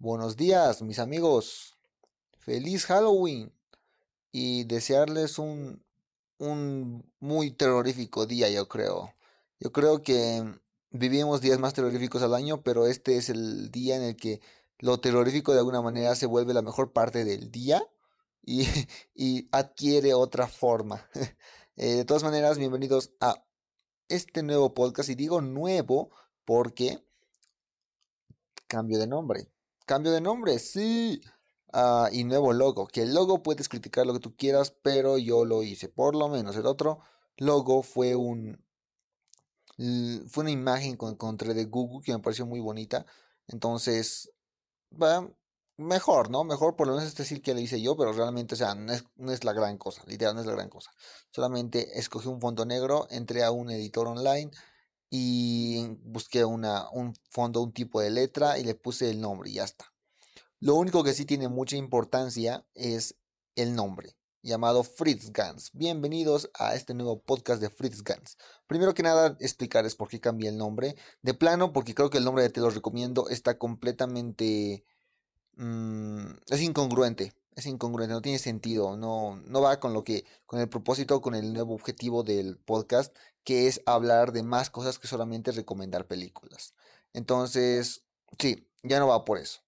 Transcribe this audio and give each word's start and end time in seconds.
Buenos 0.00 0.36
días, 0.36 0.80
mis 0.80 1.00
amigos. 1.00 1.76
Feliz 2.38 2.86
Halloween. 2.86 3.52
Y 4.30 4.62
desearles 4.62 5.40
un, 5.40 5.82
un 6.38 7.04
muy 7.18 7.50
terrorífico 7.50 8.24
día, 8.24 8.48
yo 8.48 8.68
creo. 8.68 9.12
Yo 9.58 9.72
creo 9.72 10.02
que 10.04 10.44
vivimos 10.90 11.40
días 11.40 11.58
más 11.58 11.74
terroríficos 11.74 12.22
al 12.22 12.34
año, 12.34 12.62
pero 12.62 12.86
este 12.86 13.16
es 13.16 13.28
el 13.28 13.72
día 13.72 13.96
en 13.96 14.02
el 14.02 14.16
que 14.16 14.40
lo 14.78 15.00
terrorífico 15.00 15.52
de 15.52 15.58
alguna 15.58 15.82
manera 15.82 16.14
se 16.14 16.26
vuelve 16.26 16.54
la 16.54 16.62
mejor 16.62 16.92
parte 16.92 17.24
del 17.24 17.50
día 17.50 17.82
y, 18.42 18.66
y 19.16 19.48
adquiere 19.50 20.14
otra 20.14 20.46
forma. 20.48 21.08
Eh, 21.80 21.94
de 21.94 22.04
todas 22.04 22.24
maneras, 22.24 22.58
bienvenidos 22.58 23.12
a 23.20 23.44
este 24.08 24.42
nuevo 24.42 24.74
podcast. 24.74 25.10
Y 25.10 25.14
digo 25.14 25.40
nuevo 25.40 26.10
porque 26.44 27.00
cambio 28.66 28.98
de 28.98 29.06
nombre. 29.06 29.48
Cambio 29.88 30.12
de 30.12 30.20
nombre, 30.20 30.58
sí. 30.58 31.22
Ah, 31.72 32.10
y 32.12 32.24
nuevo 32.24 32.52
logo. 32.52 32.86
Que 32.86 33.02
el 33.04 33.14
logo 33.14 33.42
puedes 33.42 33.70
criticar 33.70 34.06
lo 34.06 34.12
que 34.12 34.20
tú 34.20 34.36
quieras, 34.36 34.70
pero 34.82 35.16
yo 35.16 35.46
lo 35.46 35.62
hice. 35.62 35.88
Por 35.88 36.14
lo 36.14 36.28
menos 36.28 36.56
el 36.56 36.66
otro 36.66 37.00
logo 37.38 37.82
fue 37.82 38.14
un. 38.14 38.62
Fue 40.28 40.42
una 40.42 40.50
imagen 40.50 40.98
que 40.98 41.06
encontré 41.06 41.54
de 41.54 41.64
Google 41.64 42.04
que 42.04 42.12
me 42.12 42.18
pareció 42.18 42.44
muy 42.44 42.60
bonita. 42.60 43.06
Entonces, 43.46 44.30
bueno, 44.90 45.34
mejor, 45.78 46.28
¿no? 46.30 46.44
Mejor 46.44 46.76
por 46.76 46.86
lo 46.86 46.94
menos 46.94 47.08
es 47.08 47.16
decir 47.16 47.40
que 47.40 47.54
lo 47.54 47.60
hice 47.60 47.80
yo, 47.80 47.96
pero 47.96 48.12
realmente, 48.12 48.56
o 48.56 48.58
sea, 48.58 48.74
no 48.74 48.92
es, 48.92 49.04
no 49.16 49.32
es 49.32 49.42
la 49.44 49.54
gran 49.54 49.78
cosa. 49.78 50.02
Literal, 50.06 50.34
no 50.34 50.42
es 50.42 50.46
la 50.46 50.52
gran 50.52 50.68
cosa. 50.68 50.90
Solamente 51.30 51.98
escogí 51.98 52.28
un 52.28 52.42
fondo 52.42 52.66
negro, 52.66 53.06
entré 53.10 53.42
a 53.42 53.52
un 53.52 53.70
editor 53.70 54.06
online 54.06 54.50
y 55.10 55.86
busqué 56.02 56.44
una, 56.44 56.88
un 56.90 57.14
fondo, 57.30 57.62
un 57.62 57.72
tipo 57.72 58.00
de 58.00 58.10
letra 58.10 58.58
y 58.58 58.64
le 58.64 58.74
puse 58.74 59.10
el 59.10 59.20
nombre 59.20 59.50
y 59.50 59.54
ya 59.54 59.64
está. 59.64 59.92
Lo 60.60 60.74
único 60.74 61.04
que 61.04 61.14
sí 61.14 61.24
tiene 61.24 61.48
mucha 61.48 61.76
importancia 61.76 62.66
es 62.74 63.16
el 63.54 63.74
nombre, 63.74 64.16
llamado 64.42 64.82
Fritz 64.82 65.30
Gans. 65.32 65.70
Bienvenidos 65.72 66.50
a 66.54 66.74
este 66.74 66.94
nuevo 66.94 67.22
podcast 67.22 67.60
de 67.60 67.70
Fritz 67.70 68.02
Gans. 68.02 68.36
Primero 68.66 68.92
que 68.94 69.02
nada, 69.02 69.36
explicarles 69.40 69.94
por 69.94 70.08
qué 70.08 70.20
cambié 70.20 70.50
el 70.50 70.58
nombre. 70.58 70.96
De 71.22 71.34
plano, 71.34 71.72
porque 71.72 71.94
creo 71.94 72.10
que 72.10 72.18
el 72.18 72.24
nombre 72.24 72.42
de 72.42 72.50
Te 72.50 72.60
lo 72.60 72.70
recomiendo 72.70 73.28
está 73.28 73.58
completamente... 73.58 74.84
Mm, 75.56 76.26
es 76.50 76.60
incongruente 76.60 77.32
es 77.58 77.66
incongruente, 77.66 78.14
no 78.14 78.22
tiene 78.22 78.38
sentido, 78.38 78.96
no, 78.96 79.42
no 79.46 79.60
va 79.60 79.80
con 79.80 79.92
lo 79.92 80.04
que, 80.04 80.24
con 80.46 80.60
el 80.60 80.68
propósito, 80.68 81.20
con 81.20 81.34
el 81.34 81.52
nuevo 81.52 81.74
objetivo 81.74 82.22
del 82.22 82.56
podcast, 82.56 83.14
que 83.48 83.66
es 83.66 83.80
hablar 83.86 84.32
de 84.32 84.42
más 84.42 84.68
cosas 84.68 84.98
que 84.98 85.08
solamente 85.08 85.52
recomendar 85.52 86.06
películas. 86.06 86.74
Entonces, 87.14 88.02
sí, 88.38 88.68
ya 88.82 88.98
no 88.98 89.06
va 89.06 89.24
por 89.24 89.38
eso. 89.38 89.60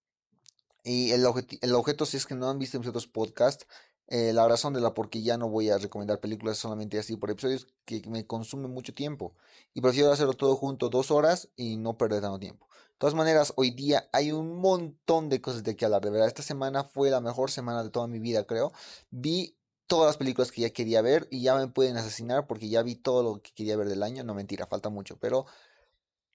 Y 0.85 1.13
el, 1.13 1.25
el 1.63 1.75
objeto, 1.75 2.05
si 2.05 2.19
es 2.19 2.27
que 2.27 2.35
no 2.35 2.51
han 2.51 2.59
visto 2.59 2.79
mis 2.79 2.89
otros 2.89 3.07
podcasts, 3.07 3.67
eh, 4.09 4.35
la 4.35 4.47
razón 4.47 4.75
de 4.75 4.83
la 4.83 4.93
por 4.93 5.09
qué 5.09 5.23
ya 5.23 5.39
no 5.39 5.49
voy 5.49 5.71
a 5.71 5.79
recomendar 5.79 6.21
películas 6.21 6.59
solamente 6.59 6.99
así 6.99 7.17
por 7.17 7.31
episodios 7.31 7.69
que 7.87 8.03
me 8.07 8.27
consume 8.27 8.69
mucho 8.69 8.93
tiempo. 8.93 9.35
Y 9.73 9.81
prefiero 9.81 10.13
hacerlo 10.13 10.35
todo 10.35 10.57
junto 10.57 10.91
dos 10.91 11.11
horas 11.11 11.49
y 11.57 11.79
no 11.79 11.97
perder 11.97 12.21
tanto 12.21 12.39
tiempo 12.39 12.71
todas 13.01 13.15
maneras, 13.15 13.55
hoy 13.57 13.71
día 13.71 14.11
hay 14.13 14.31
un 14.31 14.61
montón 14.61 15.31
de 15.31 15.41
cosas 15.41 15.65
de 15.65 15.75
que 15.75 15.87
hablar. 15.87 16.03
De 16.03 16.11
verdad, 16.11 16.29
esta 16.29 16.43
semana 16.43 16.85
fue 16.85 17.09
la 17.09 17.23
mejor 17.23 17.51
semana 17.51 17.83
de 17.83 17.89
toda 17.89 18.07
mi 18.07 18.19
vida, 18.19 18.45
creo. 18.45 18.73
Vi 19.11 19.57
todas 19.91 20.07
las 20.07 20.19
películas 20.19 20.53
que 20.53 20.61
ya 20.61 20.71
quería 20.71 21.03
ver 21.03 21.27
y 21.33 21.43
ya 21.43 21.57
me 21.57 21.67
pueden 21.67 21.97
asesinar 21.97 22.47
porque 22.47 22.69
ya 22.69 22.81
vi 22.81 22.95
todo 22.95 23.25
lo 23.25 23.43
que 23.43 23.51
quería 23.53 23.77
ver 23.77 23.89
del 23.89 24.05
año. 24.05 24.23
No 24.23 24.35
mentira, 24.35 24.69
falta 24.69 24.89
mucho, 24.89 25.19
pero 25.19 25.47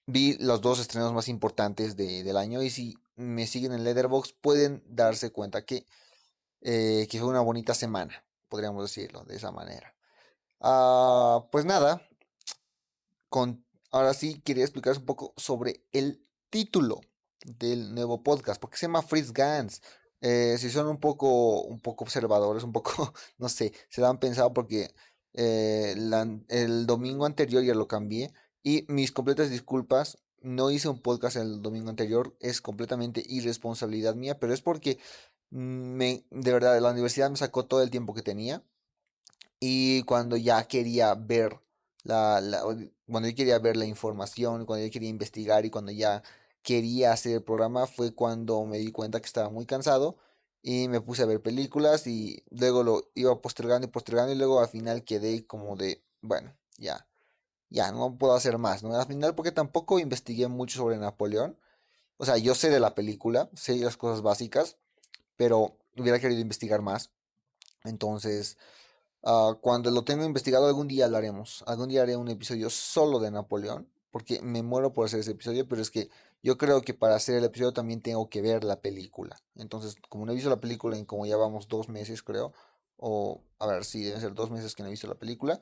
vi 0.06 0.36
los 0.38 0.60
dos 0.60 0.78
estrenos 0.78 1.14
más 1.14 1.26
importantes 1.28 1.96
del 1.96 2.36
año 2.36 2.62
y 2.62 2.68
si 2.68 2.98
me 3.14 3.46
siguen 3.46 3.72
en 3.72 3.82
Letterboxd 3.82 4.34
pueden 4.42 4.84
darse 4.86 5.32
cuenta 5.32 5.64
que, 5.64 5.86
eh, 6.60 7.08
que 7.10 7.18
fue 7.18 7.28
una 7.28 7.40
bonita 7.40 7.72
semana, 7.72 8.26
podríamos 8.50 8.84
decirlo 8.84 9.24
de 9.24 9.36
esa 9.36 9.50
manera. 9.52 9.94
Ah, 10.60 11.46
pues 11.50 11.64
nada, 11.64 12.06
con, 13.30 13.64
ahora 13.90 14.12
sí 14.12 14.38
quería 14.42 14.64
explicaros 14.64 14.98
un 14.98 15.06
poco 15.06 15.32
sobre 15.38 15.82
el 15.92 16.22
título 16.50 17.00
del 17.46 17.94
nuevo 17.94 18.22
podcast, 18.22 18.60
porque 18.60 18.76
se 18.76 18.84
llama 18.84 19.00
Fritz 19.00 19.32
Gans. 19.32 19.80
Eh, 20.20 20.56
si 20.58 20.70
son 20.70 20.86
un 20.88 20.98
poco, 20.98 21.62
un 21.62 21.80
poco 21.80 22.04
observadores, 22.04 22.64
un 22.64 22.72
poco, 22.72 23.12
no 23.38 23.48
sé, 23.48 23.72
se 23.88 24.00
lo 24.00 24.08
han 24.08 24.18
pensado 24.18 24.52
porque 24.52 24.94
eh, 25.34 25.94
el 26.48 26.86
domingo 26.86 27.26
anterior 27.26 27.62
ya 27.62 27.74
lo 27.74 27.86
cambié 27.86 28.32
y 28.62 28.84
mis 28.88 29.12
completas 29.12 29.50
disculpas, 29.50 30.18
no 30.40 30.70
hice 30.70 30.88
un 30.88 31.00
podcast 31.00 31.36
el 31.36 31.62
domingo 31.62 31.90
anterior, 31.90 32.36
es 32.40 32.60
completamente 32.60 33.22
irresponsabilidad 33.26 34.14
mía, 34.14 34.38
pero 34.38 34.54
es 34.54 34.62
porque 34.62 34.98
me, 35.50 36.24
de 36.30 36.52
verdad, 36.52 36.80
la 36.80 36.90
universidad 36.90 37.30
me 37.30 37.36
sacó 37.36 37.66
todo 37.66 37.82
el 37.82 37.90
tiempo 37.90 38.14
que 38.14 38.22
tenía 38.22 38.62
y 39.60 40.02
cuando 40.02 40.36
ya 40.36 40.64
quería 40.64 41.14
ver 41.14 41.60
la, 42.02 42.40
la, 42.40 42.62
cuando 43.06 43.28
yo 43.28 43.34
quería 43.34 43.58
ver 43.58 43.76
la 43.76 43.86
información, 43.86 44.66
cuando 44.66 44.86
yo 44.86 44.92
quería 44.92 45.08
investigar 45.08 45.64
y 45.64 45.70
cuando 45.70 45.92
ya 45.92 46.22
quería 46.66 47.12
hacer 47.12 47.34
el 47.34 47.44
programa 47.44 47.86
fue 47.86 48.12
cuando 48.12 48.64
me 48.66 48.78
di 48.78 48.90
cuenta 48.90 49.20
que 49.20 49.26
estaba 49.26 49.50
muy 49.50 49.66
cansado 49.66 50.16
y 50.62 50.88
me 50.88 51.00
puse 51.00 51.22
a 51.22 51.26
ver 51.26 51.40
películas 51.40 52.08
y 52.08 52.42
luego 52.50 52.82
lo 52.82 53.08
iba 53.14 53.40
postergando 53.40 53.86
y 53.86 53.90
postergando 53.90 54.32
y 54.32 54.36
luego 54.36 54.58
al 54.58 54.66
final 54.66 55.04
quedé 55.04 55.46
como 55.46 55.76
de, 55.76 56.02
bueno, 56.22 56.52
ya, 56.76 57.06
ya, 57.70 57.92
no 57.92 58.18
puedo 58.18 58.34
hacer 58.34 58.58
más, 58.58 58.82
¿no? 58.82 58.92
Al 58.96 59.06
final 59.06 59.36
porque 59.36 59.52
tampoco 59.52 60.00
investigué 60.00 60.48
mucho 60.48 60.78
sobre 60.78 60.98
Napoleón, 60.98 61.56
o 62.16 62.24
sea, 62.24 62.36
yo 62.36 62.56
sé 62.56 62.68
de 62.68 62.80
la 62.80 62.96
película, 62.96 63.48
sé 63.54 63.76
las 63.76 63.96
cosas 63.96 64.22
básicas, 64.22 64.76
pero 65.36 65.78
hubiera 65.96 66.18
querido 66.18 66.40
investigar 66.40 66.82
más, 66.82 67.10
entonces... 67.84 68.58
Ah, 69.28 69.56
cuando 69.60 69.90
lo 69.90 70.04
tenga 70.04 70.24
investigado 70.24 70.68
algún 70.68 70.86
día 70.86 71.08
lo 71.08 71.16
haremos. 71.16 71.64
Algún 71.66 71.88
día 71.88 72.02
haré 72.02 72.16
un 72.16 72.28
episodio 72.28 72.70
solo 72.70 73.18
de 73.18 73.32
Napoleón 73.32 73.88
porque 74.16 74.40
me 74.40 74.62
muero 74.62 74.94
por 74.94 75.04
hacer 75.04 75.20
ese 75.20 75.32
episodio, 75.32 75.68
pero 75.68 75.82
es 75.82 75.90
que 75.90 76.08
yo 76.46 76.56
creo 76.56 76.80
que 76.82 76.94
para 76.94 77.16
hacer 77.16 77.34
el 77.34 77.42
episodio 77.42 77.72
también 77.72 78.00
tengo 78.00 78.30
que 78.30 78.40
ver 78.40 78.62
la 78.62 78.80
película. 78.80 79.36
Entonces, 79.56 79.96
como 80.08 80.24
no 80.24 80.30
he 80.30 80.36
visto 80.36 80.48
la 80.48 80.60
película 80.60 80.96
en 80.96 81.04
como 81.04 81.26
ya 81.26 81.36
vamos 81.36 81.66
dos 81.66 81.88
meses, 81.88 82.22
creo, 82.22 82.52
o 82.96 83.42
a 83.58 83.66
ver, 83.66 83.84
si 83.84 84.04
deben 84.04 84.20
ser 84.20 84.32
dos 84.32 84.52
meses 84.52 84.76
que 84.76 84.84
no 84.84 84.88
he 84.88 84.92
visto 84.92 85.08
la 85.08 85.16
película, 85.16 85.58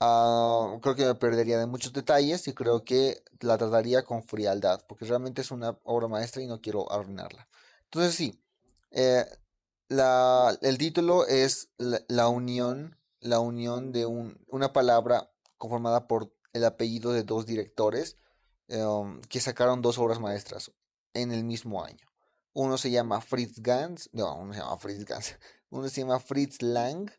uh, 0.00 0.78
creo 0.80 0.94
que 0.94 1.04
me 1.04 1.16
perdería 1.16 1.58
de 1.58 1.66
muchos 1.66 1.92
detalles 1.92 2.46
y 2.46 2.52
creo 2.52 2.84
que 2.84 3.24
la 3.40 3.58
trataría 3.58 4.04
con 4.04 4.22
frialdad, 4.22 4.80
porque 4.86 5.06
realmente 5.06 5.40
es 5.40 5.50
una 5.50 5.76
obra 5.82 6.06
maestra 6.06 6.40
y 6.40 6.46
no 6.46 6.60
quiero 6.60 6.90
arruinarla. 6.92 7.48
Entonces, 7.86 8.14
sí, 8.14 8.40
eh, 8.92 9.24
la, 9.88 10.56
el 10.62 10.78
título 10.78 11.26
es 11.26 11.70
la, 11.78 12.00
la, 12.06 12.28
unión, 12.28 12.96
la 13.18 13.40
unión 13.40 13.90
de 13.90 14.06
un, 14.06 14.38
una 14.46 14.72
palabra 14.72 15.32
conformada 15.58 16.06
por 16.06 16.32
el 16.52 16.64
apellido 16.64 17.12
de 17.12 17.24
dos 17.24 17.44
directores 17.44 18.16
em, 18.70 19.20
que 19.22 19.40
sacaron 19.40 19.82
dos 19.82 19.98
obras 19.98 20.20
maestras 20.20 20.72
en 21.14 21.32
el 21.32 21.44
mismo 21.44 21.84
año. 21.84 22.06
Uno 22.52 22.78
se 22.78 22.90
llama 22.90 23.20
Fritz 23.20 23.60
Gans, 23.60 24.10
no, 24.12 24.34
uno 24.36 24.52
se 24.52 24.60
llama 24.60 24.78
Fritz 24.78 25.04
Gans, 25.04 25.36
uno 25.70 25.88
se 25.88 26.00
llama 26.00 26.20
Fritz 26.20 26.62
Lang 26.62 27.10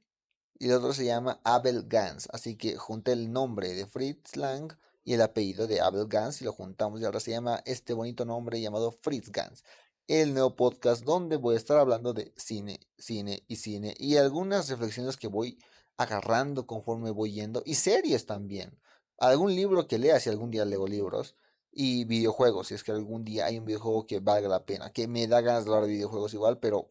y 0.59 0.67
el 0.67 0.73
otro 0.73 0.93
se 0.93 1.05
llama 1.05 1.39
Abel 1.43 1.83
Gans. 1.87 2.27
Así 2.31 2.55
que 2.55 2.77
junté 2.77 3.13
el 3.13 3.31
nombre 3.31 3.73
de 3.73 3.85
Fritz 3.85 4.35
Lang 4.35 4.73
y 5.03 5.13
el 5.13 5.21
apellido 5.21 5.67
de 5.67 5.81
Abel 5.81 6.07
Gans 6.07 6.41
y 6.41 6.45
lo 6.45 6.53
juntamos 6.53 7.01
y 7.01 7.05
ahora 7.05 7.19
se 7.19 7.31
llama 7.31 7.61
este 7.65 7.93
bonito 7.93 8.25
nombre 8.25 8.61
llamado 8.61 8.91
Fritz 8.91 9.31
Gans. 9.31 9.63
El 10.07 10.33
nuevo 10.33 10.55
podcast 10.55 11.03
donde 11.03 11.37
voy 11.37 11.55
a 11.55 11.57
estar 11.57 11.77
hablando 11.77 12.13
de 12.13 12.33
cine, 12.37 12.79
cine 12.97 13.43
y 13.47 13.57
cine 13.57 13.95
y 13.97 14.17
algunas 14.17 14.69
reflexiones 14.69 15.17
que 15.17 15.27
voy 15.27 15.57
agarrando 15.97 16.65
conforme 16.65 17.11
voy 17.11 17.33
yendo 17.33 17.61
y 17.65 17.75
series 17.75 18.25
también 18.25 18.77
algún 19.17 19.55
libro 19.55 19.87
que 19.87 19.99
lea 19.99 20.19
si 20.19 20.29
algún 20.29 20.51
día 20.51 20.65
leo 20.65 20.87
libros 20.87 21.35
y 21.71 22.05
videojuegos, 22.05 22.67
si 22.67 22.73
es 22.73 22.83
que 22.83 22.91
algún 22.91 23.23
día 23.23 23.45
hay 23.45 23.57
un 23.57 23.65
videojuego 23.65 24.05
que 24.05 24.19
valga 24.19 24.49
la 24.49 24.65
pena, 24.65 24.91
que 24.91 25.07
me 25.07 25.27
da 25.27 25.41
ganas 25.41 25.65
de 25.65 25.71
hablar 25.71 25.85
de 25.85 25.93
videojuegos 25.93 26.33
igual, 26.33 26.59
pero 26.59 26.87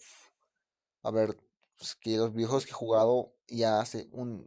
a 1.03 1.11
ver, 1.11 1.37
pues, 1.79 1.94
que 1.94 2.17
los 2.17 2.32
videojuegos 2.32 2.65
que 2.65 2.73
he 2.73 2.75
jugado 2.75 3.32
ya 3.49 3.81
hace 3.81 4.09
un, 4.12 4.44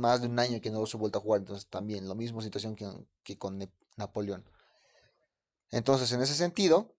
más 0.00 0.22
de 0.22 0.28
un 0.28 0.38
año 0.38 0.60
que 0.60 0.70
no 0.70 0.80
los 0.80 0.94
he 0.94 0.98
vuelto 0.98 1.18
a 1.18 1.22
jugar, 1.22 1.40
entonces 1.40 1.68
también, 1.68 2.08
la 2.08 2.14
misma 2.14 2.42
situación 2.42 2.74
que, 2.74 2.88
que 3.22 3.38
con 3.38 3.58
Napoleón. 3.96 4.44
Entonces, 5.70 6.12
en 6.12 6.22
ese 6.22 6.34
sentido, 6.34 6.94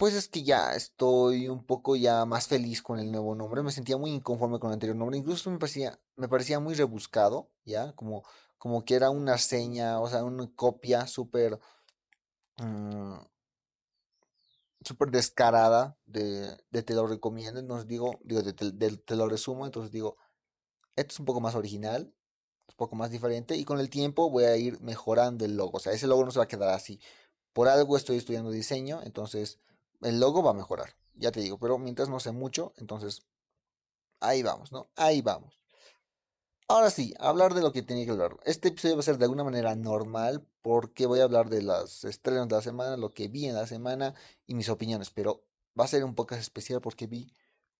pues 0.00 0.14
es 0.14 0.28
que 0.28 0.42
ya 0.42 0.74
estoy 0.74 1.48
un 1.48 1.64
poco 1.64 1.96
ya 1.96 2.24
más 2.24 2.46
feliz 2.46 2.80
con 2.80 2.98
el 2.98 3.12
nuevo 3.12 3.34
nombre. 3.34 3.62
Me 3.62 3.70
sentía 3.72 3.98
muy 3.98 4.10
inconforme 4.12 4.58
con 4.58 4.70
el 4.70 4.74
anterior 4.74 4.96
nombre. 4.96 5.18
Incluso 5.18 5.50
me 5.50 5.58
parecía, 5.58 6.00
me 6.16 6.28
parecía 6.28 6.58
muy 6.58 6.74
rebuscado, 6.74 7.50
¿ya? 7.66 7.92
Como, 7.92 8.24
como 8.56 8.84
que 8.84 8.94
era 8.94 9.10
una 9.10 9.36
seña, 9.36 10.00
o 10.00 10.08
sea, 10.08 10.24
una 10.24 10.50
copia 10.56 11.06
súper... 11.06 11.60
Mm, 12.60 13.24
súper 14.82 15.10
descarada 15.10 15.96
de, 16.06 16.56
te 16.70 16.94
lo 16.94 17.06
recomiendo, 17.06 17.60
entonces 17.60 17.86
digo, 17.86 18.18
digo, 18.24 18.42
te 18.42 19.16
lo 19.16 19.28
resumo, 19.28 19.66
entonces 19.66 19.92
digo, 19.92 20.16
esto 20.96 21.14
es 21.14 21.20
un 21.20 21.26
poco 21.26 21.40
más 21.40 21.54
original, 21.54 22.14
un 22.68 22.76
poco 22.76 22.96
más 22.96 23.10
diferente 23.10 23.56
y 23.56 23.64
con 23.64 23.80
el 23.80 23.90
tiempo 23.90 24.30
voy 24.30 24.44
a 24.44 24.56
ir 24.56 24.80
mejorando 24.80 25.44
el 25.44 25.56
logo, 25.56 25.78
o 25.78 25.80
sea, 25.80 25.92
ese 25.92 26.06
logo 26.06 26.24
no 26.24 26.30
se 26.32 26.38
va 26.40 26.44
a 26.46 26.48
quedar 26.48 26.70
así. 26.70 27.00
Por 27.52 27.68
algo 27.68 27.96
estoy 27.96 28.18
estudiando 28.18 28.50
diseño, 28.50 29.02
entonces 29.04 29.60
el 30.02 30.20
logo 30.20 30.42
va 30.42 30.52
a 30.52 30.54
mejorar, 30.54 30.96
ya 31.14 31.32
te 31.32 31.40
digo, 31.40 31.58
pero 31.58 31.78
mientras 31.78 32.08
no 32.08 32.20
sé 32.20 32.32
mucho, 32.32 32.74
entonces 32.78 33.26
ahí 34.20 34.42
vamos, 34.42 34.72
¿no? 34.72 34.90
Ahí 34.96 35.22
vamos. 35.22 35.59
Ahora 36.70 36.90
sí, 36.90 37.14
hablar 37.18 37.54
de 37.54 37.62
lo 37.62 37.72
que 37.72 37.82
tenía 37.82 38.04
que 38.04 38.12
hablar. 38.12 38.36
Este 38.44 38.68
episodio 38.68 38.94
va 38.94 39.00
a 39.00 39.02
ser 39.02 39.18
de 39.18 39.24
alguna 39.24 39.42
manera 39.42 39.74
normal 39.74 40.46
porque 40.62 41.04
voy 41.06 41.18
a 41.18 41.24
hablar 41.24 41.50
de 41.50 41.62
las 41.62 42.04
estrenos 42.04 42.46
de 42.46 42.54
la 42.54 42.62
semana, 42.62 42.96
lo 42.96 43.12
que 43.12 43.26
vi 43.26 43.46
en 43.46 43.56
la 43.56 43.66
semana 43.66 44.14
y 44.46 44.54
mis 44.54 44.68
opiniones, 44.68 45.10
pero 45.10 45.42
va 45.78 45.86
a 45.86 45.88
ser 45.88 46.04
un 46.04 46.14
poco 46.14 46.36
especial 46.36 46.80
porque 46.80 47.08
vi, 47.08 47.34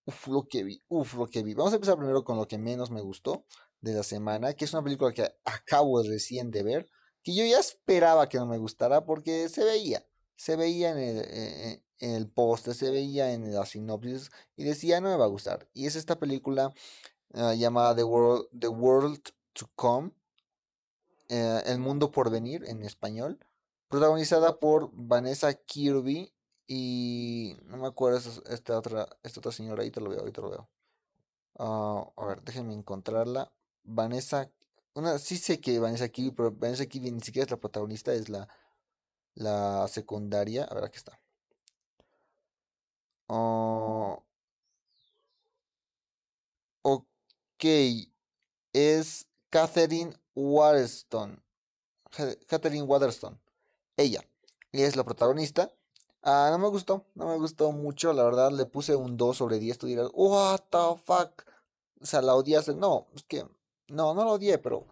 uff, 0.06 0.26
lo 0.26 0.48
que 0.48 0.64
vi, 0.64 0.82
uff, 0.88 1.14
lo 1.14 1.28
que 1.28 1.44
vi. 1.44 1.54
Vamos 1.54 1.72
a 1.72 1.76
empezar 1.76 1.98
primero 1.98 2.24
con 2.24 2.36
lo 2.36 2.48
que 2.48 2.58
menos 2.58 2.90
me 2.90 3.00
gustó 3.00 3.44
de 3.80 3.94
la 3.94 4.02
semana, 4.02 4.54
que 4.54 4.64
es 4.64 4.72
una 4.72 4.82
película 4.82 5.12
que 5.12 5.36
acabo 5.44 6.02
recién 6.02 6.50
de 6.50 6.64
ver, 6.64 6.88
que 7.22 7.32
yo 7.32 7.44
ya 7.44 7.60
esperaba 7.60 8.28
que 8.28 8.38
no 8.38 8.46
me 8.46 8.58
gustara 8.58 9.04
porque 9.04 9.48
se 9.48 9.62
veía, 9.62 10.04
se 10.34 10.56
veía 10.56 10.90
en 10.90 10.98
el, 10.98 11.18
eh, 11.28 11.84
en 12.00 12.10
el 12.16 12.28
póster, 12.28 12.74
se 12.74 12.90
veía 12.90 13.32
en 13.32 13.54
la 13.54 13.66
sinopsis 13.66 14.32
y 14.56 14.64
decía 14.64 15.00
no 15.00 15.10
me 15.10 15.16
va 15.16 15.26
a 15.26 15.28
gustar. 15.28 15.68
Y 15.74 15.86
es 15.86 15.94
esta 15.94 16.18
película 16.18 16.74
ah, 17.34 17.54
llamada 17.54 17.94
The 17.94 18.04
World, 18.04 18.48
The 18.58 18.68
World 18.68 19.20
to 19.54 19.70
Come, 19.74 20.12
eh, 21.28 21.62
El 21.66 21.78
Mundo 21.78 22.10
por 22.10 22.30
Venir 22.30 22.64
en 22.66 22.82
español, 22.82 23.38
protagonizada 23.88 24.58
por 24.58 24.90
Vanessa 24.92 25.52
Kirby 25.54 26.32
y 26.66 27.56
no 27.64 27.78
me 27.78 27.88
acuerdo 27.88 28.18
esta 28.48 28.78
otra, 28.78 29.08
esta 29.22 29.40
otra 29.40 29.52
señora, 29.52 29.82
ahorita 29.82 30.00
lo 30.00 30.10
veo, 30.10 30.20
ahorita 30.20 30.40
lo 30.40 30.50
veo. 30.50 30.68
Ah, 31.58 32.10
a 32.16 32.26
ver, 32.26 32.42
déjenme 32.42 32.74
encontrarla. 32.74 33.52
Vanessa, 33.82 34.50
una, 34.94 35.18
sí 35.18 35.36
sé 35.36 35.60
que 35.60 35.78
Vanessa 35.78 36.08
Kirby, 36.08 36.30
pero 36.32 36.52
Vanessa 36.52 36.86
Kirby 36.86 37.10
ni 37.10 37.20
siquiera 37.20 37.44
es 37.46 37.50
la 37.50 37.56
protagonista, 37.58 38.12
es 38.14 38.28
la, 38.28 38.48
la 39.34 39.88
secundaria. 39.88 40.64
A 40.64 40.74
ver, 40.74 40.84
aquí 40.84 40.98
está. 40.98 41.20
Oh, 43.28 44.24
ok, 47.60 48.08
es 48.72 49.26
Catherine 49.50 50.14
Waterston. 50.34 51.42
Catherine 52.46 52.84
Waterston. 52.84 53.38
Ella. 53.98 54.24
Y 54.72 54.82
es 54.82 54.96
la 54.96 55.04
protagonista. 55.04 55.70
Ah, 56.22 56.48
no 56.50 56.58
me 56.58 56.68
gustó, 56.68 57.06
no 57.14 57.28
me 57.28 57.36
gustó 57.36 57.72
mucho, 57.72 58.12
la 58.12 58.24
verdad 58.24 58.50
le 58.52 58.66
puse 58.66 58.94
un 58.94 59.16
2 59.16 59.36
sobre 59.38 59.58
10, 59.58 59.78
tú 59.78 59.86
dirás, 59.86 60.10
what 60.12 60.60
the 60.68 61.00
fuck, 61.02 61.44
o 61.98 62.04
sea, 62.04 62.20
la 62.20 62.34
odiaste, 62.34 62.74
no, 62.74 63.06
es 63.14 63.24
que, 63.24 63.46
no, 63.88 64.12
no 64.12 64.26
la 64.26 64.32
odié, 64.32 64.58
pero 64.58 64.84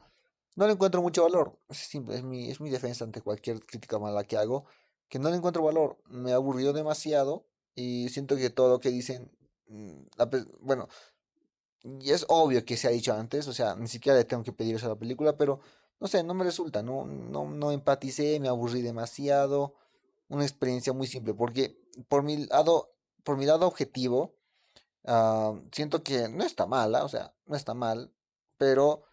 no 0.56 0.67
le 0.67 0.73
encuentro 0.73 1.03
mucho 1.03 1.25
valor, 1.25 1.59
es 1.69 1.94
es 1.94 2.23
mi, 2.23 2.50
es 2.50 2.62
mi 2.62 2.70
defensa 2.70 3.05
ante 3.05 3.20
cualquier 3.20 3.61
crítica 3.67 3.99
mala 3.99 4.25
que 4.25 4.38
hago, 4.38 4.65
que 5.11 5.19
no 5.19 5.29
le 5.29 5.37
encuentro 5.37 5.62
valor, 5.62 5.99
me 6.06 6.32
aburrió 6.32 6.73
demasiado, 6.73 7.44
y 7.75 8.09
siento 8.09 8.37
que 8.37 8.49
todo 8.49 8.70
lo 8.70 8.81
que 8.81 8.88
dicen, 8.88 9.31
mm, 9.67 10.06
bueno, 10.61 10.88
y 11.84 12.10
es 12.10 12.25
obvio 12.28 12.64
que 12.64 12.76
se 12.76 12.88
ha 12.88 12.90
dicho 12.90 13.12
antes, 13.12 13.48
o 13.48 13.52
sea, 13.52 13.75
ni 13.76 13.88
siquiera 13.88 14.19
le 14.19 14.25
tengo 14.25 14.42
que 14.42 14.52
pedir 14.52 14.76
eso 14.76 14.86
a 14.86 14.90
la 14.90 14.98
película, 14.98 15.36
pero 15.36 15.60
no 16.00 16.08
sé, 16.08 16.22
no 16.22 16.34
me 16.34 16.44
resulta, 16.44 16.82
no, 16.82 17.06
no, 17.06 17.48
no 17.50 17.72
empaticé, 17.72 18.40
me 18.40 18.48
aburrí 18.48 18.82
demasiado, 18.82 19.75
una 20.28 20.44
experiencia 20.44 20.92
muy 20.92 21.06
simple, 21.06 21.34
porque 21.34 21.80
por 22.08 22.22
mi 22.22 22.46
lado, 22.46 22.94
por 23.25 23.36
mi 23.36 23.46
lado 23.46 23.66
objetivo, 23.66 24.34
ah, 25.06 25.54
siento 25.72 26.02
que 26.02 26.28
no 26.28 26.44
está 26.44 26.66
mala, 26.66 27.04
o 27.04 27.08
sea, 27.08 27.34
no 27.46 27.56
está 27.56 27.75
mal, 27.75 28.12
pero 28.58 29.04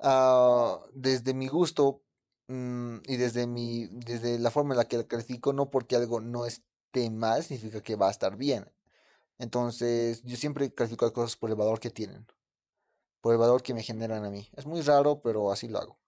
ah, 0.00 0.80
desde 0.94 1.34
mi 1.34 1.48
gusto 1.48 2.02
mm, 2.48 2.98
y 3.06 3.16
desde 3.16 3.46
mi, 3.46 3.86
desde 3.90 4.38
la 4.38 4.50
forma 4.50 4.74
en 4.74 4.78
la 4.78 4.84
que 4.86 4.98
la 4.98 5.04
califico, 5.04 5.52
no 5.52 5.70
porque 5.70 5.96
algo 5.96 6.20
no 6.20 6.46
es 6.46 6.62
mal 7.10 7.44
significa 7.44 7.82
que 7.82 7.96
va 7.96 8.08
a 8.08 8.10
estar 8.10 8.36
bien. 8.36 8.70
Entonces, 9.38 10.22
yo 10.24 10.36
siempre 10.36 10.72
califico 10.72 11.04
las 11.04 11.12
cosas 11.12 11.36
por 11.36 11.50
el 11.50 11.56
valor 11.56 11.80
que 11.80 11.90
tienen, 11.90 12.26
por 13.20 13.32
el 13.32 13.38
valor 13.38 13.62
que 13.62 13.74
me 13.74 13.82
generan 13.82 14.24
a 14.24 14.30
mí. 14.30 14.48
Es 14.56 14.66
muy 14.66 14.80
raro, 14.82 15.20
pero 15.22 15.52
así 15.52 15.68
lo 15.68 15.78
hago. 15.78 15.98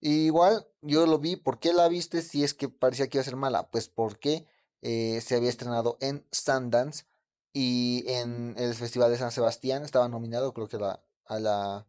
igual, 0.00 0.66
yo 0.82 1.06
lo 1.06 1.18
vi, 1.18 1.36
¿por 1.36 1.58
qué 1.60 1.72
la 1.72 1.88
viste 1.88 2.22
si 2.22 2.44
es 2.44 2.54
que 2.54 2.68
parecía 2.68 3.08
que 3.08 3.18
iba 3.18 3.22
a 3.22 3.24
ser 3.24 3.36
mala? 3.36 3.70
Pues 3.70 3.88
porque 3.88 4.46
eh, 4.82 5.20
se 5.20 5.36
había 5.36 5.50
estrenado 5.50 5.98
en 6.00 6.26
Sundance 6.32 7.04
y 7.52 8.04
en 8.08 8.54
el 8.58 8.74
Festival 8.74 9.10
de 9.10 9.18
San 9.18 9.32
Sebastián 9.32 9.84
estaba 9.84 10.08
nominado, 10.08 10.52
creo 10.54 10.68
que 10.68 10.76
a 10.76 11.40
la... 11.40 11.86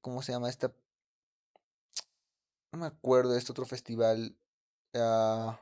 ¿Cómo 0.00 0.22
se 0.22 0.32
llama 0.32 0.48
esta? 0.48 0.72
No 2.72 2.78
me 2.80 2.86
acuerdo 2.86 3.32
de 3.32 3.38
este 3.38 3.52
otro 3.52 3.66
festival. 3.66 4.36
Ah, 4.94 5.58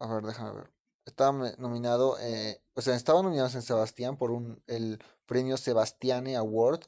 a 0.00 0.14
ver, 0.14 0.24
déjame 0.24 0.52
ver. 0.52 0.73
Estaba 1.06 1.52
nominado, 1.58 2.18
eh, 2.20 2.62
o 2.74 2.82
sea, 2.82 2.94
estaba 2.96 3.22
nominado 3.22 3.50
en 3.52 3.62
Sebastián 3.62 4.16
por 4.16 4.30
un, 4.30 4.62
el 4.66 4.98
premio 5.26 5.56
Sebastiane 5.56 6.36
Award 6.36 6.80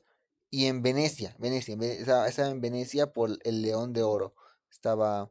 y 0.51 0.67
en 0.67 0.83
Venecia, 0.83 1.37
Venecia, 1.39 1.77
estaba, 1.81 2.49
en 2.49 2.61
Venecia 2.61 3.13
por 3.13 3.39
el 3.45 3.63
León 3.63 3.93
de 3.93 4.03
Oro. 4.03 4.35
Estaba, 4.71 5.31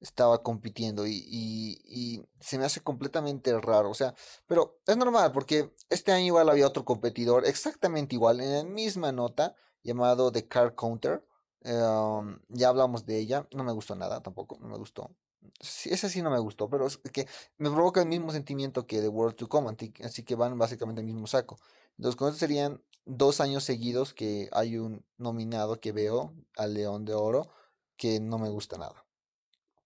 estaba 0.00 0.42
compitiendo 0.42 1.06
y, 1.06 1.24
y, 1.28 2.24
se 2.40 2.58
me 2.58 2.64
hace 2.64 2.80
completamente 2.80 3.58
raro, 3.60 3.90
o 3.90 3.94
sea, 3.94 4.14
pero 4.46 4.80
es 4.86 4.96
normal 4.96 5.32
porque 5.32 5.74
este 5.88 6.12
año 6.12 6.26
igual 6.26 6.48
había 6.50 6.66
otro 6.66 6.84
competidor 6.84 7.46
exactamente 7.46 8.14
igual, 8.14 8.40
en 8.40 8.52
la 8.52 8.64
misma 8.64 9.12
nota, 9.12 9.54
llamado 9.82 10.32
The 10.32 10.48
Car 10.48 10.74
Counter. 10.74 11.24
Em, 11.62 12.38
ya 12.48 12.68
hablamos 12.68 13.06
de 13.06 13.18
ella, 13.18 13.48
no 13.54 13.64
me 13.64 13.72
gustó 13.72 13.94
nada 13.94 14.22
tampoco, 14.22 14.58
no 14.60 14.68
me 14.68 14.76
gustó. 14.76 15.14
Sí, 15.60 15.90
ese 15.90 16.08
sí 16.08 16.22
no 16.22 16.30
me 16.30 16.38
gustó, 16.38 16.68
pero 16.68 16.86
es 16.86 16.98
que 16.98 17.26
me 17.58 17.70
provoca 17.70 18.02
el 18.02 18.08
mismo 18.08 18.32
sentimiento 18.32 18.86
que 18.86 19.00
The 19.00 19.08
World 19.08 19.36
to 19.36 19.48
Come, 19.48 19.76
así 20.02 20.22
que 20.22 20.34
van 20.34 20.58
básicamente 20.58 21.00
el 21.00 21.06
mismo 21.06 21.26
saco. 21.26 21.58
Entonces, 21.96 22.16
con 22.16 22.28
esto 22.28 22.40
serían 22.40 22.82
dos 23.06 23.40
años 23.40 23.64
seguidos 23.64 24.14
que 24.14 24.48
hay 24.52 24.78
un 24.78 25.04
nominado 25.18 25.80
que 25.80 25.92
veo 25.92 26.34
al 26.56 26.74
León 26.74 27.04
de 27.04 27.14
Oro 27.14 27.50
que 27.96 28.20
no 28.20 28.38
me 28.38 28.48
gusta 28.48 28.78
nada. 28.78 29.04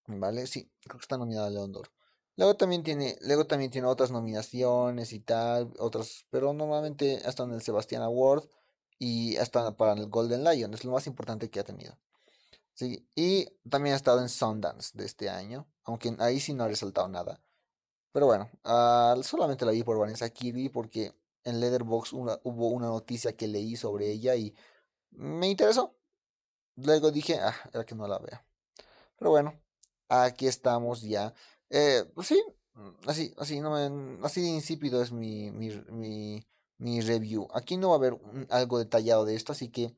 ¿Vale? 0.07 0.47
Sí, 0.47 0.71
creo 0.85 0.99
que 0.99 1.05
está 1.05 1.19
nominado 1.19 1.47
al 1.47 1.55
León 1.55 1.73
de 1.73 1.81
Oro. 1.81 1.91
Luego 2.37 2.57
también 2.57 2.85
tiene, 2.85 3.19
luego 3.23 3.47
también 3.47 3.71
tiene 3.71 3.89
otras 3.89 4.13
nominaciones 4.13 5.13
y 5.13 5.21
tal, 5.21 5.73
otras, 5.79 6.25
pero 6.31 6.53
normalmente 6.53 7.21
hasta 7.25 7.43
en 7.43 7.53
el 7.53 7.63
Sebastian 7.63 8.03
Award 8.03 8.45
y 8.99 9.37
hasta 9.39 9.77
para 9.77 9.95
el 9.95 10.07
Golden 10.09 10.45
Lion, 10.45 10.73
es 10.73 10.85
lo 10.85 10.93
más 10.93 11.07
importante 11.09 11.51
que 11.51 11.61
ha 11.61 11.65
tenido. 11.65 11.99
Sí, 12.79 13.05
y 13.17 13.49
también 13.69 13.95
ha 13.95 13.97
estado 13.97 14.21
en 14.21 14.29
Sundance 14.29 14.97
de 14.97 15.05
este 15.05 15.29
año, 15.29 15.67
aunque 15.83 16.15
ahí 16.21 16.39
sí 16.39 16.55
no 16.55 16.63
ha 16.63 16.69
resaltado 16.69 17.09
nada. 17.09 17.43
Pero 18.13 18.27
bueno, 18.27 18.51
ah, 18.65 19.17
solamente 19.23 19.65
la 19.67 19.73
vi 19.73 19.83
por 19.83 19.99
Vanessa 19.99 20.31
Kirby 20.31 20.69
porque 20.69 21.13
en 21.45 21.59
Leatherbox 21.61 22.13
hubo 22.13 22.69
una 22.69 22.87
noticia 22.87 23.37
que 23.37 23.49
leí 23.49 23.77
sobre 23.77 24.13
ella 24.13 24.37
y 24.37 24.55
me 25.11 25.49
interesó. 25.49 25.97
Luego 26.77 27.11
dije, 27.11 27.41
ah, 27.41 27.55
era 27.73 27.85
que 27.85 27.97
no 27.97 28.07
la 28.07 28.19
vea. 28.21 28.47
Pero 29.19 29.33
bueno, 29.33 29.61
aquí 30.09 30.47
estamos 30.47 31.03
ya. 31.03 31.35
Eh, 31.71 32.05
pues 32.15 32.29
sí, 32.29 32.41
así, 33.07 33.35
así, 33.39 33.61
no 33.61 33.75
así 34.25 34.41
de 34.43 34.49
insípido 34.49 35.03
es 35.03 35.13
mi, 35.13 35.51
mi, 35.51 35.71
mi, 35.91 36.47
mi, 36.79 37.01
review. 37.01 37.49
Aquí 37.55 37.77
no 37.77 37.89
va 37.89 37.95
a 37.97 37.99
haber 37.99 38.21
algo 38.51 38.79
detallado 38.79 39.25
de 39.25 39.35
esto, 39.35 39.53
así 39.53 39.69
que 39.69 39.97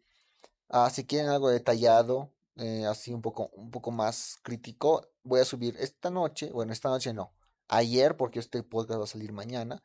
ah, 0.70 0.90
si 0.90 1.06
quieren 1.06 1.28
algo 1.30 1.50
detallado, 1.50 2.32
eh, 2.60 2.84
así 2.86 3.12
un 3.12 3.22
poco, 3.22 3.50
un 3.54 3.70
poco 3.70 3.90
más 3.90 4.38
crítico, 4.42 5.08
voy 5.24 5.40
a 5.40 5.44
subir 5.44 5.76
esta 5.78 6.10
noche, 6.10 6.50
bueno, 6.52 6.72
esta 6.72 6.90
noche 6.90 7.12
no, 7.14 7.32
ayer, 7.68 8.16
porque 8.16 8.38
este 8.38 8.62
podcast 8.62 9.00
va 9.00 9.04
a 9.04 9.06
salir 9.06 9.32
mañana, 9.32 9.82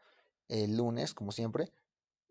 el 0.50 0.78
lunes, 0.78 1.14
como 1.14 1.32
siempre. 1.32 1.72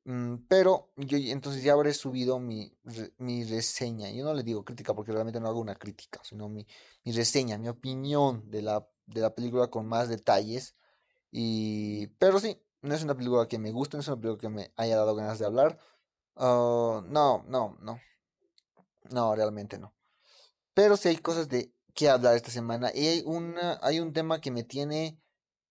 Mm, 0.05 0.37
pero 0.49 0.91
yo 0.97 1.17
entonces 1.19 1.63
ya 1.63 1.73
habré 1.73 1.95
subido 1.95 2.39
mi, 2.39 2.77
mi 3.19 3.45
reseña. 3.45 4.11
Yo 4.11 4.25
no 4.25 4.35
le 4.35 4.43
digo 4.43 4.65
crítica 4.65 4.95
porque 4.95 5.13
realmente 5.13 5.41
no 5.41 5.49
hago 5.49 5.61
una 5.61 5.77
crítica, 5.77 6.21
sino 6.25 6.49
mi, 6.49 6.67
mi 7.05 7.13
reseña, 7.13 7.59
mi 7.59 7.69
opinión 7.69 8.51
de 8.51 8.63
la, 8.63 8.87
de 9.07 9.21
la 9.23 9.35
película 9.35 9.69
con 9.69 9.87
más 9.87 10.09
detalles. 10.09 10.75
Y, 11.31 12.09
pero 12.19 12.39
sí, 12.41 12.61
no 12.83 12.95
es 12.95 13.03
una 13.03 13.17
película 13.17 13.49
que 13.49 13.59
me 13.59 13.73
guste, 13.73 13.97
no 13.97 14.03
es 14.03 14.09
una 14.09 14.21
película 14.21 14.41
que 14.41 14.49
me 14.51 14.73
haya 14.77 14.97
dado 14.97 15.15
ganas 15.17 15.39
de 15.39 15.47
hablar. 15.47 15.79
Ah, 16.37 17.03
no, 17.09 17.45
no, 17.49 17.79
no. 17.81 18.01
No, 19.11 19.35
realmente 19.35 19.79
no. 19.79 19.95
Pero 20.75 20.97
sí 20.97 21.09
hay 21.09 21.17
cosas 21.17 21.49
de 21.49 21.73
qué 21.95 22.09
hablar 22.09 22.37
esta 22.37 22.51
semana. 22.51 22.91
Y 22.95 23.07
hay 23.07 23.23
una, 23.25 23.79
hay 23.83 24.01
un 24.01 24.13
tema 24.13 24.41
que 24.41 24.51
me 24.51 24.65
tiene, 24.65 25.19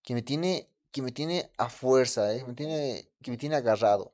que 0.03 0.13
me 0.15 0.21
tiene, 0.21 0.69
que 0.91 1.01
me 1.01 1.11
tiene 1.11 1.51
a 1.57 1.69
fuerza, 1.69 2.33
¿eh? 2.33 2.43
me 2.47 2.53
tiene, 2.53 3.09
que 3.21 3.31
me 3.31 3.37
tiene 3.37 3.55
agarrado. 3.55 4.13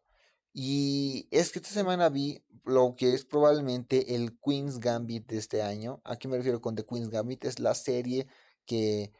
Y 0.54 1.28
es 1.32 1.52
que 1.52 1.60
esta 1.60 1.72
semana 1.72 2.10
vi 2.10 2.44
lo 2.66 2.96
que 2.96 3.14
es 3.14 3.26
probablemente 3.26 4.16
el 4.16 4.38
Queen's 4.40 4.80
Gambit 4.80 5.28
de 5.28 5.38
este 5.38 5.62
año. 5.62 6.02
¿A 6.04 6.18
qué 6.18 6.28
me 6.28 6.38
refiero 6.38 6.62
con 6.62 6.76
The 6.76 6.86
Queen's 6.86 7.10
Gambit? 7.10 7.46
Es 7.46 7.60
la 7.60 7.76
serie 7.76 8.28
que, 8.66 9.12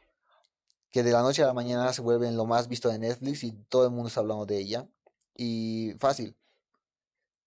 que 0.90 1.02
de 1.02 1.12
la 1.12 1.22
noche 1.22 1.42
a 1.42 1.46
la 1.46 1.54
mañana 1.54 1.92
se 1.92 2.02
vuelve 2.02 2.30
lo 2.32 2.46
más 2.46 2.68
visto 2.68 2.88
de 2.88 2.98
Netflix 2.98 3.44
y 3.44 3.52
todo 3.52 3.84
el 3.84 3.90
mundo 3.90 4.08
está 4.08 4.20
hablando 4.20 4.46
de 4.46 4.58
ella. 4.58 4.88
Y 5.36 5.94
fácil, 5.98 6.36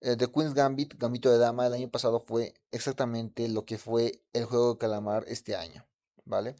eh, 0.04 0.18
The 0.18 0.28
Queen's 0.28 0.54
Gambit, 0.54 0.96
Gambito 1.00 1.32
de 1.32 1.38
Dama, 1.38 1.66
el 1.66 1.74
año 1.74 1.90
pasado 1.90 2.20
fue 2.20 2.54
exactamente 2.72 3.48
lo 3.48 3.66
que 3.66 3.78
fue 3.78 4.22
el 4.34 4.46
juego 4.46 4.74
de 4.74 4.78
calamar 4.80 5.24
este 5.28 5.56
año, 5.56 5.86
¿vale? 6.26 6.56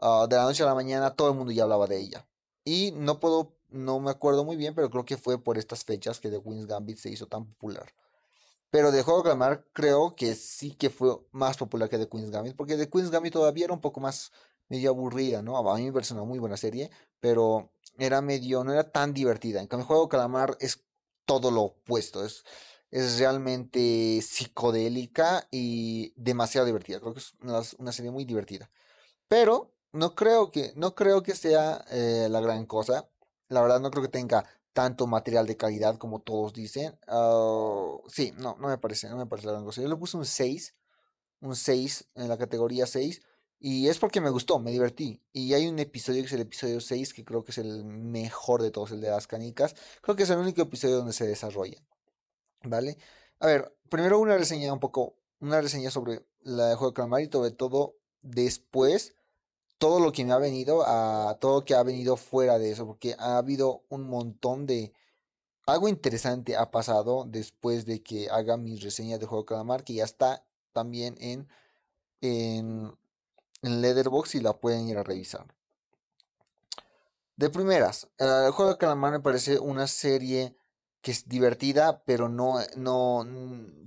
ah, 0.00 0.26
de 0.28 0.36
la 0.36 0.44
noche 0.44 0.62
a 0.62 0.66
la 0.66 0.74
mañana 0.74 1.10
todo 1.14 1.30
el 1.30 1.36
mundo 1.36 1.52
ya 1.52 1.64
hablaba 1.64 1.86
de 1.86 1.98
ella. 1.98 2.26
Y 2.64 2.92
no 2.92 3.20
puedo, 3.20 3.56
no 3.70 4.00
me 4.00 4.10
acuerdo 4.10 4.44
muy 4.44 4.56
bien, 4.56 4.74
pero 4.74 4.90
creo 4.90 5.04
que 5.04 5.16
fue 5.16 5.42
por 5.42 5.58
estas 5.58 5.84
fechas 5.84 6.20
que 6.20 6.30
The 6.30 6.40
Queen's 6.40 6.66
Gambit 6.66 6.98
se 6.98 7.10
hizo 7.10 7.26
tan 7.26 7.46
popular. 7.46 7.92
Pero 8.70 8.92
de 8.92 9.02
Juego 9.02 9.20
de 9.20 9.24
Calamar 9.24 9.64
creo 9.72 10.14
que 10.14 10.34
sí 10.34 10.72
que 10.72 10.90
fue 10.90 11.18
más 11.32 11.56
popular 11.56 11.88
que 11.88 11.98
The 11.98 12.08
Queen's 12.08 12.30
Gambit, 12.30 12.56
porque 12.56 12.76
The 12.76 12.88
Queen's 12.90 13.10
Gambit 13.10 13.32
todavía 13.32 13.64
era 13.64 13.74
un 13.74 13.80
poco 13.80 14.00
más 14.00 14.32
medio 14.68 14.90
aburrida, 14.90 15.42
¿no? 15.42 15.56
A 15.56 15.76
mí 15.76 15.84
me 15.84 15.92
parece 15.92 16.14
una 16.14 16.24
muy 16.24 16.38
buena 16.38 16.56
serie, 16.56 16.90
pero 17.20 17.70
era 17.98 18.20
medio, 18.20 18.62
no 18.64 18.72
era 18.72 18.90
tan 18.90 19.14
divertida. 19.14 19.60
En 19.60 19.66
cambio, 19.66 19.86
Juego 19.86 20.04
de 20.04 20.08
Calamar 20.10 20.56
es 20.60 20.84
todo 21.28 21.50
lo 21.50 21.62
opuesto, 21.62 22.24
es, 22.24 22.42
es 22.90 23.18
realmente 23.18 24.22
psicodélica 24.22 25.46
y 25.50 26.14
demasiado 26.16 26.66
divertida. 26.66 27.00
Creo 27.00 27.12
que 27.12 27.20
es 27.20 27.34
una, 27.78 27.92
serie 27.92 28.10
muy 28.10 28.24
divertida. 28.24 28.70
Pero 29.28 29.74
no 29.92 30.14
creo 30.14 30.50
que, 30.50 30.72
no 30.74 30.94
creo 30.94 31.22
que 31.22 31.34
sea 31.36 31.84
eh, 31.90 32.28
la 32.30 32.40
gran 32.40 32.64
cosa. 32.64 33.10
La 33.48 33.60
verdad 33.60 33.80
no 33.80 33.90
creo 33.90 34.02
que 34.02 34.08
tenga 34.08 34.46
tanto 34.72 35.06
material 35.06 35.46
de 35.46 35.58
calidad 35.58 35.98
como 35.98 36.20
todos 36.20 36.54
dicen. 36.54 36.98
Ah, 37.06 37.98
sí, 38.08 38.32
no, 38.38 38.56
no 38.58 38.68
me 38.68 38.78
parece, 38.78 39.10
no 39.10 39.18
me 39.18 39.26
parece 39.26 39.48
la 39.48 39.52
gran 39.52 39.66
cosa. 39.66 39.82
Yo 39.82 39.88
le 39.88 39.96
puse 39.96 40.16
un 40.16 40.24
6, 40.24 40.74
un 41.40 41.56
6 41.56 42.08
en 42.14 42.28
la 42.28 42.38
categoría 42.38 42.86
6. 42.86 43.20
Y 43.60 43.88
es 43.88 43.98
porque 43.98 44.20
me 44.20 44.30
gustó, 44.30 44.58
me 44.58 44.70
divertí. 44.70 45.20
Y 45.32 45.52
hay 45.54 45.66
un 45.66 45.78
episodio 45.78 46.22
que 46.22 46.26
es 46.26 46.32
el 46.32 46.42
episodio 46.42 46.80
6, 46.80 47.12
que 47.12 47.24
creo 47.24 47.42
que 47.42 47.50
es 47.50 47.58
el 47.58 47.84
mejor 47.84 48.62
de 48.62 48.70
todos, 48.70 48.92
el 48.92 49.00
de 49.00 49.10
las 49.10 49.26
canicas. 49.26 49.74
Creo 50.00 50.14
que 50.16 50.22
es 50.22 50.30
el 50.30 50.38
único 50.38 50.62
episodio 50.62 50.98
donde 50.98 51.12
se 51.12 51.26
desarrolla. 51.26 51.82
¿Vale? 52.62 52.98
A 53.40 53.46
ver, 53.46 53.76
primero 53.88 54.18
una 54.18 54.36
reseña 54.36 54.72
un 54.72 54.80
poco, 54.80 55.16
una 55.40 55.60
reseña 55.60 55.90
sobre 55.90 56.24
la 56.40 56.68
de 56.68 56.74
Juego 56.76 56.90
de 56.90 56.94
Calamar 56.94 57.22
y 57.22 57.26
sobre 57.26 57.50
todo 57.50 57.96
después 58.22 59.14
todo 59.78 60.00
lo 60.00 60.12
que 60.12 60.24
me 60.24 60.32
ha 60.32 60.38
venido 60.38 60.84
a 60.86 61.38
todo 61.40 61.60
lo 61.60 61.64
que 61.64 61.74
ha 61.74 61.82
venido 61.82 62.16
fuera 62.16 62.58
de 62.58 62.72
eso, 62.72 62.86
porque 62.86 63.14
ha 63.18 63.38
habido 63.38 63.84
un 63.88 64.08
montón 64.08 64.66
de 64.66 64.92
algo 65.66 65.88
interesante 65.88 66.56
ha 66.56 66.70
pasado 66.70 67.26
después 67.28 67.86
de 67.86 68.02
que 68.02 68.28
haga 68.30 68.56
mis 68.56 68.82
reseñas 68.82 69.20
de 69.20 69.26
Juego 69.26 69.42
de 69.44 69.48
Calamar, 69.48 69.84
que 69.84 69.94
ya 69.94 70.04
está 70.04 70.44
también 70.72 71.16
en 71.20 71.48
en, 72.20 72.96
en 73.62 73.80
Leatherbox 73.80 74.34
y 74.34 74.40
la 74.40 74.58
pueden 74.58 74.88
ir 74.88 74.98
a 74.98 75.02
revisar. 75.02 75.46
De 77.36 77.50
primeras, 77.50 78.08
el 78.18 78.50
Juego 78.50 78.72
de 78.72 78.78
Calamar 78.78 79.12
me 79.12 79.20
parece 79.20 79.58
una 79.60 79.86
serie 79.86 80.56
que 81.00 81.12
es 81.12 81.28
divertida, 81.28 82.02
pero 82.04 82.28
no, 82.28 82.56
no, 82.76 83.24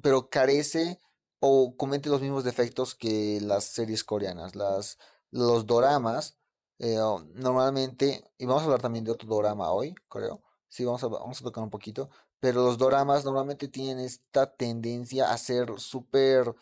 pero 0.01 0.30
carece 0.30 1.00
o 1.40 1.75
comete 1.75 2.10
los 2.10 2.22
mismos 2.22 2.44
defectos 2.44 2.96
que 2.96 3.40
las 3.42 3.66
series 3.66 4.04
coreanas. 4.06 4.56
Las, 4.56 4.98
los 5.32 5.66
doramas, 5.66 6.38
eh, 6.80 6.98
normalmente, 7.34 8.24
y 8.38 8.46
vamos 8.46 8.62
a 8.62 8.66
hablar 8.66 8.82
también 8.82 9.04
de 9.04 9.12
otro 9.12 9.28
dorama 9.28 9.72
hoy, 9.72 9.96
creo. 10.08 10.42
Sí, 10.70 10.86
vamos 10.86 11.04
a, 11.04 11.08
vamos 11.08 11.42
a 11.42 11.44
tocar 11.44 11.63
un 11.63 11.70
poquito. 11.70 12.10
Pero 12.40 12.63
los 12.63 12.78
doramas 12.78 13.25
normalmente 13.25 13.68
tienen 13.68 14.00
esta 14.00 14.56
tendencia 14.56 15.32
a 15.32 15.38
ser 15.38 15.78
súper 15.78 16.56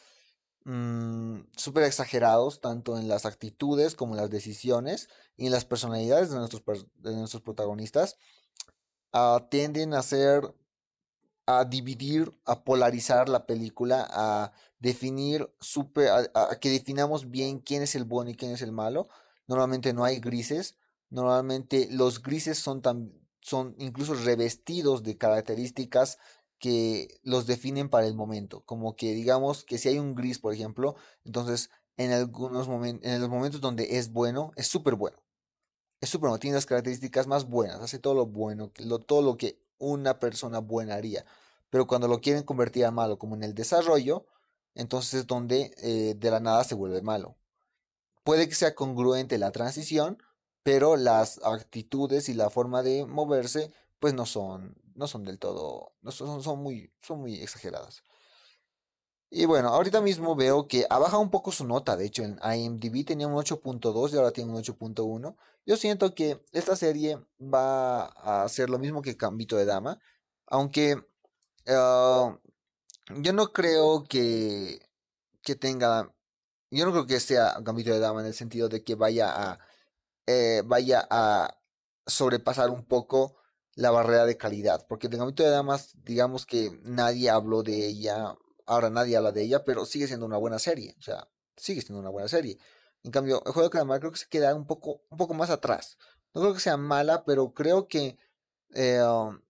mm, 0.65 1.41
súper 1.55 1.83
exagerados, 1.83 2.61
tanto 2.61 2.97
en 2.97 3.07
las 3.07 3.25
actitudes 3.25 3.95
como 3.95 4.13
en 4.13 4.21
las 4.21 4.29
decisiones 4.29 5.09
y 5.37 5.45
en 5.45 5.51
las 5.51 5.65
personalidades 5.65 6.29
de 6.29 6.37
nuestros, 6.37 6.87
de 6.95 7.15
nuestros 7.15 7.41
protagonistas. 7.41 8.17
Ah, 9.11 9.47
tienden 9.49 9.93
a 9.93 10.03
ser, 10.03 10.53
a 11.45 11.65
dividir, 11.65 12.31
a 12.45 12.63
polarizar 12.63 13.27
la 13.29 13.45
película, 13.45 14.07
a 14.11 14.51
definir, 14.79 15.51
super, 15.59 16.09
a, 16.33 16.59
que 16.59 16.69
definamos 16.69 17.29
bien 17.29 17.59
quién 17.59 17.81
es 17.81 17.95
el 17.95 18.03
bueno 18.03 18.29
y 18.31 18.35
quién 18.35 18.51
es 18.51 18.61
el 18.61 18.71
malo. 18.71 19.09
Normalmente 19.47 19.93
no 19.93 20.03
hay 20.03 20.19
grises, 20.19 20.77
normalmente 21.09 21.87
los 21.91 22.21
grises 22.21 22.59
son, 22.59 22.81
tan, 22.81 23.11
son 23.41 23.75
incluso 23.79 24.13
revestidos 24.13 25.01
de 25.03 25.17
características 25.17 26.19
que 26.59 27.19
los 27.23 27.47
definen 27.47 27.89
para 27.89 28.07
el 28.07 28.15
momento. 28.15 28.61
Como 28.65 28.95
que 28.95 29.13
digamos 29.13 29.63
que 29.63 29.77
si 29.77 29.89
hay 29.89 29.99
un 29.99 30.15
gris, 30.15 30.39
por 30.39 30.53
ejemplo, 30.53 30.95
entonces 31.25 31.69
en 31.97 32.11
algunos 32.11 32.67
momentos, 32.67 33.09
en 33.09 33.21
los 33.21 33.29
momentos 33.29 33.61
donde 33.61 33.97
es 33.97 34.11
bueno, 34.11 34.51
es 34.55 34.67
súper 34.67 34.95
bueno 34.95 35.17
es 36.01 36.09
súper 36.09 36.37
tiene 36.39 36.55
las 36.55 36.65
características 36.65 37.27
más 37.27 37.49
buenas, 37.49 37.81
hace 37.81 37.99
todo 37.99 38.13
lo 38.13 38.25
bueno, 38.25 38.71
todo 39.05 39.21
lo 39.21 39.37
que 39.37 39.61
una 39.77 40.19
persona 40.19 40.59
buena 40.59 40.95
haría. 40.95 41.25
Pero 41.69 41.87
cuando 41.87 42.07
lo 42.07 42.21
quieren 42.21 42.43
convertir 42.43 42.85
a 42.85 42.91
malo, 42.91 43.19
como 43.19 43.35
en 43.35 43.43
el 43.43 43.53
desarrollo, 43.53 44.25
entonces 44.75 45.13
es 45.21 45.27
donde 45.27 45.73
eh, 45.77 46.15
de 46.17 46.31
la 46.31 46.39
nada 46.39 46.63
se 46.63 46.75
vuelve 46.75 47.01
malo. 47.01 47.37
Puede 48.23 48.47
que 48.47 48.55
sea 48.55 48.75
congruente 48.75 49.37
la 49.37 49.51
transición, 49.51 50.21
pero 50.63 50.95
las 50.95 51.39
actitudes 51.43 52.29
y 52.29 52.33
la 52.33 52.49
forma 52.49 52.81
de 52.83 53.05
moverse, 53.05 53.71
pues 53.99 54.13
no 54.13 54.25
son, 54.25 54.75
no 54.95 55.07
son 55.07 55.23
del 55.23 55.39
todo, 55.39 55.93
no 56.01 56.11
son, 56.11 56.41
son, 56.43 56.59
muy, 56.61 56.91
son 57.01 57.19
muy 57.21 57.41
exageradas. 57.41 58.03
Y 59.31 59.45
bueno, 59.45 59.69
ahorita 59.69 60.01
mismo 60.01 60.35
veo 60.35 60.67
que 60.67 60.87
ha 60.89 60.97
bajado 60.97 61.21
un 61.21 61.29
poco 61.29 61.51
su 61.51 61.65
nota. 61.65 61.95
De 61.95 62.05
hecho, 62.05 62.23
en 62.23 62.39
IMDb 62.43 63.05
tenía 63.05 63.27
un 63.27 63.35
8.2 63.35 64.11
y 64.11 64.17
ahora 64.17 64.31
tiene 64.31 64.51
un 64.51 64.57
8.1. 64.57 65.35
Yo 65.65 65.77
siento 65.77 66.15
que 66.15 66.43
esta 66.51 66.75
serie 66.75 67.19
va 67.39 68.05
a 68.05 68.49
ser 68.49 68.71
lo 68.71 68.79
mismo 68.79 69.03
que 69.03 69.17
Cambito 69.17 69.55
de 69.55 69.65
Dama. 69.65 69.99
Aunque 70.47 70.95
ah, 71.67 72.39
yo 73.17 73.33
no 73.33 73.53
creo 73.53 74.03
que, 74.05 74.79
que 75.43 75.55
tenga. 75.55 76.11
Yo 76.71 76.85
no 76.85 76.91
creo 76.91 77.05
que 77.07 77.19
sea 77.19 77.59
Gambito 77.61 77.91
de 77.91 77.99
Dama 77.99 78.21
en 78.21 78.27
el 78.27 78.33
sentido 78.33 78.69
de 78.69 78.83
que 78.83 78.95
vaya 78.95 79.51
a. 79.51 79.59
Eh, 80.27 80.63
vaya 80.65 81.07
a 81.09 81.55
sobrepasar 82.07 82.69
un 82.71 82.85
poco 82.85 83.35
la 83.79 83.91
barrera 83.91 84.25
de 84.25 84.37
calidad. 84.37 84.85
Porque 84.87 85.07
de 85.07 85.17
Gambito 85.17 85.43
de 85.43 85.49
Damas, 85.49 85.95
digamos 86.03 86.45
que 86.45 86.79
nadie 86.83 87.29
habló 87.29 87.63
de 87.63 87.87
ella 87.87 88.35
Ahora 88.69 88.91
nadie 88.91 89.17
habla 89.17 89.31
de 89.31 89.41
ella, 89.41 89.65
pero 89.65 89.83
sigue 89.83 90.05
siendo 90.05 90.27
una 90.27 90.37
buena 90.37 90.59
serie. 90.59 90.95
O 90.99 91.01
sea, 91.01 91.27
sigue 91.57 91.81
siendo 91.81 91.99
una 91.99 92.11
buena 92.11 92.27
serie. 92.27 92.59
En 93.01 93.09
cambio, 93.09 93.41
el 93.43 93.51
juego 93.51 93.67
de 93.67 93.71
calamar 93.71 93.99
creo 93.99 94.11
que 94.11 94.19
se 94.19 94.29
queda 94.29 94.53
un 94.53 94.67
poco, 94.67 95.01
un 95.09 95.17
poco 95.17 95.33
más 95.33 95.49
atrás. 95.49 95.97
No 96.35 96.41
creo 96.41 96.53
que 96.53 96.59
sea 96.59 96.77
mala, 96.77 97.25
pero 97.25 97.51
creo 97.55 97.87
que 97.87 98.19
eh, 98.75 99.01
um, 99.01 99.41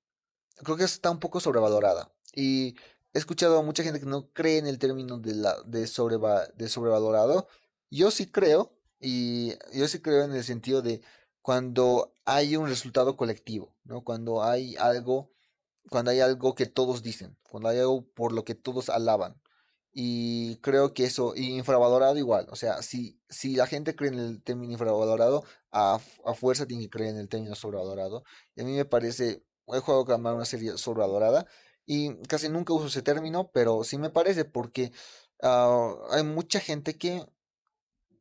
creo 0.63 0.77
que 0.77 0.85
está 0.85 1.11
un 1.11 1.19
poco 1.19 1.41
sobrevalorada. 1.41 2.13
Y 2.33 2.77
he 3.13 3.19
escuchado 3.19 3.59
a 3.59 3.61
mucha 3.61 3.83
gente 3.83 3.99
que 3.99 4.05
no 4.05 4.31
cree 4.31 4.57
en 4.57 4.67
el 4.67 4.79
término 4.79 5.17
de, 5.17 5.35
la, 5.35 5.61
de, 5.63 5.81
de 5.81 6.69
sobrevalorado. 6.69 7.49
Yo 7.89 8.11
sí 8.11 8.31
creo, 8.31 8.71
y 9.01 9.53
yo 9.73 9.89
sí 9.89 9.99
creo 9.99 10.23
en 10.23 10.31
el 10.31 10.45
sentido 10.45 10.81
de 10.81 11.01
cuando 11.41 12.13
hay 12.25 12.55
un 12.55 12.67
resultado 12.67 13.17
colectivo, 13.17 13.75
¿no? 13.83 14.03
Cuando 14.03 14.43
hay 14.43 14.75
algo 14.77 15.31
cuando 15.89 16.11
hay 16.11 16.19
algo 16.19 16.55
que 16.55 16.65
todos 16.65 17.03
dicen, 17.03 17.37
cuando 17.49 17.69
hay 17.69 17.79
algo 17.79 18.05
por 18.13 18.31
lo 18.31 18.45
que 18.45 18.55
todos 18.55 18.89
alaban. 18.89 19.41
Y 19.91 20.57
creo 20.57 20.93
que 20.93 21.05
eso, 21.05 21.33
y 21.35 21.57
infravalorado 21.57 22.17
igual, 22.17 22.47
o 22.51 22.55
sea, 22.55 22.81
si, 22.83 23.19
si 23.27 23.55
la 23.55 23.65
gente 23.65 23.95
cree 23.95 24.11
en 24.11 24.19
el 24.19 24.43
término 24.43 24.73
infravalorado, 24.73 25.43
a, 25.71 25.99
a 26.25 26.33
fuerza 26.35 26.67
tiene 26.67 26.83
que 26.83 26.89
creer 26.91 27.11
en 27.11 27.17
el 27.17 27.29
término 27.29 27.55
sobrevalorado. 27.55 28.23
Y 28.55 28.61
a 28.61 28.65
mí 28.65 28.73
me 28.73 28.85
parece, 28.85 29.43
he 29.67 29.79
jugado 29.79 30.05
llamar 30.05 30.35
una 30.35 30.45
serie 30.45 30.77
sobrevalorada, 30.77 31.47
y 31.85 32.15
casi 32.27 32.49
nunca 32.49 32.73
uso 32.73 32.87
ese 32.87 33.01
término, 33.01 33.49
pero 33.51 33.83
sí 33.83 33.97
me 33.97 34.11
parece 34.11 34.45
porque 34.45 34.91
ah, 35.41 35.95
hay 36.11 36.23
mucha 36.23 36.59
gente 36.59 36.97
que, 36.97 37.25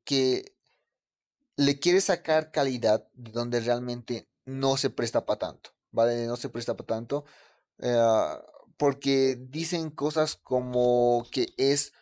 que 0.04 0.56
le 1.58 1.80
quiere 1.80 2.00
sacar 2.00 2.52
calidad 2.52 3.08
de 3.14 3.32
donde 3.32 3.58
realmente 3.58 4.28
no 4.46 4.76
se 4.76 4.90
presta 4.90 5.26
para 5.26 5.40
tanto, 5.40 5.70
¿vale? 5.90 6.24
No 6.26 6.36
se 6.36 6.48
presta 6.48 6.76
para 6.76 6.86
tanto. 6.86 7.24
Eh, 7.80 7.98
porque 8.76 9.36
dicen 9.36 9.90
cosas 9.90 10.36
como 10.36 11.26
que 11.32 11.48
es 11.56 11.92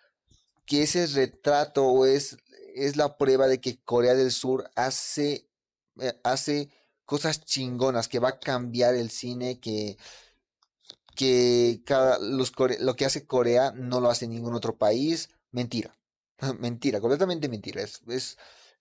que 0.66 0.82
ese 0.82 1.06
retrato 1.06 2.04
es, 2.04 2.36
es 2.74 2.96
la 2.96 3.16
prueba 3.16 3.46
de 3.46 3.58
que 3.58 3.78
Corea 3.82 4.14
del 4.14 4.30
Sur 4.30 4.70
hace, 4.76 5.48
eh, 6.00 6.20
hace 6.22 6.68
cosas 7.06 7.42
chingonas, 7.42 8.08
que 8.08 8.18
va 8.18 8.28
a 8.30 8.38
cambiar 8.38 8.94
el 8.94 9.08
cine, 9.10 9.58
que, 9.58 9.96
que 11.14 11.80
cada, 11.86 12.18
los 12.18 12.52
lo 12.80 12.94
que 12.94 13.06
hace 13.06 13.26
Corea 13.26 13.72
no 13.74 14.00
lo 14.00 14.10
hace 14.10 14.28
ningún 14.28 14.54
otro 14.54 14.76
país. 14.76 15.30
Mentira. 15.50 15.96
mentira, 16.58 17.00
completamente 17.00 17.48
mentira. 17.48 17.80
Es, 17.80 18.02
es, 18.06 18.36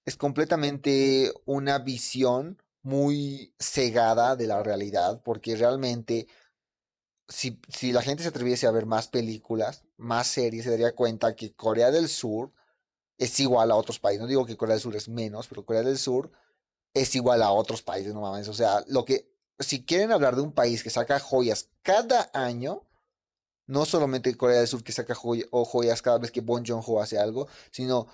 es 0.06 0.18
completamente 0.18 1.34
una 1.46 1.80
visión 1.80 2.62
muy 2.84 3.54
cegada 3.60 4.36
de 4.36 4.48
la 4.48 4.62
realidad, 4.62 5.22
porque 5.24 5.56
realmente 5.56 6.28
si, 7.28 7.60
si 7.70 7.92
la 7.92 8.02
gente 8.02 8.24
se 8.24 8.30
atreviese 8.30 8.68
a 8.68 8.72
ver 8.72 8.86
más 8.86 9.08
películas, 9.08 9.84
más 9.98 10.28
series, 10.28 10.64
se 10.66 10.72
daría 10.72 10.94
cuenta 10.94 11.36
que 11.36 11.54
Corea 11.54 11.92
del 11.92 12.08
Sur 12.08 12.52
es 13.18 13.40
igual 13.40 13.72
a 13.72 13.76
otros 13.76 14.00
países. 14.00 14.22
No 14.22 14.28
digo 14.28 14.46
que 14.46 14.58
Corea 14.58 14.76
del 14.76 14.82
Sur 14.82 14.96
es 14.96 15.10
menos, 15.10 15.48
pero 15.48 15.66
Corea 15.66 15.84
del 15.84 15.98
Sur 15.98 16.32
es 16.94 17.16
igual 17.16 17.42
a 17.42 17.52
otros 17.52 17.82
países, 17.82 18.14
no 18.14 18.22
mames. 18.22 18.48
O 18.48 18.54
sea, 18.54 18.84
lo 18.88 19.06
que, 19.06 19.32
si 19.60 19.86
quieren 19.86 20.12
hablar 20.12 20.36
de 20.36 20.42
un 20.42 20.54
país 20.54 20.84
que 20.84 20.90
saca 20.90 21.20
joyas 21.20 21.70
cada 21.82 22.30
año, 22.34 22.84
no 23.68 23.86
solamente 23.86 24.36
Corea 24.38 24.60
del 24.60 24.68
Sur 24.68 24.84
que 24.84 24.92
saca 24.92 25.16
joyas 25.16 26.02
cada 26.02 26.20
vez 26.20 26.32
que 26.32 26.42
Bon 26.42 26.64
Joon-ho 26.64 27.02
hace 27.02 27.18
algo, 27.18 27.48
sino, 27.72 28.08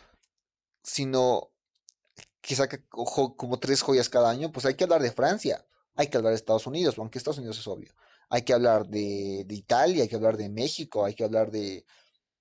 sino 0.84 1.51
que 2.42 2.56
saca 2.56 2.84
como 2.90 3.60
tres 3.60 3.82
joyas 3.82 4.10
cada 4.10 4.30
año, 4.30 4.52
pues 4.52 4.66
hay 4.66 4.74
que 4.74 4.84
hablar 4.84 5.02
de 5.02 5.12
Francia, 5.12 5.66
hay 5.96 6.08
que 6.08 6.18
hablar 6.18 6.32
de 6.32 6.38
Estados 6.38 6.68
Unidos, 6.68 6.96
aunque 6.98 7.18
Estados 7.18 7.38
Unidos 7.38 7.60
es 7.60 7.68
obvio. 7.68 7.94
Hay 8.30 8.44
que 8.44 8.54
hablar 8.54 8.88
de, 8.88 9.46
Italia, 9.50 10.04
hay 10.04 10.10
que 10.10 10.16
hablar 10.16 10.38
de 10.38 10.50
México, 10.50 11.06
hay 11.06 11.14
que 11.14 11.24
hablar 11.24 11.52
de 11.52 11.86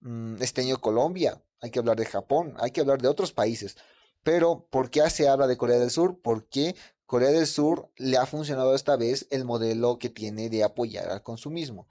mm, 0.01 0.37
este 0.41 0.63
año 0.63 0.81
Colombia, 0.81 1.43
hay 1.61 1.71
que 1.71 1.79
hablar 1.79 1.97
de 1.97 2.07
Japón, 2.07 2.55
hay 2.59 2.71
que 2.71 2.81
hablar 2.81 3.03
de 3.03 3.09
otros 3.09 3.33
países. 3.33 3.77
Pero, 4.23 4.67
¿por 4.71 4.91
qué 4.91 5.09
se 5.11 5.29
habla 5.29 5.47
de 5.47 5.57
Corea 5.57 5.79
del 5.79 5.91
Sur? 5.91 6.21
Porque 6.23 6.77
Corea 7.07 7.31
del 7.31 7.47
Sur 7.47 7.91
le 7.97 8.17
ha 8.17 8.27
funcionado 8.27 8.75
esta 8.75 8.97
vez 8.97 9.27
el 9.31 9.45
modelo 9.45 9.99
que 9.99 10.11
tiene 10.11 10.49
de 10.49 10.63
apoyar 10.63 11.11
al 11.11 11.23
consumismo. 11.23 11.89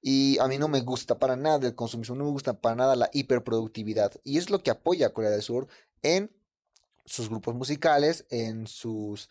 Y 0.00 0.38
a 0.40 0.48
mí 0.48 0.58
no 0.58 0.68
me 0.68 0.80
gusta 0.80 1.18
para 1.18 1.36
nada 1.36 1.66
el 1.68 1.74
consumismo, 1.74 2.16
no 2.16 2.24
me 2.24 2.30
gusta 2.30 2.54
para 2.60 2.74
nada 2.74 2.96
la 2.96 3.10
hiperproductividad. 3.12 4.12
Y 4.24 4.38
es 4.38 4.50
lo 4.50 4.62
que 4.62 4.70
apoya 4.70 5.08
a 5.08 5.12
Corea 5.12 5.30
del 5.30 5.42
Sur 5.42 5.68
en 6.02 6.32
sus 7.04 7.28
grupos 7.28 7.54
musicales, 7.54 8.24
en 8.30 8.66
sus, 8.66 9.28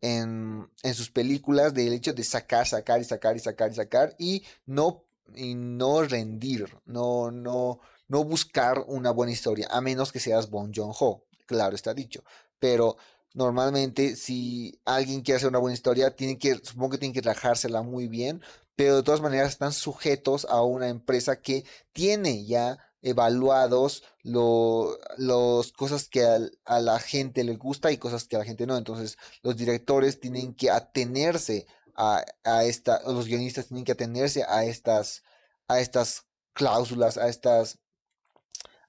en, 0.00 0.68
sus 0.94 1.10
películas, 1.10 1.74
del 1.74 1.92
hecho 1.92 2.12
de 2.12 2.24
sacar, 2.24 2.66
sacar 2.66 3.00
y 3.00 3.04
sacar 3.04 3.36
y 3.36 3.40
sacar 3.40 3.70
y 3.70 3.74
sacar 3.74 4.14
y 4.18 4.44
no, 4.66 5.04
y 5.34 5.54
no 5.54 6.02
rendir, 6.02 6.66
no, 6.86 7.30
no, 7.30 7.80
no 8.08 8.24
buscar 8.24 8.84
una 8.86 9.10
buena 9.10 9.32
historia, 9.32 9.68
a 9.70 9.80
menos 9.80 10.12
que 10.12 10.20
seas 10.20 10.50
Bon 10.50 10.72
Joon-ho, 10.74 11.24
claro 11.46 11.74
está 11.74 11.94
dicho. 11.94 12.24
Pero 12.58 12.96
normalmente 13.34 14.16
si 14.16 14.80
alguien 14.84 15.22
quiere 15.22 15.36
hacer 15.36 15.48
una 15.48 15.58
buena 15.58 15.74
historia, 15.74 16.14
tiene 16.14 16.38
que, 16.38 16.56
supongo 16.62 16.90
que 16.90 16.98
tiene 16.98 17.14
que 17.14 17.22
trabajársela 17.22 17.82
muy 17.82 18.08
bien, 18.08 18.42
pero 18.76 18.96
de 18.96 19.02
todas 19.02 19.20
maneras 19.20 19.50
están 19.50 19.72
sujetos 19.72 20.46
a 20.48 20.62
una 20.62 20.88
empresa 20.88 21.40
que 21.40 21.64
tiene 21.92 22.44
ya 22.46 22.78
evaluados 23.02 24.02
los 24.22 25.72
cosas 25.72 26.08
que 26.08 26.24
a 26.64 26.80
la 26.80 26.98
gente 26.98 27.44
le 27.44 27.56
gusta 27.56 27.92
y 27.92 27.98
cosas 27.98 28.26
que 28.26 28.36
a 28.36 28.40
la 28.40 28.44
gente 28.44 28.66
no. 28.66 28.76
Entonces, 28.76 29.18
los 29.42 29.56
directores 29.56 30.20
tienen 30.20 30.54
que 30.54 30.70
atenerse 30.70 31.66
a, 31.94 32.24
a 32.44 32.64
esta, 32.64 33.02
los 33.06 33.26
guionistas 33.26 33.68
tienen 33.68 33.84
que 33.84 33.92
atenerse 33.92 34.44
a 34.48 34.64
estas, 34.64 35.22
a 35.68 35.80
estas 35.80 36.26
cláusulas, 36.52 37.18
a 37.18 37.28
estas, 37.28 37.78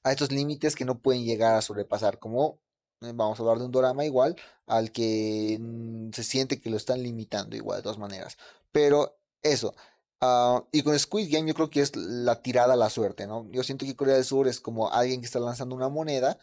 a 0.04 0.12
estos 0.12 0.32
límites 0.32 0.76
que 0.76 0.86
no 0.86 1.00
pueden 1.00 1.24
llegar 1.24 1.56
a 1.56 1.62
sobrepasar, 1.62 2.20
como 2.20 2.60
eh, 3.02 3.12
vamos 3.14 3.40
a 3.40 3.44
hablar 3.44 3.60
de 3.60 3.66
un 3.66 3.72
drama 3.72 4.06
igual 4.06 4.36
al 4.68 4.92
que 4.92 5.58
mm, 5.60 6.12
se 6.12 6.24
siente 6.24 6.60
que 6.62 6.70
lo 6.70 6.78
están 6.78 7.02
limitando 7.02 7.56
igual 7.56 7.78
de 7.78 7.84
todas 7.84 7.98
maneras. 7.98 8.38
Pero 8.72 9.20
eso, 9.42 9.74
Ah, 10.22 10.66
y 10.72 10.84
con 10.84 10.98
Squid 11.00 11.32
Game 11.32 11.48
yo 11.48 11.54
creo 11.54 11.70
que 11.70 11.82
es 11.82 11.96
la 11.96 12.42
tirada 12.42 12.74
a 12.74 12.78
la 12.78 12.90
suerte, 12.90 13.26
¿no? 13.26 13.50
Yo 13.52 13.64
siento 13.64 13.86
que 13.86 13.96
Corea 13.96 14.16
del 14.16 14.26
Sur 14.26 14.48
es 14.48 14.60
como 14.60 14.92
alguien 14.92 15.22
que 15.22 15.26
está 15.26 15.40
lanzando 15.40 15.76
una 15.76 15.88
moneda 15.90 16.38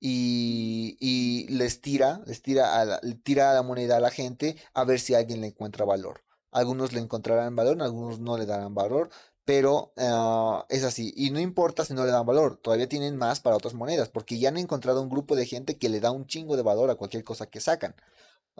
y, 0.00 0.96
y 1.00 1.46
les 1.48 1.80
tira, 1.82 2.22
les 2.26 2.42
tira 2.42 2.80
a 2.80 2.84
la, 2.86 3.00
tira 3.22 3.50
a 3.50 3.54
la 3.54 3.62
moneda 3.62 3.96
a 3.98 4.00
la 4.00 4.10
gente 4.10 4.56
a 4.72 4.84
ver 4.84 5.00
si 5.00 5.14
alguien 5.14 5.40
le 5.42 5.48
encuentra 5.48 5.84
valor. 5.84 6.22
Algunos 6.52 6.92
le 6.94 7.00
encontrarán 7.00 7.54
valor, 7.54 7.82
algunos 7.82 8.18
no 8.20 8.38
le 8.38 8.46
darán 8.46 8.74
valor, 8.74 9.10
pero 9.44 9.92
ah, 9.98 10.64
es 10.70 10.84
así. 10.84 11.12
Y 11.16 11.30
no 11.30 11.40
importa 11.40 11.84
si 11.84 11.92
no 11.94 12.04
le 12.06 12.12
dan 12.12 12.24
valor, 12.26 12.56
todavía 12.56 12.88
tienen 12.88 13.16
más 13.16 13.40
para 13.40 13.56
otras 13.56 13.74
monedas, 13.74 14.08
porque 14.08 14.38
ya 14.38 14.48
han 14.48 14.56
encontrado 14.56 15.02
un 15.02 15.10
grupo 15.10 15.36
de 15.36 15.46
gente 15.46 15.78
que 15.78 15.90
le 15.90 16.00
da 16.00 16.12
un 16.12 16.26
chingo 16.26 16.56
de 16.56 16.62
valor 16.62 16.90
a 16.90 16.94
cualquier 16.96 17.24
cosa 17.24 17.46
que 17.46 17.60
sacan. 17.60 17.94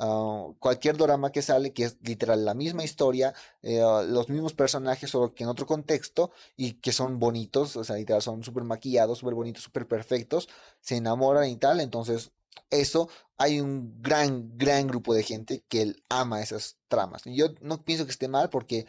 Ah, 0.01 0.47
cualquier 0.61 0.97
drama 0.97 1.33
que 1.33 1.43
sale, 1.43 1.73
que 1.73 1.85
es 1.85 1.97
literal 2.03 2.45
la 2.45 2.55
misma 2.55 2.85
historia, 2.85 3.35
eh, 3.63 3.81
ah, 3.83 4.03
los 4.03 4.29
mismos 4.29 4.55
personajes, 4.55 5.11
solo 5.11 5.35
que 5.35 5.43
en 5.43 5.51
otro 5.51 5.67
contexto, 5.67 6.31
y 6.57 6.75
que 6.75 6.93
son 6.93 7.19
bonitos, 7.19 7.77
o 7.77 7.83
sea, 7.85 7.97
literal 7.97 8.23
son 8.23 8.45
súper 8.45 8.63
maquillados, 8.65 9.19
súper 9.19 9.35
bonitos, 9.35 9.65
súper 9.65 9.89
perfectos, 9.89 10.49
se 10.81 10.97
enamoran 10.97 11.49
y 11.49 11.57
tal, 11.57 11.81
entonces 11.81 12.31
eso 12.71 13.09
hay 13.39 13.61
un 13.61 14.01
gran, 14.03 14.57
gran 14.57 14.87
grupo 14.87 15.15
de 15.15 15.23
gente 15.23 15.65
que 15.69 15.95
ama 16.09 16.43
esas 16.43 16.77
tramas. 16.89 17.23
Yo 17.25 17.49
no 17.61 17.83
pienso 17.85 18.05
que 18.05 18.11
esté 18.13 18.29
mal 18.29 18.51
porque 18.51 18.87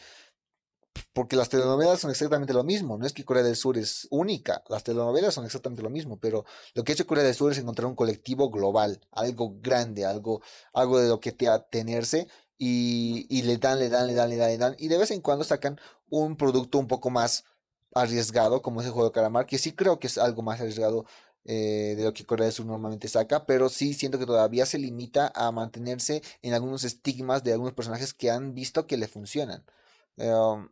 porque 1.14 1.36
las 1.36 1.50
telenovelas 1.50 2.00
son 2.00 2.12
exactamente 2.12 2.54
lo 2.54 2.64
mismo, 2.64 2.98
no 2.98 3.06
es 3.06 3.14
que 3.14 3.26
Corea 3.26 3.44
del 3.44 3.56
Sur 3.56 3.78
es 3.78 4.08
única, 4.12 4.64
las 4.70 4.84
telenovelas 4.84 5.34
son 5.34 5.46
exactamente 5.46 5.84
lo 5.84 5.90
mismo, 5.90 6.20
pero 6.20 6.46
lo 6.74 6.84
que 6.84 6.92
ha 6.92 6.94
hecho 6.94 7.08
Corea 7.08 7.24
del 7.24 7.36
Sur 7.36 7.52
es 7.52 7.58
encontrar 7.58 7.88
un 7.88 7.96
colectivo 7.96 8.50
global, 8.50 9.02
algo 9.12 9.56
grande, 9.60 10.06
algo, 10.06 10.42
algo 10.74 11.00
de 11.00 11.10
lo 11.10 11.20
que 11.20 11.32
te 11.32 11.48
atenerse 11.48 12.28
y, 12.58 13.26
y 13.30 13.44
le 13.44 13.58
dan, 13.58 13.80
le 13.80 13.90
dan, 13.90 14.08
le 14.08 14.14
dan, 14.14 14.30
le 14.30 14.38
dan, 14.38 14.50
le 14.50 14.58
dan, 14.58 14.76
y 14.78 14.88
de 14.88 14.98
vez 14.98 15.12
en 15.12 15.22
cuando 15.22 15.44
sacan 15.44 15.80
un 16.10 16.36
producto 16.36 16.78
un 16.78 16.88
poco 16.88 17.10
más 17.10 17.44
arriesgado, 17.94 18.62
como 18.62 18.82
ese 18.82 18.90
juego 18.92 19.10
de 19.10 19.14
calamar, 19.14 19.46
que 19.46 19.58
sí 19.58 19.74
creo 19.74 20.00
que 20.00 20.08
es 20.08 20.18
algo 20.18 20.42
más 20.42 20.60
arriesgado 20.60 21.06
eh, 21.46 21.96
de 21.98 22.04
lo 22.04 22.14
que 22.14 22.26
Corea 22.26 22.46
del 22.46 22.54
Sur 22.54 22.66
normalmente 22.66 23.08
saca, 23.08 23.46
pero 23.46 23.70
sí 23.70 23.94
siento 23.94 24.20
que 24.20 24.26
todavía 24.26 24.66
se 24.66 24.78
limita 24.78 25.32
a 25.34 25.52
mantenerse 25.52 26.22
en 26.42 26.54
algunos 26.54 26.84
estigmas 26.84 27.44
de 27.44 27.54
algunos 27.54 27.74
personajes 27.74 28.14
que 28.14 28.30
han 28.30 28.54
visto 28.54 28.86
que 28.88 28.98
le 28.98 29.08
funcionan. 29.08 29.66
Em, 30.18 30.70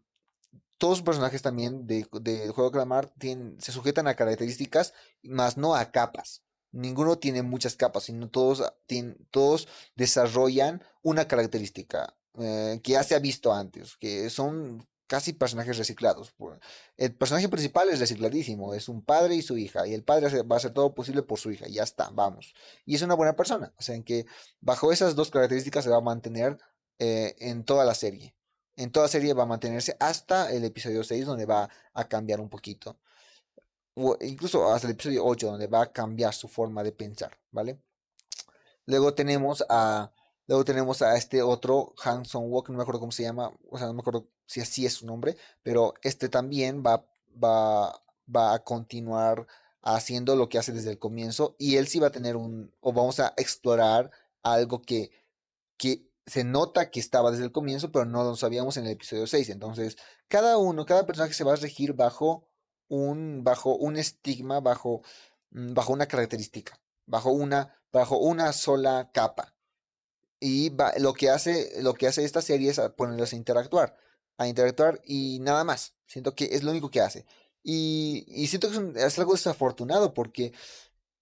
todos 0.77 0.99
los 0.99 1.05
personajes 1.05 1.41
también 1.41 1.87
de, 1.87 2.03
Juego 2.03 2.65
de 2.65 2.71
Calamar 2.71 3.13
se 3.59 3.71
sujetan 3.71 4.07
a 4.07 4.15
características, 4.15 4.93
más 5.23 5.57
no 5.57 5.75
a 5.75 5.91
capas. 5.91 6.43
Ninguno 6.71 7.17
tiene 7.17 7.41
muchas 7.41 7.75
capas, 7.75 8.03
sino 8.03 8.29
todos, 8.29 8.63
tienen, 8.85 9.17
todos 9.31 9.67
desarrollan 9.95 10.83
una 11.01 11.27
característica 11.27 12.15
eh, 12.39 12.79
que 12.83 12.91
ya 12.93 13.03
se 13.03 13.15
ha 13.15 13.19
visto 13.19 13.53
antes, 13.53 13.97
que 13.97 14.29
son 14.29 14.87
casi 15.07 15.33
personajes 15.33 15.77
reciclados. 15.77 16.35
El 16.97 17.15
personaje 17.15 17.49
principal 17.49 17.89
es 17.89 17.99
recicladísimo, 17.99 18.73
es 18.73 18.89
un 18.89 19.03
padre 19.03 19.35
y 19.35 19.41
su 19.41 19.57
hija, 19.57 19.87
y 19.87 19.93
el 19.93 20.03
padre 20.03 20.43
va 20.43 20.55
a 20.55 20.57
hacer 20.57 20.73
todo 20.73 20.93
posible 20.93 21.23
por 21.23 21.39
su 21.39 21.49
hija, 21.51 21.67
y 21.67 21.73
ya 21.73 21.83
está, 21.83 22.09
vamos. 22.11 22.53
Y 22.85 22.95
es 22.95 23.01
una 23.01 23.15
buena 23.15 23.35
persona, 23.35 23.73
o 23.77 23.81
sea, 23.81 23.95
en 23.95 24.03
que 24.03 24.25
bajo 24.59 24.91
esas 24.91 25.15
dos 25.15 25.31
características 25.31 25.85
se 25.85 25.89
va 25.89 25.97
a 25.97 26.01
mantener 26.01 26.57
eh, 26.99 27.35
en 27.39 27.63
toda 27.63 27.85
la 27.85 27.95
serie 27.95 28.36
en 28.77 28.91
toda 28.91 29.07
serie 29.07 29.33
va 29.33 29.43
a 29.43 29.47
mantenerse 29.47 29.97
hasta 29.99 30.51
el 30.51 30.63
episodio 30.63 31.03
6 31.03 31.25
donde 31.25 31.45
va 31.45 31.69
a 31.93 32.07
cambiar 32.07 32.39
un 32.39 32.47
poquito. 32.49 32.97
Incluso 34.21 34.71
hasta 34.71 34.87
el 34.87 34.93
episodio 34.93 35.25
8 35.25 35.47
donde 35.47 35.67
va 35.67 35.81
a 35.81 35.91
cambiar 35.91 36.33
su 36.33 36.47
forma 36.47 36.83
de 36.83 36.91
pensar, 36.91 37.37
¿vale? 37.51 37.79
Luego 38.85 39.13
tenemos 39.15 39.65
a 39.69 40.11
luego 40.45 40.63
tenemos 40.63 41.01
a 41.01 41.17
este 41.17 41.41
otro 41.41 41.93
Hanson 42.03 42.45
Walk, 42.49 42.69
no 42.69 42.77
me 42.77 42.83
acuerdo 42.83 43.01
cómo 43.01 43.11
se 43.11 43.23
llama, 43.23 43.51
o 43.69 43.77
sea, 43.77 43.87
no 43.87 43.93
me 43.93 43.99
acuerdo 43.99 44.27
si 44.45 44.61
así 44.61 44.85
es 44.85 44.93
su 44.93 45.05
nombre, 45.05 45.35
pero 45.63 45.93
este 46.03 46.29
también 46.29 46.83
va 46.85 47.03
va 47.43 48.01
va 48.33 48.53
a 48.53 48.63
continuar 48.63 49.47
haciendo 49.81 50.35
lo 50.35 50.49
que 50.49 50.59
hace 50.59 50.71
desde 50.71 50.91
el 50.91 50.99
comienzo 50.99 51.55
y 51.57 51.77
él 51.77 51.87
sí 51.87 51.99
va 51.99 52.07
a 52.07 52.11
tener 52.11 52.35
un 52.35 52.71
o 52.81 52.93
vamos 52.93 53.19
a 53.19 53.33
explorar 53.37 54.11
algo 54.43 54.81
que 54.81 55.11
que 55.77 56.06
se 56.27 56.43
nota 56.43 56.91
que 56.91 56.99
estaba 56.99 57.31
desde 57.31 57.45
el 57.45 57.51
comienzo, 57.53 57.91
pero 57.91 58.05
no 58.05 58.23
lo 58.23 58.35
sabíamos 58.35 58.75
en 58.77 58.85
el 58.85 58.91
episodio 58.91 59.25
6. 59.25 59.49
Entonces, 59.49 59.97
cada 60.27 60.57
uno, 60.57 60.85
cada 60.85 61.05
personaje 61.05 61.33
se 61.33 61.45
va 61.45 61.53
a 61.53 61.55
regir 61.55 61.93
bajo 61.93 62.47
un, 62.89 63.43
bajo 63.43 63.75
un 63.75 63.97
estigma, 63.97 64.59
bajo, 64.59 65.01
mm, 65.51 65.73
bajo 65.73 65.93
una 65.93 66.07
característica, 66.07 66.79
bajo 67.05 67.31
una, 67.31 67.81
bajo 67.93 68.17
una 68.17 68.51
sola 68.53 69.09
capa. 69.13 69.55
Y 70.39 70.71
lo, 70.99 71.13
que 71.13 71.29
hace, 71.29 71.81
lo 71.81 71.93
que 71.93 72.07
hace 72.07 72.23
esta 72.23 72.41
serie 72.41 72.69
es 72.71 72.79
ponerlos 72.95 73.33
a 73.33 73.35
interactuar, 73.37 73.97
a 74.37 74.47
interactuar 74.47 75.01
y 75.03 75.39
nada 75.39 75.63
más. 75.63 75.95
Siento 76.05 76.35
que 76.35 76.49
es 76.51 76.63
lo 76.63 76.71
único 76.71 76.91
que 76.91 77.01
hace. 77.01 77.25
Y, 77.63 78.25
y 78.27 78.47
siento 78.47 78.69
que 78.69 79.01
es, 79.01 79.17
algo 79.17 79.33
desafortunado 79.33 80.13
porque 80.13 80.53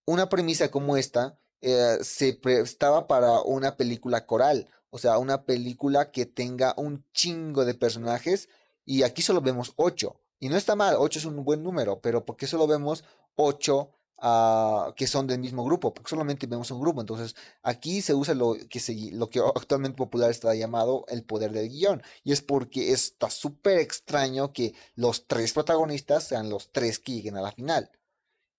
una 0.06 0.30
premisa 0.30 0.70
como 0.70 0.98
esta 0.98 1.40
eh, 1.62 1.98
se 2.02 2.34
prestaba 2.34 3.08
para 3.08 3.42
una 3.42 3.78
película 3.78 4.26
coral 4.26 4.70
o 4.96 4.98
sea, 4.98 5.18
una 5.18 5.44
película 5.44 6.10
que 6.10 6.26
tenga 6.26 6.74
un 6.78 7.04
chingo 7.12 7.66
de 7.66 7.74
personajes 7.74 8.48
y 8.86 9.04
aquí 9.04 9.22
solo 9.22 9.42
vemos 9.42 9.74
ocho. 9.76 10.22
Y 10.40 10.48
no 10.48 10.56
está 10.56 10.78
mal, 10.78 10.96
ocho 10.98 11.20
es 11.20 11.26
un 11.26 11.44
buen 11.44 11.64
número, 11.64 12.00
pero 12.00 12.24
¿por 12.24 12.38
qué 12.38 12.48
solo 12.48 12.66
vemos 12.66 13.04
ocho 13.36 13.92
ah, 14.20 14.94
que 14.96 15.06
son 15.06 15.28
del 15.28 15.40
mismo 15.40 15.66
grupo? 15.66 15.94
Porque 15.94 16.10
solamente 16.10 16.48
vemos 16.48 16.72
un 16.72 16.80
grupo. 16.80 17.02
Entonces, 17.02 17.36
aquí 17.62 18.02
se 18.02 18.14
usa 18.14 18.36
lo 18.36 18.56
que, 18.70 18.80
lo 19.12 19.30
que 19.30 19.42
actualmente 19.42 19.98
popular 19.98 20.32
está 20.32 20.56
llamado 20.56 21.04
el 21.10 21.26
poder 21.26 21.52
del 21.52 21.68
guion. 21.68 22.02
Y 22.24 22.32
es 22.32 22.42
porque 22.42 22.94
está 22.94 23.30
súper 23.30 23.80
extraño 23.80 24.54
que 24.54 24.76
los 24.96 25.28
tres 25.28 25.52
protagonistas 25.52 26.24
sean 26.24 26.50
los 26.50 26.72
tres 26.72 27.00
que 27.00 27.16
lleguen 27.16 27.36
a 27.36 27.42
la 27.42 27.52
final. 27.52 27.92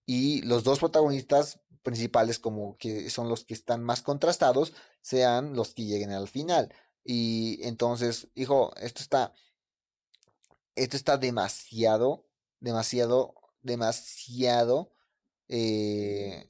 Y 0.04 0.42
los 0.42 0.64
dos 0.64 0.80
protagonistas 0.80 1.60
principales 1.86 2.40
como 2.40 2.76
que 2.78 3.10
son 3.10 3.28
los 3.28 3.44
que 3.44 3.54
están 3.54 3.84
más 3.84 4.02
contrastados 4.02 4.74
sean 5.02 5.54
los 5.54 5.72
que 5.72 5.84
lleguen 5.84 6.10
al 6.10 6.26
final. 6.26 6.74
Y 7.04 7.60
entonces, 7.62 8.26
hijo, 8.34 8.74
esto 8.76 9.02
está, 9.02 9.32
esto 10.74 10.96
está 10.96 11.16
demasiado, 11.16 12.26
demasiado, 12.58 13.34
demasiado 13.62 14.90
eh, 15.48 16.48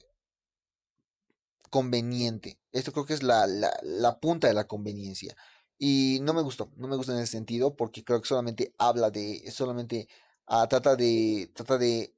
conveniente. 1.69 2.59
Esto 2.71 2.91
creo 2.91 3.05
que 3.05 3.13
es 3.13 3.21
la, 3.21 3.45
la, 3.83 4.19
punta 4.19 4.47
de 4.47 4.55
la 4.55 4.67
conveniencia. 4.67 5.35
Y 5.77 6.17
no 6.23 6.33
me 6.33 6.41
gustó, 6.41 6.71
no 6.77 6.87
me 6.87 6.95
gusta 6.95 7.13
en 7.13 7.19
ese 7.19 7.33
sentido 7.33 7.75
porque 7.75 8.03
creo 8.03 8.19
que 8.21 8.27
solamente 8.27 8.73
habla 8.79 9.11
de, 9.11 9.51
solamente 9.51 10.07
ah, 10.47 10.67
trata 10.67 10.95
de, 10.95 11.51
trata 11.53 11.77
de 11.77 12.15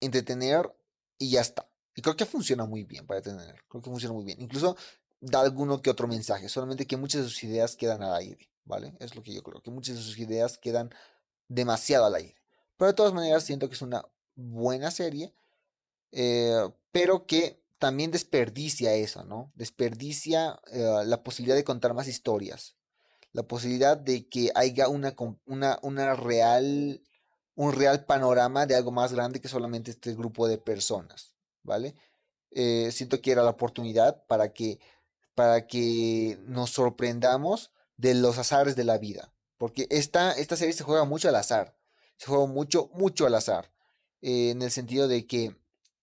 entretener 0.00 0.70
y 1.16 1.30
ya 1.30 1.40
está 1.40 1.67
Y 1.98 2.00
creo 2.00 2.14
que 2.14 2.26
funciona 2.26 2.64
muy 2.64 2.84
bien 2.84 3.08
para 3.08 3.20
tener. 3.20 3.60
Creo 3.68 3.82
que 3.82 3.90
funciona 3.90 4.14
muy 4.14 4.24
bien. 4.24 4.40
Incluso 4.40 4.76
da 5.20 5.40
alguno 5.40 5.82
que 5.82 5.90
otro 5.90 6.06
mensaje. 6.06 6.48
Solamente 6.48 6.86
que 6.86 6.96
muchas 6.96 7.22
de 7.22 7.28
sus 7.28 7.42
ideas 7.42 7.74
quedan 7.74 8.04
al 8.04 8.14
aire. 8.14 8.48
¿Vale? 8.64 8.94
Es 9.00 9.16
lo 9.16 9.22
que 9.24 9.34
yo 9.34 9.42
creo. 9.42 9.60
Que 9.60 9.72
muchas 9.72 9.96
de 9.96 10.02
sus 10.02 10.16
ideas 10.16 10.58
quedan 10.58 10.94
demasiado 11.48 12.04
al 12.06 12.14
aire. 12.14 12.36
Pero 12.76 12.92
de 12.92 12.94
todas 12.94 13.12
maneras 13.12 13.42
siento 13.42 13.68
que 13.68 13.74
es 13.74 13.82
una 13.82 14.04
buena 14.36 14.92
serie. 14.92 15.34
Eh, 16.12 16.70
pero 16.92 17.26
que 17.26 17.64
también 17.80 18.12
desperdicia 18.12 18.94
eso, 18.94 19.24
¿no? 19.24 19.50
Desperdicia 19.56 20.60
eh, 20.70 21.02
la 21.04 21.24
posibilidad 21.24 21.56
de 21.56 21.64
contar 21.64 21.94
más 21.94 22.06
historias. 22.06 22.76
La 23.32 23.42
posibilidad 23.42 23.96
de 23.96 24.28
que 24.28 24.52
haya 24.54 24.86
una, 24.86 25.16
una, 25.46 25.80
una 25.82 26.14
real, 26.14 27.02
un 27.56 27.72
real 27.72 28.04
panorama 28.04 28.66
de 28.66 28.76
algo 28.76 28.92
más 28.92 29.12
grande 29.12 29.40
que 29.40 29.48
solamente 29.48 29.90
este 29.90 30.14
grupo 30.14 30.46
de 30.46 30.58
personas. 30.58 31.34
¿Vale? 31.68 31.94
Eh, 32.50 32.90
siento 32.90 33.20
que 33.20 33.30
era 33.30 33.44
la 33.44 33.50
oportunidad 33.50 34.26
para 34.26 34.52
que, 34.52 34.80
para 35.36 35.68
que 35.68 36.38
nos 36.46 36.70
sorprendamos 36.70 37.70
de 37.96 38.14
los 38.14 38.38
azares 38.38 38.74
de 38.74 38.84
la 38.84 38.98
vida, 38.98 39.32
porque 39.58 39.86
esta, 39.90 40.32
esta 40.32 40.56
serie 40.56 40.72
se 40.72 40.82
juega 40.82 41.04
mucho 41.04 41.28
al 41.28 41.36
azar, 41.36 41.76
se 42.16 42.26
juega 42.26 42.46
mucho, 42.46 42.90
mucho 42.94 43.26
al 43.26 43.34
azar, 43.34 43.70
eh, 44.22 44.50
en 44.50 44.62
el 44.62 44.70
sentido 44.70 45.06
de 45.06 45.26
que 45.26 45.56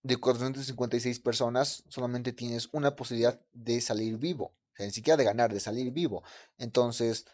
de 0.04 0.17
456 0.17 1.19
personas 1.19 1.84
solamente 1.89 2.32
tienes 2.32 2.69
una 2.71 2.95
posibilidad 2.95 3.41
de 3.54 3.82
salir 3.82 4.17
vivo, 4.17 4.45
o 4.45 4.75
sea, 4.75 4.86
ni 4.86 4.91
siquiera 4.91 5.17
de 5.17 5.23
ganar, 5.23 5.51
de 5.51 5.60
salir 5.60 5.91
vivo. 5.91 6.23
Entonces, 6.58 7.25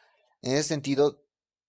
en 0.42 0.54
ese 0.54 0.70
sentido, 0.70 1.24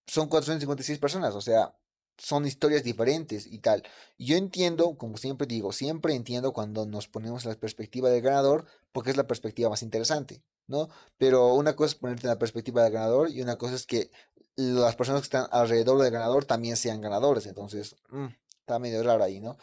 son 0.06 0.28
456 0.28 0.98
personas, 0.98 1.34
o 1.34 1.40
sea, 1.40 1.76
son 2.22 2.46
historias 2.46 2.84
diferentes 2.84 3.46
y 3.46 3.58
tal. 3.58 3.82
Yo 4.16 4.36
entiendo, 4.36 4.96
como 4.96 5.16
siempre 5.16 5.46
digo, 5.46 5.72
siempre 5.72 6.14
entiendo 6.14 6.52
cuando 6.52 6.86
nos 6.86 7.08
ponemos 7.08 7.44
en 7.44 7.50
la 7.50 7.56
perspectiva 7.56 8.10
del 8.10 8.22
ganador, 8.22 8.64
porque 8.92 9.10
es 9.10 9.16
la 9.16 9.26
perspectiva 9.26 9.68
más 9.68 9.82
interesante, 9.82 10.40
¿no? 10.68 10.88
Pero 11.18 11.54
una 11.54 11.74
cosa 11.74 11.94
es 11.94 11.94
ponerte 11.96 12.26
en 12.26 12.30
la 12.30 12.38
perspectiva 12.38 12.84
del 12.84 12.92
ganador 12.92 13.30
y 13.30 13.42
una 13.42 13.56
cosa 13.56 13.74
es 13.74 13.86
que 13.86 14.10
las 14.54 14.94
personas 14.94 15.22
que 15.22 15.26
están 15.26 15.48
alrededor 15.50 16.00
del 16.00 16.12
ganador 16.12 16.44
también 16.44 16.76
sean 16.76 17.00
ganadores. 17.00 17.46
Entonces, 17.46 17.96
mm, 18.10 18.26
está 18.60 18.78
medio 18.78 19.02
raro 19.02 19.24
ahí, 19.24 19.40
¿no? 19.40 19.56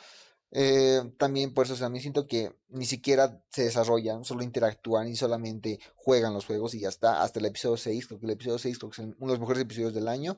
Eh, 0.51 1.13
también 1.17 1.53
por 1.53 1.65
eso 1.65 1.75
o 1.75 1.77
sea, 1.77 1.89
siento 1.99 2.27
que 2.27 2.51
ni 2.69 2.85
siquiera 2.85 3.41
se 3.51 3.63
desarrollan, 3.63 4.25
solo 4.25 4.43
interactúan 4.43 5.07
y 5.07 5.15
solamente 5.15 5.79
juegan 5.95 6.33
los 6.33 6.45
juegos 6.45 6.73
y 6.73 6.81
ya 6.81 6.89
está. 6.89 7.21
Hasta 7.21 7.39
el 7.39 7.45
episodio 7.45 7.77
6, 7.77 8.07
creo 8.07 8.19
que 8.19 8.25
el 8.25 8.31
episodio 8.31 8.57
6 8.57 8.79
creo 8.79 8.89
que 8.89 9.01
es 9.01 9.07
uno 9.07 9.15
de 9.17 9.27
los 9.27 9.39
mejores 9.39 9.61
episodios 9.61 9.93
del 9.93 10.09
año, 10.09 10.37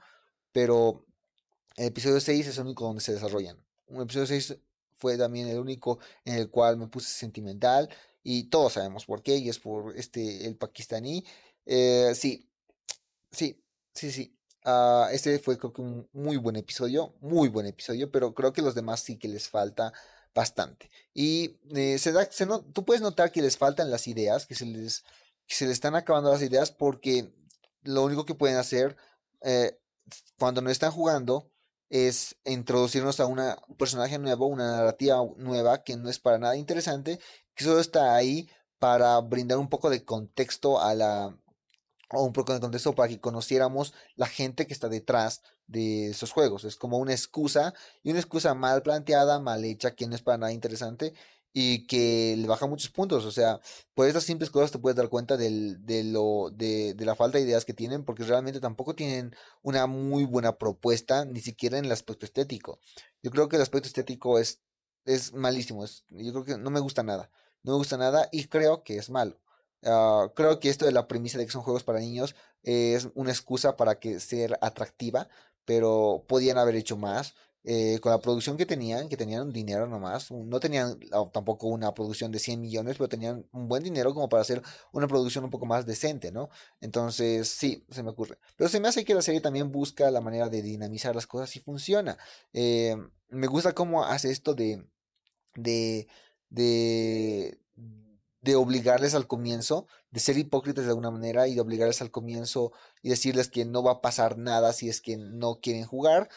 pero 0.52 1.06
el 1.78 1.88
episodio 1.88 2.20
6 2.20 2.48
es 2.48 2.58
el 2.58 2.66
único 2.66 2.86
donde 2.86 3.02
se 3.02 3.14
desarrollan. 3.14 3.58
Un 3.88 4.02
episodio 4.02 4.28
6 4.28 4.58
fue 4.98 5.18
también 5.18 5.48
el 5.48 5.60
único 5.60 6.00
en 6.26 6.36
el 6.36 6.50
cual 6.50 6.78
me 6.78 6.88
puse 6.88 7.10
sentimental 7.10 7.90
y 8.24 8.46
todos 8.46 8.74
sabemos 8.74 9.06
por 9.06 9.24
qué 9.24 9.38
y 9.38 9.50
es 9.50 9.60
por 9.60 9.98
este 9.98 10.46
el 10.46 10.56
pakistaní. 10.56 11.26
Eh, 11.66 12.14
sí, 12.16 12.48
sí, 13.32 13.64
sí, 13.94 14.12
sí. 14.12 14.38
Uh, 14.64 15.08
este 15.12 15.40
fue 15.40 15.58
creo 15.58 15.74
que 15.74 15.82
un 15.82 16.08
muy 16.14 16.38
buen 16.38 16.56
episodio, 16.56 17.16
muy 17.20 17.50
buen 17.50 17.66
episodio, 17.66 18.12
pero 18.12 18.34
creo 18.36 18.54
que 18.54 18.62
los 18.62 18.76
demás 18.76 19.02
sí 19.02 19.18
que 19.18 19.28
les 19.28 19.50
falta 19.50 19.92
bastante. 20.36 20.92
Y 21.14 21.58
eh, 21.76 21.98
se 21.98 22.12
da, 22.12 22.26
se 22.32 22.46
no, 22.46 22.62
tú 22.62 22.86
puedes 22.86 23.02
notar 23.02 23.32
que 23.32 23.42
les 23.42 23.58
faltan 23.58 23.90
las 23.90 24.08
ideas, 24.08 24.46
que 24.46 24.56
se 24.56 24.66
les, 24.66 25.04
que 25.48 25.56
se 25.56 25.66
les 25.66 25.74
están 25.74 25.96
acabando 25.96 26.32
las 26.32 26.44
ideas 26.44 26.72
porque 26.72 27.34
lo 27.84 28.04
único 28.04 28.26
que 28.26 28.36
pueden 28.36 28.58
hacer 28.58 28.96
eh, 29.42 29.80
cuando 30.38 30.62
no 30.62 30.70
están 30.70 30.92
jugando 30.92 31.51
es 31.92 32.38
introducirnos 32.46 33.20
a 33.20 33.26
un 33.26 33.40
personaje 33.78 34.18
nuevo, 34.18 34.48
una 34.48 34.78
narrativa 34.78 35.22
nueva 35.36 35.84
que 35.84 35.98
no 35.98 36.10
es 36.10 36.20
para 36.20 36.40
nada 36.40 36.56
interesante, 36.56 37.20
que 37.54 37.66
solo 37.66 37.82
está 37.82 38.16
ahí 38.16 38.50
para 38.80 39.20
brindar 39.20 39.58
un 39.58 39.70
poco 39.70 39.90
de 39.90 40.06
contexto 40.06 40.82
a 40.82 40.96
la 40.96 41.38
o 42.14 42.24
un 42.24 42.34
poco 42.34 42.54
de 42.54 42.60
contexto 42.60 42.96
para 42.96 43.10
que 43.10 43.20
conociéramos 43.20 43.94
la 44.16 44.28
gente 44.28 44.68
que 44.68 44.74
está 44.74 44.90
detrás 44.90 45.42
de 45.68 46.10
esos 46.10 46.32
juegos. 46.32 46.64
Es 46.64 46.76
como 46.78 46.98
una 46.98 47.14
excusa 47.14 47.74
y 48.04 48.12
una 48.12 48.20
excusa 48.20 48.54
mal 48.54 48.82
planteada, 48.84 49.40
mal 49.40 49.64
hecha, 49.64 49.96
que 49.96 50.08
no 50.08 50.16
es 50.16 50.22
para 50.22 50.38
nada 50.38 50.54
interesante 50.54 51.14
y 51.54 51.86
que 51.88 52.36
le 52.38 52.48
baja 52.48 52.68
muchos 52.68 52.90
puntos. 52.90 53.26
O 53.26 53.32
sea, 53.32 53.60
por 53.94 54.08
estas 54.08 54.24
simples 54.24 54.50
cosas 54.50 54.72
te 54.72 54.80
puedes 54.80 54.96
dar 54.96 55.10
cuenta 55.10 55.38
de, 55.38 55.50
lo, 56.06 56.50
de, 56.52 56.94
de, 56.94 57.06
la 57.06 57.16
falta 57.16 57.38
de 57.38 57.44
ideas 57.44 57.66
que 57.66 57.74
tienen, 57.74 58.04
porque 58.04 58.24
realmente 58.24 58.60
tampoco 58.60 58.96
tienen 58.96 59.36
una 59.62 59.88
muy 59.88 60.26
buena 60.26 60.58
propuesta, 60.58 61.26
ni 61.26 61.42
siquiera 61.42 61.78
en 61.78 61.86
el 61.86 61.92
aspecto 61.92 62.26
estético. 62.26 62.80
Yo 63.24 63.32
creo 63.32 63.50
que 63.50 63.58
el 63.58 63.62
aspecto 63.62 63.88
estético 63.88 64.40
es, 64.40 64.62
es 65.06 65.34
malísimo. 65.34 65.84
Es, 65.84 66.06
yo 66.10 66.32
creo 66.34 66.46
que 66.46 66.58
no 66.58 66.70
me 66.70 66.80
gusta 66.80 67.04
nada. 67.04 67.30
No 67.64 67.74
me 67.74 67.78
gusta 67.78 67.98
nada 67.98 68.28
y 68.32 68.46
creo 68.46 68.84
que 68.84 68.98
es 68.98 69.10
malo. 69.10 69.40
Uh, 69.84 70.30
creo 70.36 70.60
que 70.60 70.70
esto 70.70 70.86
de 70.86 70.92
la 70.92 71.08
premisa 71.08 71.40
de 71.40 71.46
que 71.46 71.52
son 71.52 71.64
juegos 71.64 71.84
para 71.84 72.00
niños 72.00 72.36
es 72.62 73.10
una 73.16 73.32
excusa 73.32 73.78
para 73.78 74.00
que 74.00 74.20
ser 74.20 74.58
atractiva, 74.62 75.28
pero 75.66 76.24
podían 76.28 76.58
haber 76.58 76.76
hecho 76.76 76.98
más. 76.98 77.36
Eh, 77.64 78.00
con 78.02 78.12
la 78.12 78.20
producción 78.20 78.58
que 78.58 78.66
tenían, 78.66 79.08
que 79.08 79.18
tenían 79.18 79.54
dinero 79.54 79.86
nomás, 79.86 80.32
no 80.32 80.60
tenían 80.60 80.98
ah, 81.12 81.30
tampoco 81.32 81.68
una 81.68 81.94
producción 81.94 82.32
de 82.32 82.40
100 82.40 82.60
millones, 82.60 82.98
pero 82.98 83.08
tenían 83.08 83.46
un 83.52 83.68
buen 83.68 83.84
dinero 83.84 84.16
como 84.16 84.28
para 84.30 84.42
hacer 84.42 84.64
una 84.92 85.08
producción 85.08 85.44
un 85.44 85.52
poco 85.52 85.68
más 85.68 85.86
decente, 85.86 86.32
¿no? 86.32 86.50
Entonces, 86.80 87.50
sí, 87.50 87.86
se 87.92 88.02
me 88.02 88.10
ocurre. 88.10 88.40
Pero 88.56 88.68
se 88.68 88.80
me 88.80 88.88
hace 88.88 89.06
que 89.06 89.14
la 89.14 89.22
serie 89.22 89.42
también 89.42 89.72
busca 89.72 90.10
la 90.10 90.22
manera 90.22 90.50
de 90.50 90.64
dinamizar 90.64 91.14
las 91.14 91.28
cosas 91.28 91.56
y 91.56 91.60
funciona. 91.60 92.18
Eh, 92.52 92.98
me 93.30 93.46
gusta 93.46 93.74
cómo 93.74 94.06
hace 94.06 94.32
esto 94.32 94.56
de, 94.56 94.84
de, 95.54 96.08
de, 96.50 97.60
de 98.42 98.56
obligarles 98.56 99.14
al 99.14 99.28
comienzo, 99.28 99.86
de 100.10 100.20
ser 100.20 100.36
hipócritas 100.40 100.86
de 100.86 100.90
alguna 100.90 101.12
manera 101.12 101.48
y 101.48 101.54
de 101.54 101.62
obligarles 101.62 102.02
al 102.02 102.10
comienzo 102.10 102.72
y 103.04 103.10
decirles 103.10 103.50
que 103.50 103.66
no 103.66 103.84
va 103.84 103.92
a 103.92 104.02
pasar 104.02 104.40
nada 104.40 104.74
si 104.74 104.90
es 104.90 105.00
que 105.00 105.18
no 105.18 105.60
quieren 105.62 105.86
jugar 105.86 106.28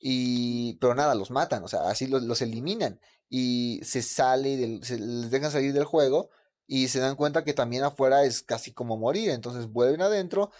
y, 0.00 0.74
pero 0.74 0.94
nada, 0.94 1.14
los 1.14 1.30
matan, 1.30 1.64
o 1.64 1.68
sea, 1.68 1.88
así 1.88 2.06
los, 2.06 2.22
los 2.22 2.42
eliminan 2.42 3.00
y 3.28 3.80
se 3.84 4.02
sale, 4.02 4.80
se 4.82 4.98
les 4.98 5.30
dejan 5.30 5.50
salir 5.50 5.72
del 5.72 5.84
juego 5.84 6.30
y 6.66 6.88
se 6.88 7.00
dan 7.00 7.16
cuenta 7.16 7.44
que 7.44 7.54
también 7.54 7.84
afuera 7.84 8.24
es 8.24 8.42
casi 8.42 8.72
como 8.72 8.96
morir, 8.96 9.30
entonces 9.30 9.66
vuelven 9.66 10.02
adentro 10.02 10.50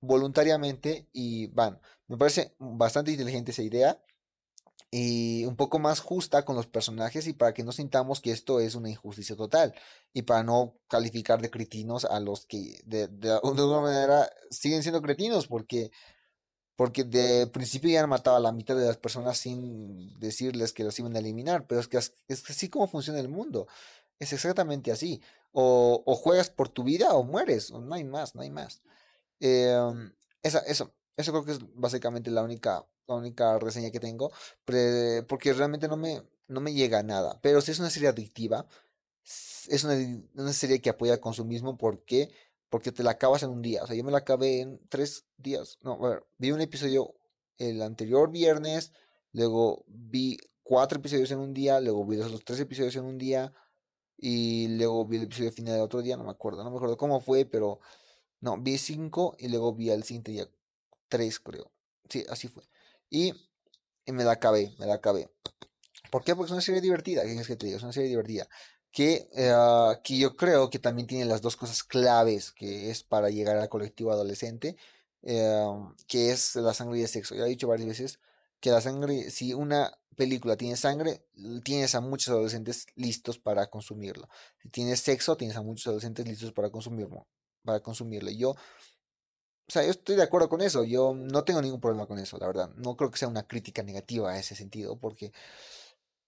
voluntariamente 0.00 1.08
y 1.12 1.48
van. 1.48 1.80
Me 2.08 2.16
parece 2.16 2.54
bastante 2.58 3.12
inteligente 3.12 3.52
esa 3.52 3.62
idea 3.62 4.00
y 4.90 5.44
un 5.46 5.56
poco 5.56 5.78
más 5.78 6.00
justa 6.00 6.44
con 6.44 6.54
los 6.54 6.66
personajes 6.66 7.26
y 7.26 7.32
para 7.32 7.52
que 7.52 7.64
no 7.64 7.72
sintamos 7.72 8.20
que 8.20 8.30
esto 8.30 8.60
es 8.60 8.74
una 8.76 8.90
injusticia 8.90 9.34
total 9.34 9.74
y 10.12 10.22
para 10.22 10.44
no 10.44 10.76
calificar 10.88 11.42
de 11.42 11.50
cretinos 11.50 12.04
a 12.04 12.20
los 12.20 12.46
que 12.46 12.80
de, 12.84 13.08
de, 13.08 13.28
de 13.28 13.32
alguna 13.32 13.80
manera 13.80 14.30
siguen 14.50 14.82
siendo 14.82 15.02
cretinos 15.02 15.48
porque 15.48 15.90
porque 16.76 17.04
de 17.04 17.46
principio 17.46 17.90
ya 17.90 18.02
han 18.02 18.08
matado 18.08 18.36
a 18.36 18.40
la 18.40 18.52
mitad 18.52 18.76
de 18.76 18.86
las 18.86 18.96
personas 18.96 19.38
sin 19.38 20.18
decirles 20.18 20.72
que 20.72 20.84
los 20.84 20.98
iban 20.98 21.14
a 21.14 21.20
eliminar, 21.20 21.66
pero 21.66 21.80
es 21.80 21.88
que 21.88 21.98
es, 21.98 22.12
así 22.28 22.68
como 22.68 22.88
funciona 22.88 23.20
el 23.20 23.28
mundo, 23.28 23.66
es 24.18 24.32
exactamente 24.32 24.90
así, 24.92 25.22
o, 25.52 26.02
o, 26.04 26.14
juegas 26.16 26.50
por 26.50 26.68
tu 26.68 26.82
vida 26.84 27.14
o 27.14 27.22
mueres, 27.24 27.70
no 27.70 27.94
hay 27.94 28.04
más, 28.04 28.34
no 28.34 28.42
hay 28.42 28.50
más. 28.50 28.82
Em, 29.40 30.12
eso, 30.42 30.60
eso 31.16 31.32
creo 31.32 31.44
que 31.44 31.52
es 31.52 31.58
básicamente 31.74 32.30
la 32.30 32.42
única, 32.42 32.84
la 33.06 33.14
única 33.14 33.58
reseña 33.58 33.90
que 33.90 34.00
tengo, 34.00 34.32
porque 34.64 35.52
realmente 35.52 35.88
no 35.88 35.96
me, 35.96 36.22
no 36.48 36.60
me 36.60 36.74
llega 36.74 36.98
a 37.00 37.02
nada, 37.02 37.38
pero 37.42 37.60
si 37.60 37.70
es 37.72 37.78
una 37.78 37.90
serie 37.90 38.08
adictiva, 38.08 38.66
es 39.68 39.84
una, 39.84 39.94
una 40.34 40.52
serie 40.52 40.80
que 40.80 40.90
apoya 40.90 41.14
el 41.14 41.20
consumismo 41.20 41.76
porque 41.78 42.30
porque 42.70 42.92
te 42.92 43.02
la 43.02 43.12
acabas 43.12 43.42
en 43.42 43.50
un 43.50 43.62
día. 43.62 43.82
O 43.82 43.86
sea, 43.86 43.96
yo 43.96 44.04
me 44.04 44.12
la 44.12 44.18
acabé 44.18 44.60
en 44.60 44.80
tres 44.88 45.26
días. 45.36 45.78
No, 45.82 46.04
a 46.04 46.08
ver, 46.08 46.26
vi 46.38 46.50
un 46.50 46.60
episodio 46.60 47.14
el 47.58 47.82
anterior 47.82 48.30
viernes, 48.30 48.92
luego 49.32 49.84
vi 49.86 50.38
cuatro 50.62 50.98
episodios 50.98 51.30
en 51.30 51.38
un 51.38 51.54
día, 51.54 51.80
luego 51.80 52.04
vi 52.04 52.16
los 52.16 52.44
tres 52.44 52.60
episodios 52.60 52.96
en 52.96 53.04
un 53.04 53.18
día 53.18 53.52
y 54.16 54.68
luego 54.76 55.06
vi 55.06 55.18
el 55.18 55.24
episodio 55.24 55.52
final 55.52 55.74
del 55.74 55.82
otro 55.82 56.02
día, 56.02 56.16
no 56.16 56.24
me 56.24 56.30
acuerdo, 56.30 56.64
no 56.64 56.70
me 56.70 56.76
acuerdo 56.76 56.96
cómo 56.96 57.20
fue, 57.20 57.44
pero 57.44 57.80
no, 58.40 58.58
vi 58.58 58.78
cinco 58.78 59.36
y 59.38 59.48
luego 59.48 59.74
vi 59.74 59.90
al 59.90 60.02
siguiente 60.02 60.32
día 60.32 60.48
tres, 61.08 61.38
creo. 61.38 61.70
Sí, 62.08 62.24
así 62.28 62.48
fue. 62.48 62.64
Y, 63.08 63.32
y 64.04 64.12
me 64.12 64.24
la 64.24 64.32
acabé, 64.32 64.74
me 64.78 64.86
la 64.86 64.94
acabé. 64.94 65.30
¿Por 66.10 66.24
qué? 66.24 66.34
Porque 66.34 66.48
es 66.48 66.52
una 66.52 66.60
serie 66.60 66.80
divertida, 66.80 67.22
¿qué 67.22 67.34
es 67.34 67.46
que 67.46 67.56
te 67.56 67.66
digo? 67.66 67.78
Es 67.78 67.82
una 67.82 67.92
serie 67.92 68.08
divertida 68.08 68.48
que, 68.94 69.28
uh, 69.32 70.00
que 70.04 70.16
yo 70.18 70.36
creo 70.36 70.70
que 70.70 70.78
también 70.78 71.08
tiene 71.08 71.24
las 71.24 71.42
dos 71.42 71.56
cosas 71.56 71.82
claves 71.82 72.52
que 72.52 72.90
es 72.92 73.02
para 73.02 73.28
llegar 73.28 73.56
al 73.56 73.68
colectivo 73.68 74.12
adolescente, 74.12 74.76
uh, 75.22 75.92
que 76.06 76.30
es 76.30 76.54
la 76.54 76.72
sangre 76.74 77.00
y 77.00 77.02
el 77.02 77.08
sexo. 77.08 77.34
Ya 77.34 77.44
he 77.44 77.48
dicho 77.48 77.66
varias 77.66 77.88
veces 77.88 78.20
que 78.60 78.70
la 78.70 78.80
sangre, 78.80 79.30
si 79.32 79.52
una 79.52 79.98
película 80.16 80.56
tiene 80.56 80.76
sangre, 80.76 81.26
tienes 81.64 81.96
a 81.96 82.00
muchos 82.00 82.28
adolescentes 82.28 82.86
listos 82.94 83.36
para 83.36 83.66
consumirlo. 83.66 84.28
Si 84.62 84.68
tienes 84.68 85.00
sexo, 85.00 85.36
tienes 85.36 85.56
a 85.56 85.62
muchos 85.62 85.88
adolescentes 85.88 86.28
listos 86.28 86.52
para 86.52 86.70
consumirlo. 86.70 87.26
Para 87.64 87.80
consumirlo. 87.80 88.30
yo, 88.30 88.50
o 88.50 88.56
sea, 89.66 89.82
yo 89.82 89.90
estoy 89.90 90.14
de 90.14 90.22
acuerdo 90.22 90.48
con 90.48 90.60
eso. 90.60 90.84
Yo 90.84 91.14
no 91.14 91.42
tengo 91.42 91.60
ningún 91.60 91.80
problema 91.80 92.06
con 92.06 92.20
eso, 92.20 92.38
la 92.38 92.46
verdad. 92.46 92.70
No 92.76 92.96
creo 92.96 93.10
que 93.10 93.18
sea 93.18 93.26
una 93.26 93.48
crítica 93.48 93.82
negativa 93.82 94.30
a 94.30 94.38
ese 94.38 94.54
sentido, 94.54 94.96
porque, 95.00 95.32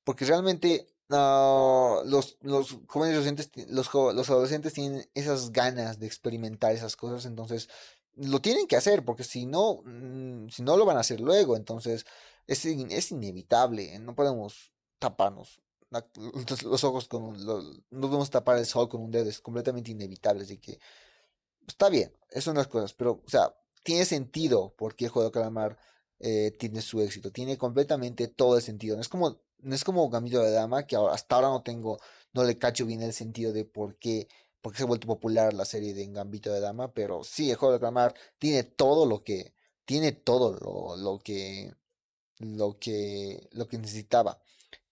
porque 0.02 0.24
realmente 0.24 0.88
no, 1.08 2.02
los, 2.04 2.36
los 2.40 2.76
jóvenes 2.88 3.14
adolescentes, 3.16 3.50
los, 3.68 3.92
los 3.92 4.30
adolescentes 4.30 4.72
tienen 4.72 5.08
esas 5.14 5.52
ganas 5.52 5.98
de 5.98 6.06
experimentar 6.06 6.72
esas 6.72 6.96
cosas, 6.96 7.26
entonces 7.26 7.68
lo 8.16 8.40
tienen 8.40 8.66
que 8.66 8.76
hacer, 8.76 9.04
porque 9.04 9.24
si 9.24 9.46
no, 9.46 9.82
mm, 9.84 10.48
si 10.48 10.62
no 10.62 10.76
lo 10.76 10.84
van 10.84 10.96
a 10.96 11.00
hacer 11.00 11.20
luego, 11.20 11.56
entonces 11.56 12.06
es, 12.46 12.64
es 12.64 13.12
inevitable, 13.12 13.98
no 13.98 14.14
podemos 14.14 14.72
taparnos 14.98 15.62
los 16.64 16.84
ojos 16.84 17.08
con 17.08 17.36
no 17.90 18.00
podemos 18.00 18.30
tapar 18.30 18.58
el 18.58 18.66
sol 18.66 18.88
con 18.88 19.02
un 19.02 19.10
dedo, 19.10 19.28
es 19.28 19.40
completamente 19.40 19.90
inevitable, 19.90 20.42
así 20.42 20.58
que 20.58 20.78
está 21.66 21.88
bien, 21.88 22.12
esas 22.30 22.44
son 22.44 22.56
las 22.56 22.68
cosas, 22.68 22.92
pero, 22.94 23.22
o 23.24 23.30
sea, 23.30 23.54
tiene 23.82 24.04
sentido 24.04 24.74
porque 24.76 25.06
el 25.06 25.10
juego 25.10 25.28
de 25.28 25.32
calamar 25.32 25.78
eh, 26.18 26.52
tiene 26.58 26.82
su 26.82 27.00
éxito, 27.00 27.30
tiene 27.30 27.56
completamente 27.56 28.28
todo 28.28 28.56
el 28.56 28.62
sentido, 28.62 28.98
es 29.00 29.08
como, 29.08 29.38
no 29.58 29.74
es 29.74 29.84
como 29.84 30.08
Gambito 30.10 30.42
de 30.42 30.50
Dama, 30.52 30.86
que 30.86 30.96
hasta 30.96 31.36
ahora 31.36 31.48
no 31.48 31.62
tengo, 31.62 31.98
no 32.32 32.44
le 32.44 32.58
cacho 32.58 32.86
bien 32.86 33.02
el 33.02 33.12
sentido 33.12 33.52
de 33.52 33.64
por 33.64 33.96
qué, 33.98 34.28
por 34.60 34.72
qué 34.72 34.78
se 34.78 34.84
ha 34.84 34.86
vuelto 34.86 35.06
popular 35.06 35.54
la 35.54 35.64
serie 35.64 35.94
de 35.94 36.06
Gambito 36.06 36.52
de 36.52 36.60
Dama, 36.60 36.92
pero 36.92 37.24
sí, 37.24 37.50
el 37.50 37.56
juego 37.56 37.74
de 37.74 37.80
calamar 37.80 38.14
tiene 38.38 38.62
todo 38.64 39.06
lo 39.06 39.22
que, 39.24 39.54
tiene 39.84 40.12
todo 40.12 40.52
lo, 40.52 40.96
lo 40.96 41.18
que, 41.20 41.74
lo 42.38 42.78
que, 42.78 43.48
lo 43.52 43.68
que 43.68 43.78
necesitaba. 43.78 44.40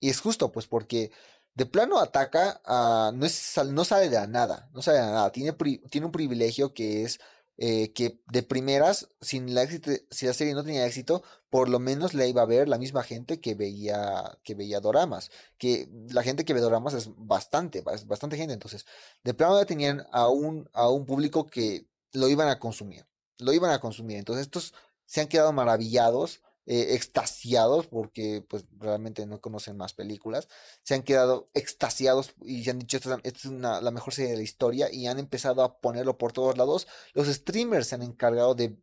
Y 0.00 0.10
es 0.10 0.20
justo, 0.20 0.52
pues, 0.52 0.66
porque 0.66 1.10
de 1.54 1.66
plano 1.66 1.98
ataca 2.00 2.60
a. 2.64 3.12
No, 3.14 3.26
es, 3.26 3.58
no 3.66 3.84
sale 3.84 4.08
de 4.08 4.16
la 4.16 4.26
nada. 4.26 4.68
No 4.74 4.82
sale 4.82 4.98
de 4.98 5.04
nada. 5.04 5.32
Tiene, 5.32 5.52
tiene 5.90 6.06
un 6.06 6.12
privilegio 6.12 6.74
que 6.74 7.04
es. 7.04 7.20
Eh, 7.56 7.92
que 7.92 8.20
de 8.32 8.42
primeras, 8.42 9.10
sin 9.20 9.54
la 9.54 9.62
éxito, 9.62 9.92
si 10.10 10.26
la 10.26 10.34
serie 10.34 10.54
no 10.54 10.64
tenía 10.64 10.86
éxito, 10.86 11.22
por 11.50 11.68
lo 11.68 11.78
menos 11.78 12.12
la 12.12 12.26
iba 12.26 12.42
a 12.42 12.46
ver 12.46 12.68
la 12.68 12.78
misma 12.78 13.04
gente 13.04 13.40
que 13.40 13.54
veía, 13.54 14.38
que 14.42 14.54
veía 14.54 14.80
doramas. 14.80 15.30
Que 15.56 15.88
la 16.10 16.22
gente 16.22 16.44
que 16.44 16.52
ve 16.52 16.60
doramas 16.60 16.94
es 16.94 17.10
bastante, 17.16 17.82
bastante 17.82 18.36
gente. 18.36 18.54
Entonces, 18.54 18.86
de 19.22 19.34
plano 19.34 19.58
ya 19.58 19.66
tenían 19.66 20.06
a 20.10 20.28
un, 20.28 20.68
a 20.72 20.88
un 20.88 21.06
público 21.06 21.46
que 21.46 21.86
lo 22.12 22.28
iban 22.28 22.48
a 22.48 22.58
consumir. 22.58 23.06
Lo 23.38 23.52
iban 23.52 23.70
a 23.70 23.80
consumir. 23.80 24.18
Entonces, 24.18 24.46
estos 24.46 24.74
se 25.06 25.20
han 25.20 25.28
quedado 25.28 25.52
maravillados 25.52 26.40
eh, 26.66 26.94
extasiados 26.94 27.86
porque 27.88 28.42
pues 28.48 28.64
realmente 28.78 29.26
no 29.26 29.40
conocen 29.40 29.76
más 29.76 29.92
películas, 29.92 30.48
se 30.82 30.94
han 30.94 31.02
quedado 31.02 31.50
extasiados 31.52 32.34
y 32.42 32.64
se 32.64 32.70
han 32.70 32.78
dicho 32.78 32.96
esta, 32.96 33.18
es 33.22 33.44
la 33.44 33.90
mejor 33.90 34.14
serie 34.14 34.30
de 34.30 34.38
la 34.38 34.42
historia 34.42 34.90
y 34.90 35.06
han 35.06 35.18
empezado 35.18 35.62
a 35.62 35.78
ponerlo 35.80 36.16
por 36.16 36.32
todos 36.32 36.56
lados. 36.56 36.86
Los 37.12 37.28
streamers 37.28 37.88
se 37.88 37.96
han 37.96 38.02
encargado 38.02 38.54
de, 38.54 38.78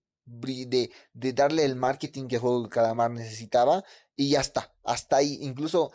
darle 1.14 1.66
el 1.66 1.76
marketing 1.76 2.28
que 2.28 2.38
juego 2.38 2.64
de 2.64 2.70
calamar 2.70 3.10
necesitaba 3.12 3.84
y 4.16 4.30
ya 4.30 4.42
está, 4.42 4.76
hasta 4.84 5.18
ahí. 5.18 5.40
Incluso 5.42 5.92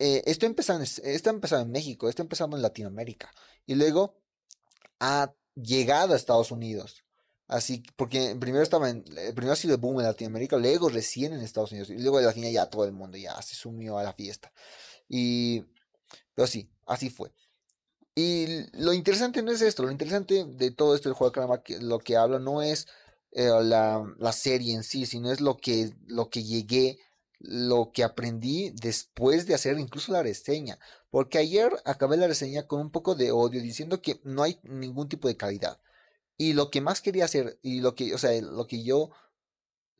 eh, 0.00 0.22
esto, 0.26 0.46
empezando, 0.46 0.82
esto 0.84 1.30
ha 1.30 1.32
empezado 1.32 1.62
en 1.62 1.70
México, 1.70 2.08
esto 2.08 2.22
ha 2.22 2.24
empezado 2.24 2.56
en 2.56 2.62
Latinoamérica 2.62 3.30
y 3.64 3.76
luego 3.76 4.20
ha 4.98 5.32
llegado 5.54 6.14
a 6.14 6.16
Estados 6.16 6.50
Unidos. 6.50 7.04
Así, 7.52 7.82
porque 7.96 8.34
primero 8.40 8.62
estaba 8.62 8.88
en, 8.88 9.04
eh, 9.14 9.32
primero 9.34 9.52
ha 9.52 9.56
sido 9.56 9.74
el 9.74 9.80
boom 9.80 10.00
en 10.00 10.06
Latinoamérica, 10.06 10.56
luego 10.56 10.88
recién 10.88 11.34
en 11.34 11.40
Estados 11.42 11.70
Unidos, 11.70 11.90
y 11.90 11.98
luego 11.98 12.16
de 12.16 12.24
la 12.24 12.32
final 12.32 12.50
ya 12.50 12.70
todo 12.70 12.86
el 12.86 12.92
mundo 12.92 13.18
ya 13.18 13.40
se 13.42 13.54
sumió 13.54 13.98
a 13.98 14.02
la 14.02 14.14
fiesta. 14.14 14.50
Y, 15.06 15.62
pero 16.34 16.46
sí, 16.46 16.70
así 16.86 17.10
fue. 17.10 17.30
Y 18.14 18.46
lo 18.72 18.94
interesante 18.94 19.42
no 19.42 19.52
es 19.52 19.60
esto, 19.60 19.82
lo 19.82 19.90
interesante 19.90 20.46
de 20.46 20.70
todo 20.70 20.94
esto 20.94 21.10
del 21.10 21.14
juego 21.14 21.30
de 21.30 21.34
calamar, 21.34 21.62
que 21.62 21.78
lo 21.78 21.98
que 21.98 22.16
hablo 22.16 22.38
no 22.38 22.62
es 22.62 22.86
eh, 23.32 23.50
la, 23.60 24.02
la, 24.18 24.32
serie 24.32 24.74
en 24.74 24.82
sí, 24.82 25.04
sino 25.04 25.30
es 25.30 25.42
lo 25.42 25.58
que, 25.58 25.92
lo 26.06 26.30
que 26.30 26.44
llegué, 26.44 27.00
lo 27.38 27.92
que 27.92 28.02
aprendí 28.02 28.70
después 28.70 29.46
de 29.46 29.54
hacer 29.54 29.78
incluso 29.78 30.10
la 30.12 30.22
reseña. 30.22 30.78
Porque 31.10 31.36
ayer 31.36 31.70
acabé 31.84 32.16
la 32.16 32.28
reseña 32.28 32.66
con 32.66 32.80
un 32.80 32.90
poco 32.90 33.14
de 33.14 33.30
odio, 33.30 33.60
diciendo 33.60 34.00
que 34.00 34.20
no 34.24 34.42
hay 34.42 34.58
ningún 34.62 35.10
tipo 35.10 35.28
de 35.28 35.36
calidad. 35.36 35.78
Y 36.42 36.54
lo 36.54 36.72
que 36.72 36.80
más 36.80 37.00
quería 37.00 37.26
hacer, 37.26 37.60
y 37.62 37.82
lo 37.82 37.94
que, 37.94 38.12
o 38.16 38.18
sea, 38.18 38.32
lo 38.42 38.66
que 38.66 38.82
yo 38.82 39.12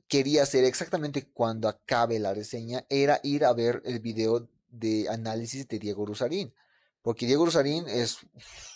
quería 0.09 0.43
hacer 0.43 0.65
exactamente 0.65 1.29
cuando 1.29 1.69
acabe 1.69 2.19
la 2.19 2.35
reseña 2.35 2.85
era 2.89 3.21
ir 3.23 3.45
a 3.45 3.53
ver 3.53 3.81
el 3.85 4.01
video 4.01 4.49
de 4.69 5.09
análisis 5.09 5.69
de 5.69 5.79
Diego 5.79 6.05
Rusarín. 6.05 6.53
Porque 7.01 7.27
Diego 7.27 7.45
Rusarín 7.45 7.89
es 7.89 8.19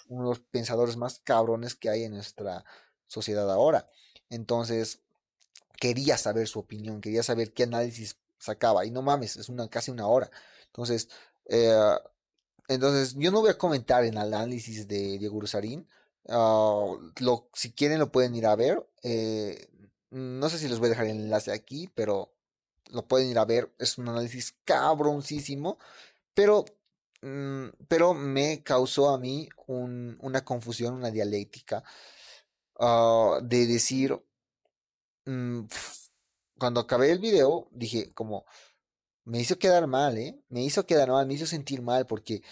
uno 0.07 0.23
de 0.23 0.29
los 0.29 0.39
pensadores 0.39 0.97
más 0.97 1.19
cabrones 1.19 1.75
que 1.75 1.91
hay 1.91 2.05
en 2.05 2.13
nuestra 2.13 2.65
sociedad 3.09 3.51
ahora. 3.51 3.91
Entonces, 4.31 5.01
quería 5.81 6.19
saber 6.19 6.47
su 6.47 6.61
opinión, 6.61 7.01
quería 7.01 7.25
saber 7.25 7.53
qué 7.53 7.65
análisis 7.65 8.17
sacaba. 8.39 8.87
Y 8.87 8.93
no 8.93 9.03
mames, 9.03 9.35
es 9.35 9.49
una, 9.49 9.67
casi 9.69 9.91
una 9.91 10.07
hora. 10.07 10.31
Entonces, 10.67 11.09
eh, 11.47 11.97
entonces 12.69 13.17
yo 13.19 13.33
no 13.33 13.41
voy 13.41 13.51
a 13.51 13.59
comentar 13.59 14.05
el 14.05 14.17
análisis 14.17 14.87
de 14.87 15.19
Diego 15.19 15.41
Rusarín 15.41 15.89
Ah, 16.29 16.97
lo, 17.21 17.49
si 17.55 17.73
quieren 17.73 17.99
lo 17.99 18.11
pueden 18.13 18.35
ir 18.35 18.47
a 18.47 18.57
ver. 18.57 18.87
Eh, 19.03 19.69
no 20.11 20.49
sé 20.49 20.59
si 20.59 20.69
les 20.69 20.79
voy 20.79 20.87
a 20.87 20.91
dejar 20.91 21.07
el 21.07 21.19
enlace 21.19 21.53
aquí, 21.53 21.89
pero 21.95 22.35
lo 22.91 23.07
pueden 23.07 23.29
ir 23.31 23.39
a 23.39 23.45
ver. 23.45 23.73
Es 23.79 23.99
un 23.99 24.09
análisis 24.09 24.57
cabroncísimo. 24.65 25.79
Pero, 26.35 26.65
mm, 27.23 27.69
pero 27.89 28.15
me 28.15 28.63
causó 28.63 29.11
a 29.11 29.19
mí 29.19 29.49
una 29.69 30.45
confusión, 30.45 30.95
una 30.95 31.11
dialéctica. 31.11 31.85
Ah, 32.79 33.41
de 33.43 33.67
decir. 33.67 34.21
Mm, 35.27 35.67
cuando 36.59 36.81
acabé 36.81 37.11
el 37.13 37.19
video, 37.19 37.69
dije 37.73 38.13
como. 38.15 38.45
Me 39.25 39.41
hizo 39.41 39.59
quedar 39.59 39.87
mal, 39.89 40.17
¿eh? 40.19 40.41
Me 40.49 40.63
hizo 40.65 40.87
quedar 40.87 41.11
mal, 41.11 41.27
me 41.27 41.35
hizo 41.35 41.47
sentir 41.47 41.83
mal 41.83 42.07
porque. 42.07 42.43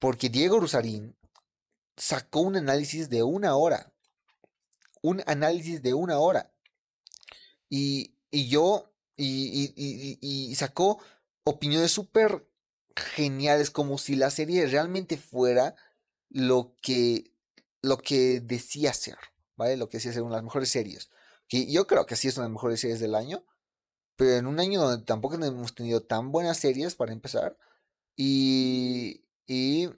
Porque 0.00 0.28
Diego 0.30 0.60
Rusarín 0.60 1.16
sacó 2.00 2.40
un 2.40 2.56
análisis 2.56 3.10
de 3.10 3.22
una 3.22 3.54
hora. 3.56 3.92
Un 5.02 5.22
análisis 5.26 5.82
de 5.82 5.94
una 5.94 6.18
hora. 6.18 6.50
Y, 7.68 8.16
y 8.30 8.48
yo, 8.48 8.92
y, 9.16 9.74
y, 10.20 10.54
sacó 10.54 10.98
opiniones 11.44 11.92
súper 11.92 12.46
geniales, 12.96 13.70
como 13.70 13.98
si 13.98 14.16
la 14.16 14.30
serie 14.30 14.66
realmente 14.66 15.18
fuera 15.18 15.76
lo 16.30 16.74
que, 16.82 17.32
lo 17.82 17.98
que 17.98 18.40
decía 18.40 18.92
ser, 18.92 19.18
¿vale? 19.56 19.76
Lo 19.76 19.88
que 19.88 19.98
decía 19.98 20.12
ser 20.12 20.22
una 20.22 20.36
de 20.36 20.38
las 20.38 20.44
mejores 20.44 20.70
series. 20.70 21.10
Que 21.48 21.70
yo 21.70 21.86
creo 21.86 22.06
que 22.06 22.16
sí 22.16 22.28
es 22.28 22.36
una 22.36 22.44
de 22.44 22.50
las 22.50 22.54
mejores 22.54 22.80
series 22.80 23.00
del 23.00 23.14
año, 23.14 23.44
pero 24.16 24.36
en 24.36 24.46
un 24.46 24.58
año 24.58 24.80
donde 24.80 25.04
tampoco 25.04 25.34
hemos 25.34 25.74
tenido 25.74 26.02
tan 26.02 26.32
buenas 26.32 26.58
series 26.58 26.94
para 26.94 27.12
empezar. 27.12 27.58
Y, 28.16 29.24
y 29.46 29.90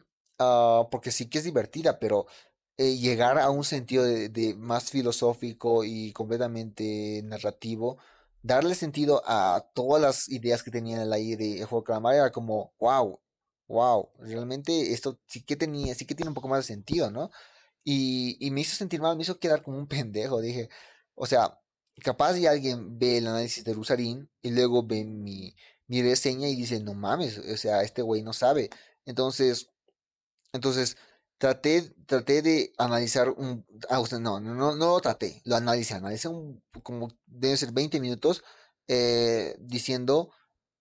Ah, 0.43 0.89
porque 0.91 1.13
sí 1.13 1.29
que 1.29 1.39
es 1.39 1.45
divertida, 1.45 1.99
pero 2.01 2.27
eh, 2.77 2.97
llegar 2.97 3.39
a 3.39 3.51
un 3.51 3.65
sentido 3.65 4.05
de, 4.05 4.55
más 4.59 4.91
filosófico 4.91 5.85
y 5.85 6.13
completamente 6.13 7.23
narrativo, 7.25 7.99
darle 8.43 8.75
sentido 8.75 9.23
a 9.27 9.71
todas 9.75 10.03
las 10.03 10.29
ideas 10.29 10.63
que 10.63 10.71
tenían 10.71 11.01
el 11.03 11.13
aire 11.13 11.37
de 11.59 11.65
Juego 11.65 11.85
Calamar 11.85 12.15
era 12.17 12.33
como, 12.33 12.75
wow, 12.81 13.21
wow, 13.69 14.11
realmente 14.19 14.93
esto 14.93 15.21
sí 15.27 15.43
que 15.45 15.57
tenía, 15.57 15.95
sí 15.95 16.07
que 16.07 16.15
tiene 16.15 16.31
un 16.31 16.35
poco 16.35 16.49
más 16.49 16.61
de 16.61 16.75
sentido, 16.75 17.11
¿no? 17.11 17.31
Y, 17.85 18.37
y 18.47 18.51
me 18.51 18.63
hizo 18.63 18.77
sentir 18.77 19.01
mal, 19.01 19.17
me 19.17 19.23
hizo 19.23 19.39
quedar 19.39 19.63
como 19.63 19.79
un 19.79 19.87
pendejo, 19.89 20.41
dije, 20.41 20.69
o 21.15 21.27
sea, 21.27 21.61
capaz 22.03 22.35
si 22.35 22.47
alguien 22.47 22.99
ve 22.99 23.19
el 23.19 23.27
análisis 23.29 23.65
de 23.65 23.75
Rusarín 23.75 24.31
y 24.43 24.51
luego 24.53 24.85
ve 24.85 25.05
mi, 25.05 25.55
mi 25.89 26.03
reseña 26.03 26.49
y 26.49 26.57
dice, 26.57 26.81
no 26.81 26.95
mames, 26.95 27.39
o 27.39 27.57
sea, 27.57 27.83
este 27.83 28.03
güey 28.03 28.23
no 28.23 28.33
sabe. 28.33 28.71
Entonces, 29.07 29.72
entonces, 30.53 30.97
traté, 31.39 31.83
traté 32.07 32.43
de 32.43 32.73
analizar 32.79 33.31
un... 33.31 33.67
Ah, 33.89 34.03
no, 34.13 34.39
no, 34.39 34.55
no, 34.55 34.77
no 34.77 34.87
lo 34.87 35.01
traté, 35.01 35.41
lo 35.45 35.57
analicé, 35.57 35.95
analicé 35.95 36.29
un, 36.29 36.63
como 36.83 37.09
debe 37.27 37.57
ser 37.57 37.73
20 37.73 37.99
minutos 38.01 38.45
eh, 38.87 39.57
diciendo 39.59 40.31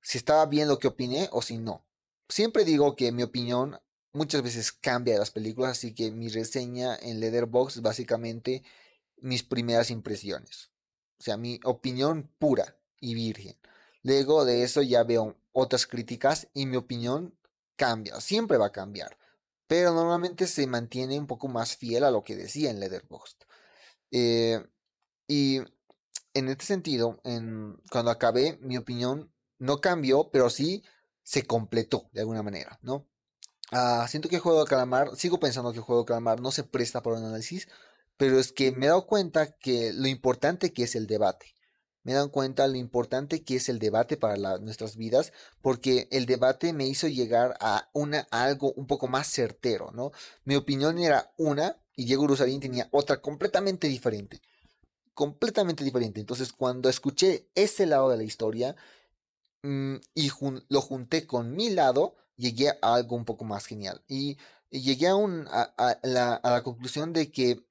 si 0.02 0.18
estaba 0.18 0.46
bien 0.46 0.68
lo 0.68 0.78
que 0.78 0.88
opiné 0.88 1.30
o 1.32 1.42
si 1.42 1.58
no. 1.58 1.86
Siempre 2.30 2.64
digo 2.66 2.96
que 2.96 3.12
mi 3.12 3.24
opinión 3.24 3.80
muchas 4.14 4.42
veces 4.42 4.72
cambia 4.72 5.14
de 5.14 5.20
las 5.20 5.32
películas, 5.32 5.72
así 5.72 5.94
que 5.94 6.12
mi 6.12 6.28
reseña 6.28 6.96
en 6.96 7.20
Leatherbox 7.20 7.78
es 7.78 7.82
básicamente 7.82 8.64
mis 9.18 9.44
primeras 9.44 9.90
impresiones. 9.90 10.70
O 11.20 11.24
sea, 11.24 11.38
mi 11.38 11.60
opinión 11.64 12.30
pura 12.40 12.78
y 13.00 13.16
virgen. 13.16 13.58
Luego 14.04 14.46
de 14.46 14.64
eso 14.64 14.82
ya 14.82 15.04
veo 15.04 15.38
otras 15.54 15.88
críticas 15.88 16.48
y 16.54 16.66
mi 16.66 16.78
opinión 16.78 17.36
cambia, 17.76 18.22
siempre 18.22 18.58
va 18.58 18.68
a 18.68 18.72
cambiar 18.72 19.18
pero 19.72 19.94
normalmente 19.94 20.48
se 20.48 20.68
mantiene 20.68 21.18
un 21.18 21.28
poco 21.28 21.48
más 21.48 21.78
fiel 21.78 22.04
a 22.04 22.12
lo 22.12 22.26
que 22.26 22.36
decía 22.36 22.70
en 22.70 22.82
Letterboxd. 22.82 23.38
Eh, 24.12 24.62
y 25.30 25.60
en 26.34 26.50
este 26.50 26.66
sentido, 26.66 27.22
en, 27.24 27.78
cuando 27.90 28.12
acabé, 28.12 28.60
mi 28.62 28.76
opinión 28.76 29.34
no 29.60 29.80
cambió, 29.80 30.30
pero 30.30 30.50
sí 30.50 30.84
se 31.24 31.44
completó 31.44 32.10
de 32.12 32.20
alguna 32.20 32.44
manera, 32.44 32.80
¿no? 32.82 33.08
Ah, 33.72 34.06
siento 34.10 34.28
que 34.28 34.36
el 34.36 34.42
juego 34.42 34.60
de 34.60 34.70
calamar, 34.70 35.16
sigo 35.16 35.40
pensando 35.40 35.72
que 35.72 35.78
el 35.78 35.86
juego 35.86 36.02
de 36.02 36.08
calamar 36.08 36.42
no 36.42 36.52
se 36.52 36.66
presta 36.66 37.02
para 37.02 37.16
un 37.16 37.24
análisis, 37.24 37.70
pero 38.18 38.40
es 38.40 38.52
que 38.52 38.74
me 38.74 38.88
he 38.88 38.90
dado 38.90 39.08
cuenta 39.08 39.54
que 39.54 39.94
lo 39.94 40.10
importante 40.10 40.74
que 40.74 40.84
es 40.84 40.96
el 40.96 41.08
debate. 41.08 41.56
Me 42.04 42.14
dan 42.14 42.30
cuenta 42.30 42.68
lo 42.68 42.78
importante 42.78 43.44
que 43.44 43.58
es 43.58 43.70
el 43.70 43.80
debate 43.80 44.18
para 44.18 44.58
nuestras 44.58 44.96
vidas, 44.98 45.34
porque 45.62 46.08
el 46.12 46.26
debate 46.26 46.74
me 46.74 46.88
hizo 46.88 47.08
llegar 47.08 47.58
a, 47.60 47.90
una, 47.94 48.28
algo 48.32 48.74
un 48.74 48.88
poco 48.88 49.08
más 49.08 49.28
certero, 49.28 49.92
¿no? 49.94 50.12
Mi 50.44 50.56
opinión 50.56 50.98
era 50.98 51.32
una 51.38 51.78
y 51.96 52.06
Diego 52.06 52.28
Rusarín 52.28 52.60
tenía 52.60 52.88
otra 52.92 53.22
completamente 53.22 53.88
diferente, 53.88 54.42
completamente 55.14 55.84
diferente. 55.84 56.20
Entonces, 56.20 56.54
cuando 56.54 56.90
escuché 56.90 57.50
ese 57.56 57.86
lado 57.86 58.10
de 58.10 58.18
la 58.18 58.24
historia 58.24 58.76
mm, 59.64 59.96
y 60.16 60.32
lo 60.70 60.82
junté 60.82 61.28
con 61.28 61.56
mi 61.56 61.70
lado, 61.70 62.16
llegué 62.36 62.70
a 62.70 62.96
algo 62.96 63.16
un 63.16 63.26
poco 63.26 63.46
más 63.46 63.66
genial. 63.66 64.02
Y, 64.08 64.38
llegué 64.72 65.08
a, 65.10 65.16
un, 65.16 65.48
a 65.52 66.00
la 66.04 66.64
conclusión 66.64 67.12
de 67.12 67.30
que 67.30 67.62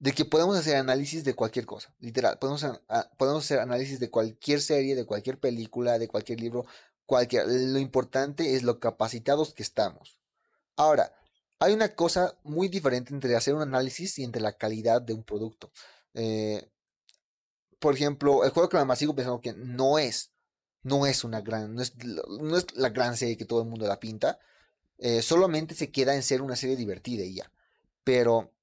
de 0.00 0.12
que 0.12 0.24
podemos 0.24 0.56
hacer 0.56 0.76
análisis 0.76 1.24
de 1.24 1.34
cualquier 1.34 1.66
cosa, 1.66 1.94
literal. 2.00 2.38
Podemos, 2.38 2.66
podemos 3.18 3.44
hacer 3.44 3.60
análisis 3.60 4.00
de 4.00 4.10
cualquier 4.10 4.60
serie, 4.62 4.96
de 4.96 5.04
cualquier 5.04 5.38
película, 5.38 5.98
de 5.98 6.08
cualquier 6.08 6.40
libro, 6.40 6.64
cualquier. 7.04 7.46
Lo 7.46 7.78
importante 7.78 8.56
es 8.56 8.62
lo 8.62 8.80
capacitados 8.80 9.52
que 9.52 9.62
estamos. 9.62 10.18
Ahora, 10.76 11.12
hay 11.58 11.74
una 11.74 11.94
cosa 11.94 12.34
muy 12.44 12.68
diferente 12.68 13.12
entre 13.12 13.36
hacer 13.36 13.54
un 13.54 13.60
análisis 13.60 14.18
y 14.18 14.24
entre 14.24 14.40
la 14.40 14.56
calidad 14.56 15.02
de 15.02 15.12
un 15.12 15.22
producto. 15.22 15.70
Eh, 16.14 16.70
por 17.78 17.94
ejemplo, 17.94 18.44
el 18.44 18.50
juego 18.50 18.70
que 18.70 18.82
más 18.84 18.98
sigo 18.98 19.14
pensando 19.14 19.42
que 19.42 19.52
no 19.52 19.98
es, 19.98 20.32
no 20.82 21.04
es 21.06 21.24
una 21.24 21.42
gran, 21.42 21.74
no 21.74 21.82
es, 21.82 21.94
no 21.96 22.56
es 22.56 22.66
la 22.74 22.88
gran 22.88 23.18
serie 23.18 23.36
que 23.36 23.44
todo 23.44 23.60
el 23.62 23.68
mundo 23.68 23.86
la 23.86 24.00
pinta. 24.00 24.38
Eh, 24.96 25.20
solamente 25.20 25.74
se 25.74 25.92
queda 25.92 26.14
en 26.14 26.22
ser 26.22 26.40
una 26.40 26.56
serie 26.56 26.76
divertida 26.76 27.22
y 27.24 27.34
ya. 27.34 27.52
Pero 28.02 28.54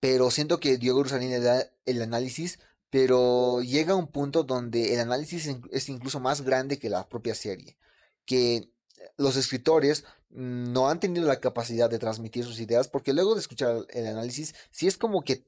pero 0.00 0.30
siento 0.30 0.60
que 0.60 0.78
Diego 0.78 1.02
Rosalín 1.02 1.30
le 1.30 1.40
da 1.40 1.66
el 1.84 2.02
análisis, 2.02 2.58
pero 2.90 3.62
llega 3.62 3.92
a 3.92 3.96
un 3.96 4.08
punto 4.08 4.44
donde 4.44 4.94
el 4.94 5.00
análisis 5.00 5.48
es 5.70 5.88
incluso 5.88 6.20
más 6.20 6.42
grande 6.42 6.78
que 6.78 6.90
la 6.90 7.08
propia 7.08 7.34
serie, 7.34 7.76
que 8.24 8.70
los 9.16 9.36
escritores 9.36 10.04
no 10.30 10.88
han 10.88 11.00
tenido 11.00 11.26
la 11.26 11.40
capacidad 11.40 11.88
de 11.88 11.98
transmitir 11.98 12.44
sus 12.44 12.60
ideas, 12.60 12.88
porque 12.88 13.12
luego 13.12 13.34
de 13.34 13.40
escuchar 13.40 13.86
el 13.90 14.06
análisis, 14.06 14.54
sí 14.70 14.86
es 14.86 14.98
como 14.98 15.22
que, 15.22 15.44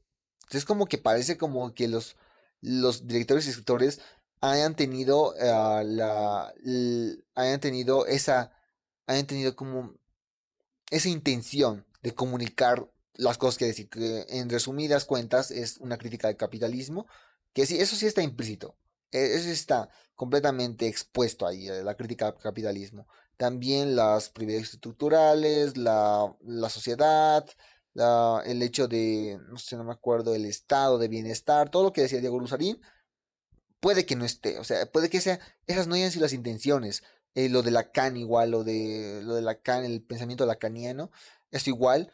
es 0.51 0.65
como 0.65 0.87
que 0.87 0.99
parece 0.99 1.37
como 1.37 1.75
que 1.75 1.89
los, 1.89 2.17
los 2.61 3.07
directores 3.07 3.47
y 3.47 3.51
escritores 3.51 4.01
hayan 4.41 4.77
tenido 4.77 5.33
uh, 5.33 5.83
la, 5.85 6.55
hayan 7.35 7.61
tenido 7.61 8.07
esa, 8.07 8.53
hayan 9.07 9.27
tenido 9.27 9.57
como 9.57 9.95
esa 10.91 11.09
intención 11.09 11.87
de 12.03 12.15
comunicar 12.15 12.89
las 13.19 13.37
cosas 13.37 13.59
que 13.59 13.67
decir, 13.67 13.91
que 13.91 14.25
en 14.31 14.49
resumidas 14.49 15.05
cuentas 15.05 15.51
es 15.51 15.77
una 15.79 15.99
crítica 15.99 16.29
del 16.29 16.37
capitalismo, 16.37 17.07
que 17.53 17.67
sí, 17.67 17.79
eso 17.79 17.97
sí 17.97 18.07
está 18.07 18.23
implícito, 18.23 18.77
e, 19.11 19.35
eso 19.35 19.51
está 19.51 19.91
completamente 20.15 20.87
expuesto 20.87 21.47
ahí, 21.47 21.69
eh, 21.69 21.83
la 21.85 21.95
crítica 21.97 22.29
al 22.29 22.39
capitalismo. 22.39 23.07
También 23.37 23.95
las 23.95 24.31
privilegios 24.31 24.75
estructurales, 24.75 25.77
la, 25.77 26.35
la 26.41 26.69
sociedad, 26.71 27.47
el 28.45 28.63
hecho 28.63 28.89
de, 28.89 29.39
no 29.49 29.59
sé, 29.59 29.77
no 29.77 29.85
me 29.85 29.93
acuerdo, 29.93 30.35
el 30.35 30.45
estado 30.45 30.99
de 30.99 31.09
bienestar, 31.09 31.71
todo 31.71 31.85
lo 31.85 31.93
que 31.93 32.03
decía 32.03 32.21
Diego 32.21 32.39
Luzarín, 32.39 32.81
puede 33.81 34.07
que 34.07 34.17
no 34.17 34.25
esté, 34.25 34.59
o 34.59 34.65
sea, 34.65 34.87
puede 34.91 35.11
que 35.11 35.21
sea, 35.21 35.41
esas 35.67 35.87
no 35.87 35.95
hayan 35.95 36.11
sido 36.11 36.23
las 36.23 36.33
intenciones. 36.33 37.03
Eh, 37.35 37.49
lo 37.49 37.63
de 37.63 37.71
Lacan 37.71 38.17
igual, 38.17 38.51
lo 38.51 38.65
de, 38.65 39.21
lo 39.25 39.35
de 39.35 39.43
Lacan, 39.43 39.85
el 39.85 40.03
pensamiento 40.03 40.47
lacaniano, 40.47 41.11
es 41.51 41.69
igual, 41.69 42.13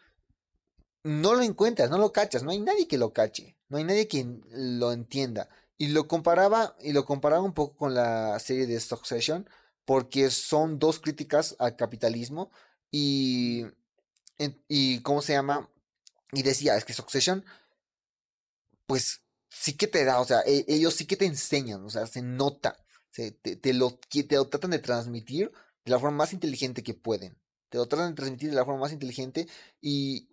no 1.04 1.34
lo 1.34 1.42
encuentras, 1.42 1.90
no 1.90 1.98
lo 1.98 2.12
cachas, 2.12 2.42
no 2.42 2.50
hay 2.50 2.60
nadie 2.60 2.88
que 2.88 2.98
lo 2.98 3.12
cache, 3.12 3.56
no 3.68 3.76
hay 3.76 3.84
nadie 3.84 4.08
que 4.08 4.26
lo 4.50 4.90
entienda. 4.90 5.48
Y 5.76 5.88
lo 5.88 6.08
comparaba, 6.08 6.76
y 6.80 6.92
lo 6.92 7.04
comparaba 7.04 7.42
un 7.42 7.52
poco 7.52 7.76
con 7.76 7.94
la 7.94 8.38
serie 8.40 8.66
de 8.66 8.80
Succession, 8.80 9.48
porque 9.84 10.30
son 10.30 10.78
dos 10.78 11.00
críticas 11.00 11.56
al 11.58 11.76
capitalismo 11.76 12.50
y, 12.90 13.66
y 14.66 15.00
¿cómo 15.02 15.20
se 15.20 15.34
llama? 15.34 15.68
Y 16.32 16.42
decía, 16.42 16.76
es 16.76 16.86
que 16.86 16.94
Succession, 16.94 17.44
pues 18.86 19.20
sí 19.50 19.74
que 19.76 19.86
te 19.86 20.04
da, 20.04 20.20
o 20.20 20.24
sea, 20.24 20.40
e, 20.46 20.64
ellos 20.68 20.94
sí 20.94 21.06
que 21.06 21.16
te 21.16 21.26
enseñan, 21.26 21.84
o 21.84 21.90
sea, 21.90 22.06
se 22.06 22.22
nota, 22.22 22.78
te, 23.12 23.74
lo, 23.74 23.98
te 23.98 24.36
lo 24.36 24.48
tratan 24.48 24.70
de 24.70 24.78
transmitir 24.78 25.52
de 25.84 25.90
la 25.90 25.98
forma 25.98 26.18
más 26.18 26.32
inteligente 26.32 26.82
que 26.82 26.94
pueden. 26.94 27.38
Te 27.68 27.76
lo 27.78 27.86
tratan 27.86 28.10
de 28.10 28.14
transmitir 28.14 28.50
de 28.50 28.56
la 28.56 28.64
forma 28.64 28.80
más 28.80 28.92
inteligente 28.92 29.46
y, 29.82 30.28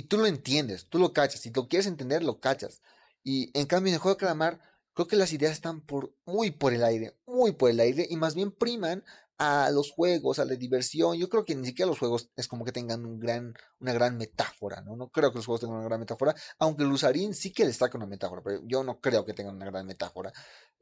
y 0.00 0.04
tú 0.04 0.16
lo 0.16 0.24
entiendes, 0.24 0.86
tú 0.86 0.98
lo 0.98 1.12
cachas. 1.12 1.42
Si 1.42 1.50
lo 1.50 1.68
quieres 1.68 1.86
entender, 1.86 2.22
lo 2.22 2.40
cachas. 2.40 2.80
Y 3.22 3.50
en 3.52 3.66
cambio, 3.66 3.90
en 3.90 3.96
el 3.96 4.00
juego 4.00 4.14
de 4.14 4.20
calamar, 4.20 4.58
creo 4.94 5.06
que 5.06 5.16
las 5.16 5.34
ideas 5.34 5.52
están 5.52 5.82
por, 5.82 6.14
muy 6.24 6.50
por 6.50 6.72
el 6.72 6.84
aire, 6.84 7.18
muy 7.26 7.52
por 7.52 7.68
el 7.68 7.80
aire, 7.80 8.06
y 8.08 8.16
más 8.16 8.34
bien 8.34 8.50
priman 8.50 9.04
a 9.40 9.70
los 9.70 9.90
juegos, 9.90 10.38
a 10.38 10.44
la 10.44 10.54
diversión. 10.54 11.16
Yo 11.16 11.30
creo 11.30 11.46
que 11.46 11.54
ni 11.54 11.68
siquiera 11.68 11.88
los 11.88 11.98
juegos 11.98 12.28
es 12.36 12.46
como 12.46 12.62
que 12.62 12.72
tengan 12.72 13.06
un 13.06 13.18
gran, 13.18 13.54
una 13.80 13.94
gran 13.94 14.18
metáfora, 14.18 14.82
¿no? 14.82 14.96
No 14.96 15.08
creo 15.08 15.32
que 15.32 15.38
los 15.38 15.46
juegos 15.46 15.62
tengan 15.62 15.78
una 15.78 15.86
gran 15.86 15.98
metáfora, 15.98 16.34
aunque 16.58 16.82
el 16.82 16.92
Usarín 16.92 17.32
sí 17.32 17.50
que 17.50 17.64
destaca 17.64 17.96
una 17.96 18.06
metáfora, 18.06 18.42
pero 18.44 18.60
yo 18.66 18.84
no 18.84 19.00
creo 19.00 19.24
que 19.24 19.32
tengan 19.32 19.56
una 19.56 19.64
gran 19.64 19.86
metáfora. 19.86 20.30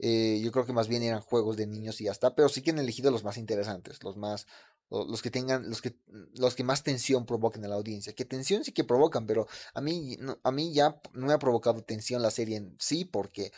Eh, 0.01 0.41
yo 0.43 0.51
creo 0.51 0.67
que 0.67 0.73
más 0.73 0.89
bien 0.89 1.05
eran 1.05 1.21
juegos 1.21 1.57
de 1.57 1.69
niños 1.69 2.01
y 2.01 2.05
ya 2.05 2.11
está, 2.11 2.35
pero 2.35 2.49
sí 2.49 2.61
que 2.61 2.73
han 2.73 2.81
elegido 2.81 3.13
los 3.13 3.23
más 3.23 3.39
interesantes, 3.39 4.03
los 4.03 4.17
más, 4.17 4.49
los 4.91 5.23
que 5.23 5.31
tengan, 5.31 5.69
los 5.69 5.81
que, 5.81 5.95
los 6.35 6.57
que 6.57 6.65
más 6.65 6.83
tensión 6.83 7.27
provoquen 7.27 7.65
a 7.65 7.69
la 7.69 7.77
audiencia. 7.77 8.13
Que 8.13 8.25
tensión 8.25 8.65
sí 8.65 8.73
que 8.73 8.83
provocan, 8.83 9.25
pero 9.25 9.47
a 9.73 9.81
mí, 9.81 10.19
a 10.43 10.51
mí 10.51 10.75
ya 10.75 11.01
no 11.13 11.29
me 11.29 11.33
ha 11.33 11.39
provocado 11.39 11.85
tensión 11.85 12.23
la 12.23 12.33
serie 12.33 12.57
en 12.57 12.75
sí, 12.81 13.05
porque 13.05 13.53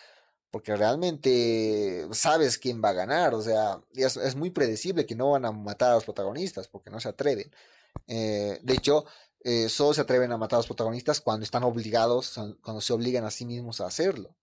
porque 0.50 0.76
realmente 0.76 2.08
sabes 2.12 2.58
quién 2.58 2.82
va 2.82 2.90
a 2.90 2.94
ganar, 2.94 3.34
o 3.34 3.42
sea, 3.42 3.80
es, 3.94 4.34
muy 4.34 4.50
predecible 4.50 5.06
que 5.06 5.14
no 5.14 5.30
van 5.30 5.44
a 5.44 5.52
matar 5.52 5.92
a 5.92 5.94
los 5.94 6.04
protagonistas, 6.04 6.68
porque 6.68 6.90
no 6.90 7.00
se 7.00 7.08
atreven. 7.08 7.50
Eh, 8.08 8.58
de 8.62 8.74
hecho, 8.74 9.04
eh, 9.44 9.68
solo 9.68 9.94
se 9.94 10.00
atreven 10.00 10.32
a 10.32 10.36
matar 10.36 10.56
a 10.56 10.60
los 10.60 10.66
protagonistas 10.66 11.20
cuando 11.20 11.44
están 11.44 11.62
obligados, 11.62 12.34
cuando 12.62 12.80
se 12.80 12.92
obligan 12.92 13.24
a 13.24 13.30
sí 13.30 13.46
mismos 13.46 13.80
a 13.80 13.86
hacerlo. 13.86 14.36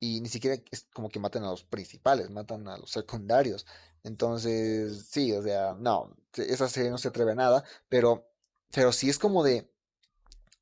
Y 0.00 0.20
ni 0.20 0.28
siquiera 0.28 0.56
es 0.70 0.86
como 0.92 1.08
que 1.08 1.18
maten 1.18 1.42
a 1.42 1.50
los 1.50 1.64
principales, 1.64 2.30
matan 2.30 2.68
a 2.68 2.78
los 2.78 2.90
secundarios. 2.90 3.66
Entonces, 4.04 5.08
sí, 5.10 5.32
o 5.32 5.42
sea, 5.42 5.74
no, 5.78 6.16
esa 6.34 6.68
serie 6.68 6.90
no 6.90 6.98
se 6.98 7.08
atreve 7.08 7.32
a 7.32 7.34
nada, 7.34 7.64
pero, 7.88 8.30
pero 8.70 8.92
sí 8.92 9.10
es 9.10 9.18
como 9.18 9.42
de... 9.42 9.68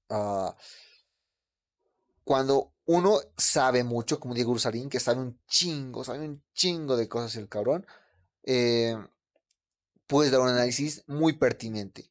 Ah, 0.08 0.56
cuando 2.26 2.74
uno 2.86 3.20
sabe 3.36 3.84
mucho, 3.84 4.18
como 4.18 4.34
Diego 4.34 4.50
Ursarín, 4.50 4.88
que 4.88 4.98
sabe 4.98 5.20
un 5.20 5.38
chingo, 5.46 6.02
sabe 6.02 6.26
un 6.26 6.42
chingo 6.54 6.96
de 6.96 7.08
cosas 7.08 7.36
el 7.36 7.48
cabrón, 7.48 7.86
eh, 8.42 8.96
puedes 10.08 10.32
dar 10.32 10.40
un 10.40 10.48
análisis 10.48 11.04
muy 11.06 11.34
pertinente. 11.34 12.10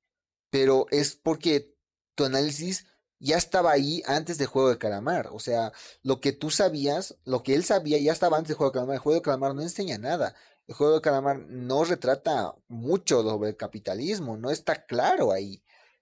Pero 0.50 0.86
es 0.90 1.18
porque 1.18 1.76
tu 2.16 2.24
análisis 2.24 2.88
ya 3.20 3.36
estaba 3.36 3.74
ahí 3.74 4.04
antes 4.06 4.38
del 4.38 4.48
juego 4.48 4.70
de 4.70 4.78
calamar. 4.78 5.28
O 5.34 5.40
sea, 5.40 5.74
lo 6.02 6.22
que 6.22 6.32
tú 6.32 6.50
sabías, 6.50 7.18
lo 7.26 7.44
que 7.44 7.54
él 7.54 7.66
sabía 7.66 7.98
ya 7.98 8.14
estaba 8.14 8.38
antes 8.38 8.50
del 8.50 8.58
juego 8.58 8.72
de 8.72 8.76
calamar. 8.76 8.96
El 8.96 9.02
juego 9.02 9.20
de 9.20 9.22
calamar 9.22 9.54
no 9.54 9.64
enseña 9.64 9.98
nada. 9.98 10.34
El 10.66 10.76
juego 10.76 10.94
de 10.94 11.02
calamar 11.02 11.40
no 11.40 11.84
retrata 11.84 12.56
mucho 12.70 13.22
sobre 13.22 13.50
el 13.50 13.58
capitalismo, 13.58 14.38
no 14.38 14.50
está 14.50 14.86
claro 14.86 15.34
ahí. 15.34 15.62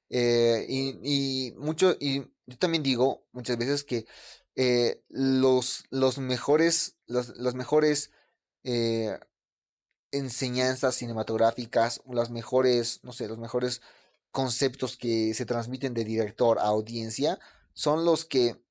Eh, 0.10 0.67
y, 0.69 1.54
mucho, 1.58 1.97
y 1.99 2.32
yo 2.45 2.58
también 2.58 2.84
digo 2.84 3.25
muchas 3.32 3.58
veces 3.58 3.84
que 3.84 4.06
eh, 4.56 5.03
los, 5.10 5.86
los 5.89 6.17
mejores, 6.17 6.97
los, 7.08 7.56
mejores 7.56 8.12
eh, 8.63 9.17
enseñanzas 10.12 10.95
cinematográficas, 10.95 12.01
las 12.06 12.29
mejores, 12.29 12.99
no 13.03 13.13
sé, 13.13 13.27
los 13.27 13.39
mejores 13.39 13.82
conceptos 14.32 14.97
que 14.97 15.34
se 15.34 15.45
transmiten 15.45 15.93
de 15.93 16.03
director 16.03 16.60
a 16.60 16.63
audiencia 16.63 17.39
son 17.73 18.06
los 18.06 18.25
que 18.25 18.62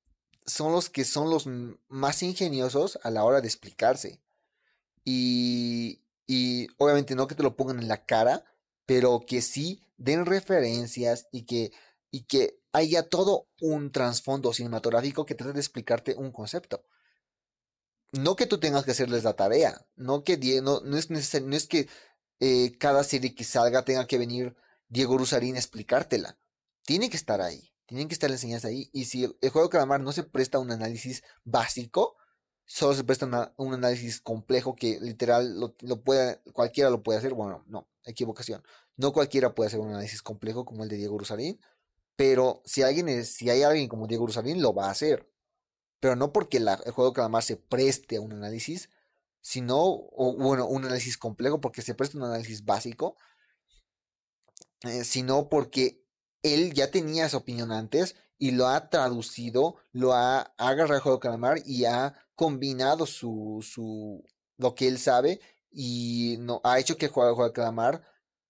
son 0.45 0.73
los 0.73 0.89
que 0.89 1.05
son 1.05 1.29
los 1.29 1.47
más 1.87 2.21
ingeniosos 2.21 2.99
a 3.03 3.09
la 3.11 3.23
hora 3.23 3.39
de 3.39 3.47
explicarse. 3.47 4.19
Y, 5.05 6.01
y 6.27 6.67
obviamente 6.77 7.15
no 7.15 7.27
que 7.27 7.35
te 7.35 7.43
lo 7.43 7.55
pongan 7.55 7.79
en 7.79 7.87
la 7.87 8.05
cara, 8.05 8.43
pero 8.85 9.25
que 9.25 9.41
sí 9.41 9.81
den 9.97 10.25
referencias 10.25 11.27
y 11.31 11.43
que, 11.43 11.71
y 12.11 12.23
que 12.23 12.59
haya 12.73 13.07
todo 13.07 13.47
un 13.61 13.91
trasfondo 13.91 14.51
cinematográfico 14.51 15.25
que 15.25 15.35
trate 15.35 15.53
de 15.53 15.59
explicarte 15.59 16.15
un 16.15 16.31
concepto. 16.31 16.83
No 18.11 18.35
que 18.35 18.47
tú 18.47 18.59
tengas 18.59 18.83
que 18.83 18.91
hacerles 18.91 19.23
la 19.23 19.35
tarea, 19.35 19.85
no 19.95 20.23
que 20.23 20.37
no, 20.61 20.81
no 20.81 20.97
es 20.97 21.09
necesario, 21.09 21.47
que 21.69 21.87
eh, 22.39 22.77
cada 22.77 23.03
serie 23.03 23.33
que 23.33 23.43
salga 23.43 23.85
tenga 23.85 24.05
que 24.05 24.17
venir 24.17 24.55
Diego 24.87 25.17
Rusarín 25.17 25.55
a 25.55 25.59
explicártela. 25.59 26.37
Tiene 26.83 27.09
que 27.09 27.17
estar 27.17 27.41
ahí, 27.41 27.73
tienen 27.85 28.07
que 28.07 28.13
estar 28.13 28.29
las 28.29 28.43
enseñanzas 28.43 28.69
ahí. 28.69 28.89
Y 28.91 29.05
si 29.05 29.23
el, 29.23 29.49
juego 29.49 29.67
de 29.67 29.71
calamar 29.71 30.01
no 30.01 30.11
se 30.11 30.23
presta 30.23 30.57
a 30.57 30.61
un 30.61 30.71
análisis 30.71 31.23
básico, 31.43 32.17
solo 32.65 32.95
se 32.95 33.03
presta 33.03 33.53
un 33.57 33.73
análisis 33.73 34.19
complejo 34.19 34.75
que 34.75 34.99
literal 34.99 35.59
lo, 35.59 35.75
lo 35.81 36.03
cualquiera 36.53 36.89
lo 36.89 37.01
puede 37.01 37.19
hacer. 37.19 37.33
Bueno, 37.33 37.63
no, 37.67 37.87
equivocación. 38.03 38.63
No 38.95 39.13
cualquiera 39.13 39.55
puede 39.55 39.67
hacer 39.67 39.79
un 39.79 39.89
análisis 39.89 40.21
complejo 40.21 40.65
como 40.65 40.83
el 40.83 40.89
de 40.89 40.97
Diego 40.97 41.17
Rusarín 41.17 41.59
pero 42.15 42.61
si 42.65 42.83
alguien 42.83 43.09
es, 43.09 43.33
si 43.35 43.49
hay 43.49 43.63
alguien 43.63 43.87
como 43.87 44.07
Diego 44.07 44.27
Rosalín, 44.27 44.61
lo 44.61 44.73
va 44.73 44.87
a 44.87 44.91
hacer. 44.91 45.29
pero 45.99 46.15
no 46.15 46.33
porque 46.33 46.57
el 46.57 46.91
juego 46.91 47.11
de 47.11 47.15
calamar 47.15 47.43
se 47.43 47.57
preste 47.57 48.17
a 48.17 48.21
un 48.21 48.33
análisis, 48.33 48.89
sino, 49.41 49.77
o 49.81 50.35
bueno, 50.37 50.67
un 50.67 50.85
análisis 50.85 51.17
complejo, 51.17 51.61
porque 51.61 51.81
se 51.81 51.95
presta 51.95 52.17
un 52.17 52.25
análisis 52.25 52.65
básico, 52.65 53.17
eh, 54.83 55.03
sino 55.05 55.49
porque 55.49 56.03
él 56.43 56.73
ya 56.73 56.91
tenía 56.91 57.25
esa 57.25 57.37
opinión 57.37 57.71
antes 57.71 58.15
y 58.37 58.51
lo 58.51 58.67
ha 58.67 58.89
traducido, 58.89 59.77
lo 59.93 60.13
ha, 60.13 60.41
agarrado 60.57 60.95
el 60.95 61.01
juego 61.01 61.17
de 61.17 61.21
calamar 61.21 61.59
y 61.65 61.85
ha 61.85 62.13
combinado 62.35 63.05
su, 63.05 63.59
su, 63.61 64.23
lo 64.57 64.75
que 64.75 64.87
él 64.87 64.99
sabe 64.99 65.39
y 65.71 66.37
no, 66.39 66.59
ha 66.63 66.79
hecho 66.79 66.97
que 66.97 67.05
el 67.05 67.11
juego 67.11 67.45
de 67.45 67.53
calamar 67.53 68.03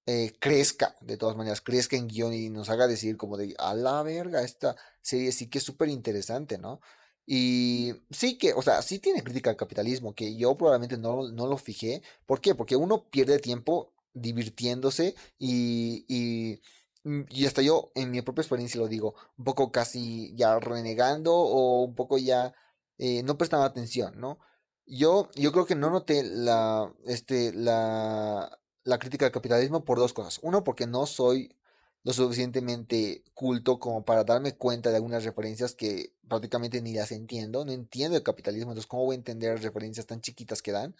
eh, 0.06 0.34
crezca, 0.39 0.95
de 1.01 1.18
todas 1.18 1.38
maneras, 1.38 1.62
crezca 1.62 1.95
en 1.95 2.08
guion 2.08 2.34
y 2.34 2.49
nos 2.49 2.70
haga 2.70 2.88
decir 2.88 3.18
como 3.18 3.38
de, 3.38 3.56
a 3.58 3.74
la 3.74 4.04
verga, 4.04 4.43
esta 4.43 4.76
serie 5.01 5.32
sí 5.32 5.49
que 5.49 5.60
es 5.60 5.64
súper 5.64 5.89
interesante, 5.89 6.58
¿no? 6.58 6.82
Y 7.26 7.93
sí 8.12 8.38
que, 8.38 8.54
o 8.54 8.62
sea, 8.62 8.82
sí 8.82 8.99
tiene 8.99 9.24
crítica 9.24 9.49
al 9.49 9.56
capitalismo, 9.56 10.14
que 10.14 10.36
yo 10.36 10.58
probablemente 10.58 10.97
no, 10.97 11.30
no 11.32 11.47
lo 11.47 11.58
fijé. 11.58 12.01
¿Por 12.26 12.41
qué? 12.41 12.54
Porque 12.56 12.76
uno 12.76 13.10
pierde 13.10 13.39
tiempo 13.39 13.93
divirtiéndose 14.14 15.16
y, 15.39 16.06
y, 16.08 16.62
mm, 17.04 17.24
y 17.30 17.45
hasta 17.45 17.62
yo 17.62 17.91
en 17.95 18.12
mi 18.12 18.22
propia 18.22 18.41
experiencia 18.41 18.80
lo 18.80 18.88
digo, 18.88 19.16
un 19.38 19.45
poco 19.45 19.72
casi 19.72 20.34
ya 20.36 20.60
renegando 20.60 21.34
o 21.34 21.84
un 21.84 21.95
poco 21.95 22.18
ya 22.18 22.54
eh, 22.97 23.24
no 23.24 23.38
prestando 23.38 23.66
atención, 23.66 24.20
¿no? 24.20 24.39
Yo, 24.86 25.30
yo 25.36 25.51
creo 25.51 25.66
que 25.66 25.76
no 25.76 25.89
noté 25.89 26.24
la, 26.24 26.93
este, 27.06 27.54
la, 27.54 28.60
la 28.84 29.00
crítica 29.00 29.26
al 29.26 29.32
capitalismo 29.32 29.86
por 29.86 30.00
dos 30.00 30.14
cosas. 30.14 30.40
Uno, 30.44 30.64
porque 30.64 30.88
no 30.88 31.06
soy 31.06 31.56
lo 32.04 32.12
suficientemente 32.12 33.24
culto 33.34 33.80
como 33.80 34.04
para 34.04 34.24
darme 34.24 34.56
cuenta 34.56 34.90
de 34.90 34.98
algunas 34.98 35.24
referencias 35.24 35.74
que 35.74 36.14
prácticamente 36.28 36.82
ni 36.82 36.94
las 36.94 37.12
entiendo. 37.12 37.64
No 37.66 37.72
entiendo 37.72 38.18
el 38.18 38.24
capitalismo, 38.24 38.72
entonces 38.72 38.88
¿cómo 38.88 39.06
voy 39.06 39.16
a 39.16 39.18
entender 39.18 39.62
referencias 39.62 40.06
tan 40.06 40.22
chiquitas 40.22 40.62
que 40.62 40.74
dan? 40.74 40.96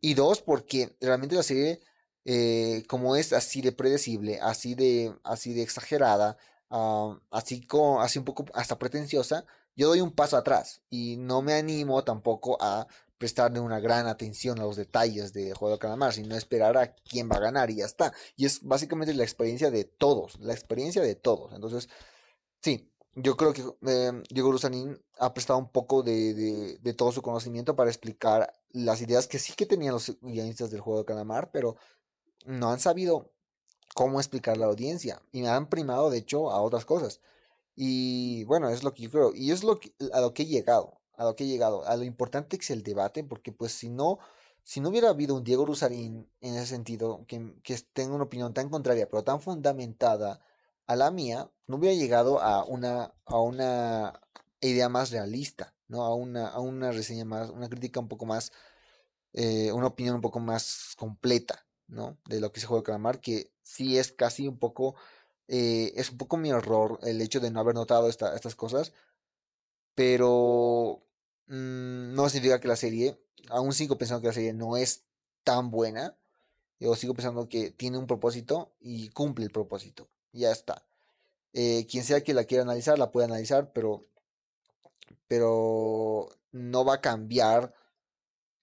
Y 0.00 0.14
dos, 0.14 0.42
porque 0.42 0.96
realmente 1.00 1.36
la 1.36 1.44
serie, 1.44 1.80
eh, 2.24 2.82
como 2.88 3.14
es 3.16 3.32
así 3.32 3.60
de 3.62 3.72
predecible, 3.72 4.40
así 4.40 4.74
de, 4.74 5.14
así 5.22 5.54
de 5.54 5.62
exagerada, 5.62 6.36
ah, 6.70 7.20
así, 7.30 7.64
como, 7.66 8.02
así 8.02 8.18
un 8.18 8.24
poco 8.24 8.44
hasta 8.54 8.78
pretenciosa, 8.78 9.44
yo 9.76 9.88
doy 9.88 10.00
un 10.00 10.12
paso 10.12 10.36
atrás 10.36 10.82
y 10.90 11.16
no 11.18 11.40
me 11.42 11.54
animo 11.54 12.02
tampoco 12.04 12.58
a 12.60 12.86
prestarle 13.22 13.60
una 13.60 13.78
gran 13.78 14.08
atención 14.08 14.58
a 14.58 14.64
los 14.64 14.74
detalles 14.74 15.32
de 15.32 15.54
Juego 15.54 15.76
de 15.76 15.78
Calamar, 15.78 16.12
sino 16.12 16.34
esperar 16.34 16.76
a 16.76 16.92
quién 16.92 17.28
va 17.30 17.36
a 17.36 17.38
ganar 17.38 17.70
y 17.70 17.76
ya 17.76 17.84
está. 17.84 18.12
Y 18.36 18.46
es 18.46 18.64
básicamente 18.64 19.14
la 19.14 19.22
experiencia 19.22 19.70
de 19.70 19.84
todos, 19.84 20.40
la 20.40 20.52
experiencia 20.52 21.02
de 21.02 21.14
todos. 21.14 21.52
Entonces, 21.52 21.88
sí, 22.60 22.90
yo 23.14 23.36
creo 23.36 23.52
que 23.52 23.62
eh, 23.86 24.22
Diego 24.28 24.50
Rusanín 24.50 25.00
ha 25.20 25.32
prestado 25.32 25.60
un 25.60 25.68
poco 25.68 26.02
de, 26.02 26.34
de, 26.80 26.94
todo 26.94 27.12
su 27.12 27.22
conocimiento 27.22 27.76
para 27.76 27.90
explicar 27.90 28.52
las 28.72 29.00
ideas 29.00 29.28
que 29.28 29.38
sí 29.38 29.52
que 29.52 29.66
tenían 29.66 29.94
los 29.94 30.18
guionistas 30.20 30.72
del 30.72 30.80
Juego 30.80 30.98
de 30.98 31.04
Calamar, 31.04 31.52
pero 31.52 31.76
no 32.44 32.72
han 32.72 32.80
sabido 32.80 33.30
cómo 33.94 34.18
explicar 34.18 34.56
la 34.56 34.66
audiencia 34.66 35.22
y 35.30 35.46
han 35.46 35.68
primado, 35.68 36.10
de 36.10 36.18
hecho, 36.18 36.50
a 36.50 36.60
otras 36.60 36.84
cosas. 36.84 37.20
Y 37.76 38.42
bueno, 38.46 38.68
es 38.68 38.82
lo 38.82 38.92
que 38.94 39.04
yo 39.04 39.10
creo. 39.12 39.32
Y 39.32 39.52
es 39.52 39.62
lo 39.62 39.78
a 40.12 40.20
lo 40.20 40.34
que 40.34 40.42
he 40.42 40.46
llegado 40.46 41.01
a 41.22 41.24
lo 41.24 41.36
que 41.36 41.44
he 41.44 41.46
llegado, 41.46 41.86
a 41.86 41.96
lo 41.96 42.04
importante 42.04 42.58
que 42.58 42.64
es 42.64 42.70
el 42.70 42.82
debate, 42.82 43.24
porque 43.24 43.52
pues 43.52 43.72
si 43.72 43.88
no, 43.88 44.18
si 44.64 44.80
no 44.80 44.90
hubiera 44.90 45.10
habido 45.10 45.34
un 45.36 45.44
Diego 45.44 45.64
Rusarín 45.64 46.28
en 46.40 46.56
ese 46.56 46.66
sentido, 46.66 47.24
que, 47.26 47.54
que 47.62 47.78
tenga 47.92 48.14
una 48.14 48.24
opinión 48.24 48.52
tan 48.54 48.68
contraria, 48.68 49.08
pero 49.08 49.24
tan 49.24 49.40
fundamentada 49.40 50.40
a 50.86 50.96
la 50.96 51.10
mía, 51.10 51.50
no 51.66 51.76
hubiera 51.76 51.96
llegado 51.96 52.40
a 52.40 52.64
una, 52.64 53.14
a 53.24 53.40
una 53.40 54.20
idea 54.60 54.88
más 54.88 55.10
realista, 55.10 55.74
¿no? 55.88 56.02
A 56.04 56.14
una, 56.14 56.48
a 56.48 56.60
una 56.60 56.90
reseña 56.92 57.24
más, 57.24 57.50
una 57.50 57.68
crítica 57.68 58.00
un 58.00 58.08
poco 58.08 58.26
más, 58.26 58.52
eh, 59.32 59.72
una 59.72 59.88
opinión 59.88 60.16
un 60.16 60.20
poco 60.22 60.40
más 60.40 60.94
completa, 60.96 61.66
¿no? 61.88 62.18
De 62.26 62.40
lo 62.40 62.52
que 62.52 62.60
se 62.60 62.66
juega 62.66 62.84
Calamar, 62.84 63.20
que 63.20 63.52
sí 63.62 63.98
es 63.98 64.12
casi 64.12 64.48
un 64.48 64.58
poco, 64.58 64.96
eh, 65.48 65.92
es 65.96 66.10
un 66.10 66.18
poco 66.18 66.36
mi 66.36 66.50
error 66.50 66.98
el 67.02 67.20
hecho 67.20 67.40
de 67.40 67.50
no 67.50 67.60
haber 67.60 67.74
notado 67.74 68.08
estas 68.08 68.54
cosas, 68.56 68.92
pero 69.94 71.02
mm, 71.52 72.14
no 72.14 72.28
significa 72.28 72.60
que 72.60 72.68
la 72.68 72.76
serie, 72.76 73.18
aún 73.48 73.72
sigo 73.72 73.98
pensando 73.98 74.22
que 74.22 74.28
la 74.28 74.34
serie 74.34 74.52
no 74.54 74.76
es 74.76 75.04
tan 75.44 75.70
buena, 75.70 76.16
yo 76.80 76.96
sigo 76.96 77.14
pensando 77.14 77.48
que 77.48 77.70
tiene 77.70 77.98
un 77.98 78.06
propósito 78.06 78.72
y 78.80 79.10
cumple 79.10 79.44
el 79.44 79.52
propósito, 79.52 80.08
ya 80.32 80.50
está. 80.50 80.84
Eh, 81.52 81.86
quien 81.90 82.04
sea 82.04 82.22
que 82.24 82.34
la 82.34 82.44
quiera 82.44 82.62
analizar, 82.64 82.98
la 82.98 83.12
puede 83.12 83.26
analizar, 83.26 83.72
pero, 83.72 84.06
pero 85.28 86.30
no 86.52 86.84
va 86.84 86.94
a 86.94 87.00
cambiar 87.00 87.74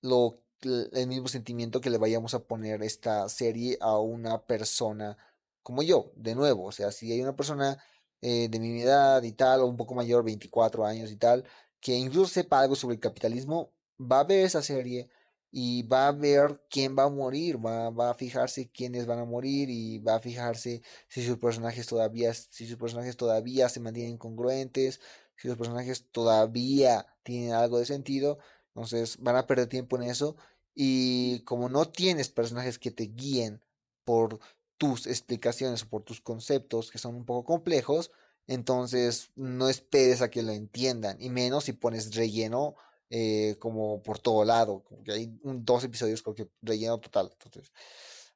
lo, 0.02 0.42
el 0.62 1.08
mismo 1.08 1.28
sentimiento 1.28 1.82
que 1.82 1.90
le 1.90 1.98
vayamos 1.98 2.34
a 2.34 2.44
poner 2.44 2.84
esta 2.84 3.30
serie 3.30 3.78
a 3.82 4.00
una 4.00 4.42
persona 4.44 5.18
como 5.64 5.84
yo, 5.84 6.12
de 6.16 6.36
nuevo, 6.36 6.66
o 6.66 6.72
sea, 6.72 6.92
si 6.92 7.12
hay 7.12 7.22
una 7.22 7.36
persona 7.36 7.78
eh, 8.22 8.48
de 8.50 8.60
mi 8.60 8.82
edad 8.82 9.22
y 9.24 9.34
tal, 9.34 9.62
o 9.62 9.68
un 9.68 9.78
poco 9.78 9.94
mayor, 9.94 10.24
24 10.24 10.86
años 10.86 11.12
y 11.12 11.16
tal, 11.16 11.46
que 11.80 11.96
incluso 11.96 12.28
sepa 12.34 12.62
algo 12.62 12.76
sobre 12.76 12.96
el 12.96 13.02
capitalismo, 13.02 13.72
va 14.00 14.22
a 14.22 14.24
ver 14.24 14.46
esa 14.46 14.62
serie 14.62 15.10
y 15.52 15.84
va 15.84 16.08
a 16.08 16.12
ver 16.12 16.62
quién 16.70 16.96
va 16.98 17.04
a 17.04 17.10
morir, 17.10 17.64
va, 17.64 17.90
va 17.90 18.12
a 18.12 18.14
fijarse 18.14 18.70
quiénes 18.70 19.06
van 19.08 19.20
a 19.20 19.26
morir 19.26 19.70
y 19.70 20.00
va 20.00 20.16
a 20.16 20.20
fijarse 20.20 20.82
si 21.08 21.26
sus 21.26 21.38
personajes 21.38 21.88
todavía, 21.88 22.34
si 22.34 22.68
sus 22.68 22.78
personajes 22.78 23.18
todavía 23.18 23.70
se 23.70 23.80
mantienen 23.80 24.18
congruentes, 24.18 25.02
si 25.36 25.48
los 25.48 25.58
personajes 25.58 26.06
todavía 26.12 27.08
tienen 27.24 27.54
algo 27.54 27.80
de 27.80 27.86
sentido, 27.86 28.40
entonces 28.68 29.18
van 29.20 29.38
a 29.38 29.48
perder 29.48 29.68
tiempo 29.68 29.98
en 29.98 30.04
eso 30.04 30.36
y 30.76 31.42
como 31.42 31.70
no 31.70 31.86
tienes 31.86 32.30
personajes 32.30 32.78
que 32.78 32.92
te 32.92 33.06
guíen 33.06 33.62
por 34.04 34.40
tus 34.78 35.08
explicaciones 35.08 35.84
o 35.84 35.90
por 35.90 36.04
tus 36.04 36.22
conceptos 36.22 36.92
que 36.92 37.00
son 37.00 37.16
un 37.16 37.26
poco 37.26 37.44
complejos, 37.46 38.12
entonces 38.50 39.32
no 39.36 39.70
esperes 39.70 40.22
a 40.22 40.30
que 40.30 40.44
lo 40.44 40.52
entiendan, 40.52 41.18
y 41.22 41.30
menos 41.30 41.66
si 41.66 41.74
pones 41.74 42.16
relleno 42.16 42.76
eh, 43.10 43.58
como 43.60 44.04
por 44.04 44.20
todo 44.20 44.46
lado, 44.46 44.84
como 44.84 45.04
que 45.04 45.12
hay 45.14 45.40
dos 45.44 45.84
episodios 45.84 46.22
con 46.22 46.36
que 46.36 46.50
relleno 46.62 47.00
total. 47.00 47.32
Entonces, 47.32 47.72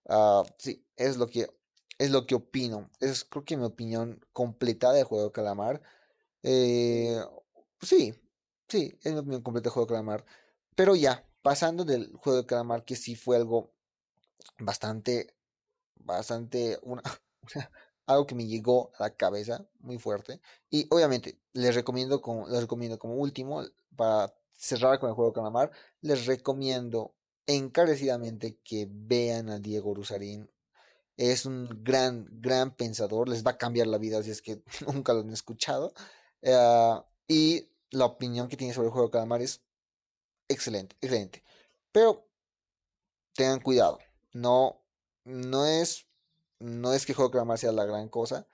uh, 0.06 0.44
sí, 0.58 0.86
es 0.96 1.18
lo 1.18 1.28
que 1.28 1.50
es 2.00 2.12
lo 2.12 2.26
que 2.28 2.36
opino. 2.36 2.90
Es 3.00 3.24
creo 3.26 3.46
que 3.46 3.58
mi 3.58 3.66
opinión 3.66 4.20
completa 4.34 4.92
de 4.94 5.04
Juego 5.04 5.26
de 5.26 5.32
Calamar. 5.32 5.82
Eh, 6.44 7.20
sí, 7.82 8.14
sí, 8.68 8.98
es 9.04 9.14
mi 9.14 9.20
opinión 9.20 9.44
completa 9.44 9.70
de 9.70 9.74
Juego 9.74 9.88
de 9.88 9.92
Calamar. 9.94 10.26
Pero 10.76 10.96
ya, 10.96 11.28
pasando 11.42 11.86
del 11.86 12.12
Juego 12.14 12.42
de 12.42 12.48
Calamar, 12.48 12.86
que 12.86 12.96
sí 12.96 13.16
fue 13.16 13.38
algo 13.38 13.74
bastante 14.60 15.36
bastante, 16.04 16.80
una, 16.84 17.02
algo 18.06 18.28
que 18.28 18.36
me 18.36 18.48
llegó 18.48 18.92
a 18.98 19.04
la 19.04 19.16
cabeza 19.16 19.66
muy 19.80 19.98
fuerte. 19.98 20.42
Y 20.70 20.88
obviamente, 20.90 21.40
les 21.54 21.76
recomiendo 21.76 22.22
como, 22.22 22.48
les 22.48 22.62
recomiendo 22.62 23.00
como 23.00 23.16
último, 23.16 23.64
para 23.96 24.34
cerrar 24.54 25.00
con 25.00 25.10
el 25.10 25.16
juego 25.16 25.34
Calamar, 25.34 25.72
les 26.02 26.26
recomiendo 26.26 27.14
encarecidamente 27.48 28.58
que 28.64 28.88
vean 28.90 29.50
a 29.50 29.60
Diego 29.60 29.94
Rusarín. 29.94 30.50
Es 31.18 31.46
un 31.46 31.70
gran, 31.84 32.28
gran 32.42 32.76
pensador, 32.76 33.30
les 33.30 33.46
va 33.46 33.52
a 33.52 33.58
cambiar 33.58 33.88
la 33.88 33.98
vida 33.98 34.24
si 34.24 34.32
es 34.32 34.42
que 34.42 34.64
nunca 34.88 35.14
lo 35.14 35.22
han 35.22 35.32
escuchado. 35.32 35.94
Eh, 36.42 37.02
y 37.28 37.70
la 37.92 38.06
opinión 38.06 38.48
que 38.48 38.58
tiene 38.58 38.74
sobre 38.74 38.88
el 38.88 38.94
juego 38.94 39.08
de 39.08 39.12
Calamar 39.12 39.42
es 39.42 39.62
excelente, 40.48 40.96
excelente. 41.02 41.44
Pero 41.92 42.28
tengan 43.36 43.60
cuidado, 43.60 44.00
no 44.34 44.84
no 45.26 45.66
es, 45.66 46.06
no 46.64 46.94
es 46.94 47.06
que 47.06 47.14
Juego 47.14 47.32
Calamar 47.32 47.58
sea 47.58 47.72
la 47.72 47.86
gran 47.86 48.10
cosa, 48.10 48.48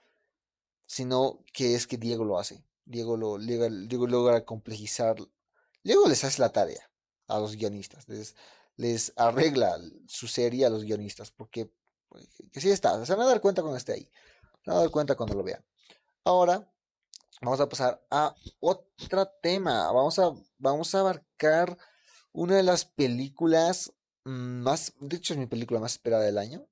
sino 0.86 1.44
que 1.52 1.74
es 1.74 1.86
que 1.86 1.96
Diego 1.96 2.24
lo 2.24 2.38
hace. 2.38 2.64
Diego, 2.84 3.16
lo, 3.16 3.38
logra 3.38 4.44
complejizar. 4.44 5.16
Diego 5.84 6.08
les 6.08 6.24
hace 6.24 6.40
la 6.40 6.52
tarea 6.52 6.90
a 7.28 7.38
los 7.38 7.56
guionistas. 7.56 8.08
Les, 8.08 8.34
les 8.76 9.12
arregla 9.16 9.78
su 10.06 10.26
serie 10.26 10.66
a 10.66 10.70
los 10.70 10.84
guionistas. 10.84 11.30
Porque 11.30 11.70
pues, 12.08 12.28
que 12.52 12.60
sí 12.60 12.70
está. 12.70 13.04
Se 13.06 13.14
van 13.14 13.26
a 13.26 13.30
dar 13.30 13.40
cuenta 13.40 13.62
cuando 13.62 13.78
esté 13.78 13.92
ahí. 13.92 14.10
Se 14.64 14.70
van 14.70 14.78
a 14.78 14.80
dar 14.80 14.90
cuenta 14.90 15.14
cuando 15.14 15.36
lo 15.36 15.44
vean. 15.44 15.64
Ahora 16.24 16.68
vamos 17.40 17.60
a 17.60 17.68
pasar 17.68 18.04
a 18.10 18.34
otro 18.58 19.28
tema. 19.42 19.92
Vamos 19.92 20.18
a, 20.18 20.32
vamos 20.58 20.94
a 20.94 21.00
abarcar 21.00 21.78
una 22.32 22.56
de 22.56 22.62
las 22.64 22.84
películas 22.84 23.92
Mm, 24.24 24.62
más, 24.62 24.92
de 25.00 25.16
hecho 25.16 25.32
es 25.32 25.38
mi 25.38 25.46
película 25.46 25.80
más 25.80 25.92
esperada 25.92 26.24
del 26.24 26.38
año. 26.38 26.66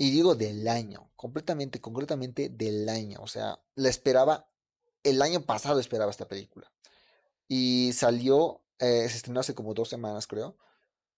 Y 0.00 0.12
digo 0.12 0.34
del 0.34 0.66
año, 0.66 1.10
completamente, 1.14 1.78
concretamente 1.82 2.48
del 2.48 2.88
año. 2.88 3.20
O 3.20 3.26
sea, 3.26 3.60
la 3.74 3.90
esperaba, 3.90 4.48
el 5.02 5.20
año 5.20 5.42
pasado 5.42 5.78
esperaba 5.78 6.10
esta 6.10 6.26
película. 6.26 6.72
Y 7.48 7.92
salió, 7.92 8.62
eh, 8.78 9.06
se 9.10 9.18
estrenó 9.18 9.40
hace 9.40 9.54
como 9.54 9.74
dos 9.74 9.90
semanas 9.90 10.26
creo. 10.26 10.56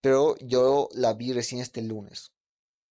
Pero 0.01 0.37
yo 0.39 0.89
la 0.95 1.12
vi 1.12 1.33
recién 1.33 1.61
este 1.61 1.80
lunes. 1.80 2.33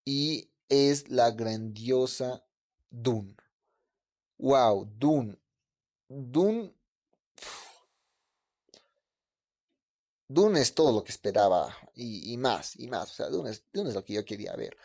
Y 0.05 0.49
es 0.69 1.09
la 1.09 1.31
grandiosa 1.31 2.41
Dune. 2.89 3.35
Wow, 4.37 4.89
Dune. 4.97 5.37
Dune 6.07 6.73
Dune 10.29 10.61
es 10.61 10.73
todo 10.73 10.93
lo 10.93 11.03
que 11.03 11.11
esperaba 11.11 11.75
y, 11.93 12.37
más, 12.37 12.79
y 12.79 12.87
más. 12.87 13.11
O 13.11 13.13
sea, 13.13 13.27
Dune 13.27 13.49
es, 13.49 13.65
Dune 13.73 13.89
es 13.89 13.95
lo 13.95 14.05
que 14.05 14.13
yo 14.13 14.23
quería 14.23 14.55
ver. 14.55 14.77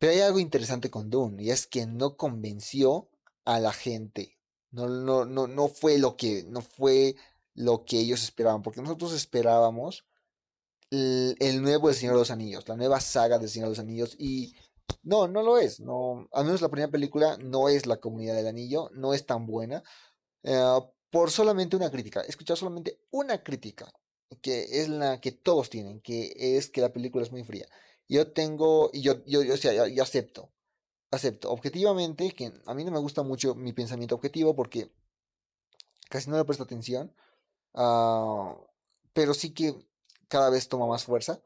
Pero 0.00 0.12
hay 0.12 0.20
algo 0.20 0.40
interesante 0.40 0.90
con 0.90 1.10
Dune 1.10 1.42
y 1.42 1.50
es 1.50 1.66
que 1.66 1.86
no 1.86 2.16
convenció 2.16 3.10
a 3.44 3.60
la 3.60 3.70
gente. 3.72 4.38
No, 4.70 4.88
no, 4.88 5.26
no, 5.26 5.46
no 5.46 5.68
fue 5.68 5.98
lo 5.98 6.16
que, 6.16 6.42
no 6.44 6.62
fue 6.62 7.16
lo 7.54 7.84
que 7.84 7.98
ellos 7.98 8.22
esperaban, 8.22 8.62
porque 8.62 8.80
nosotros 8.80 9.12
esperábamos 9.12 10.06
el, 10.90 11.60
nuevo 11.60 11.90
El 11.90 11.94
Señor 11.94 12.14
de 12.14 12.20
los 12.20 12.30
Anillos, 12.30 12.66
la 12.66 12.76
nueva 12.76 12.98
saga 13.00 13.38
del 13.38 13.50
Señor 13.50 13.66
de 13.68 13.72
los 13.72 13.78
Anillos 13.78 14.16
y 14.18 14.54
no, 15.02 15.28
no 15.28 15.42
lo 15.42 15.58
es. 15.58 15.80
No, 15.80 16.28
al 16.32 16.46
menos 16.46 16.62
la 16.62 16.70
primera 16.70 16.90
película 16.90 17.36
no 17.36 17.68
es 17.68 17.84
la 17.84 17.98
Comunidad 17.98 18.34
del 18.34 18.46
Anillo, 18.46 18.88
no 18.94 19.12
es 19.12 19.26
tan 19.26 19.46
buena. 19.46 19.82
Eh, 20.44 20.80
por 21.10 21.30
solamente 21.30 21.76
una 21.76 21.90
crítica. 21.90 22.22
He 22.22 22.30
escuchado 22.30 22.56
solamente 22.56 23.00
una 23.10 23.42
crítica, 23.42 23.92
que 24.40 24.80
es 24.80 24.88
la 24.88 25.20
que 25.20 25.32
todos 25.32 25.68
tienen, 25.68 26.00
que 26.00 26.32
es 26.56 26.70
que 26.70 26.80
la 26.80 26.92
película 26.92 27.22
es 27.22 27.32
muy 27.32 27.44
fría. 27.44 27.66
Yo 28.10 28.32
tengo, 28.32 28.90
y 28.92 29.02
yo, 29.02 29.24
yo, 29.24 29.42
yo, 29.44 29.54
yo 29.86 30.02
acepto, 30.02 30.50
acepto 31.12 31.50
objetivamente 31.50 32.32
que 32.32 32.52
a 32.66 32.74
mí 32.74 32.84
no 32.84 32.90
me 32.90 32.98
gusta 32.98 33.22
mucho 33.22 33.54
mi 33.54 33.72
pensamiento 33.72 34.16
objetivo 34.16 34.56
porque 34.56 34.90
casi 36.08 36.28
no 36.28 36.36
le 36.36 36.44
presto 36.44 36.64
atención, 36.64 37.14
uh, 37.74 38.56
pero 39.12 39.32
sí 39.32 39.50
que 39.50 39.76
cada 40.26 40.50
vez 40.50 40.68
toma 40.68 40.88
más 40.88 41.04
fuerza. 41.04 41.40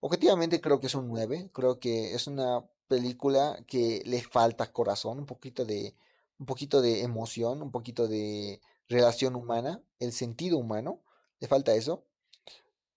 Objetivamente 0.00 0.62
creo 0.62 0.80
que 0.80 0.86
es 0.86 0.94
un 0.94 1.08
9, 1.08 1.50
creo 1.52 1.78
que 1.78 2.14
es 2.14 2.26
una 2.26 2.64
película 2.88 3.62
que 3.66 4.02
le 4.06 4.22
falta 4.22 4.72
corazón, 4.72 5.18
un 5.18 5.26
poquito 5.26 5.66
de 5.66 5.94
un 6.38 6.46
poquito 6.46 6.80
de 6.80 7.02
emoción, 7.02 7.60
un 7.60 7.70
poquito 7.70 8.08
de 8.08 8.62
relación 8.88 9.36
humana, 9.36 9.82
el 9.98 10.12
sentido 10.12 10.56
humano, 10.56 11.02
le 11.40 11.48
falta 11.48 11.74
eso. 11.74 12.04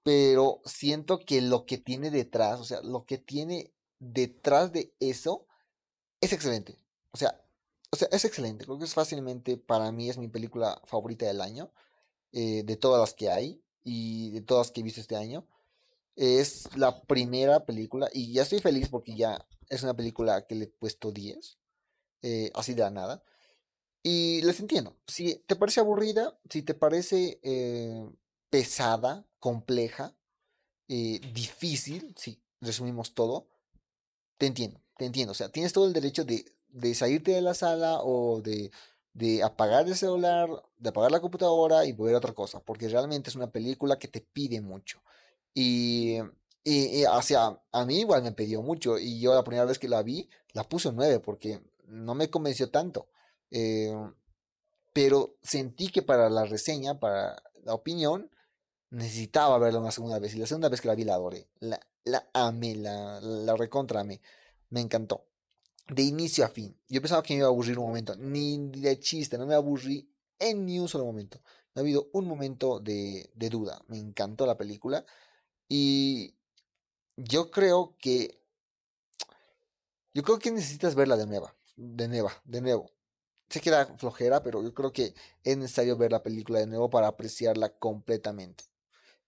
Pero 0.03 0.61
siento 0.65 1.19
que 1.19 1.41
lo 1.41 1.65
que 1.65 1.77
tiene 1.77 2.11
detrás, 2.11 2.59
o 2.59 2.63
sea, 2.63 2.81
lo 2.81 3.05
que 3.05 3.17
tiene 3.17 3.71
detrás 3.99 4.71
de 4.71 4.93
eso 4.99 5.45
es 6.21 6.33
excelente. 6.33 6.77
O 7.11 7.17
sea, 7.17 7.39
o 7.91 7.95
sea, 7.97 8.07
es 8.11 8.25
excelente. 8.25 8.65
Creo 8.65 8.79
que 8.79 8.85
es 8.85 8.93
fácilmente, 8.93 9.57
para 9.57 9.91
mí, 9.91 10.09
es 10.09 10.17
mi 10.17 10.27
película 10.27 10.81
favorita 10.85 11.25
del 11.25 11.41
año. 11.41 11.71
Eh, 12.33 12.63
de 12.63 12.77
todas 12.77 13.01
las 13.01 13.13
que 13.13 13.29
hay 13.29 13.61
y 13.83 14.31
de 14.31 14.41
todas 14.41 14.71
que 14.71 14.79
he 14.79 14.83
visto 14.83 15.01
este 15.01 15.17
año. 15.17 15.45
Es 16.15 16.69
la 16.77 17.01
primera 17.03 17.65
película 17.65 18.09
y 18.13 18.33
ya 18.33 18.43
estoy 18.43 18.59
feliz 18.59 18.89
porque 18.89 19.15
ya 19.15 19.45
es 19.69 19.83
una 19.83 19.95
película 19.95 20.45
que 20.47 20.55
le 20.55 20.65
he 20.65 20.67
puesto 20.67 21.11
10, 21.11 21.57
eh, 22.21 22.51
así 22.53 22.73
de 22.73 22.83
la 22.83 22.91
nada. 22.91 23.23
Y 24.03 24.41
les 24.43 24.59
entiendo, 24.59 24.97
si 25.07 25.35
te 25.47 25.55
parece 25.55 25.81
aburrida, 25.81 26.39
si 26.49 26.63
te 26.63 26.73
parece 26.73 27.39
eh, 27.43 28.09
pesada, 28.51 29.25
compleja, 29.39 30.15
difícil, 30.87 32.13
si 32.15 32.39
resumimos 32.59 33.15
todo, 33.15 33.47
te 34.37 34.45
entiendo, 34.45 34.79
te 34.97 35.05
entiendo. 35.05 35.31
O 35.31 35.35
sea, 35.35 35.49
tienes 35.49 35.73
todo 35.73 35.87
el 35.87 35.93
derecho 35.93 36.25
de, 36.25 36.45
de 36.67 36.93
salirte 36.93 37.31
de 37.31 37.41
la 37.41 37.55
sala 37.55 38.01
o 38.03 38.41
de 38.41 38.71
de 39.13 39.43
apagar 39.43 39.87
el 39.87 39.95
celular, 39.95 40.49
de 40.77 40.89
apagar 40.89 41.11
la 41.11 41.19
computadora 41.19 41.85
y 41.85 41.91
ver 41.91 42.15
otra 42.15 42.33
cosa, 42.33 42.59
porque 42.61 42.87
realmente 42.87 43.29
es 43.29 43.35
una 43.35 43.51
película 43.51 43.99
que 43.99 44.07
te 44.07 44.21
pide 44.21 44.61
mucho. 44.61 45.01
Y, 45.53 46.17
y, 46.63 47.03
hacia, 47.05 47.59
a 47.71 47.85
mí 47.85 47.99
igual 47.99 48.23
me 48.23 48.31
pidió 48.31 48.61
mucho, 48.61 48.97
y 48.97 49.19
yo 49.19 49.33
la 49.35 49.43
primera 49.43 49.65
vez 49.65 49.79
que 49.79 49.89
la 49.89 50.03
vi, 50.03 50.29
la 50.53 50.63
puse 50.63 50.89
un 50.89 50.95
9, 50.95 51.19
porque 51.19 51.61
no 51.87 52.15
me 52.15 52.29
convenció 52.29 52.69
tanto. 52.69 53.09
Eh, 53.51 53.93
pero 54.93 55.37
sentí 55.41 55.89
que 55.89 56.01
para 56.01 56.29
la 56.29 56.45
reseña, 56.45 56.99
para 56.99 57.41
la 57.63 57.73
opinión, 57.73 58.29
necesitaba 58.91 59.57
verla 59.57 59.79
una 59.79 59.91
segunda 59.91 60.19
vez. 60.19 60.35
Y 60.35 60.39
la 60.39 60.47
segunda 60.47 60.69
vez 60.69 60.79
que 60.81 60.87
la 60.87 60.95
vi 60.95 61.03
la 61.03 61.15
adoré. 61.15 61.49
La, 61.59 61.79
la 62.05 62.29
amé, 62.33 62.75
la, 62.75 63.19
la 63.21 63.55
recontra 63.55 64.03
Me 64.03 64.19
encantó 64.79 65.25
de 65.91 66.03
inicio 66.03 66.45
a 66.45 66.49
fin. 66.49 66.75
Yo 66.87 67.01
pensaba 67.01 67.21
que 67.21 67.33
me 67.33 67.39
iba 67.39 67.47
a 67.47 67.49
aburrir 67.49 67.77
un 67.77 67.87
momento, 67.87 68.15
ni 68.15 68.57
de 68.69 68.99
chiste, 68.99 69.37
no 69.37 69.45
me 69.45 69.55
aburrí 69.55 70.09
en 70.39 70.65
ni 70.65 70.79
un 70.79 70.87
solo 70.87 71.05
momento. 71.05 71.41
No 71.75 71.79
ha 71.79 71.83
habido 71.83 72.09
un 72.13 72.27
momento 72.27 72.79
de, 72.79 73.29
de 73.35 73.49
duda. 73.49 73.81
Me 73.87 73.97
encantó 73.97 74.45
la 74.45 74.57
película 74.57 75.05
y 75.67 76.35
yo 77.17 77.51
creo 77.51 77.95
que 77.99 78.39
yo 80.13 80.23
creo 80.23 80.39
que 80.39 80.51
necesitas 80.51 80.95
verla 80.95 81.15
de 81.15 81.25
nuevo, 81.25 81.51
de 81.75 82.07
nuevo, 82.07 82.29
de 82.45 82.61
nuevo. 82.61 82.91
Se 83.49 83.61
queda 83.61 83.85
flojera, 83.97 84.43
pero 84.43 84.63
yo 84.63 84.73
creo 84.73 84.93
que 84.93 85.13
es 85.43 85.57
necesario 85.57 85.97
ver 85.97 86.11
la 86.11 86.23
película 86.23 86.59
de 86.59 86.67
nuevo 86.67 86.89
para 86.89 87.07
apreciarla 87.07 87.69
completamente. 87.69 88.65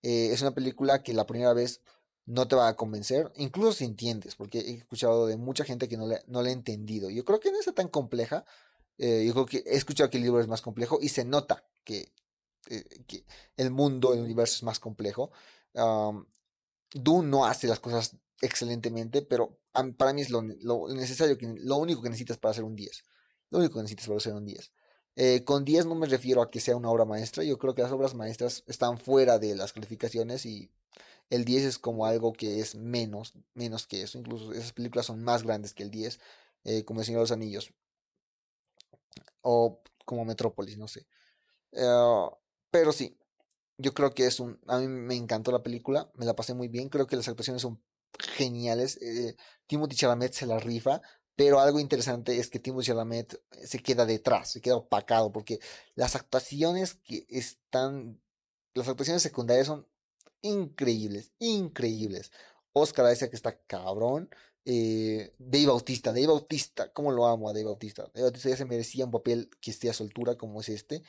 Eh, 0.04 0.30
es 0.32 0.42
una 0.42 0.54
película 0.54 1.02
que 1.02 1.14
la 1.14 1.26
primera 1.26 1.54
vez 1.54 1.82
no 2.26 2.48
te 2.48 2.56
va 2.56 2.68
a 2.68 2.76
convencer, 2.76 3.32
incluso 3.36 3.74
si 3.74 3.86
entiendes, 3.86 4.36
porque 4.36 4.60
he 4.60 4.74
escuchado 4.76 5.28
de 5.28 5.38
mucha 5.38 5.66
gente 5.66 5.90
que 5.90 5.98
no 5.98 6.08
le, 6.08 6.22
no 6.28 6.42
le 6.42 6.50
ha 6.50 6.54
entendido. 6.54 7.10
Yo 7.10 7.26
creo 7.26 7.40
que 7.40 7.52
no 7.52 7.60
es 7.60 7.74
tan 7.74 7.88
compleja, 7.88 8.46
eh, 8.98 9.24
yo 9.26 9.34
creo 9.34 9.46
que 9.46 9.58
he 9.66 9.76
escuchado 9.76 10.10
que 10.10 10.18
el 10.18 10.24
libro 10.24 10.40
es 10.40 10.48
más 10.48 10.62
complejo 10.62 11.00
y 11.02 11.10
se 11.10 11.26
nota 11.26 11.66
que, 11.84 12.14
eh, 12.70 12.84
que 13.08 13.26
el 13.58 13.72
mundo, 13.72 14.14
el 14.14 14.22
universo 14.22 14.56
es 14.56 14.64
más 14.64 14.80
complejo. 14.80 15.32
Um, 15.74 16.26
Dune 16.94 17.28
no 17.28 17.46
hace 17.46 17.68
las 17.68 17.80
cosas 17.80 18.16
excelentemente, 18.42 19.22
pero 19.22 19.60
para 19.98 20.14
mí 20.14 20.22
es 20.22 20.30
lo, 20.30 20.44
necesario, 20.44 21.38
que, 21.38 21.48
lo 21.60 21.78
único 21.78 22.02
que 22.02 22.10
necesitas 22.10 22.38
para 22.38 22.52
hacer 22.52 22.64
un 22.64 22.76
10. 22.76 23.04
Lo 23.50 23.60
único 23.60 23.76
que 23.76 23.82
necesitas 23.82 24.08
para 24.08 24.18
hacer 24.18 24.34
un 24.34 24.46
10. 24.46 24.72
Eh, 25.16 25.44
con 25.44 25.64
10 25.64 25.86
no 25.86 25.96
me 25.96 26.08
refiero 26.08 26.42
a 26.42 26.50
que 26.50 26.60
sea 26.60 26.76
una 26.76 26.90
obra 26.90 27.06
maestra, 27.06 27.44
yo 27.44 27.58
creo 27.58 27.76
que 27.76 27.84
las 27.84 27.92
obras 27.92 28.16
maestras 28.16 28.64
están 28.68 28.98
fuera 28.98 29.38
de 29.40 29.56
las 29.56 29.74
calificaciones 29.74 30.46
y 30.46 30.72
el 31.30 31.46
10 31.46 31.64
es 31.64 31.80
como 31.80 32.06
algo 32.06 32.34
que 32.34 32.60
es 32.60 32.76
menos, 32.76 33.34
menos 33.54 33.88
que 33.88 34.04
eso. 34.04 34.18
Incluso 34.18 34.54
esas 34.54 34.74
películas 34.74 35.06
son 35.06 35.24
más 35.24 35.44
grandes 35.44 35.74
que 35.74 35.84
el 35.84 35.92
10, 35.92 36.20
eh, 36.64 36.84
como 36.86 37.00
El 37.02 37.06
Señor 37.06 37.20
de 37.20 37.24
los 37.24 37.32
Anillos. 37.32 37.74
O 39.42 39.82
como 40.06 40.26
Metrópolis, 40.26 40.78
no 40.78 40.88
sé. 40.88 41.06
Eh, 41.72 41.86
pero 42.72 42.92
sí, 42.92 43.18
yo 43.78 43.94
creo 43.94 44.14
que 44.14 44.28
es 44.28 44.40
un... 44.40 44.60
A 44.68 44.80
mí 44.80 44.88
me 44.88 45.16
encantó 45.16 45.52
la 45.52 45.64
película, 45.64 46.12
me 46.16 46.26
la 46.26 46.36
pasé 46.36 46.54
muy 46.54 46.68
bien, 46.68 46.90
creo 46.90 47.08
que 47.08 47.16
las 47.16 47.28
actuaciones 47.28 47.62
son 47.62 47.82
geniales. 48.20 48.98
Eh, 49.02 49.36
Timothy 49.68 49.96
Chalamet 49.96 50.34
se 50.34 50.46
la 50.46 50.60
rifa, 50.60 51.02
pero 51.36 51.60
algo 51.60 51.80
interesante 51.80 52.38
es 52.40 52.50
que 52.50 52.60
Timothy 52.60 52.88
Chalamet 52.88 53.42
se 53.64 53.80
queda 53.80 54.06
detrás, 54.06 54.52
se 54.52 54.62
queda 54.62 54.76
opacado, 54.76 55.32
porque 55.32 55.60
las 55.96 56.16
actuaciones 56.16 56.96
que 56.96 57.26
están... 57.30 58.22
Las 58.76 58.88
actuaciones 58.88 59.22
secundarias 59.22 59.68
son 59.68 59.88
increíbles, 60.42 61.32
increíbles. 61.40 62.32
Oscar 62.74 63.12
Isaac 63.12 63.32
que 63.32 63.36
está 63.36 63.58
cabrón. 63.66 64.30
Eh, 64.66 65.34
Dave 65.38 65.68
Bautista, 65.68 66.12
Dave 66.12 66.28
Bautista, 66.28 66.92
¿cómo 66.94 67.12
lo 67.12 67.28
amo 67.28 67.50
a 67.50 67.54
Dave 67.54 67.66
Bautista? 67.66 68.04
Dave 68.14 68.24
Bautista 68.24 68.50
ya 68.50 68.58
se 68.58 68.66
merecía 68.66 69.06
un 69.06 69.12
papel 69.12 69.50
que 69.60 69.72
esté 69.72 69.90
a 69.90 69.94
su 69.94 70.04
altura 70.04 70.36
como 70.36 70.62
es 70.62 70.70
este. 70.70 71.04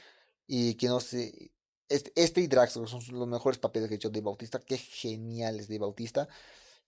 Y 0.46 0.74
que 0.74 0.88
no 0.88 1.00
sé. 1.00 1.52
Este, 1.88 2.12
este 2.16 2.40
y 2.40 2.46
Drax 2.46 2.72
son 2.72 2.88
los 3.12 3.28
mejores 3.28 3.58
papeles 3.58 3.88
que 3.88 3.94
ha 3.94 3.96
hecho 3.96 4.10
Dave 4.10 4.22
Bautista. 4.24 4.58
Qué 4.58 4.78
genial 4.78 5.60
es 5.60 5.68
Dave 5.68 5.80
Bautista. 5.80 6.28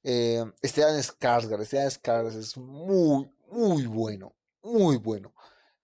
Eh, 0.09 0.45
Esteban 0.63 1.03
Skarsgård, 1.03 1.63
Esteban 1.63 1.91
Skarsgård 1.91 2.39
es 2.39 2.57
muy, 2.57 3.29
muy 3.51 3.87
bueno. 3.87 4.37
Muy 4.63 4.99
bueno. 4.99 5.35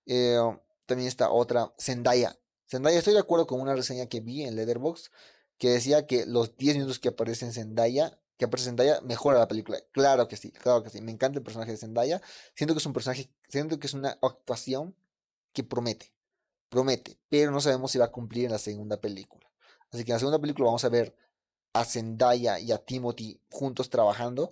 Eh, 0.06 0.38
también 0.86 1.08
está 1.08 1.28
otra, 1.28 1.74
Zendaya. 1.76 2.38
Zendaya, 2.68 2.98
estoy 2.98 3.14
de 3.14 3.18
acuerdo 3.18 3.48
con 3.48 3.60
una 3.60 3.74
reseña 3.74 4.06
que 4.06 4.20
vi 4.20 4.44
en 4.44 4.54
Leatherbox 4.54 5.10
que 5.58 5.70
decía 5.70 6.06
que 6.06 6.24
los 6.24 6.56
10 6.56 6.76
minutos 6.76 7.00
que 7.00 7.08
aparece 7.08 7.46
en 7.46 7.52
Zendaya, 7.52 8.16
que 8.36 8.44
aparece 8.44 8.68
en 8.68 8.76
Zendaya, 8.76 9.00
mejora 9.00 9.40
la 9.40 9.48
película. 9.48 9.78
Claro 9.90 10.28
que 10.28 10.36
sí, 10.36 10.52
claro 10.52 10.84
que 10.84 10.90
sí. 10.90 11.00
Me 11.00 11.10
encanta 11.10 11.40
el 11.40 11.44
personaje 11.44 11.72
de 11.72 11.78
Zendaya. 11.78 12.22
Siento 12.54 12.74
que 12.74 12.78
es 12.78 12.86
un 12.86 12.92
personaje, 12.92 13.28
siento 13.48 13.80
que 13.80 13.88
es 13.88 13.94
una 13.94 14.18
actuación 14.22 14.94
que 15.52 15.64
promete, 15.64 16.14
promete, 16.68 17.18
pero 17.28 17.50
no 17.50 17.60
sabemos 17.60 17.90
si 17.90 17.98
va 17.98 18.04
a 18.04 18.12
cumplir 18.12 18.44
en 18.44 18.52
la 18.52 18.58
segunda 18.58 19.00
película. 19.00 19.50
Así 19.90 20.04
que 20.04 20.12
en 20.12 20.14
la 20.14 20.20
segunda 20.20 20.40
película 20.40 20.66
vamos 20.66 20.84
a 20.84 20.88
ver 20.90 21.12
a 21.72 21.84
Zendaya 21.84 22.58
y 22.58 22.72
a 22.72 22.78
Timothy 22.78 23.40
juntos 23.50 23.90
trabajando 23.90 24.50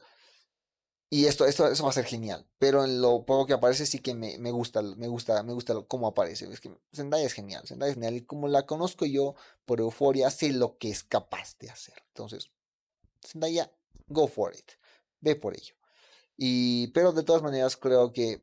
y 1.13 1.27
esto, 1.27 1.45
esto, 1.45 1.67
eso 1.67 1.83
va 1.83 1.91
a 1.91 1.93
ser 1.93 2.05
genial. 2.05 2.47
Pero 2.59 2.85
en 2.85 3.03
lo 3.03 3.27
poco 3.27 3.45
que 3.47 3.53
aparece 3.53 3.85
sí 3.85 3.99
que 3.99 4.15
me, 4.15 4.39
me 4.39 4.53
gusta, 4.53 4.81
me 4.81 5.09
gusta, 5.09 5.43
me 5.43 5.53
gusta 5.53 5.75
cómo 5.89 6.07
aparece. 6.07 6.51
Es 6.53 6.61
que 6.61 6.71
Zendaya 6.95 7.27
es 7.27 7.33
genial, 7.33 7.67
Zendaya 7.67 7.91
es 7.91 7.97
genial. 7.97 8.15
Y 8.15 8.23
como 8.23 8.47
la 8.47 8.65
conozco 8.65 9.05
yo 9.07 9.35
por 9.65 9.81
euforia, 9.81 10.31
sé 10.31 10.53
lo 10.53 10.79
que 10.79 10.89
es 10.89 11.03
capaz 11.03 11.59
de 11.59 11.69
hacer. 11.69 11.95
Entonces, 12.09 12.51
Zendaya, 13.27 13.73
go 14.07 14.29
for 14.29 14.55
it. 14.55 14.71
Ve 15.21 15.35
por 15.35 15.55
ello. 15.55 15.75
Y, 16.37 16.89
pero 16.89 17.13
de 17.13 17.25
todas 17.25 17.43
maneras, 17.43 17.77
creo 17.77 18.13
que 18.13 18.41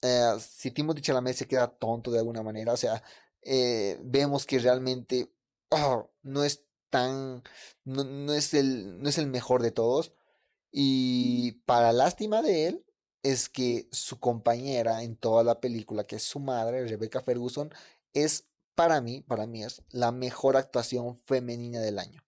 eh, 0.00 0.32
si 0.40 0.70
Timothy 0.70 1.02
Chalamet 1.02 1.36
se 1.36 1.46
queda 1.46 1.68
tonto 1.68 2.10
de 2.10 2.20
alguna 2.20 2.42
manera, 2.42 2.72
o 2.72 2.76
sea, 2.78 3.02
eh, 3.42 3.98
vemos 4.02 4.46
que 4.46 4.58
realmente 4.58 5.30
oh, 5.70 6.10
no 6.22 6.44
es 6.44 6.64
tan, 6.90 7.42
no, 7.84 8.04
no, 8.04 8.32
es 8.34 8.54
el, 8.54 9.00
no 9.00 9.08
es 9.08 9.18
el 9.18 9.26
mejor 9.26 9.62
de 9.62 9.70
todos 9.72 10.12
y 10.70 11.52
para 11.66 11.92
lástima 11.92 12.42
de 12.42 12.66
él, 12.68 12.84
es 13.22 13.48
que 13.48 13.88
su 13.92 14.20
compañera 14.20 15.02
en 15.02 15.16
toda 15.16 15.44
la 15.44 15.60
película, 15.60 16.04
que 16.04 16.16
es 16.16 16.22
su 16.22 16.40
madre, 16.40 16.86
Rebecca 16.86 17.20
Ferguson, 17.20 17.72
es 18.14 18.46
para 18.74 19.00
mí, 19.00 19.22
para 19.22 19.46
mí 19.46 19.64
es 19.64 19.82
la 19.90 20.12
mejor 20.12 20.56
actuación 20.56 21.18
femenina 21.26 21.80
del 21.80 21.98
año. 21.98 22.22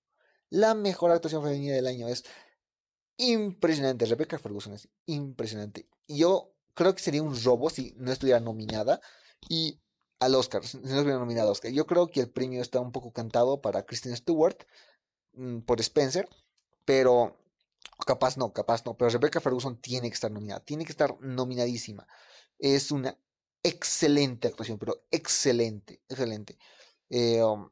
la 0.51 0.75
mejor 0.75 1.13
actuación 1.13 1.43
femenina 1.45 1.75
del 1.75 1.87
año. 1.87 2.09
Es 2.09 2.25
impresionante. 3.19 4.07
Rebecca 4.07 4.39
Ferguson 4.39 4.73
es 4.75 4.89
impresionante. 5.07 5.89
Yo 6.09 6.53
creo 6.75 6.95
que 6.95 7.03
sería 7.03 7.23
un 7.23 7.41
robo 7.43 7.71
si 7.71 7.95
no 7.99 8.11
estuviera 8.13 8.41
nominada. 8.41 9.01
Y 9.49 9.81
al 10.21 10.35
Oscar, 10.35 10.65
si 10.65 10.77
no 10.77 10.85
estuviera 10.85 11.19
nominada 11.19 11.47
al 11.47 11.53
Oscar. 11.53 11.73
Yo 11.73 11.87
creo 11.87 12.09
que 12.09 12.21
el 12.21 12.31
premio 12.31 12.63
está 12.63 12.79
un 12.79 12.93
poco 12.93 13.13
cantado 13.13 13.61
para 13.61 13.85
Kristen 13.85 14.17
Stewart 14.17 14.57
mm, 15.33 15.61
por 15.61 15.81
Spencer. 15.81 16.29
Pero 16.85 17.37
capaz 18.07 18.37
no, 18.37 18.53
capaz 18.53 18.85
no. 18.85 18.97
Pero 18.97 19.11
Rebecca 19.11 19.41
Ferguson 19.41 19.81
tiene 19.81 20.09
que 20.09 20.15
estar 20.15 20.31
nominada. 20.31 20.61
Tiene 20.61 20.85
que 20.85 20.93
estar 20.93 21.19
nominadísima. 21.21 22.07
Es 22.59 22.91
una 22.91 23.17
excelente 23.63 24.49
actuación, 24.49 24.79
pero 24.79 25.03
excelente, 25.11 26.01
excelente. 26.09 26.59
Eh, 27.09 27.43
um, 27.43 27.71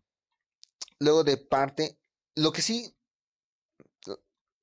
luego 0.99 1.25
de 1.25 1.37
parte, 1.37 1.99
lo 2.35 2.53
que 2.53 2.63
sí, 2.63 2.95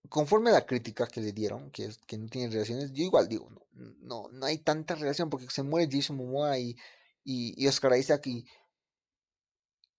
conforme 0.09 0.49
a 0.49 0.53
la 0.53 0.65
crítica 0.65 1.07
que 1.07 1.21
le 1.21 1.33
dieron, 1.33 1.71
que, 1.71 1.85
es, 1.85 1.97
que 1.99 2.17
no 2.17 2.27
tiene 2.27 2.51
relaciones, 2.51 2.91
yo 2.93 3.03
igual 3.03 3.27
digo, 3.27 3.49
no, 3.49 3.65
no, 4.01 4.29
no 4.31 4.45
hay 4.45 4.59
tanta 4.59 4.95
relación 4.95 5.29
porque 5.29 5.49
se 5.49 5.63
muere 5.63 5.89
Jason 5.91 6.17
Momoa 6.17 6.57
y, 6.59 6.75
y, 7.25 7.67
Oscar 7.67 7.97
Isaac 7.97 8.27
y, 8.27 8.45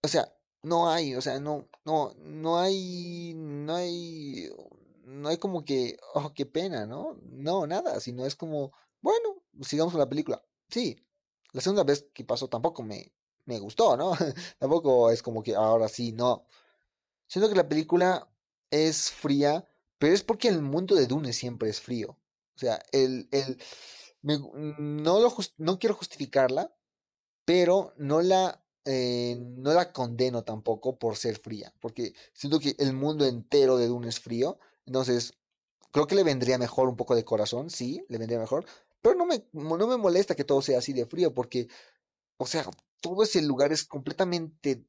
o 0.03 0.09
sea, 0.09 0.33
no 0.62 0.91
hay, 0.91 1.14
o 1.14 1.20
sea, 1.20 1.39
no, 1.41 1.68
no, 1.85 2.14
no 2.18 2.59
hay, 2.59 3.35
no 3.35 3.74
hay, 3.74 4.51
no 5.05 5.29
hay 5.29 5.37
como 5.39 5.64
que, 5.64 5.99
oh, 6.14 6.33
qué 6.33 6.47
pena, 6.47 6.87
¿no? 6.87 7.18
No, 7.22 7.66
nada, 7.66 8.01
sino 8.01 8.24
es 8.27 8.37
como, 8.37 8.72
bueno, 9.03 9.43
sigamos 9.62 9.93
con 9.93 10.01
la 10.01 10.09
película. 10.09 10.43
Sí, 10.70 10.97
la 11.53 11.61
segunda 11.61 11.85
vez 11.85 12.07
que 12.14 12.24
pasó 12.24 12.49
tampoco 12.49 12.83
me, 12.83 13.12
me 13.45 13.59
gustó, 13.59 13.97
¿no? 13.97 14.12
tampoco 14.59 15.11
es 15.11 15.22
como 15.22 15.43
que 15.43 15.55
ahora 15.55 15.89
sí, 15.89 16.12
no. 16.12 16.47
Siento 17.27 17.49
que 17.49 17.57
la 17.57 17.68
película 17.68 18.29
es 18.70 19.11
fría, 19.11 19.68
pero 19.99 20.14
es 20.14 20.22
porque 20.22 20.49
el 20.49 20.62
mundo 20.62 20.95
de 20.95 21.07
Dune 21.07 21.33
siempre 21.33 21.68
es 21.70 21.81
frío. 21.81 22.18
O 22.57 22.59
sea, 22.59 22.81
el, 22.93 23.29
el, 23.33 23.59
no, 24.22 25.20
lo 25.20 25.35
no 25.59 25.79
quiero 25.79 25.95
justificarla, 25.95 26.76
pero 27.47 27.94
no 27.97 28.20
la, 28.20 28.62
eh, 28.84 29.38
no 29.40 29.72
la 29.72 29.92
condeno 29.92 30.44
tampoco 30.44 30.99
por 30.99 31.16
ser 31.16 31.38
fría, 31.38 31.72
porque 31.80 32.12
siento 32.34 32.61
que 32.61 32.76
el 32.78 32.92
mundo 32.92 33.24
entero 33.24 33.78
de 33.78 33.86
Dune 33.86 34.09
es 34.09 34.20
frío, 34.20 34.59
entonces 34.84 35.32
creo 35.92 36.07
que 36.07 36.16
le 36.16 36.24
vendría 36.24 36.59
mejor 36.59 36.88
un 36.88 36.97
poco 36.97 37.14
de 37.14 37.24
corazón, 37.24 37.70
sí, 37.70 38.05
le 38.09 38.18
vendría 38.18 38.38
mejor, 38.38 38.66
pero 39.01 39.14
no 39.14 39.24
me, 39.24 39.47
no 39.53 39.86
me 39.86 39.97
molesta 39.97 40.34
que 40.34 40.44
todo 40.44 40.61
sea 40.61 40.80
así 40.80 40.92
de 40.92 41.07
frío, 41.07 41.32
porque, 41.32 41.68
o 42.36 42.47
sea, 42.47 42.68
todo 43.01 43.22
ese 43.22 43.40
lugar 43.40 43.72
es 43.72 43.84
completamente 43.84 44.84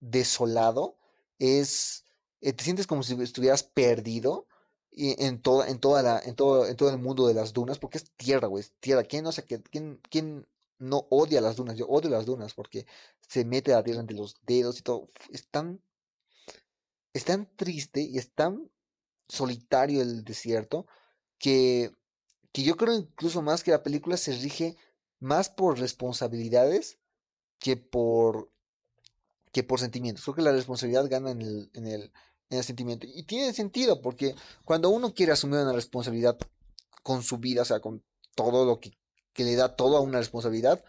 desolado, 0.00 0.96
es, 1.38 2.04
eh, 2.40 2.54
te 2.54 2.64
sientes 2.64 2.86
como 2.86 3.02
si 3.02 3.20
estuvieras 3.22 3.62
perdido 3.62 4.46
en, 4.92 5.40
toda, 5.42 5.68
en, 5.68 5.78
toda 5.78 6.02
la, 6.02 6.18
en, 6.20 6.34
todo, 6.34 6.66
en 6.66 6.76
todo 6.76 6.90
el 6.90 6.98
mundo 6.98 7.26
de 7.26 7.34
las 7.34 7.52
dunas, 7.52 7.78
porque 7.78 7.98
es 7.98 8.10
tierra, 8.16 8.48
güey, 8.48 8.62
es 8.62 8.72
tierra. 8.80 9.04
¿Quién 9.04 9.24
no, 9.24 9.32
sé, 9.32 9.44
quién, 9.44 10.00
quién 10.10 10.46
no 10.78 11.06
odia 11.10 11.40
las 11.40 11.56
dunas? 11.56 11.76
Yo 11.76 11.86
odio 11.86 12.10
las 12.10 12.26
dunas 12.26 12.54
porque 12.54 12.86
se 13.28 13.44
mete 13.44 13.72
la 13.72 13.82
tierra 13.82 14.00
entre 14.00 14.16
los 14.16 14.36
dedos 14.42 14.78
y 14.78 14.82
todo. 14.82 15.08
Es 15.30 15.48
tan, 15.48 15.82
es 17.12 17.24
tan 17.24 17.48
triste 17.56 18.00
y 18.00 18.18
es 18.18 18.32
tan 18.32 18.70
solitario 19.28 20.02
el 20.02 20.24
desierto 20.24 20.86
que, 21.38 21.92
que 22.52 22.62
yo 22.62 22.76
creo 22.76 22.94
incluso 22.94 23.42
más 23.42 23.62
que 23.62 23.70
la 23.70 23.82
película 23.82 24.16
se 24.16 24.32
rige 24.32 24.76
más 25.20 25.50
por 25.50 25.78
responsabilidades 25.78 26.98
que 27.58 27.76
por 27.76 28.50
que 29.52 29.62
por 29.64 29.80
sentimientos. 29.80 30.24
Creo 30.24 30.34
que 30.34 30.42
la 30.42 30.52
responsabilidad 30.52 31.08
gana 31.08 31.30
en 31.30 31.42
el, 31.42 31.70
en 31.74 31.86
el, 31.86 32.12
en 32.50 32.58
el 32.58 32.64
sentimiento. 32.64 33.06
Y 33.06 33.22
tiene 33.24 33.52
sentido, 33.52 34.00
porque 34.00 34.34
cuando 34.64 34.90
uno 34.90 35.14
quiere 35.14 35.32
asumir 35.32 35.60
una 35.60 35.72
responsabilidad 35.72 36.38
con 37.02 37.22
su 37.22 37.38
vida, 37.38 37.62
o 37.62 37.64
sea, 37.64 37.80
con 37.80 38.02
todo 38.34 38.64
lo 38.64 38.80
que, 38.80 38.97
que 39.38 39.44
le 39.44 39.54
da 39.54 39.76
todo 39.76 39.96
a 39.96 40.00
una 40.00 40.18
responsabilidad, 40.18 40.84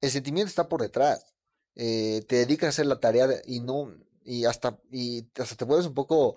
el 0.00 0.10
sentimiento 0.10 0.48
está 0.48 0.70
por 0.70 0.80
detrás. 0.80 1.34
Eh, 1.74 2.24
te 2.26 2.36
dedicas 2.36 2.68
a 2.68 2.70
hacer 2.70 2.86
la 2.86 2.98
tarea 2.98 3.28
y 3.44 3.60
no, 3.60 3.94
y 4.24 4.46
hasta, 4.46 4.80
y 4.90 5.28
hasta 5.38 5.54
te 5.54 5.66
vuelves 5.66 5.86
un 5.86 5.92
poco, 5.92 6.36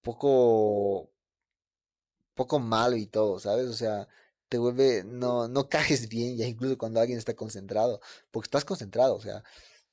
poco, 0.00 1.10
poco 2.32 2.58
malo 2.58 2.96
y 2.96 3.04
todo, 3.06 3.38
¿sabes? 3.38 3.66
O 3.66 3.74
sea, 3.74 4.08
te 4.48 4.56
vuelve, 4.56 5.04
no, 5.04 5.46
no 5.46 5.68
caes 5.68 6.08
bien, 6.08 6.38
ya 6.38 6.46
incluso 6.46 6.78
cuando 6.78 7.00
alguien 7.00 7.18
está 7.18 7.34
concentrado, 7.34 8.00
porque 8.30 8.46
estás 8.46 8.64
concentrado, 8.64 9.14
o 9.16 9.20
sea, 9.20 9.44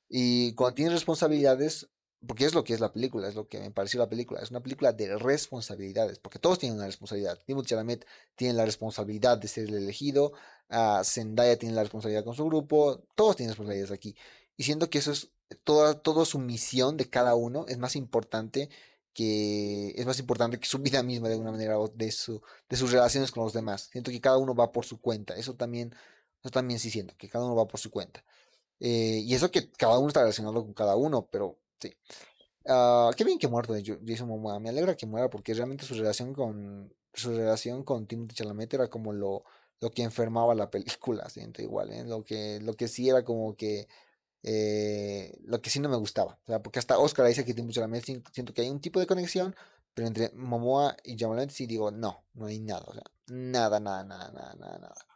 y 0.08 0.54
cuando 0.54 0.76
tienes 0.76 0.94
responsabilidades, 0.94 1.90
porque 2.26 2.44
es 2.44 2.54
lo 2.54 2.64
que 2.64 2.74
es 2.74 2.80
la 2.80 2.92
película, 2.92 3.28
es 3.28 3.34
lo 3.34 3.48
que 3.48 3.58
me 3.58 3.70
pareció 3.70 3.98
la 3.98 4.08
película, 4.08 4.40
es 4.40 4.50
una 4.50 4.62
película 4.62 4.92
de 4.92 5.16
responsabilidades, 5.18 6.18
porque 6.18 6.38
todos 6.38 6.58
tienen 6.58 6.78
una 6.78 6.86
responsabilidad. 6.86 7.38
Timothée 7.44 7.70
Chalamet 7.70 8.06
tiene 8.36 8.54
la 8.54 8.64
responsabilidad 8.64 9.38
de 9.38 9.48
ser 9.48 9.68
el 9.68 9.74
elegido, 9.74 10.32
uh, 10.70 11.02
Zendaya 11.04 11.58
tiene 11.58 11.74
la 11.74 11.82
responsabilidad 11.82 12.24
con 12.24 12.34
su 12.34 12.44
grupo, 12.44 13.02
todos 13.14 13.36
tienen 13.36 13.50
responsabilidades 13.50 13.92
aquí. 13.92 14.16
Y 14.56 14.64
siento 14.64 14.88
que 14.90 14.98
eso 14.98 15.12
es 15.12 15.30
toda, 15.64 16.00
toda 16.00 16.24
su 16.24 16.38
misión 16.38 16.96
de 16.96 17.08
cada 17.10 17.34
uno 17.34 17.66
es 17.68 17.78
más 17.78 17.96
importante 17.96 18.68
que 19.14 19.92
es 19.96 20.06
más 20.06 20.18
importante 20.18 20.58
que 20.58 20.66
su 20.66 20.78
vida 20.78 21.02
misma 21.02 21.28
de 21.28 21.34
alguna 21.34 21.52
manera 21.52 21.78
o 21.78 21.88
de 21.88 22.10
su 22.12 22.40
de 22.68 22.76
sus 22.76 22.92
relaciones 22.92 23.30
con 23.30 23.44
los 23.44 23.52
demás. 23.52 23.88
Siento 23.92 24.10
que 24.10 24.20
cada 24.20 24.38
uno 24.38 24.54
va 24.54 24.72
por 24.72 24.86
su 24.86 25.00
cuenta. 25.00 25.34
Eso 25.36 25.54
también 25.54 25.94
eso 26.42 26.50
también 26.50 26.80
sí 26.80 26.90
siento 26.90 27.14
que 27.18 27.28
cada 27.28 27.44
uno 27.44 27.54
va 27.56 27.66
por 27.68 27.80
su 27.80 27.90
cuenta. 27.90 28.24
Eh, 28.80 29.22
y 29.24 29.34
eso 29.34 29.50
que 29.50 29.70
cada 29.70 29.98
uno 29.98 30.08
está 30.08 30.20
relacionado 30.20 30.64
con 30.64 30.74
cada 30.74 30.96
uno, 30.96 31.28
pero 31.30 31.58
sí. 31.82 31.94
Uh, 32.64 33.10
qué 33.16 33.24
bien 33.24 33.38
que 33.38 33.48
muerto 33.48 33.74
Jason 34.06 34.28
Momoa. 34.28 34.60
Me 34.60 34.68
alegra 34.70 34.96
que 34.96 35.06
muera 35.06 35.28
porque 35.28 35.54
realmente 35.54 35.84
su 35.84 35.94
relación 35.94 36.32
con 36.32 36.94
su 37.12 37.30
relación 37.30 37.82
con 37.84 38.06
Timothy 38.06 38.34
Chalamet 38.36 38.72
era 38.74 38.88
como 38.88 39.12
lo, 39.12 39.44
lo 39.80 39.90
que 39.90 40.02
enfermaba 40.02 40.54
la 40.54 40.70
película, 40.70 41.28
siento 41.28 41.60
igual, 41.60 41.92
¿eh? 41.92 42.04
Lo 42.04 42.24
que 42.24 42.60
lo 42.60 42.74
que 42.74 42.88
sí 42.88 43.08
era 43.08 43.24
como 43.24 43.56
que 43.56 43.88
eh, 44.42 45.36
lo 45.44 45.60
que 45.60 45.70
sí 45.70 45.80
no 45.80 45.88
me 45.88 45.96
gustaba. 45.96 46.38
O 46.44 46.46
sea, 46.46 46.62
porque 46.62 46.78
hasta 46.78 46.98
Oscar 46.98 47.26
dice 47.26 47.44
que 47.44 47.54
Timothy 47.54 47.74
Chalamet 47.74 48.04
siento 48.04 48.54
que 48.54 48.62
hay 48.62 48.70
un 48.70 48.80
tipo 48.80 49.00
de 49.00 49.06
conexión, 49.06 49.54
pero 49.94 50.08
entre 50.08 50.30
Momoa 50.34 50.96
y 51.04 51.16
Chalamet 51.16 51.50
sí 51.50 51.66
digo, 51.66 51.90
no, 51.90 52.24
no 52.34 52.46
hay 52.46 52.60
nada, 52.60 52.86
nada, 53.28 53.80
nada, 53.80 54.04
nada, 54.04 54.32
nada, 54.32 54.54
nada, 54.54 54.78
nada. 54.78 55.06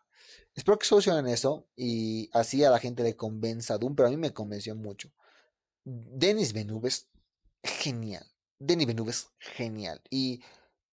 Espero 0.55 0.79
que 0.79 0.87
solucionen 0.87 1.27
eso 1.27 1.69
y 1.77 2.31
así 2.33 2.65
a 2.65 2.71
la 2.71 2.79
gente 2.79 3.03
le 3.03 3.15
convenza 3.17 3.75
a 3.75 3.79
Doom, 3.79 3.95
pero 3.95 4.09
a 4.09 4.11
mí 4.11 4.17
me 4.17 4.33
convenció 4.33 4.75
mucho. 4.75 5.13
Denis 5.89 6.53
es 6.83 7.09
genial. 7.63 8.27
Denis 8.59 8.89
es 8.89 9.31
genial. 9.39 10.03
Y, 10.11 10.43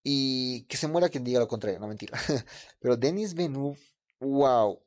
y 0.03 0.63
que 0.65 0.77
se 0.77 0.87
muera 0.87 1.09
quien 1.09 1.23
diga 1.23 1.39
lo 1.39 1.47
contrario, 1.47 1.79
no 1.79 1.87
mentira. 1.87 2.17
pero 2.79 2.95
Denis 2.95 3.33
Venube, 3.33 3.79
wow. 4.19 4.79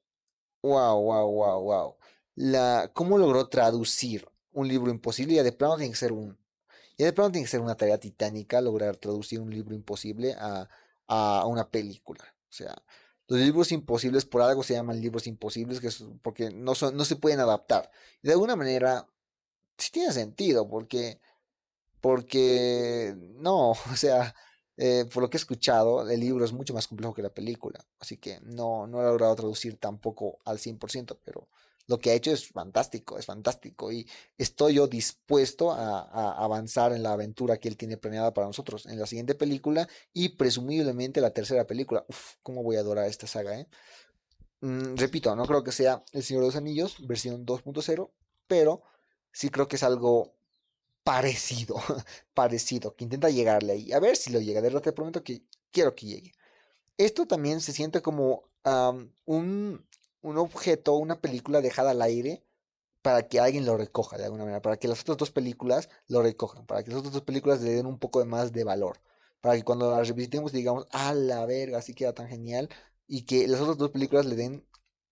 Wow, 0.62 1.00
wow, 1.02 1.30
wow, 1.30 1.60
wow. 1.62 1.96
La, 2.36 2.90
¿Cómo 2.94 3.18
logró 3.18 3.48
traducir 3.48 4.28
un 4.52 4.68
libro 4.68 4.90
imposible? 4.92 5.34
Ya 5.34 5.42
de 5.42 5.52
plano 5.52 5.76
tiene 5.76 5.90
que 5.90 5.98
ser 5.98 6.12
un. 6.12 6.38
Ya 6.96 7.06
de 7.06 7.12
plano 7.12 7.32
tiene 7.32 7.44
que 7.44 7.50
ser 7.50 7.60
una 7.60 7.76
tarea 7.76 7.98
titánica 7.98 8.60
lograr 8.60 8.96
traducir 8.96 9.40
un 9.40 9.50
libro 9.50 9.74
imposible 9.74 10.34
a, 10.38 10.68
a 11.08 11.46
una 11.46 11.68
película. 11.68 12.24
O 12.48 12.52
sea, 12.52 12.74
los 13.26 13.40
libros 13.40 13.72
imposibles 13.72 14.24
por 14.24 14.42
algo 14.42 14.62
se 14.62 14.74
llaman 14.74 15.00
libros 15.00 15.26
imposibles, 15.26 15.80
que 15.80 15.88
es 15.88 16.04
porque 16.22 16.50
no, 16.50 16.74
son, 16.76 16.96
no 16.96 17.04
se 17.04 17.16
pueden 17.16 17.40
adaptar. 17.40 17.90
De 18.22 18.32
alguna 18.32 18.54
manera, 18.54 19.08
sí 19.78 19.90
tiene 19.90 20.12
sentido, 20.12 20.68
porque, 20.68 21.20
porque 22.00 23.14
no, 23.36 23.70
o 23.92 23.96
sea, 23.96 24.34
eh, 24.76 25.06
por 25.12 25.22
lo 25.22 25.30
que 25.30 25.36
he 25.36 25.40
escuchado, 25.40 26.08
el 26.08 26.20
libro 26.20 26.44
es 26.44 26.52
mucho 26.52 26.74
más 26.74 26.86
complejo 26.86 27.14
que 27.14 27.22
la 27.22 27.34
película. 27.34 27.84
Así 27.98 28.18
que 28.18 28.40
no, 28.42 28.86
no 28.86 29.00
he 29.00 29.04
logrado 29.04 29.36
traducir 29.36 29.76
tampoco 29.78 30.38
al 30.44 30.58
100%, 30.58 31.18
pero 31.24 31.48
lo 31.88 31.98
que 31.98 32.10
ha 32.10 32.14
hecho 32.14 32.32
es 32.32 32.48
fantástico, 32.48 33.18
es 33.18 33.26
fantástico. 33.26 33.92
Y 33.92 34.06
estoy 34.36 34.74
yo 34.74 34.86
dispuesto 34.86 35.70
a, 35.72 36.44
avanzar 36.44 36.92
en 36.92 37.02
la 37.02 37.12
aventura 37.12 37.58
que 37.58 37.68
él 37.68 37.76
tiene 37.76 37.96
planeada 37.96 38.34
para 38.34 38.46
nosotros 38.46 38.86
en 38.86 38.98
la 38.98 39.06
siguiente 39.06 39.34
película 39.34 39.88
y 40.12 40.30
presumiblemente 40.30 41.20
la 41.20 41.30
tercera 41.30 41.66
película. 41.66 42.04
Uf, 42.08 42.34
cómo 42.42 42.62
voy 42.62 42.76
a 42.76 42.80
adorar 42.80 43.06
esta 43.06 43.26
saga, 43.26 43.58
¿eh? 43.58 43.68
Mm, 44.60 44.96
repito, 44.96 45.34
no 45.36 45.46
creo 45.46 45.62
que 45.62 45.72
sea 45.72 46.02
El 46.12 46.22
Señor 46.22 46.42
de 46.42 46.48
los 46.48 46.56
Anillos, 46.56 46.96
versión 47.06 47.44
2.0, 47.46 48.10
pero 48.46 48.82
sí 49.36 49.50
creo 49.50 49.68
que 49.68 49.76
es 49.76 49.82
algo 49.82 50.32
parecido, 51.04 51.76
parecido, 52.34 52.96
que 52.96 53.04
intenta 53.04 53.28
llegarle 53.28 53.74
ahí. 53.74 53.92
A 53.92 54.00
ver 54.00 54.16
si 54.16 54.30
lo 54.32 54.40
llega, 54.40 54.62
de 54.62 54.68
verdad 54.68 54.82
te 54.82 54.92
prometo 54.92 55.22
que 55.22 55.42
quiero 55.70 55.94
que 55.94 56.06
llegue. 56.06 56.32
Esto 56.96 57.26
también 57.26 57.60
se 57.60 57.72
siente 57.72 58.00
como 58.02 58.44
un, 59.26 59.86
un 60.22 60.38
objeto, 60.38 60.94
una 60.94 61.20
película 61.20 61.60
dejada 61.60 61.90
al 61.90 62.02
aire 62.02 62.42
para 63.02 63.28
que 63.28 63.38
alguien 63.38 63.66
lo 63.66 63.76
recoja 63.76 64.16
de 64.18 64.24
alguna 64.24 64.44
manera, 64.44 64.62
para 64.62 64.78
que 64.78 64.88
las 64.88 65.02
otras 65.02 65.18
dos 65.18 65.30
películas 65.30 65.90
lo 66.08 66.22
recojan, 66.22 66.66
para 66.66 66.82
que 66.82 66.90
las 66.90 67.00
otras 67.00 67.12
dos 67.14 67.22
películas 67.22 67.60
le 67.60 67.72
den 67.72 67.86
un 67.86 67.98
poco 67.98 68.20
de 68.20 68.26
más 68.26 68.52
de 68.52 68.64
valor, 68.64 69.00
para 69.42 69.54
que 69.56 69.64
cuando 69.64 69.90
las 69.90 70.08
revisitemos 70.08 70.52
digamos, 70.52 70.86
a 70.90 71.14
la 71.14 71.44
verga, 71.46 71.78
así 71.78 71.94
queda 71.94 72.14
tan 72.14 72.28
genial, 72.28 72.70
y 73.06 73.22
que 73.26 73.46
las 73.48 73.60
otras 73.60 73.76
dos 73.76 73.90
películas 73.90 74.26
le 74.26 74.36
den 74.36 74.64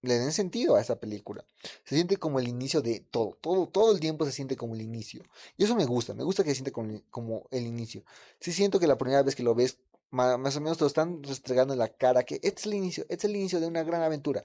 le 0.05 0.19
den 0.19 0.33
sentido 0.33 0.77
a 0.77 0.81
esa 0.81 1.01
película. 1.01 1.45
Se 1.85 1.95
siente 1.95 2.17
como 2.17 2.39
el 2.39 2.49
inicio 2.49 2.83
de 2.83 3.01
todo, 3.01 3.37
todo, 3.41 3.67
todo 3.69 3.93
el 3.93 4.01
tiempo 4.01 4.25
se 4.25 4.33
siente 4.33 4.57
como 4.57 4.75
el 4.75 4.83
inicio. 4.83 5.23
Y 5.57 5.65
eso 5.65 5.75
me 5.75 5.87
gusta, 5.87 6.15
me 6.15 6.25
gusta 6.25 6.45
que 6.45 6.51
se 6.51 6.57
siente 6.57 6.73
como, 6.73 7.01
como 7.11 7.47
el 7.51 7.67
inicio. 7.67 8.05
Sí 8.41 8.53
siento 8.53 8.79
que 8.79 8.87
la 8.87 8.99
primera 8.99 9.23
vez 9.23 9.35
que 9.35 9.43
lo 9.43 9.55
ves, 9.55 9.79
más, 10.11 10.57
o 10.57 10.61
menos 10.61 10.79
te 10.79 10.85
lo 10.85 10.89
están 10.89 11.23
restregando 11.23 11.75
en 11.75 11.79
la 11.81 11.89
cara, 11.89 12.23
que 12.23 12.37
este 12.37 12.61
es 12.61 12.67
el 12.67 12.75
inicio, 12.75 13.05
este 13.09 13.27
es 13.27 13.31
el 13.33 13.37
inicio 13.37 13.61
de 13.61 13.67
una 13.67 13.83
gran 13.83 14.03
aventura. 14.03 14.45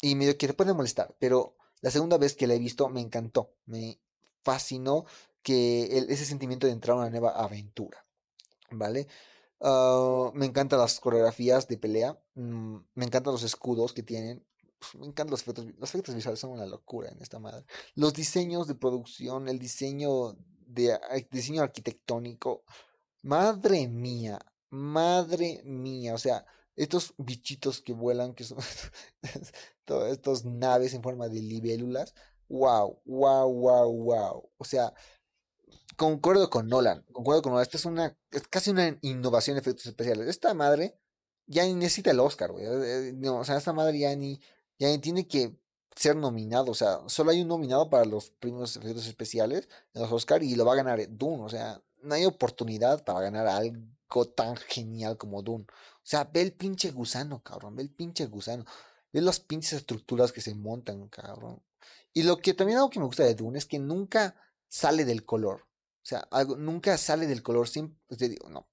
Y 0.00 0.14
medio 0.14 0.36
que 0.36 0.46
te 0.46 0.54
puede 0.54 0.72
molestar, 0.72 1.14
pero 1.18 1.56
la 1.80 1.90
segunda 1.90 2.18
vez 2.18 2.34
que 2.34 2.46
la 2.46 2.54
he 2.54 2.58
visto 2.58 2.88
me 2.88 3.00
encantó, 3.00 3.54
me 3.66 3.98
fascinó 4.42 5.04
que 5.42 6.04
ese 6.08 6.24
sentimiento 6.24 6.66
de 6.66 6.72
entrar 6.72 6.96
a 6.96 7.00
una 7.00 7.10
nueva 7.10 7.30
aventura, 7.30 8.04
¿vale? 8.70 9.06
Ah, 9.62 10.30
me 10.34 10.46
encantan 10.46 10.80
las 10.80 10.98
coreografías 10.98 11.68
de 11.68 11.78
pelea, 11.78 12.18
mm, 12.34 12.76
me 12.94 13.04
encantan 13.04 13.32
los 13.32 13.44
escudos 13.44 13.92
que 13.92 14.02
tienen, 14.02 14.44
me 14.98 15.06
encantan 15.06 15.30
los 15.30 15.42
efectos, 15.42 15.66
los 15.78 15.90
efectos 15.90 16.14
visuales 16.14 16.40
son 16.40 16.50
una 16.50 16.66
locura 16.66 17.10
en 17.10 17.20
esta 17.20 17.38
madre. 17.38 17.64
Los 17.94 18.14
diseños 18.14 18.66
de 18.66 18.74
producción, 18.74 19.48
el 19.48 19.58
diseño 19.58 20.36
de 20.66 20.98
diseño 21.30 21.62
arquitectónico, 21.62 22.64
madre 23.22 23.88
mía, 23.88 24.38
madre 24.70 25.62
mía, 25.64 26.14
o 26.14 26.18
sea, 26.18 26.46
estos 26.76 27.14
bichitos 27.18 27.80
que 27.80 27.92
vuelan, 27.92 28.34
que 28.34 28.44
son 28.44 28.58
todas 29.84 30.12
estas 30.12 30.44
naves 30.44 30.94
en 30.94 31.02
forma 31.02 31.28
de 31.28 31.40
libélulas, 31.40 32.14
wow, 32.48 33.00
wow, 33.04 33.52
wow, 33.52 33.92
wow. 33.92 34.50
O 34.56 34.64
sea, 34.64 34.94
concuerdo 35.96 36.50
con 36.50 36.68
Nolan, 36.68 37.04
concuerdo 37.12 37.42
con 37.42 37.52
Nolan, 37.52 37.62
esta 37.62 37.76
es 37.76 37.84
una, 37.84 38.16
es 38.30 38.46
casi 38.48 38.70
una 38.70 38.98
innovación 39.02 39.56
de 39.56 39.60
efectos 39.60 39.86
especiales. 39.86 40.28
Esta 40.28 40.54
madre 40.54 40.98
ya 41.46 41.64
ni 41.64 41.74
necesita 41.74 42.10
el 42.10 42.20
Oscar, 42.20 42.52
güey. 42.52 42.64
Eh, 42.64 43.08
eh, 43.22 43.28
o 43.28 43.44
sea, 43.44 43.56
esta 43.56 43.72
madre 43.72 43.98
ya 43.98 44.14
ni, 44.16 44.40
ya 44.78 45.00
tiene 45.00 45.26
que 45.26 45.56
ser 45.94 46.16
nominado, 46.16 46.70
o 46.70 46.74
sea, 46.74 47.00
solo 47.06 47.30
hay 47.30 47.42
un 47.42 47.48
nominado 47.48 47.90
para 47.90 48.04
los 48.04 48.30
primeros 48.30 48.76
efectos 48.76 49.06
especiales 49.06 49.68
en 49.94 50.02
los 50.02 50.12
Oscar 50.12 50.42
y 50.42 50.54
lo 50.54 50.64
va 50.64 50.72
a 50.72 50.76
ganar 50.76 51.00
Dune, 51.08 51.42
o 51.42 51.48
sea, 51.48 51.82
no 52.02 52.14
hay 52.14 52.24
oportunidad 52.24 53.04
para 53.04 53.20
ganar 53.20 53.46
algo 53.46 54.24
tan 54.34 54.56
genial 54.56 55.16
como 55.16 55.42
Dune. 55.42 55.64
O 55.68 56.04
sea, 56.04 56.24
ve 56.24 56.42
el 56.42 56.52
pinche 56.52 56.90
gusano, 56.90 57.42
cabrón, 57.42 57.76
ve 57.76 57.82
el 57.82 57.90
pinche 57.90 58.26
gusano, 58.26 58.64
ve 59.12 59.20
las 59.20 59.40
pinches 59.40 59.74
estructuras 59.74 60.32
que 60.32 60.40
se 60.40 60.54
montan, 60.54 61.08
cabrón. 61.08 61.62
Y 62.12 62.24
lo 62.24 62.38
que 62.38 62.54
también 62.54 62.78
algo 62.78 62.90
que 62.90 62.98
me 62.98 63.06
gusta 63.06 63.24
de 63.24 63.34
Dune 63.34 63.58
es 63.58 63.66
que 63.66 63.78
nunca 63.78 64.36
sale 64.68 65.04
del 65.04 65.24
color. 65.24 65.62
O 66.02 66.04
sea, 66.04 66.26
algo, 66.30 66.56
nunca 66.56 66.98
sale 66.98 67.26
del 67.26 67.42
color, 67.42 67.68
siempre, 67.68 68.16
te 68.16 68.28
digo, 68.28 68.48
no. 68.48 68.68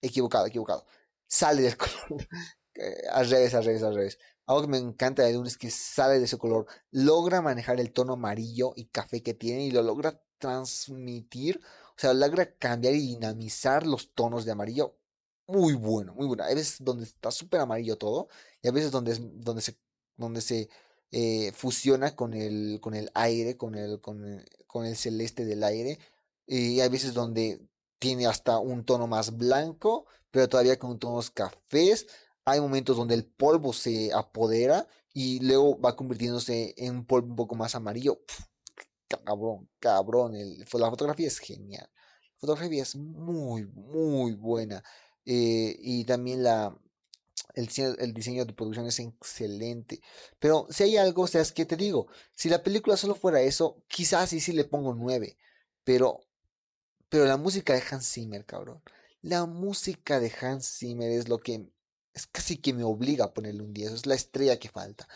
Equivocado, 0.00 0.46
equivocado. 0.46 0.86
Sale 1.26 1.62
del 1.62 1.76
color. 1.76 2.26
Eh, 2.74 3.02
al 3.10 3.28
revés, 3.28 3.54
al 3.54 3.64
revés, 3.64 3.82
al 3.82 3.94
revés. 3.94 4.18
Algo 4.46 4.62
que 4.62 4.68
me 4.68 4.78
encanta 4.78 5.22
de 5.22 5.32
Dune 5.32 5.48
es 5.48 5.56
que 5.56 5.70
sale 5.70 6.18
de 6.18 6.26
ese 6.26 6.38
color, 6.38 6.66
logra 6.90 7.40
manejar 7.40 7.80
el 7.80 7.92
tono 7.92 8.14
amarillo 8.14 8.72
y 8.76 8.86
café 8.86 9.22
que 9.22 9.34
tiene 9.34 9.64
y 9.66 9.70
lo 9.70 9.82
logra 9.82 10.20
transmitir, 10.38 11.60
o 11.96 12.00
sea, 12.00 12.12
logra 12.12 12.54
cambiar 12.56 12.94
y 12.94 12.98
dinamizar 12.98 13.86
los 13.86 14.12
tonos 14.12 14.44
de 14.44 14.52
amarillo. 14.52 14.98
Muy 15.46 15.74
bueno, 15.74 16.14
muy 16.14 16.26
bueno. 16.26 16.44
Hay 16.44 16.54
veces 16.54 16.78
donde 16.80 17.04
está 17.04 17.30
súper 17.30 17.60
amarillo 17.60 17.96
todo 17.96 18.28
y 18.62 18.68
a 18.68 18.72
veces 18.72 18.90
donde, 18.90 19.16
donde 19.34 19.62
se, 19.62 19.78
donde 20.16 20.40
se 20.40 20.68
eh, 21.12 21.52
fusiona 21.52 22.16
con 22.16 22.34
el, 22.34 22.80
con 22.80 22.94
el 22.94 23.10
aire, 23.14 23.56
con 23.56 23.74
el, 23.74 24.00
con 24.00 24.24
el, 24.24 24.44
con 24.66 24.86
el 24.86 24.96
celeste 24.96 25.44
del 25.44 25.62
aire. 25.64 25.98
Y 26.46 26.80
hay 26.80 26.88
veces 26.88 27.14
donde 27.14 27.60
tiene 27.98 28.26
hasta 28.26 28.58
un 28.58 28.84
tono 28.84 29.06
más 29.06 29.36
blanco, 29.36 30.06
pero 30.30 30.48
todavía 30.48 30.78
con 30.78 30.98
tonos 30.98 31.30
cafés. 31.30 32.06
Hay 32.44 32.60
momentos 32.60 32.96
donde 32.96 33.14
el 33.14 33.24
polvo 33.24 33.72
se 33.72 34.12
apodera 34.12 34.86
y 35.12 35.40
luego 35.40 35.80
va 35.80 35.96
convirtiéndose 35.96 36.74
en 36.76 36.96
un 36.96 37.06
polvo 37.06 37.28
un 37.28 37.36
poco 37.36 37.54
más 37.54 37.74
amarillo. 37.74 38.20
cabrón, 39.08 39.68
cabrón. 39.78 40.34
La 40.58 40.90
fotografía 40.90 41.28
es 41.28 41.38
genial. 41.38 41.88
La 41.94 42.40
fotografía 42.40 42.82
es 42.82 42.96
muy, 42.96 43.66
muy 43.66 44.32
buena. 44.34 44.82
Eh, 45.24 45.76
y 45.80 46.04
también 46.04 46.42
la, 46.42 46.76
el, 47.54 47.68
el, 47.98 48.12
diseño 48.12 48.44
de 48.44 48.52
producción 48.52 48.86
es 48.86 48.98
excelente. 48.98 50.00
Pero 50.38 50.66
si 50.70 50.84
hay 50.84 50.96
algo, 50.96 51.22
o 51.22 51.26
sea, 51.26 51.40
es 51.40 51.52
que 51.52 51.64
te 51.64 51.76
digo, 51.76 52.08
si 52.34 52.48
la 52.48 52.62
película 52.62 52.96
solo 52.96 53.14
fuera 53.14 53.40
eso, 53.40 53.82
quizás 53.88 54.30
sí, 54.30 54.40
sí 54.40 54.52
le 54.52 54.64
pongo 54.64 54.94
9. 54.94 55.36
Pero, 55.84 56.20
pero 57.08 57.24
la 57.26 57.36
música 57.36 57.74
de 57.74 57.82
Hans 57.90 58.10
Zimmer, 58.12 58.44
cabrón. 58.44 58.82
La 59.22 59.46
música 59.46 60.20
de 60.20 60.32
Hans 60.40 60.78
Zimmer 60.78 61.10
es 61.10 61.28
lo 61.28 61.38
que 61.38 61.70
es 62.14 62.28
casi 62.28 62.56
que 62.56 62.72
me 62.72 62.84
obliga 62.84 63.26
a 63.26 63.34
ponerle 63.34 63.62
un 63.62 63.74
10. 63.74 63.92
Es 63.92 64.06
la 64.06 64.14
estrella 64.14 64.58
que 64.58 64.68
falta. 64.68 65.06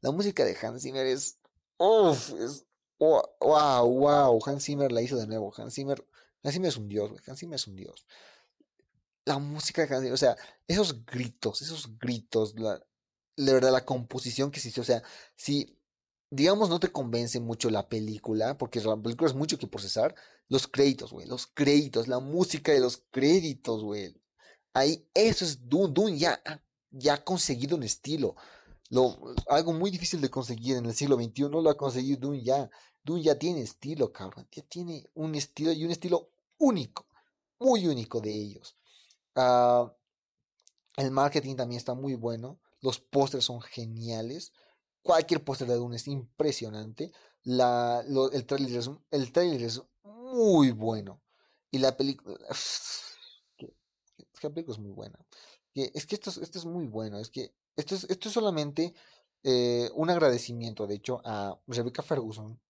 La 0.00 0.10
música 0.10 0.44
de 0.44 0.56
Hans 0.60 0.82
Zimmer 0.82 1.06
es. 1.06 1.38
Uff, 1.76 2.32
es. 2.40 2.64
wow, 2.98 3.26
wow. 3.40 4.40
Hans 4.44 4.64
Zimmer 4.64 4.90
la 4.90 5.02
hizo 5.02 5.16
de 5.16 5.26
nuevo. 5.26 5.52
Hans 5.56 5.74
Zimmer, 5.74 6.04
Hans 6.42 6.54
Zimmer 6.54 6.70
es 6.70 6.76
un 6.78 6.88
dios, 6.88 7.12
Hans 7.26 7.38
Zimmer 7.38 7.56
es 7.56 7.66
un 7.66 7.76
dios. 7.76 8.06
La 9.26 9.38
música 9.38 9.84
de 9.84 9.94
Hans 9.94 10.02
Zimmer, 10.02 10.14
o 10.14 10.16
sea, 10.16 10.36
esos 10.66 11.04
gritos, 11.04 11.60
esos 11.60 11.98
gritos, 11.98 12.58
la, 12.58 12.82
la 13.36 13.52
verdad, 13.52 13.70
la 13.70 13.84
composición 13.84 14.50
que 14.50 14.60
se 14.60 14.70
hizo, 14.70 14.80
o 14.80 14.84
sea, 14.84 15.02
si, 15.36 15.78
digamos, 16.30 16.70
no 16.70 16.80
te 16.80 16.90
convence 16.90 17.40
mucho 17.40 17.68
la 17.68 17.90
película, 17.90 18.56
porque 18.56 18.80
la 18.80 18.96
película 18.96 19.28
es 19.28 19.36
mucho 19.36 19.58
que 19.58 19.66
procesar, 19.66 20.14
los 20.48 20.66
créditos, 20.66 21.12
güey, 21.12 21.26
los 21.26 21.46
créditos, 21.46 22.08
la 22.08 22.20
música 22.20 22.72
de 22.72 22.80
los 22.80 23.04
créditos, 23.10 23.84
güey 23.84 24.14
Ahí, 24.74 25.06
eso 25.14 25.44
es 25.44 25.68
Dune. 25.68 25.92
Dune 25.92 26.18
ya, 26.18 26.40
ya 26.90 27.14
ha 27.14 27.24
conseguido 27.24 27.76
un 27.76 27.82
estilo. 27.82 28.36
Lo, 28.90 29.34
algo 29.48 29.72
muy 29.72 29.90
difícil 29.90 30.20
de 30.20 30.30
conseguir 30.30 30.76
en 30.76 30.86
el 30.86 30.94
siglo 30.94 31.16
XXI 31.16 31.42
lo 31.48 31.68
ha 31.70 31.76
conseguido 31.76 32.20
Dune 32.20 32.42
ya. 32.42 32.70
Dune 33.02 33.22
ya 33.22 33.38
tiene 33.38 33.62
estilo, 33.62 34.12
cabrón. 34.12 34.48
Ya 34.52 34.62
tiene 34.62 35.08
un 35.14 35.34
estilo 35.34 35.72
y 35.72 35.84
un 35.84 35.90
estilo 35.90 36.30
único. 36.58 37.06
Muy 37.58 37.86
único 37.86 38.20
de 38.20 38.32
ellos. 38.32 38.76
Ah, 39.34 39.92
el 40.96 41.10
marketing 41.10 41.56
también 41.56 41.78
está 41.78 41.94
muy 41.94 42.14
bueno. 42.14 42.58
Los 42.80 43.00
pósters 43.00 43.44
son 43.44 43.60
geniales. 43.60 44.52
Cualquier 45.02 45.44
póster 45.44 45.68
de 45.68 45.74
Dune 45.74 45.96
es 45.96 46.08
impresionante. 46.08 47.12
La, 47.44 48.04
el, 48.32 48.46
trailer 48.46 48.78
es, 48.78 48.90
el 49.10 49.32
trailer 49.32 49.62
es 49.62 49.82
muy 50.02 50.70
bueno. 50.72 51.20
Y 51.70 51.78
la 51.78 51.96
película 51.96 52.36
que 54.40 54.50
película 54.50 54.74
es 54.74 54.80
muy 54.80 54.92
buena. 54.92 55.18
Es 55.74 56.06
que 56.06 56.14
esto, 56.16 56.30
esto 56.30 56.58
es 56.58 56.64
muy 56.64 56.86
bueno. 56.86 57.18
Es 57.18 57.30
que 57.30 57.52
esto 57.76 57.94
es, 57.94 58.04
esto 58.10 58.28
es 58.28 58.34
solamente 58.34 58.94
eh, 59.44 59.90
un 59.94 60.10
agradecimiento, 60.10 60.86
de 60.86 60.96
hecho, 60.96 61.20
a 61.24 61.58
Rebecca 61.66 62.02
Ferguson, 62.02 62.60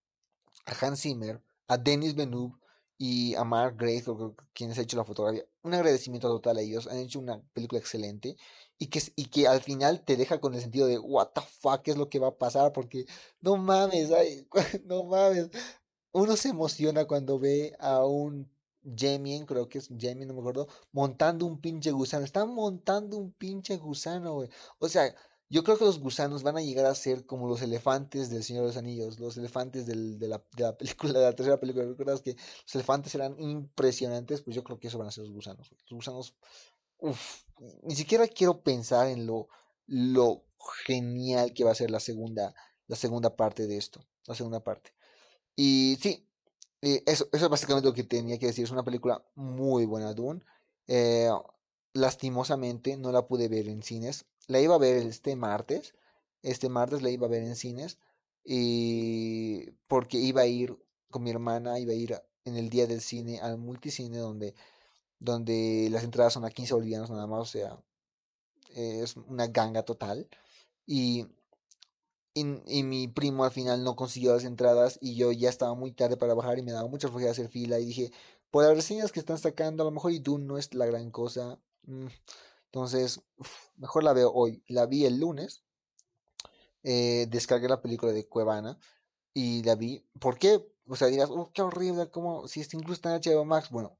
a 0.65 0.85
Hans 0.85 1.01
Zimmer, 1.01 1.41
a 1.67 1.77
Dennis 1.77 2.15
Benub 2.15 2.59
y 2.97 3.33
a 3.35 3.43
Mark 3.43 3.75
Grace, 3.77 4.05
quienes 4.53 4.77
han 4.77 4.83
hecho 4.83 4.97
la 4.97 5.05
fotografía. 5.05 5.45
Un 5.63 5.73
agradecimiento 5.73 6.27
total 6.27 6.57
a 6.57 6.61
ellos. 6.61 6.87
Han 6.87 6.97
hecho 6.97 7.19
una 7.19 7.41
película 7.53 7.79
excelente 7.79 8.35
y 8.77 8.87
que, 8.87 9.01
y 9.15 9.25
que 9.25 9.47
al 9.47 9.61
final 9.61 10.03
te 10.03 10.17
deja 10.17 10.39
con 10.39 10.53
el 10.53 10.61
sentido 10.61 10.87
de, 10.87 10.99
what 10.99 11.29
the 11.33 11.41
fuck 11.41 11.87
es 11.87 11.97
lo 11.97 12.09
que 12.09 12.19
va 12.19 12.29
a 12.29 12.37
pasar, 12.37 12.73
porque 12.73 13.05
no 13.41 13.57
mames, 13.57 14.09
no 14.85 15.03
mames. 15.05 15.49
Uno 16.11 16.35
se 16.35 16.49
emociona 16.49 17.05
cuando 17.05 17.39
ve 17.39 17.73
a 17.79 18.05
un 18.05 18.49
Jamie, 18.83 19.45
creo 19.45 19.67
que 19.69 19.79
es 19.79 19.89
Jamie, 19.97 20.25
no 20.25 20.33
me 20.33 20.39
acuerdo, 20.39 20.67
montando 20.91 21.45
un 21.45 21.59
pinche 21.59 21.91
gusano. 21.91 22.25
Están 22.25 22.53
montando 22.53 23.17
un 23.17 23.31
pinche 23.31 23.77
gusano, 23.77 24.33
güey. 24.33 24.49
O 24.79 24.89
sea, 24.89 25.13
yo 25.49 25.63
creo 25.63 25.77
que 25.77 25.85
los 25.85 25.99
gusanos 25.99 26.43
van 26.43 26.57
a 26.57 26.61
llegar 26.61 26.85
a 26.85 26.93
ser 26.93 27.25
como 27.25 27.47
los 27.47 27.61
elefantes 27.63 28.29
del 28.29 28.43
Señor 28.43 28.63
de 28.63 28.67
los 28.67 28.77
Anillos, 28.77 29.19
los 29.19 29.35
elefantes 29.35 29.87
del, 29.87 30.19
de, 30.19 30.27
la, 30.27 30.43
de, 30.55 30.63
la, 30.63 30.77
película, 30.77 31.13
de 31.19 31.25
la 31.25 31.35
tercera 31.35 31.59
película. 31.59 31.85
¿Recuerdas 31.85 32.21
que 32.21 32.35
los 32.35 32.75
elefantes 32.75 33.15
eran 33.15 33.39
impresionantes? 33.39 34.41
Pues 34.41 34.55
yo 34.55 34.63
creo 34.63 34.79
que 34.79 34.87
eso 34.87 34.99
van 34.99 35.07
a 35.07 35.11
ser 35.11 35.23
los 35.23 35.33
gusanos. 35.33 35.71
Los 35.71 35.91
gusanos, 35.91 36.35
uff, 36.99 37.43
ni 37.81 37.95
siquiera 37.95 38.27
quiero 38.27 38.61
pensar 38.61 39.07
en 39.07 39.25
lo, 39.25 39.47
lo 39.87 40.45
genial 40.85 41.53
que 41.53 41.63
va 41.63 41.71
a 41.71 41.75
ser 41.75 41.89
la 41.89 41.99
segunda, 41.99 42.53
la 42.87 42.95
segunda 42.95 43.35
parte 43.35 43.65
de 43.65 43.77
esto, 43.77 44.05
la 44.25 44.35
segunda 44.35 44.63
parte. 44.63 44.93
Y 45.55 45.97
sí, 45.99 46.28
eso, 46.81 47.27
eso 47.31 47.45
es 47.45 47.49
básicamente 47.49 47.87
lo 47.87 47.93
que 47.93 48.03
tenía 48.03 48.37
que 48.39 48.47
decir. 48.47 48.63
Es 48.63 48.71
una 48.71 48.83
película 48.83 49.23
muy 49.35 49.85
buena, 49.85 50.13
Dune. 50.13 50.41
Eh, 50.87 51.29
lastimosamente 51.93 52.97
no 52.97 53.11
la 53.11 53.27
pude 53.27 53.47
ver 53.47 53.67
en 53.67 53.83
cines. 53.83 54.25
La 54.47 54.59
iba 54.61 54.75
a 54.75 54.79
ver 54.79 54.97
este 54.97 55.35
martes. 55.35 55.93
Este 56.41 56.69
martes 56.69 57.01
la 57.01 57.09
iba 57.09 57.27
a 57.27 57.29
ver 57.29 57.43
en 57.43 57.55
cines. 57.55 57.97
Y 58.43 59.71
porque 59.87 60.17
iba 60.17 60.41
a 60.41 60.47
ir 60.47 60.77
con 61.09 61.23
mi 61.23 61.31
hermana, 61.31 61.79
iba 61.79 61.91
a 61.91 61.95
ir 61.95 62.21
en 62.45 62.55
el 62.55 62.69
día 62.69 62.87
del 62.87 63.01
cine 63.01 63.39
al 63.41 63.57
multicine 63.57 64.17
donde, 64.17 64.55
donde 65.19 65.89
las 65.91 66.03
entradas 66.03 66.33
son 66.33 66.45
a 66.45 66.49
15 66.49 66.73
bolivianos 66.73 67.09
nada 67.09 67.27
más. 67.27 67.41
O 67.41 67.45
sea, 67.45 67.77
es 68.75 69.15
una 69.17 69.47
ganga 69.47 69.83
total. 69.83 70.27
Y 70.85 71.27
y, 72.33 72.83
mi 72.83 73.07
primo 73.07 73.43
al 73.43 73.51
final 73.51 73.83
no 73.83 73.95
consiguió 73.95 74.33
las 74.33 74.45
entradas 74.45 74.97
y 75.01 75.15
yo 75.15 75.31
ya 75.31 75.49
estaba 75.49 75.73
muy 75.75 75.91
tarde 75.91 76.17
para 76.17 76.33
bajar 76.33 76.57
y 76.59 76.61
me 76.63 76.71
daba 76.71 76.87
mucha 76.87 77.09
flojera 77.09 77.31
hacer 77.31 77.49
fila 77.49 77.79
y 77.79 77.85
dije, 77.85 78.11
por 78.51 78.63
las 78.63 78.75
reseñas 78.75 79.11
que 79.11 79.19
están 79.19 79.37
sacando, 79.37 79.83
a 79.83 79.85
lo 79.85 79.91
mejor 79.91 80.11
y 80.11 80.19
tú 80.19 80.37
no 80.37 80.57
es 80.57 80.73
la 80.73 80.85
gran 80.85 81.11
cosa. 81.11 81.59
Mm, 81.83 82.07
entonces, 82.65 83.21
mejor 83.77 84.03
la 84.03 84.13
veo 84.13 84.31
hoy. 84.31 84.63
La 84.67 84.85
vi 84.85 85.05
el 85.05 85.19
lunes. 85.19 85.63
eh, 86.83 87.27
descargué 87.29 87.67
la 87.67 87.81
película 87.81 88.11
de 88.11 88.27
Cuevana 88.27 88.79
y 89.33 89.63
la 89.63 89.75
vi. 89.75 90.05
¿Por 90.19 90.37
qué? 90.39 90.65
O 90.87 90.95
sea, 90.95 91.07
dirás, 91.07 91.29
oh, 91.31 91.51
qué 91.53 91.61
horrible, 91.61 92.09
como 92.09 92.47
si 92.47 92.61
este 92.61 92.77
incluso 92.77 92.95
está 92.95 93.15
en 93.15 93.21
HBO 93.21 93.45
Max. 93.45 93.69
Bueno, 93.69 93.97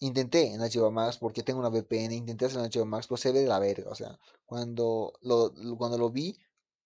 intenté 0.00 0.52
en 0.54 0.60
HBO 0.60 0.90
Max 0.90 1.18
porque 1.18 1.42
tengo 1.42 1.60
una 1.60 1.70
VPN, 1.70 2.12
intenté 2.14 2.46
hacer 2.46 2.60
en 2.60 2.70
HBO 2.70 2.86
Max, 2.86 3.06
pero 3.08 3.16
se 3.18 3.32
ve 3.32 3.40
de 3.40 3.48
la 3.48 3.58
verga. 3.60 3.90
O 3.90 3.94
sea, 3.94 4.18
cuando 4.46 5.12
lo, 5.22 5.52
cuando 5.78 5.98
lo 5.98 6.10
vi, 6.10 6.38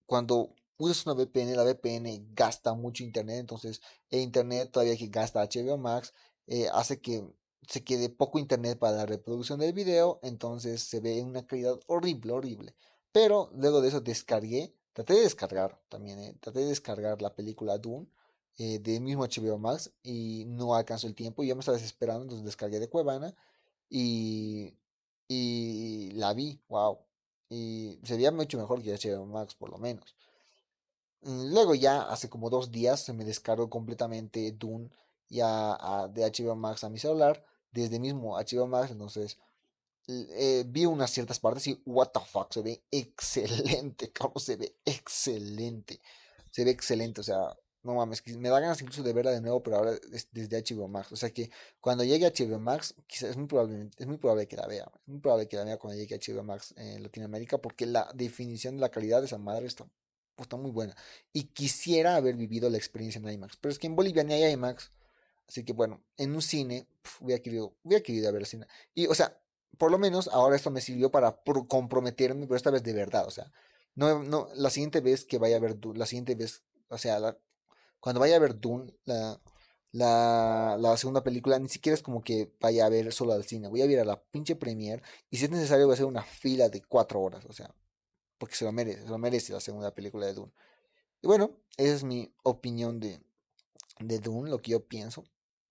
cuando 0.07 0.55
usas 0.79 1.07
una 1.07 1.15
VPN, 1.15 1.57
la 1.57 1.65
VPN 1.65 2.29
gasta 2.35 2.75
mucho 2.75 3.05
internet, 3.05 3.39
entonces 3.39 3.81
el 4.11 4.21
internet 4.21 4.71
todavía 4.71 4.97
que 4.97 5.09
gasta 5.09 5.43
HBO 5.43 5.79
Max 5.79 6.13
eh, 6.47 6.69
hace 6.73 7.01
que 7.01 7.25
se 7.69 7.83
quede 7.85 8.09
poco 8.09 8.39
internet 8.39 8.79
para 8.79 8.99
la 8.99 9.07
reproducción 9.07 9.59
del 9.59 9.73
video, 9.73 10.21
entonces 10.23 10.83
se 10.83 11.01
ve 11.01 11.19
en 11.19 11.27
una 11.29 11.47
calidad 11.47 11.81
horrible, 11.87 12.33
horrible. 12.33 12.75
Pero 13.13 13.51
luego 13.55 13.81
de 13.81 13.89
eso 13.89 14.01
descargué, 14.01 14.75
traté 14.93 15.15
de 15.15 15.23
descargar 15.23 15.81
también, 15.89 16.19
eh, 16.21 16.37
traté 16.41 16.61
de 16.61 16.67
descargar 16.67 17.21
la 17.23 17.35
película 17.35 17.79
Dune 17.79 18.07
eh, 18.59 18.79
del 18.79 19.01
mismo 19.01 19.25
HBO 19.25 19.59
Max 19.59 19.93
y 20.03 20.45
no 20.47 20.75
alcanzó 20.75 21.07
el 21.07 21.15
tiempo 21.15 21.43
y 21.43 21.49
ya 21.49 21.55
me 21.55 21.61
estaba 21.61 21.77
desesperando, 21.79 22.23
entonces 22.23 22.45
descargué 22.45 22.79
de 22.81 22.89
Cuevana 22.89 23.35
y, 23.89 24.75
y 25.29 26.13
la 26.13 26.33
vi, 26.35 26.61
wow. 26.69 26.99
Y 27.49 27.99
sería 28.05 28.33
mucho 28.33 28.59
mejor 28.59 28.83
que 28.83 28.93
HBO 28.93 29.27
Max 29.27 29.55
por 29.55 29.71
lo 29.71 29.79
menos. 29.79 30.15
Luego 31.27 31.75
ya 31.75 32.03
hace 32.03 32.29
como 32.29 32.51
dos 32.51 32.71
días 32.71 33.01
se 33.01 33.13
me 33.13 33.25
descargó 33.25 33.69
completamente 33.69 34.53
Dune 34.53 34.91
ya 35.29 36.09
de 36.13 36.23
HBO 36.25 36.55
Max 36.55 36.85
a 36.85 36.89
mi 36.89 36.99
celular 36.99 37.45
desde 37.73 37.99
mismo 37.99 38.37
HBO 38.39 38.67
Max, 38.67 38.91
entonces 38.93 39.37
eh, 40.09 40.65
vi 40.67 40.87
unas 40.87 41.11
ciertas 41.11 41.41
partes 41.41 41.67
y 41.67 41.83
what 41.85 42.11
the 42.13 42.21
fuck, 42.21 42.53
se 42.53 42.63
ve 42.63 42.83
excelente, 42.91 44.11
cabrón, 44.13 44.41
se 44.41 44.57
ve 44.57 44.77
excelente, 44.85 46.01
se 46.51 46.65
ve 46.65 46.71
excelente, 46.71 47.21
o 47.23 47.25
sea, 47.25 47.57
no 47.83 47.95
mames, 47.95 48.25
me 48.39 48.49
da 48.49 48.61
ganas 48.61 48.81
incluso 48.81 49.03
de 49.03 49.13
verla 49.13 49.33
de 49.33 49.41
nuevo, 49.41 49.63
pero 49.63 49.79
ahora 49.79 49.93
desde 50.33 50.63
HBO 50.63 50.87
Max, 50.89 51.11
o 51.13 51.17
sea 51.17 51.31
que 51.31 51.51
cuando 51.81 52.05
llegue 52.05 52.27
a 52.27 52.31
HBO 52.31 52.61
Max, 52.61 52.95
quizás 53.07 53.31
es 53.31 53.37
muy 53.37 53.47
probable, 53.47 53.91
es 53.99 54.07
muy 54.07 54.17
probable 54.17 54.47
que 54.47 54.57
la 54.57 54.67
vea, 54.69 54.91
es 54.95 55.09
muy 55.09 55.21
probable 55.21 55.49
que 55.49 55.57
la 55.57 55.65
vea 55.65 55.77
cuando 55.77 55.99
llegue 55.99 56.15
a 56.15 56.19
HBO 56.19 56.45
Max 56.45 56.73
en 56.77 57.03
Latinoamérica, 57.03 57.59
porque 57.59 57.85
la 57.85 58.09
definición 58.15 58.77
de 58.77 58.83
la 58.83 58.91
calidad 58.91 59.21
de 59.21 59.27
esa 59.27 59.39
madre 59.39 59.67
está, 59.67 59.87
está 60.43 60.57
muy 60.57 60.71
buena, 60.71 60.95
y 61.33 61.45
quisiera 61.45 62.17
haber 62.17 62.37
vivido 62.37 62.69
la 62.71 62.77
experiencia 62.77 63.19
en 63.19 63.29
IMAX, 63.29 63.57
pero 63.57 63.73
es 63.73 63.79
que 63.79 63.87
en 63.87 63.97
Bolivia 63.97 64.25
ni 64.25 64.35
hay 64.35 64.53
IMAX, 64.53 64.91
Así 65.49 65.65
que 65.65 65.73
bueno, 65.73 66.03
en 66.17 66.35
un 66.35 66.43
cine, 66.43 66.87
hubiera, 67.21 67.43
querido, 67.43 67.75
hubiera 67.85 68.03
querido 68.03 68.33
ver 68.33 68.47
cine. 68.47 68.67
Y, 68.95 69.07
o 69.07 69.15
sea, 69.15 69.39
por 69.79 69.91
lo 69.91 69.99
menos 69.99 70.29
ahora 70.29 70.57
esto 70.57 70.71
me 70.71 70.81
sirvió 70.81 71.11
para 71.11 71.41
comprometerme, 71.69 72.47
pero 72.47 72.57
esta 72.57 72.71
vez 72.71 72.83
de 72.83 72.93
verdad, 72.93 73.27
o 73.27 73.31
sea, 73.31 73.51
no, 73.95 74.23
no, 74.23 74.49
la 74.55 74.71
siguiente 74.71 75.01
vez 75.01 75.25
que 75.25 75.39
vaya 75.39 75.57
a 75.57 75.61
ver 75.61 75.79
Dune, 75.79 75.99
la 75.99 76.07
siguiente 76.07 76.35
vez, 76.35 76.63
o 76.89 76.99
sea, 76.99 77.37
cuando 78.01 78.21
vaya 78.21 78.37
a 78.37 78.41
ver 78.41 78.59
Dune, 78.59 78.93
la, 79.05 79.41
la, 79.93 80.77
la, 80.81 80.97
segunda 80.97 81.23
película, 81.23 81.59
ni 81.59 81.69
siquiera 81.69 81.95
es 81.95 82.03
como 82.03 82.23
que 82.23 82.53
vaya 82.61 82.87
a 82.87 82.89
ver 82.89 83.13
solo 83.13 83.33
al 83.33 83.45
cine, 83.45 83.69
voy 83.69 83.83
a 83.83 83.87
ir 83.87 84.01
a 84.01 84.05
la 84.05 84.21
pinche 84.23 84.57
premiere 84.57 85.03
y 85.31 85.37
si 85.39 85.45
es 85.45 85.51
necesario 85.51 85.87
voy 85.87 85.93
a 85.93 85.95
hacer 85.95 86.07
una 86.07 86.23
fila 86.23 86.69
de 86.69 86.83
cuatro 86.83 87.21
horas, 87.21 87.45
o 87.47 87.53
sea, 87.53 87.75
porque 88.39 88.57
se 88.57 88.65
lo 88.65 88.73
merece, 88.73 89.03
se 89.03 89.09
lo 89.09 89.19
merece 89.19 89.53
la 89.53 89.61
segunda 89.61 89.95
película 89.95 90.27
de 90.27 90.35
Dune. 90.35 90.53
Y 91.23 91.27
bueno, 91.27 91.51
esa 91.77 91.95
es 91.95 92.05
mi 92.05 92.33
opinión 92.43 93.01
de, 93.01 93.21
de 94.01 94.19
Dune, 94.19 94.51
lo 94.51 94.59
que 94.59 94.73
yo 94.73 94.85
pienso 94.85 95.25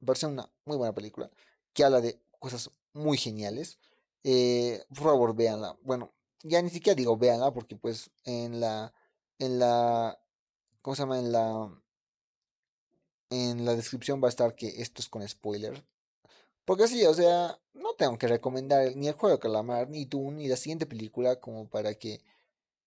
parece 0.05 0.28
una 0.28 0.49
muy 0.66 0.78
buena 0.78 0.93
película 0.93 1.30
que 1.74 1.84
habla 1.84 1.99
de 1.99 2.20
cosas 2.39 2.72
muy 2.93 3.18
geniales. 3.18 3.80
Eh, 4.24 4.84
por 4.89 5.03
favor, 5.05 5.36
véanla. 5.36 5.78
Bueno, 5.84 6.13
ya 6.43 6.61
ni 6.61 6.70
siquiera 6.70 6.95
digo 6.95 7.18
véanla 7.18 7.51
porque 7.53 7.76
pues 7.76 8.11
en 8.24 8.59
la 8.59 8.93
en 9.39 9.59
la 9.59 10.20
¿cómo 10.82 10.95
se 10.95 11.01
llama? 11.01 11.20
En 11.20 11.32
la 11.32 11.70
en 13.30 13.66
la 13.66 13.76
descripción 13.76 14.22
va 14.24 14.28
a 14.28 14.30
estar 14.30 14.55
que 14.55 14.82
esto 14.82 15.01
es 15.01 15.09
con 15.09 15.28
spoiler. 15.28 15.84
Porque 16.66 16.88
sí, 16.88 17.05
o 17.05 17.13
sea, 17.13 17.59
no 17.74 17.93
tengo 17.95 18.18
que 18.18 18.28
recomendar 18.28 18.95
ni 18.95 19.07
el 19.07 19.13
juego 19.13 19.36
de 19.36 19.41
calamar, 19.41 19.89
ni 19.89 20.05
Dune, 20.05 20.38
ni 20.38 20.47
la 20.47 20.57
siguiente 20.57 20.86
película 20.86 21.39
como 21.39 21.68
para 21.68 21.93
que 21.95 22.22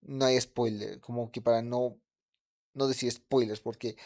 no 0.03 0.24
haya 0.24 0.40
spoiler, 0.40 1.01
como 1.01 1.30
que 1.30 1.40
para 1.40 1.62
no 1.62 1.99
no 2.74 2.86
decir 2.86 3.11
spoilers 3.11 3.61
porque 3.61 3.96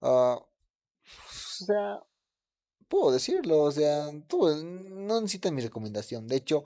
uh, 0.00 0.06
o 0.06 1.64
sea, 1.64 2.02
puedo 2.88 3.12
decirlo, 3.12 3.62
o 3.62 3.72
sea, 3.72 4.10
tú 4.28 4.48
no 4.64 5.20
necesitas 5.20 5.52
mi 5.52 5.62
recomendación. 5.62 6.26
De 6.26 6.36
hecho, 6.36 6.64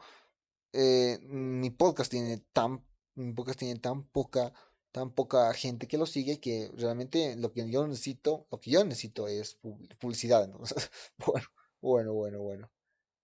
eh, 0.73 1.19
mi 1.23 1.71
podcast 1.71 2.11
tiene 2.11 2.39
tan, 2.53 2.85
mi 3.15 3.33
podcast 3.33 3.59
tiene 3.59 3.79
tan 3.81 4.05
poca, 4.09 4.53
tan 4.93 5.13
poca 5.13 5.53
gente 5.55 5.89
que 5.89 5.99
lo 5.99 6.07
sigue 6.07 6.41
que 6.41 6.71
realmente 6.77 7.37
lo 7.37 7.53
que 7.53 7.69
yo 7.71 7.87
necesito, 7.87 8.47
lo 8.51 8.61
que 8.61 8.71
yo 8.71 8.85
necesito 8.85 9.29
es 9.29 9.59
publicidad. 9.99 10.49
bueno, 11.19 11.47
bueno, 11.81 12.13
bueno, 12.15 12.41
bueno. 12.41 12.71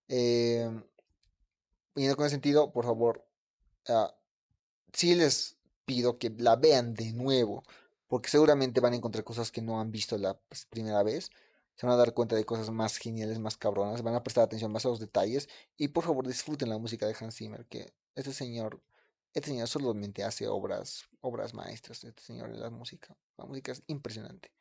Eh, 0.08 0.68
y 1.94 2.08
con 2.14 2.26
ese 2.26 2.34
sentido, 2.34 2.72
por 2.72 2.84
favor, 2.84 3.26
uh, 3.88 4.08
sí 4.92 5.14
les 5.14 5.56
pido 5.84 6.18
que 6.18 6.30
la 6.30 6.56
vean 6.56 6.94
de 6.94 7.12
nuevo, 7.12 7.62
porque 8.08 8.28
seguramente 8.28 8.80
van 8.80 8.92
a 8.94 8.96
encontrar 8.96 9.24
cosas 9.24 9.50
que 9.50 9.62
no 9.62 9.80
han 9.80 9.90
visto 9.90 10.18
la 10.18 10.34
pues, 10.34 10.66
primera 10.66 11.02
vez 11.02 11.30
se 11.74 11.86
van 11.86 11.94
a 11.94 11.98
dar 11.98 12.14
cuenta 12.14 12.36
de 12.36 12.44
cosas 12.44 12.70
más 12.70 12.96
geniales, 12.96 13.38
más 13.38 13.56
cabronas, 13.56 14.02
van 14.02 14.14
a 14.14 14.22
prestar 14.22 14.44
atención 14.44 14.70
más 14.72 14.84
a 14.84 14.88
los 14.88 15.00
detalles 15.00 15.48
y 15.76 15.88
por 15.88 16.04
favor 16.04 16.26
disfruten 16.26 16.68
la 16.68 16.78
música 16.78 17.06
de 17.06 17.16
Hans 17.18 17.36
Zimmer, 17.36 17.66
que 17.66 17.92
este 18.14 18.32
señor, 18.32 18.80
este 19.34 19.50
señor 19.50 19.68
solamente 19.68 20.24
hace 20.24 20.46
obras, 20.46 21.04
obras 21.20 21.54
maestras, 21.54 22.04
este 22.04 22.22
señor 22.22 22.50
en 22.50 22.60
la 22.60 22.70
música, 22.70 23.16
la 23.36 23.46
música 23.46 23.72
es 23.72 23.82
impresionante. 23.86 24.52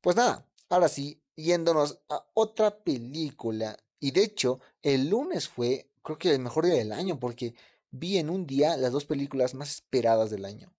Pues 0.00 0.16
nada, 0.16 0.46
ahora 0.68 0.88
sí, 0.88 1.20
yéndonos 1.34 2.00
a 2.08 2.24
otra 2.34 2.78
película 2.78 3.76
y 4.00 4.12
de 4.12 4.24
hecho 4.24 4.60
el 4.82 5.08
lunes 5.08 5.48
fue 5.48 5.90
creo 6.02 6.18
que 6.18 6.30
el 6.32 6.38
mejor 6.38 6.66
día 6.66 6.74
del 6.74 6.92
año 6.92 7.18
porque 7.18 7.54
vi 7.98 8.18
en 8.18 8.30
un 8.30 8.46
día 8.46 8.76
las 8.76 8.92
dos 8.92 9.04
películas 9.04 9.54
más 9.54 9.70
esperadas 9.70 10.30
del 10.30 10.44
año. 10.44 10.72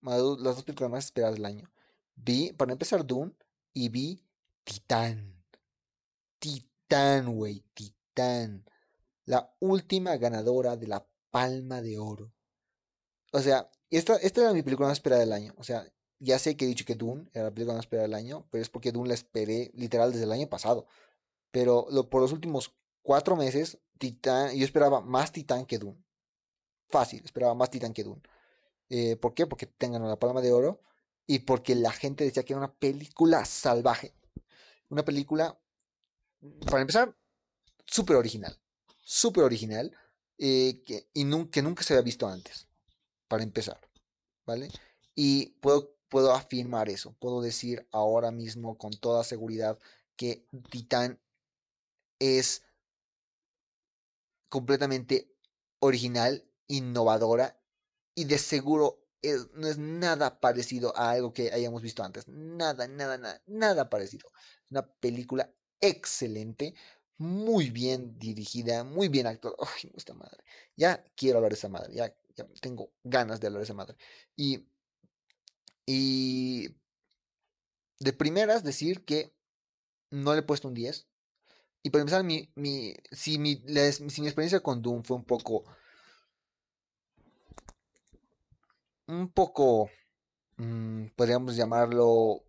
Las 0.00 0.56
dos 0.56 0.64
películas 0.64 0.90
más 0.90 1.04
esperadas 1.06 1.36
del 1.36 1.44
año. 1.44 1.70
Vi, 2.14 2.52
para 2.52 2.72
empezar, 2.72 3.06
Dune 3.06 3.32
y 3.72 3.88
vi 3.88 4.22
Titán. 4.64 5.44
Titán, 6.38 7.34
güey, 7.34 7.64
Titán. 7.74 8.64
La 9.24 9.54
última 9.60 10.16
ganadora 10.16 10.76
de 10.76 10.88
la 10.88 11.06
Palma 11.30 11.80
de 11.80 11.98
Oro. 11.98 12.32
O 13.32 13.40
sea, 13.40 13.70
esta, 13.90 14.16
esta 14.16 14.42
era 14.42 14.52
mi 14.52 14.62
película 14.62 14.88
más 14.88 14.98
esperada 14.98 15.20
del 15.20 15.32
año. 15.32 15.54
O 15.56 15.64
sea, 15.64 15.90
ya 16.18 16.38
sé 16.38 16.56
que 16.56 16.64
he 16.64 16.68
dicho 16.68 16.84
que 16.84 16.94
Dune 16.94 17.28
era 17.32 17.44
la 17.44 17.50
película 17.50 17.74
más 17.74 17.84
esperada 17.84 18.08
del 18.08 18.14
año, 18.14 18.46
pero 18.50 18.62
es 18.62 18.68
porque 18.68 18.92
Dune 18.92 19.08
la 19.08 19.14
esperé 19.14 19.70
literal 19.74 20.12
desde 20.12 20.24
el 20.24 20.32
año 20.32 20.48
pasado. 20.48 20.86
Pero 21.50 21.86
por 22.10 22.20
los 22.20 22.32
últimos 22.32 22.74
cuatro 23.02 23.36
meses, 23.36 23.78
Titán, 23.98 24.54
yo 24.54 24.64
esperaba 24.64 25.00
más 25.00 25.32
Titán 25.32 25.66
que 25.66 25.78
Dune. 25.78 26.02
Fácil, 26.92 27.24
esperaba 27.24 27.54
más 27.54 27.70
Titán 27.70 27.94
que 27.94 28.04
Dune. 28.04 28.22
Eh, 28.90 29.16
¿Por 29.16 29.32
qué? 29.32 29.46
Porque 29.46 29.64
tengan 29.66 30.06
la 30.06 30.18
palma 30.18 30.42
de 30.42 30.52
oro 30.52 30.82
y 31.26 31.40
porque 31.40 31.74
la 31.74 31.90
gente 31.90 32.22
decía 32.22 32.44
que 32.44 32.52
era 32.52 32.60
una 32.60 32.74
película 32.74 33.46
salvaje. 33.46 34.14
Una 34.90 35.02
película, 35.02 35.58
para 36.66 36.82
empezar, 36.82 37.16
súper 37.86 38.16
original. 38.16 38.60
Súper 39.02 39.44
original. 39.44 39.96
Eh, 40.36 40.82
que, 40.86 41.08
y 41.14 41.46
que 41.46 41.62
nunca 41.62 41.82
se 41.82 41.94
había 41.94 42.02
visto 42.02 42.28
antes. 42.28 42.68
Para 43.26 43.42
empezar. 43.42 43.80
¿Vale? 44.44 44.68
Y 45.14 45.46
puedo, 45.60 45.96
puedo 46.10 46.32
afirmar 46.32 46.90
eso. 46.90 47.16
Puedo 47.18 47.40
decir 47.40 47.88
ahora 47.90 48.30
mismo 48.30 48.76
con 48.76 48.92
toda 48.92 49.24
seguridad 49.24 49.78
que 50.16 50.46
Titán 50.70 51.18
es 52.18 52.62
completamente 54.50 55.32
original, 55.78 56.44
innovadora 56.72 57.58
y 58.14 58.24
de 58.24 58.38
seguro 58.38 58.98
no 59.54 59.68
es 59.68 59.78
nada 59.78 60.40
parecido 60.40 60.96
a 60.96 61.10
algo 61.10 61.32
que 61.32 61.52
hayamos 61.52 61.82
visto 61.82 62.02
antes. 62.02 62.26
Nada, 62.26 62.88
nada, 62.88 63.18
nada, 63.18 63.42
nada 63.46 63.88
parecido. 63.88 64.28
Una 64.70 64.86
película 64.86 65.52
excelente, 65.80 66.74
muy 67.18 67.70
bien 67.70 68.18
dirigida, 68.18 68.84
muy 68.84 69.08
bien 69.08 69.26
actuada. 69.26 69.56
Ay, 69.60 69.92
esta 69.94 70.14
madre. 70.14 70.42
Ya 70.76 71.04
quiero 71.14 71.38
hablar 71.38 71.52
de 71.52 71.56
esa 71.56 71.68
madre, 71.68 71.94
ya, 71.94 72.12
tengo 72.60 72.90
ganas 73.04 73.40
de 73.40 73.46
hablar 73.46 73.60
de 73.60 73.64
esa 73.64 73.74
madre. 73.74 73.96
Y, 74.34 74.66
y 75.86 76.74
de 78.00 78.12
primeras 78.12 78.64
decir 78.64 79.04
que 79.04 79.32
no 80.10 80.32
le 80.32 80.40
he 80.40 80.42
puesto 80.42 80.68
un 80.68 80.74
10. 80.74 81.06
Y 81.84 81.90
para 81.90 82.02
empezar, 82.02 82.24
mi, 82.24 82.50
mi, 82.54 82.94
si, 83.10 83.38
mi, 83.38 83.56
si 83.56 84.20
mi 84.20 84.26
experiencia 84.26 84.60
con 84.60 84.82
Doom 84.82 85.02
fue 85.04 85.16
un 85.16 85.24
poco... 85.24 85.64
Un 89.06 89.32
poco... 89.32 89.90
Mm, 90.56 91.06
podríamos 91.16 91.56
llamarlo 91.56 92.44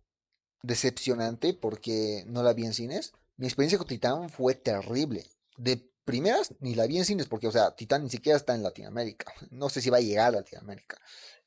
decepcionante 0.62 1.54
porque 1.54 2.24
no 2.26 2.42
la 2.42 2.52
vi 2.52 2.64
en 2.66 2.74
cines. 2.74 3.12
Mi 3.36 3.46
experiencia 3.46 3.78
con 3.78 3.86
Titán 3.86 4.28
fue 4.28 4.54
terrible. 4.54 5.24
De 5.56 5.90
primeras 6.04 6.54
ni 6.60 6.74
la 6.74 6.86
vi 6.86 6.98
en 6.98 7.04
cines 7.04 7.26
porque, 7.26 7.48
o 7.48 7.52
sea, 7.52 7.74
Titán 7.74 8.04
ni 8.04 8.10
siquiera 8.10 8.36
está 8.36 8.54
en 8.54 8.62
Latinoamérica. 8.62 9.32
No 9.50 9.68
sé 9.68 9.80
si 9.80 9.90
va 9.90 9.98
a 9.98 10.00
llegar 10.00 10.28
a 10.28 10.38
Latinoamérica. 10.38 10.98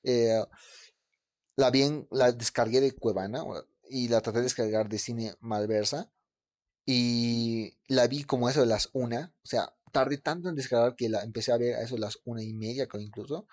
Eh, 0.03 0.43
la 1.55 1.71
bien, 1.71 2.07
la 2.11 2.31
descargué 2.31 2.81
de 2.81 2.91
Cuevana 2.91 3.43
y 3.89 4.07
la 4.07 4.21
traté 4.21 4.39
de 4.39 4.43
descargar 4.43 4.89
de 4.89 4.99
cine 4.99 5.35
Malversa 5.39 6.11
y 6.85 7.77
la 7.87 8.07
vi 8.07 8.23
como 8.23 8.49
eso 8.49 8.61
de 8.61 8.67
las 8.67 8.89
una, 8.93 9.33
o 9.43 9.47
sea, 9.47 9.73
tardé 9.91 10.17
tanto 10.19 10.49
en 10.49 10.55
descargar 10.55 10.95
que 10.95 11.09
la 11.09 11.23
empecé 11.23 11.51
a 11.51 11.57
ver 11.57 11.75
a 11.75 11.81
eso 11.81 11.95
de 11.95 12.01
las 12.01 12.19
una 12.25 12.43
y 12.43 12.53
media 12.53 12.87
incluso 12.99 13.47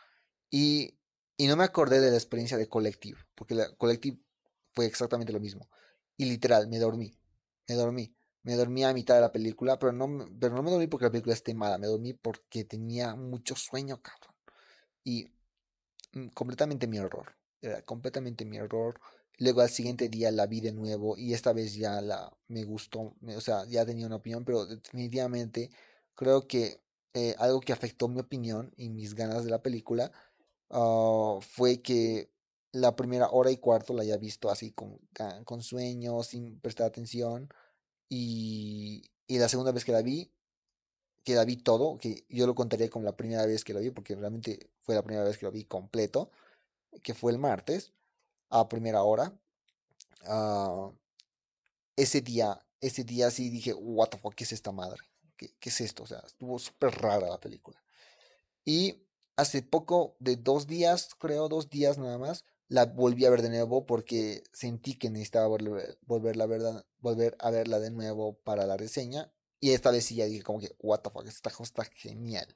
y, 0.51 0.99
y 1.37 1.47
no 1.47 1.57
me 1.57 1.65
acordé 1.65 2.01
de 2.01 2.11
la 2.11 2.17
experiencia 2.17 2.59
de 2.59 2.69
Collective, 2.69 3.19
porque 3.35 3.55
la 3.55 3.75
Collective 3.77 4.19
fue 4.75 4.87
exactamente 4.87 5.33
lo 5.33 5.41
mismo 5.41 5.69
y 6.17 6.27
literal, 6.27 6.69
me 6.69 6.79
dormí, 6.79 7.17
me 7.69 7.75
dormí. 7.75 8.15
Me 8.43 8.57
dormí 8.57 8.85
a 8.85 8.93
mitad 8.93 9.15
de 9.15 9.23
la 9.23 9.33
película, 9.33 9.79
pero 9.79 9.93
no, 9.93 10.29
pero 10.39 10.55
no 10.55 10.63
me 10.63 10.71
dormí 10.71 10.87
porque 10.87 11.07
la 11.07 11.11
película 11.11 11.33
esté 11.35 11.55
mala, 11.55 11.79
me 11.79 11.87
dormí 11.87 12.13
porque 12.13 12.65
tenía 12.65 13.15
mucho 13.17 13.57
sueño, 13.57 14.03
cabrón. 14.03 14.35
Y 15.05 15.31
mm, 16.13 16.29
completamente 16.29 16.87
mi 16.87 16.99
error, 16.99 17.37
era 17.63 17.83
completamente 17.83 18.45
mi 18.45 18.59
error. 18.59 19.01
Luego 19.39 19.63
al 19.63 19.71
siguiente 19.71 20.09
día 20.09 20.31
la 20.33 20.47
vi 20.47 20.61
de 20.61 20.73
nuevo 20.73 21.17
y 21.19 21.35
esta 21.35 21.53
vez 21.53 21.75
ya 21.75 22.01
la 22.03 22.33
me 22.49 22.65
gustó, 22.65 23.17
o 23.23 23.41
sea, 23.41 23.65
ya 23.67 23.87
tenía 23.87 24.07
una 24.07 24.17
opinión, 24.17 24.45
pero 24.45 24.67
definitivamente 24.67 25.71
creo 26.15 26.47
que 26.47 26.81
eh, 27.15 27.35
algo 27.39 27.61
que 27.61 27.73
afectó 27.73 28.09
mi 28.09 28.21
opinión 28.21 28.73
y 28.77 28.91
mis 28.91 29.15
ganas 29.15 29.45
de 29.45 29.51
la 29.51 29.63
película 29.63 30.13
ah, 30.75 31.39
fue 31.41 31.81
que 31.83 32.31
la 32.73 32.97
primera 32.97 33.31
hora 33.31 33.51
y 33.51 33.57
cuarto 33.57 33.95
la 33.95 34.03
haya 34.03 34.17
visto 34.19 34.51
así 34.51 34.73
con, 34.73 34.99
con 35.45 35.63
sueño, 35.63 36.23
sin 36.23 36.61
prestar 36.61 36.87
atención 36.87 37.49
y, 38.09 39.11
la 39.29 39.49
segunda 39.49 39.73
vez 39.73 39.85
que 39.85 39.93
la 39.93 40.03
vi, 40.03 40.31
que 41.25 41.35
la 41.35 41.45
vi 41.45 41.57
todo, 41.57 41.99
que 41.99 42.25
yo 42.29 42.47
lo 42.47 42.55
contaría 42.55 42.91
como 42.91 43.05
la 43.05 43.17
primera 43.17 43.47
vez 43.47 43.65
que 43.65 43.73
lo 43.75 43.81
vi, 43.81 43.91
porque 43.91 44.15
realmente 44.15 44.71
fue 44.81 44.95
la 44.95 45.03
primera 45.03 45.25
vez 45.25 45.39
que 45.39 45.47
lo 45.47 45.53
vi 45.53 45.65
completo, 45.65 46.31
que 47.03 47.15
fue 47.15 47.33
el 47.33 47.39
martes, 47.39 47.93
a 48.51 48.69
primera 48.69 49.03
hora. 49.03 49.37
Ah, 50.27 50.91
ese 51.97 52.21
día, 52.21 52.61
ese 52.81 53.05
día 53.05 53.31
sí 53.31 53.51
dije, 53.51 53.75
what 53.75 54.09
the 54.11 54.19
fuck, 54.19 54.35
¿qué 54.35 54.45
es 54.45 54.53
esta 54.53 54.73
madre? 54.73 55.01
¿Qué, 55.37 55.55
qué 55.59 55.71
es 55.71 55.81
esto? 55.81 56.05
O 56.05 56.07
sea, 56.07 56.21
estuvo 56.27 56.59
súper 56.59 56.91
rara 57.01 57.29
la 57.29 57.41
película. 57.41 57.83
Y 58.65 59.04
hace 59.37 59.63
poco, 59.63 60.17
de 60.21 60.37
dos 60.37 60.67
días, 60.67 61.11
creo, 61.19 61.49
dos 61.49 61.71
días 61.71 61.99
nada 61.99 62.19
más, 62.19 62.45
la 62.69 62.87
volví 62.87 63.25
a 63.25 63.31
ver 63.31 63.43
de 63.43 63.51
nuevo 63.51 63.87
porque 63.87 64.43
sentí 64.53 64.99
que 64.99 65.11
necesitaba 65.11 65.47
volver, 65.47 65.99
volver, 66.03 67.37
a 67.39 67.51
verla 67.51 67.79
de 67.79 67.91
nuevo 67.91 68.39
para 68.41 68.67
la 68.67 68.77
reseña. 68.77 69.33
Y 69.61 69.71
esta 69.71 69.91
vez 69.91 70.05
sí 70.05 70.17
ya 70.17 70.27
dije 70.27 70.43
como 70.43 70.61
que, 70.61 70.75
what 70.81 71.01
the 71.01 71.11
fuck, 71.11 71.27
esta 71.27 71.51
cosa 71.51 71.65
está 71.65 71.85
genial. 71.85 72.47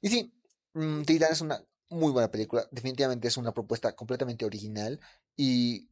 Y 0.00 0.08
sí, 0.08 0.34
mm, 0.74 1.02
Titan 1.02 1.32
es 1.32 1.40
una 1.40 1.64
muy 1.90 2.12
buena 2.12 2.30
película. 2.30 2.66
Definitivamente 2.70 3.28
es 3.28 3.36
una 3.36 3.52
propuesta 3.52 3.94
completamente 3.96 4.44
original. 4.44 5.00
Y, 5.36 5.90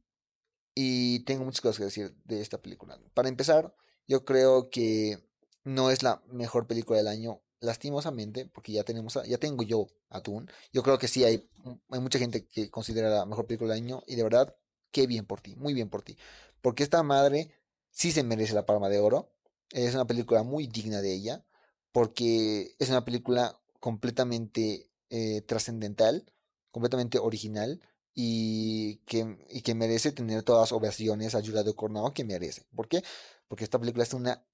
y 0.74 1.20
tengo 1.24 1.44
muchas 1.44 1.60
cosas 1.60 1.78
que 1.78 1.84
decir 1.84 2.16
de 2.24 2.40
esta 2.40 2.60
película. 2.60 3.00
Para 3.14 3.28
empezar, 3.28 3.74
yo 4.06 4.24
creo 4.24 4.70
que 4.70 5.18
no 5.64 5.90
es 5.90 6.02
la 6.02 6.22
mejor 6.28 6.66
película 6.66 6.98
del 6.98 7.08
año 7.08 7.42
lastimosamente, 7.60 8.46
porque 8.46 8.72
ya 8.72 8.84
tenemos, 8.84 9.18
ya 9.26 9.38
tengo 9.38 9.62
yo 9.64 9.86
Atún, 10.10 10.50
yo 10.72 10.82
creo 10.82 10.98
que 10.98 11.08
sí 11.08 11.24
hay, 11.24 11.48
hay 11.90 12.00
mucha 12.00 12.18
gente 12.18 12.46
que 12.46 12.70
considera 12.70 13.08
la 13.10 13.26
mejor 13.26 13.46
película 13.46 13.74
del 13.74 13.82
año 13.84 14.02
y 14.06 14.16
de 14.16 14.22
verdad, 14.22 14.56
qué 14.90 15.06
bien 15.06 15.26
por 15.26 15.40
ti, 15.40 15.56
muy 15.56 15.74
bien 15.74 15.88
por 15.88 16.02
ti, 16.02 16.16
porque 16.62 16.82
esta 16.82 17.02
madre 17.02 17.50
sí 17.90 18.12
se 18.12 18.22
merece 18.22 18.54
la 18.54 18.66
palma 18.66 18.88
de 18.88 18.98
oro, 18.98 19.32
es 19.70 19.94
una 19.94 20.06
película 20.06 20.42
muy 20.42 20.66
digna 20.66 21.00
de 21.00 21.14
ella, 21.14 21.44
porque 21.92 22.74
es 22.78 22.90
una 22.90 23.04
película 23.04 23.58
completamente 23.80 24.90
eh, 25.10 25.42
trascendental, 25.42 26.30
completamente 26.70 27.18
original 27.18 27.80
y 28.14 28.96
que, 29.06 29.38
y 29.50 29.62
que 29.62 29.74
merece 29.74 30.12
tener 30.12 30.42
todas 30.42 30.62
las 30.62 30.72
ovaciones 30.72 31.34
a 31.34 31.40
de 31.40 31.74
Cornado 31.74 32.12
que 32.12 32.24
merece. 32.24 32.64
¿Por 32.74 32.88
qué? 32.88 33.02
Porque 33.48 33.64
esta 33.64 33.78
película 33.78 34.04
es 34.04 34.14
una 34.14 34.44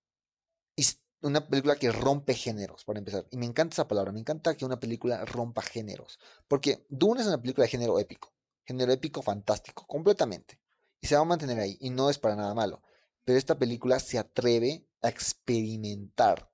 una 1.23 1.47
película 1.47 1.77
que 1.77 1.91
rompe 1.91 2.35
géneros, 2.35 2.85
para 2.85 2.99
empezar. 2.99 3.27
Y 3.31 3.37
me 3.37 3.47
encanta 3.47 3.75
esa 3.75 3.89
palabra, 3.89 4.13
me 4.13 4.21
encanta 4.21 4.57
que 4.57 4.65
una 4.65 4.81
película 4.81 5.25
rompa 5.25 5.63
géneros. 5.63 6.19
Porque 6.49 6.85
Dune 6.89 7.21
es 7.21 7.27
una 7.27 7.41
película 7.41 7.65
de 7.65 7.71
género 7.71 7.99
épico. 7.99 8.33
Género 8.65 8.93
épico 8.93 9.23
fantástico, 9.23 9.87
completamente. 9.87 10.61
Y 11.01 11.07
se 11.07 11.15
va 11.15 11.23
a 11.23 11.25
mantener 11.25 11.59
ahí. 11.61 11.77
Y 11.81 11.91
no 11.91 12.11
es 12.11 12.19
para 12.19 12.37
nada 12.37 12.55
malo. 12.55 12.83
Pero 13.25 13.39
esta 13.39 13.59
película 13.59 13.99
se 14.01 14.19
atreve 14.19 14.87
a 15.01 15.09
experimentar. 15.09 16.51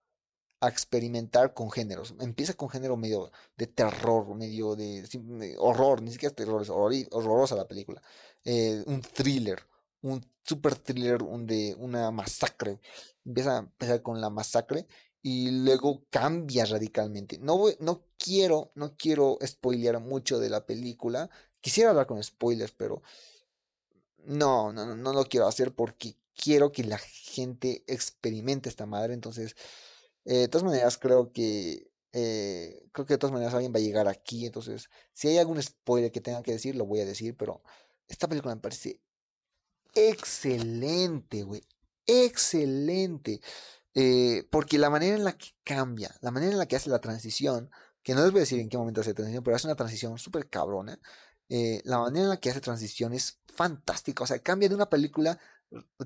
A 0.60 0.68
experimentar 0.68 1.54
con 1.54 1.70
géneros. 1.70 2.14
Empieza 2.20 2.54
con 2.54 2.68
género 2.68 2.96
medio 2.96 3.30
de 3.56 3.66
terror, 3.66 4.34
medio 4.34 4.76
de, 4.76 5.56
horror. 5.58 6.02
Ni 6.02 6.12
siquiera 6.12 6.30
es 6.30 6.36
terror, 6.36 6.62
es 6.62 6.70
horrorosa 6.70 7.56
la 7.56 7.68
película. 7.68 8.02
Eh, 8.44 8.82
un 8.86 9.00
thriller. 9.02 9.60
Un 10.08 10.24
super 10.44 10.74
thriller 10.76 11.22
de 11.22 11.74
una 11.78 12.10
masacre 12.10 12.80
empieza 13.24 13.56
a 13.56 13.58
empezar 13.60 14.02
con 14.02 14.20
la 14.20 14.30
masacre 14.30 14.86
y 15.22 15.50
luego 15.50 16.04
cambia 16.10 16.64
radicalmente. 16.64 17.38
No, 17.38 17.64
no 17.80 18.04
quiero, 18.16 18.72
no 18.74 18.96
quiero 18.96 19.38
spoilear 19.44 20.00
mucho 20.00 20.38
de 20.38 20.50
la 20.50 20.64
película. 20.64 21.28
Quisiera 21.60 21.90
hablar 21.90 22.06
con 22.06 22.22
spoilers, 22.22 22.72
pero 22.72 23.02
no, 24.24 24.72
no, 24.72 24.96
no 24.96 25.12
lo 25.12 25.24
quiero 25.24 25.46
hacer 25.46 25.74
porque 25.74 26.16
quiero 26.34 26.72
que 26.72 26.84
la 26.84 26.98
gente 26.98 27.84
experimente 27.86 28.68
esta 28.68 28.86
madre. 28.86 29.14
Entonces, 29.14 29.56
eh, 30.24 30.38
de 30.38 30.48
todas 30.48 30.64
maneras, 30.64 30.98
creo 30.98 31.32
que 31.32 31.90
eh, 32.12 32.86
creo 32.92 33.06
que 33.06 33.14
de 33.14 33.18
todas 33.18 33.32
maneras 33.32 33.54
alguien 33.54 33.72
va 33.72 33.78
a 33.78 33.82
llegar 33.82 34.08
aquí. 34.08 34.46
Entonces, 34.46 34.88
si 35.12 35.28
hay 35.28 35.38
algún 35.38 35.62
spoiler 35.62 36.12
que 36.12 36.20
tenga 36.20 36.42
que 36.42 36.52
decir, 36.52 36.76
lo 36.76 36.86
voy 36.86 37.00
a 37.00 37.06
decir. 37.06 37.36
Pero 37.36 37.62
esta 38.08 38.28
película 38.28 38.54
me 38.54 38.60
parece 38.60 39.00
excelente, 39.94 41.42
güey 41.42 41.62
excelente. 42.08 43.40
Eh, 43.94 44.48
porque 44.50 44.78
la 44.78 44.90
manera 44.90 45.16
en 45.16 45.24
la 45.24 45.36
que 45.36 45.50
cambia, 45.64 46.14
la 46.20 46.30
manera 46.30 46.52
en 46.52 46.58
la 46.58 46.66
que 46.66 46.76
hace 46.76 46.90
la 46.90 47.00
transición, 47.00 47.70
que 48.02 48.14
no 48.14 48.22
les 48.22 48.32
voy 48.32 48.40
a 48.40 48.42
decir 48.42 48.60
en 48.60 48.68
qué 48.68 48.78
momento 48.78 49.00
hace 49.02 49.14
transición, 49.14 49.44
pero 49.44 49.56
hace 49.56 49.66
una 49.66 49.76
transición 49.76 50.18
súper 50.18 50.48
cabrona. 50.48 50.98
Eh, 51.48 51.82
la 51.84 51.98
manera 51.98 52.24
en 52.24 52.30
la 52.30 52.36
que 52.38 52.50
hace 52.50 52.60
transición 52.60 53.12
es 53.12 53.40
fantástica. 53.54 54.24
O 54.24 54.26
sea, 54.26 54.38
cambia 54.40 54.68
de 54.68 54.74
una 54.74 54.88
película, 54.88 55.38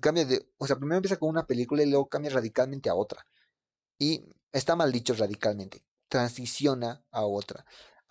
cambia 0.01 0.25
de. 0.25 0.49
O 0.59 0.67
sea, 0.67 0.77
primero 0.77 0.97
empieza 0.97 1.19
con 1.19 1.29
una 1.31 1.47
película 1.47 1.83
y 1.83 1.87
luego 1.91 2.09
cambia 2.09 2.31
radicalmente 2.33 2.91
a 2.91 2.95
otra. 2.95 3.27
Y 3.99 4.25
está 4.53 4.77
mal 4.77 4.93
dicho 4.93 5.15
radicalmente. 5.15 5.85
Transiciona 6.09 7.05
a 7.11 7.25
otra. 7.25 7.65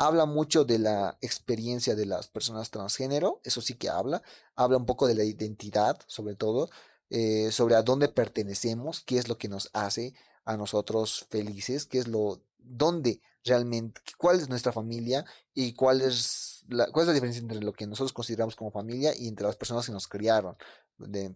Habla 0.03 0.25
mucho 0.25 0.65
de 0.65 0.79
la 0.79 1.19
experiencia 1.21 1.93
de 1.93 2.07
las 2.07 2.27
personas 2.27 2.71
transgénero, 2.71 3.39
eso 3.43 3.61
sí 3.61 3.75
que 3.75 3.87
habla. 3.87 4.23
Habla 4.55 4.77
un 4.77 4.87
poco 4.87 5.05
de 5.05 5.13
la 5.13 5.23
identidad, 5.23 5.99
sobre 6.07 6.33
todo. 6.33 6.71
Eh, 7.11 7.51
sobre 7.51 7.75
a 7.75 7.83
dónde 7.83 8.09
pertenecemos, 8.09 9.01
qué 9.01 9.19
es 9.19 9.27
lo 9.27 9.37
que 9.37 9.47
nos 9.47 9.69
hace 9.73 10.15
a 10.43 10.57
nosotros 10.57 11.27
felices, 11.29 11.85
qué 11.85 11.99
es 11.99 12.07
lo, 12.07 12.41
dónde 12.57 13.21
realmente, 13.43 14.01
cuál 14.17 14.39
es 14.39 14.49
nuestra 14.49 14.71
familia 14.71 15.23
y 15.53 15.73
cuál 15.73 16.01
es 16.01 16.63
la, 16.67 16.87
cuál 16.91 17.03
es 17.03 17.07
la 17.09 17.13
diferencia 17.13 17.41
entre 17.41 17.61
lo 17.61 17.73
que 17.73 17.85
nosotros 17.85 18.11
consideramos 18.11 18.55
como 18.55 18.71
familia 18.71 19.13
y 19.15 19.27
entre 19.27 19.45
las 19.45 19.55
personas 19.55 19.85
que 19.85 19.91
nos 19.91 20.07
criaron. 20.07 20.57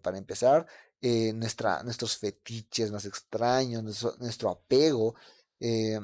para 0.02 0.18
empezar, 0.18 0.66
eh, 1.00 1.32
nuestra, 1.34 1.84
nuestros 1.84 2.18
fetiches 2.18 2.90
más 2.90 3.04
extraños, 3.04 3.84
nuestro, 4.18 4.50
apego. 4.50 5.14
Eh, 5.60 6.00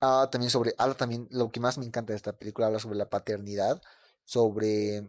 también 0.00 0.50
sobre, 0.50 0.74
habla 0.78 0.94
también, 0.94 1.28
lo 1.30 1.50
que 1.50 1.60
más 1.60 1.78
me 1.78 1.86
encanta 1.86 2.12
de 2.12 2.16
esta 2.16 2.36
película, 2.38 2.66
habla 2.66 2.78
sobre 2.78 2.98
la 2.98 3.08
paternidad, 3.10 3.82
sobre 4.24 5.06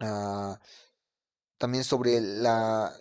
ah, 0.00 0.58
también 1.58 1.84
sobre 1.84 2.20
la, 2.20 2.92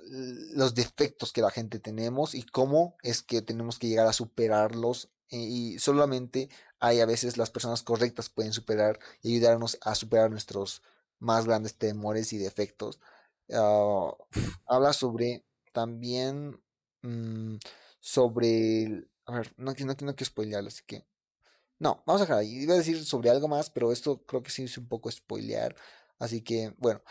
los 0.55 0.74
defectos 0.74 1.32
que 1.32 1.41
la 1.41 1.51
gente 1.51 1.80
tenemos 1.80 2.34
y 2.34 2.43
cómo 2.43 2.97
es 3.03 3.22
que 3.22 3.41
tenemos 3.41 3.78
que 3.78 3.88
llegar 3.88 4.07
a 4.07 4.13
superarlos 4.13 5.09
y 5.30 5.78
solamente 5.80 6.49
hay 6.80 6.99
a 7.01 7.05
veces 7.05 7.38
las 7.38 7.51
personas 7.51 7.84
correctas 7.84 8.30
pueden 8.30 8.53
superar 8.53 8.99
y 9.22 9.36
ayudarnos 9.36 9.78
a 9.82 9.93
superar 9.95 10.32
nuestros 10.32 10.82
más 11.20 11.45
grandes 11.45 11.78
temores 11.78 12.34
y 12.34 12.38
defectos. 12.38 12.99
Ah, 13.53 14.11
habla 14.65 14.93
sobre 14.93 15.45
también 15.72 16.59
mm, 17.03 17.57
sobre 17.99 19.07
a 19.28 19.34
ver, 19.34 19.53
no, 19.57 19.73
no, 19.73 20.13
spoilearlo, 20.23 20.69
así 20.69 20.84
que 20.86 21.05
no, 21.80 22.03
vamos 22.07 22.21
a 22.21 22.25
dejar 22.25 22.39
ahí. 22.39 22.63
Iba 22.63 22.73
a 22.73 22.78
decir 22.78 23.05
sobre 23.05 23.30
algo 23.30 23.47
más, 23.47 23.69
pero 23.69 23.91
esto 23.91 24.25
creo 24.25 24.41
que 24.41 24.49
sí 24.49 24.63
es 24.63 24.78
un 24.78 24.88
poco 24.88 25.11
spoilear. 25.11 25.75
Así 26.17 26.41
que, 26.41 26.73
bueno, 26.80 27.03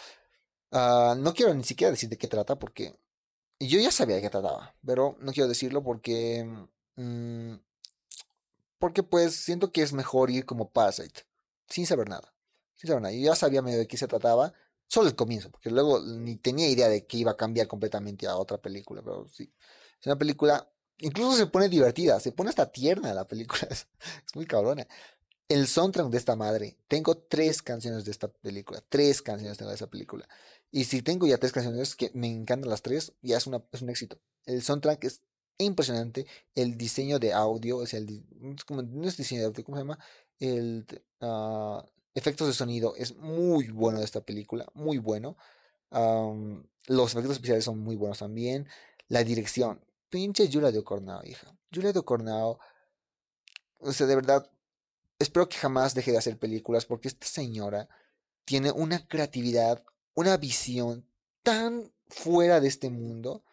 Ah, 0.72 1.14
no 1.18 1.32
quiero 1.34 1.54
ni 1.54 1.64
siquiera 1.64 1.90
decir 1.90 2.08
de 2.08 2.18
qué 2.18 2.28
trata 2.28 2.58
porque 2.58 2.98
yo 3.60 3.80
ya 3.80 3.90
sabía 3.90 4.16
de 4.16 4.22
qué 4.22 4.30
trataba, 4.30 4.76
pero 4.84 5.16
no 5.20 5.32
quiero 5.32 5.48
decirlo 5.48 5.82
porque... 5.82 6.44
Mm, 6.96 7.54
porque 8.78 9.02
pues 9.02 9.36
siento 9.36 9.72
que 9.72 9.82
es 9.82 9.92
mejor 9.92 10.30
ir 10.30 10.44
como 10.46 10.70
Parasite, 10.70 11.22
sin 11.68 11.86
saber 11.86 12.08
nada. 12.08 12.34
Sin 12.74 12.88
saber 12.88 13.02
nada. 13.02 13.14
Yo 13.14 13.22
ya 13.22 13.36
sabía 13.36 13.62
medio 13.62 13.78
de 13.78 13.86
qué 13.86 13.96
se 13.96 14.06
trataba, 14.06 14.52
solo 14.86 15.08
el 15.08 15.16
comienzo, 15.16 15.50
porque 15.50 15.70
luego 15.70 16.00
ni 16.00 16.36
tenía 16.36 16.68
idea 16.68 16.88
de 16.88 17.06
que 17.06 17.16
iba 17.18 17.32
a 17.32 17.36
cambiar 17.36 17.68
completamente 17.68 18.26
a 18.26 18.36
otra 18.36 18.58
película, 18.58 19.02
pero 19.02 19.28
sí. 19.28 19.52
Es 20.00 20.06
una 20.06 20.18
película, 20.18 20.70
incluso 20.99 21.36
se 21.36 21.47
pone 21.47 21.68
divertida, 21.68 22.20
se 22.20 22.32
pone 22.32 22.51
hasta 22.51 22.70
tierna 22.70 23.14
la 23.14 23.26
película, 23.26 23.62
es, 23.70 23.86
muy 24.34 24.47
cabrona. 24.47 24.86
el 25.49 25.66
soundtrack 25.66 26.09
de 26.09 26.18
esta 26.18 26.36
madre. 26.36 26.76
Tengo 26.88 27.16
tres 27.16 27.62
canciones 27.62 28.05
de 28.05 28.11
esta 28.11 28.28
película. 28.28 28.82
Tres 28.88 29.22
canciones 29.22 29.59
tengo 29.59 29.70
de 29.70 29.76
esa 29.76 29.88
película. 29.88 30.28
Y 30.70 30.84
si 30.84 31.03
tengo 31.03 31.26
ya 31.26 31.38
tres 31.38 31.53
canciones 31.53 31.94
que 31.94 32.11
me 32.14 32.28
encantan 32.28 32.70
las 32.70 32.82
tres, 32.82 33.12
ya 33.22 33.36
es, 33.36 33.49
es 33.72 33.82
un 33.82 33.90
éxito. 33.90 34.18
El 34.44 34.62
soundtrack 34.62 35.05
es 35.05 35.22
impresionante. 35.59 36.26
El 36.55 36.76
diseño 36.76 37.18
de 37.18 37.32
audio, 37.32 37.78
o 37.78 37.86
sea, 37.86 38.01
el, 38.01 38.24
no 38.40 39.09
es 39.09 39.16
diseño 39.16 39.42
de 39.42 39.47
audio, 39.47 39.64
¿cómo 39.64 39.76
se 39.76 39.82
llama? 39.82 39.99
El 40.38 40.86
uh, 41.20 41.80
efectos 42.14 42.49
de 42.49 42.55
sonido 42.55 42.94
es 42.97 43.16
muy 43.16 43.68
bueno 43.68 43.99
de 44.01 44.05
esta 44.05 44.22
película, 44.22 44.66
muy 44.74 44.99
bueno. 44.99 45.36
Los 46.86 47.12
efectos 47.12 47.32
especiales 47.32 47.64
son 47.64 47.78
muy 47.80 47.97
buenos 47.97 48.18
también. 48.18 48.68
La 49.09 49.22
dirección, 49.22 49.80
pinche 50.16 50.48
Julia 50.50 50.72
de 50.72 50.78
Ocornao, 50.78 51.22
hija. 51.26 51.54
Julia 51.70 51.92
de 51.92 51.98
Ocornao, 51.98 52.58
o 53.80 53.92
sea, 53.92 54.06
de 54.06 54.14
verdad, 54.14 54.50
espero 55.18 55.46
que 55.46 55.58
jamás 55.58 55.92
deje 55.92 56.10
de 56.10 56.16
hacer 56.16 56.38
películas 56.38 56.86
porque 56.86 57.08
esta 57.08 57.26
señora 57.26 57.86
tiene 58.46 58.70
una 58.70 59.06
creatividad, 59.06 59.84
una 60.14 60.38
visión 60.38 61.04
tan 61.42 61.92
fuera 62.08 62.60
de 62.60 62.68
este 62.68 62.88
mundo, 62.88 63.44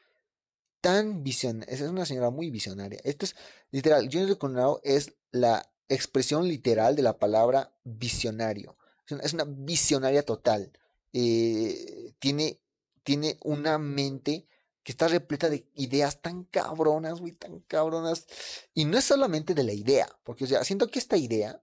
tan 0.79 1.21
visionaria. 1.21 1.73
Es 1.73 1.81
una 1.81 2.05
señora 2.05 2.29
muy 2.29 2.49
visionaria. 2.49 3.01
Esto 3.03 3.25
es 3.25 3.35
literal. 3.71 4.05
Julia 4.05 4.27
de 4.27 4.31
Ocornao 4.31 4.79
es 4.85 5.13
la 5.31 5.69
expresión 5.89 6.47
literal 6.47 6.95
de 6.95 7.01
la 7.01 7.19
palabra 7.19 7.73
visionario. 7.83 8.77
Es 9.21 9.33
una 9.33 9.43
visionaria 9.43 10.23
total. 10.23 10.71
Eh, 11.11 12.13
tiene, 12.19 12.61
tiene 13.03 13.37
una 13.41 13.77
mente 13.77 14.47
que 14.83 14.91
está 14.91 15.07
repleta 15.07 15.49
de 15.49 15.65
ideas 15.75 16.21
tan 16.21 16.43
cabronas, 16.43 17.19
güey, 17.19 17.33
tan 17.33 17.59
cabronas. 17.61 18.27
Y 18.73 18.85
no 18.85 18.97
es 18.97 19.05
solamente 19.05 19.53
de 19.53 19.63
la 19.63 19.73
idea, 19.73 20.07
porque, 20.23 20.43
o 20.43 20.47
sea, 20.47 20.63
siento 20.63 20.87
que 20.87 20.99
esta 20.99 21.17
idea, 21.17 21.61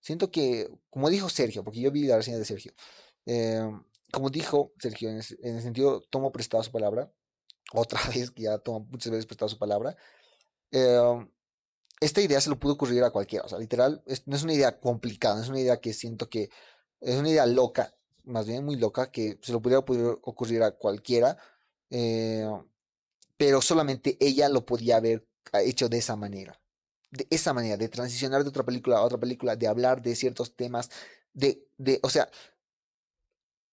siento 0.00 0.30
que, 0.30 0.68
como 0.90 1.08
dijo 1.08 1.28
Sergio, 1.28 1.62
porque 1.62 1.80
yo 1.80 1.90
vi 1.92 2.06
la 2.06 2.16
reseña 2.16 2.38
de 2.38 2.44
Sergio, 2.44 2.72
em, 3.24 3.82
como 4.12 4.30
dijo 4.30 4.72
Sergio, 4.78 5.10
en, 5.10 5.16
el 5.16 5.62
sentido, 5.62 6.02
tomo 6.10 6.32
prestado 6.32 6.62
su 6.62 6.72
palabra, 6.72 7.12
otra 7.72 8.00
vez, 8.08 8.30
que 8.32 8.42
ya 8.42 8.58
tomo 8.58 8.80
muchas 8.90 9.12
veces 9.12 9.26
prestado 9.26 9.48
su 9.48 9.58
palabra, 9.58 9.96
em, 10.72 11.30
esta 12.00 12.20
idea 12.20 12.40
se 12.40 12.50
lo 12.50 12.58
pudo 12.58 12.74
ocurrir 12.74 13.02
a 13.04 13.10
cualquiera, 13.10 13.44
o 13.44 13.48
sea, 13.48 13.58
literal, 13.58 14.02
no 14.26 14.36
es 14.36 14.42
una 14.42 14.54
idea 14.54 14.80
complicada, 14.80 15.42
es 15.42 15.48
una 15.48 15.60
idea 15.60 15.80
que 15.80 15.94
siento 15.94 16.28
que, 16.28 16.50
es 17.00 17.16
una 17.16 17.30
idea 17.30 17.46
loca, 17.46 17.94
más 18.24 18.46
bien 18.46 18.64
muy 18.64 18.76
loca, 18.76 19.10
que 19.10 19.38
se 19.42 19.52
lo 19.52 19.62
pudiera 19.62 19.78
ocurrir 19.78 20.62
a 20.62 20.72
cualquiera, 20.72 21.38
eh, 21.90 22.48
pero 23.36 23.60
solamente 23.60 24.16
ella 24.20 24.48
lo 24.48 24.64
podía 24.64 24.96
haber 24.96 25.26
hecho 25.64 25.88
de 25.88 25.98
esa 25.98 26.16
manera. 26.16 26.60
De 27.10 27.26
esa 27.30 27.52
manera, 27.52 27.76
de 27.76 27.88
transicionar 27.88 28.42
de 28.42 28.48
otra 28.48 28.64
película 28.64 28.98
a 28.98 29.02
otra 29.02 29.18
película, 29.18 29.56
de 29.56 29.68
hablar 29.68 30.02
de 30.02 30.16
ciertos 30.16 30.56
temas, 30.56 30.90
de, 31.32 31.66
de, 31.78 32.00
o 32.02 32.10
sea, 32.10 32.28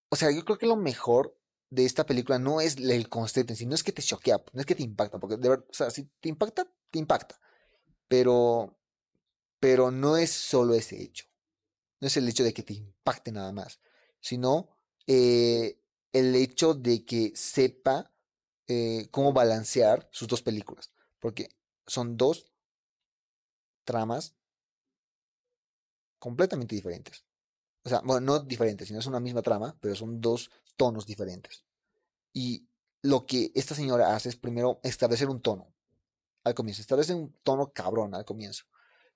o 0.10 0.16
sea, 0.16 0.30
yo 0.32 0.46
creo 0.46 0.60
que 0.60 0.68
lo 0.68 0.76
mejor 0.76 1.36
de 1.72 1.86
esta 1.86 2.06
película 2.06 2.38
no 2.38 2.62
es 2.62 2.78
el 2.78 3.10
concepto 3.10 3.52
en 3.54 3.58
sí, 3.58 3.66
no 3.66 3.74
es 3.74 3.84
que 3.84 3.92
te 3.92 4.04
choquea, 4.04 4.44
no 4.54 4.60
es 4.60 4.66
que 4.68 4.76
te 4.76 4.84
impacta, 4.84 5.20
porque 5.20 5.38
de 5.38 5.50
verdad, 5.50 5.66
o 5.68 5.74
sea, 5.74 5.90
si 5.90 6.04
te 6.20 6.30
impacta, 6.30 6.68
te 6.92 7.00
impacta, 7.00 7.40
pero, 8.08 8.78
pero 9.60 9.90
no 9.90 10.18
es 10.18 10.30
solo 10.30 10.76
ese 10.76 11.02
hecho, 11.02 11.26
no 12.00 12.08
es 12.08 12.16
el 12.16 12.30
hecho 12.30 12.44
de 12.44 12.54
que 12.54 12.62
te 12.62 12.74
impacte 12.74 13.32
nada 13.32 13.52
más, 13.54 13.80
sino 14.20 14.70
eh, 15.08 15.80
el 16.14 16.36
hecho 16.36 16.74
de 16.74 17.04
que 17.04 17.34
sepa 17.36 18.12
eh, 18.68 19.08
cómo 19.12 19.34
balancear 19.34 20.08
sus 20.12 20.28
dos 20.28 20.42
películas. 20.42 20.94
Porque 21.20 21.50
son 21.86 22.16
dos 22.16 22.52
tramas 23.84 24.36
completamente 26.20 26.76
diferentes. 26.76 27.26
O 27.84 27.90
sea, 27.90 28.00
bueno, 28.00 28.22
no 28.22 28.40
diferentes, 28.40 28.88
sino 28.88 29.00
es 29.00 29.08
una 29.08 29.20
misma 29.20 29.42
trama, 29.42 29.78
pero 29.82 29.96
son 29.96 30.22
dos 30.22 30.50
tonos 30.78 31.06
diferentes. 31.06 31.66
Y 32.32 32.70
lo 33.02 33.26
que 33.26 33.52
esta 33.56 33.76
señora 33.76 34.16
hace 34.16 34.30
es 34.30 34.38
primero 34.38 34.80
establecer 34.84 35.28
un 35.28 35.42
tono 35.42 35.74
al 36.44 36.54
comienzo, 36.54 36.82
establece 36.82 37.14
un 37.14 37.34
tono 37.44 37.74
cabrón 37.74 38.16
al 38.16 38.26
comienzo. 38.26 38.66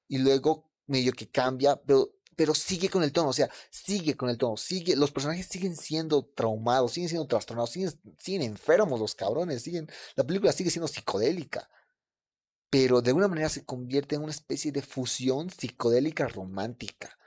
Y 0.07 0.17
luego 0.17 0.69
medio 0.87 1.13
que 1.13 1.29
cambia, 1.29 1.81
pero 1.81 2.16
pero 2.37 2.53
sigue 2.53 2.87
con 2.87 3.03
el 3.03 3.11
tono, 3.11 3.29
o 3.29 3.33
sea, 3.33 3.49
sigue 3.71 4.15
con 4.15 4.29
el 4.29 4.37
tono, 4.37 4.55
sigue, 4.57 4.95
los 4.95 5.11
personajes 5.11 5.47
siguen 5.47 5.75
siendo 5.75 6.23
traumados, 6.23 6.93
siguen 6.93 7.09
siendo 7.09 7.27
trastornados, 7.27 7.71
siguen, 7.71 7.91
siguen 8.19 8.43
enfermos 8.43 8.99
los 8.99 9.15
cabrones, 9.15 9.63
siguen, 9.63 9.89
la 10.15 10.23
película 10.23 10.51
sigue 10.51 10.69
siendo 10.69 10.87
psicodélica, 10.87 11.67
pero 12.69 13.01
de 13.01 13.09
alguna 13.09 13.27
manera 13.27 13.49
se 13.49 13.65
convierte 13.65 14.15
en 14.15 14.21
una 14.21 14.31
especie 14.31 14.71
de 14.71 14.83
fusión 14.83 15.49
psicodélica 15.49 16.27
romántica 16.27 17.17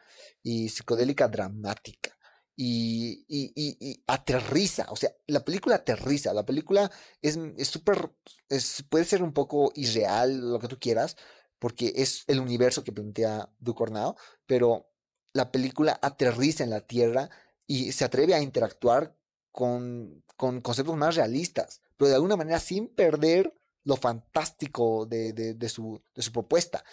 y 0.42 0.68
psicodélica 0.68 1.28
dramática. 1.28 2.16
Y, 2.56 3.24
y, 3.26 3.52
y, 3.56 4.04
aterriza, 4.06 4.86
o 4.90 4.96
sea, 4.96 5.10
la 5.26 5.42
película 5.44 5.76
aterriza, 5.76 6.34
la 6.34 6.44
película 6.44 6.90
es 7.22 7.38
súper, 7.66 8.12
es, 8.50 8.84
puede 8.90 9.06
ser 9.06 9.22
un 9.22 9.32
poco 9.32 9.72
irreal, 9.74 10.52
lo 10.52 10.58
que 10.60 10.68
tú 10.68 10.78
quieras, 10.78 11.16
porque 11.58 11.94
es 11.96 12.24
el 12.26 12.38
universo 12.38 12.84
que 12.84 12.92
plantea 12.92 13.48
Ducornao, 13.60 14.16
pero 14.46 14.89
la 15.32 15.52
película 15.52 15.98
aterriza 16.02 16.64
en 16.64 16.70
la 16.70 16.80
Tierra 16.80 17.30
y 17.66 17.92
se 17.92 18.04
atreve 18.04 18.34
a 18.34 18.42
interactuar 18.42 19.16
con, 19.52 20.24
con 20.36 20.60
conceptos 20.60 20.96
más 20.96 21.16
realistas, 21.16 21.82
pero 21.96 22.08
de 22.08 22.14
alguna 22.16 22.36
manera 22.36 22.60
sin 22.60 22.88
perder 22.88 23.54
lo 23.84 23.96
fantástico 23.96 25.06
de, 25.06 25.32
de, 25.32 25.68
su, 25.68 26.02
de 26.14 26.22
su 26.22 26.32
propuesta. 26.32 26.84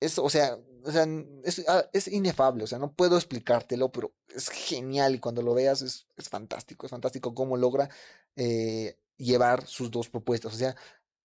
Es, 0.00 0.18
o 0.18 0.28
sea, 0.28 0.58
o 0.84 0.92
sea 0.92 1.06
es, 1.44 1.64
ah, 1.68 1.88
es, 1.92 2.08
inefable, 2.08 2.64
o 2.64 2.66
sea, 2.66 2.78
no 2.78 2.92
puedo 2.92 3.16
explicártelo, 3.16 3.90
pero 3.90 4.14
es 4.28 4.48
genial 4.48 5.14
y 5.14 5.18
cuando 5.20 5.42
lo 5.42 5.54
veas 5.54 5.82
es, 5.82 6.06
es 6.16 6.28
fantástico, 6.28 6.86
es 6.86 6.90
fantástico 6.90 7.34
cómo 7.34 7.56
logra 7.56 7.88
eh, 8.36 8.98
llevar 9.16 9.66
sus 9.66 9.90
dos 9.90 10.08
propuestas. 10.08 10.52
O 10.54 10.56
sea, 10.56 10.76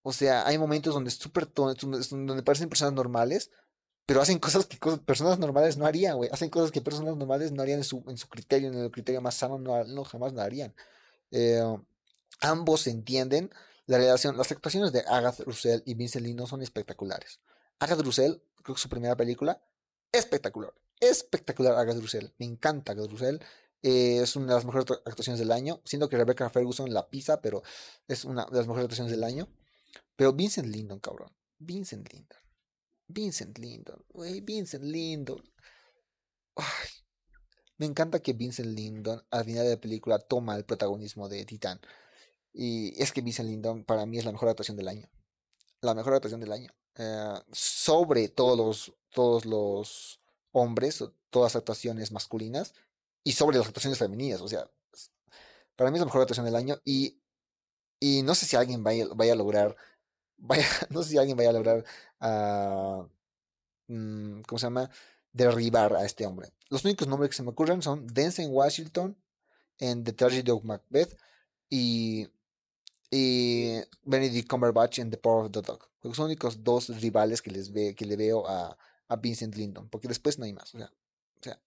o 0.02 0.14
sea, 0.14 0.48
hay 0.48 0.58
momentos 0.58 0.94
donde 0.94 1.10
es 1.10 1.16
súper 1.16 1.52
donde 1.54 2.44
parecen 2.44 2.70
personas 2.70 2.94
normales, 2.94 3.52
pero 4.10 4.24
hacen 4.24 4.40
cosas 4.40 4.66
que 4.66 4.76
personas 5.06 5.38
normales 5.38 5.78
no 5.78 5.86
harían, 5.86 6.18
güey. 6.18 6.32
Hacen 6.34 6.50
cosas 6.50 6.72
que 6.72 6.82
personas 6.82 7.16
normales 7.16 7.52
no 7.52 7.62
harían 7.62 7.78
en 7.78 7.84
su, 7.84 8.04
criterio, 8.28 8.70
en 8.70 8.80
el 8.80 8.90
criterio 8.90 9.22
más 9.22 9.36
sano, 9.36 9.60
no, 9.60 9.84
no 9.84 10.04
jamás 10.04 10.34
lo 10.34 10.42
harían. 10.42 10.74
Eh, 11.30 11.62
ambos 12.42 12.88
entienden 12.88 13.52
la 13.86 14.00
relación, 14.00 14.36
las 14.36 14.52
actuaciones 14.52 14.94
de 14.94 15.02
Agatha 15.02 15.44
Russell 15.44 15.82
y 15.86 15.94
Vincent 15.94 16.26
Lino 16.26 16.48
son 16.48 16.64
espectaculares. 16.64 17.40
Agatha 17.78 18.02
Russell, 18.02 18.38
creo 18.64 18.74
que 18.74 18.82
su 18.82 18.90
primera 18.90 19.16
película, 19.16 19.62
espectacular, 20.12 20.74
espectacular 21.00 21.76
Agatha 21.76 22.00
Russell, 22.00 22.30
me 22.40 22.48
encanta 22.48 22.94
Agatha 22.94 23.12
Russell, 23.12 23.38
eh, 23.84 24.22
es 24.24 24.36
una 24.36 24.48
de 24.48 24.54
las 24.56 24.66
mejores 24.66 24.88
actuaciones 25.06 25.38
del 25.38 25.52
año, 25.52 25.82
siento 25.86 26.10
que 26.10 26.18
Rebecca 26.18 26.50
Ferguson 26.50 26.92
la 26.92 27.12
pisa, 27.12 27.42
pero 27.42 27.62
es 28.08 28.26
una 28.26 28.46
de 28.46 28.58
las 28.58 28.66
mejores 28.66 28.86
actuaciones 28.86 29.12
del 29.12 29.24
año. 29.24 29.48
Pero 30.16 30.34
Vincent 30.34 30.68
Lindon, 30.68 31.00
cabrón, 31.00 31.32
Vincent 31.60 32.12
Lindon 32.12 32.49
Vincent 33.10 33.58
Lindon, 33.58 34.06
güey, 34.10 34.40
Vincent 34.42 34.84
Lindon. 34.84 35.44
me 37.78 37.88
encanta 37.88 38.20
que 38.20 38.34
Vincent 38.34 38.70
Lindon 38.70 39.26
al 39.32 39.46
final 39.46 39.66
de 39.66 39.72
la 39.72 39.82
película 39.82 40.20
toma 40.20 40.56
el 40.56 40.64
protagonismo 40.64 41.28
de 41.28 41.44
Titán. 41.46 41.82
Y 42.54 43.02
es 43.02 43.12
que 43.12 43.22
Vincent 43.22 43.50
Lindon 43.50 43.84
para 43.84 44.06
mí 44.06 44.20
es 44.20 44.26
la 44.26 44.32
mejor 44.32 44.50
actuación 44.50 44.78
del 44.78 44.88
año. 44.88 45.10
La 45.82 45.96
mejor 45.96 46.14
actuación 46.14 46.40
del 46.40 46.52
año. 46.52 46.72
Eh, 46.96 47.40
sobre 47.52 48.30
todos 48.30 48.58
los, 48.58 48.94
todos 49.12 49.46
los 49.46 50.22
hombres, 50.52 51.04
todas 51.32 51.54
las 51.54 51.60
actuaciones 51.62 52.12
masculinas 52.12 52.74
y 53.24 53.32
sobre 53.32 53.58
las 53.58 53.68
actuaciones 53.68 53.98
femeninas. 53.98 54.42
O 54.42 54.48
sea, 54.48 54.70
para 55.76 55.90
mí 55.90 55.98
es 55.98 56.02
la 56.02 56.06
mejor 56.06 56.22
actuación 56.22 56.46
del 56.46 56.56
año 56.56 56.80
y, 56.86 57.20
y 58.00 58.22
no 58.22 58.36
sé 58.36 58.46
si 58.46 58.56
alguien 58.56 58.84
vaya, 58.84 59.08
vaya 59.16 59.34
a 59.34 59.38
lograr 59.38 59.76
vaya, 60.40 60.66
no 60.90 61.04
sé 61.04 61.12
si 61.12 61.18
alguien 61.18 61.38
vaya 61.38 61.50
a 61.50 61.54
lograr, 61.54 61.86
uh, 62.22 63.08
¿cómo 64.48 64.60
se 64.60 64.66
llama? 64.66 64.90
Derribar 65.32 65.96
a 65.96 66.06
este 66.06 66.26
hombre. 66.26 66.52
Los 66.70 66.84
únicos 66.86 67.08
nombres 67.08 67.30
que 67.30 67.38
se 67.38 67.44
me 67.44 67.50
ocurren 67.50 67.82
son 67.82 68.08
Denzel 68.08 68.50
Washington 68.50 69.18
en 69.78 70.04
The 70.04 70.14
Tragedy 70.14 70.52
of 70.52 70.64
Macbeth 70.64 71.18
y, 71.70 72.28
y 73.10 73.76
Benedict 74.04 74.50
Cumberbatch 74.50 75.00
en 75.00 75.10
The 75.10 75.18
Power 75.18 75.46
of 75.46 75.52
the 75.52 75.62
Dog. 75.62 75.90
Son 76.02 76.10
los 76.10 76.20
únicos 76.20 76.64
dos 76.64 76.90
rivales 77.02 77.42
que, 77.42 77.52
les 77.52 77.72
ve, 77.72 77.96
que 77.96 78.06
le 78.06 78.16
veo 78.16 78.48
a, 78.48 78.78
a 79.08 79.16
Vincent 79.16 79.56
Lindon, 79.56 79.90
porque 79.90 80.08
después 80.08 80.40
no 80.40 80.46
hay 80.46 80.54
más. 80.54 80.74
O 80.76 80.78
sea, 80.78 80.88
o 80.88 81.44
sea 81.44 81.62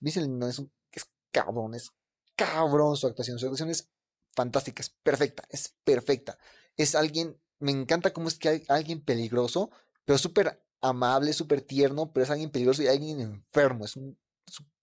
Vincent 0.00 0.26
Lindon 0.26 0.50
es, 0.50 0.58
un, 0.58 0.72
es 0.92 1.04
cabrón, 1.30 1.74
es 1.74 1.90
cabrón 2.36 2.96
su 2.96 3.06
actuación. 3.06 3.38
Su 3.38 3.46
actuación 3.46 3.70
es 3.70 3.88
fantástica, 4.34 4.82
es 4.82 4.90
perfecta, 4.90 5.44
es 5.48 5.74
perfecta. 5.84 6.38
Es 6.76 6.94
alguien 6.94 7.38
me 7.64 7.72
encanta 7.72 8.12
cómo 8.12 8.28
es 8.28 8.38
que 8.38 8.48
hay 8.50 8.64
alguien 8.68 9.00
peligroso, 9.00 9.70
pero 10.04 10.18
súper 10.18 10.62
amable, 10.82 11.32
súper 11.32 11.62
tierno, 11.62 12.12
pero 12.12 12.24
es 12.24 12.30
alguien 12.30 12.50
peligroso 12.50 12.82
y 12.82 12.88
alguien 12.88 13.20
enfermo. 13.20 13.86
Es 13.86 13.96
un, 13.96 14.18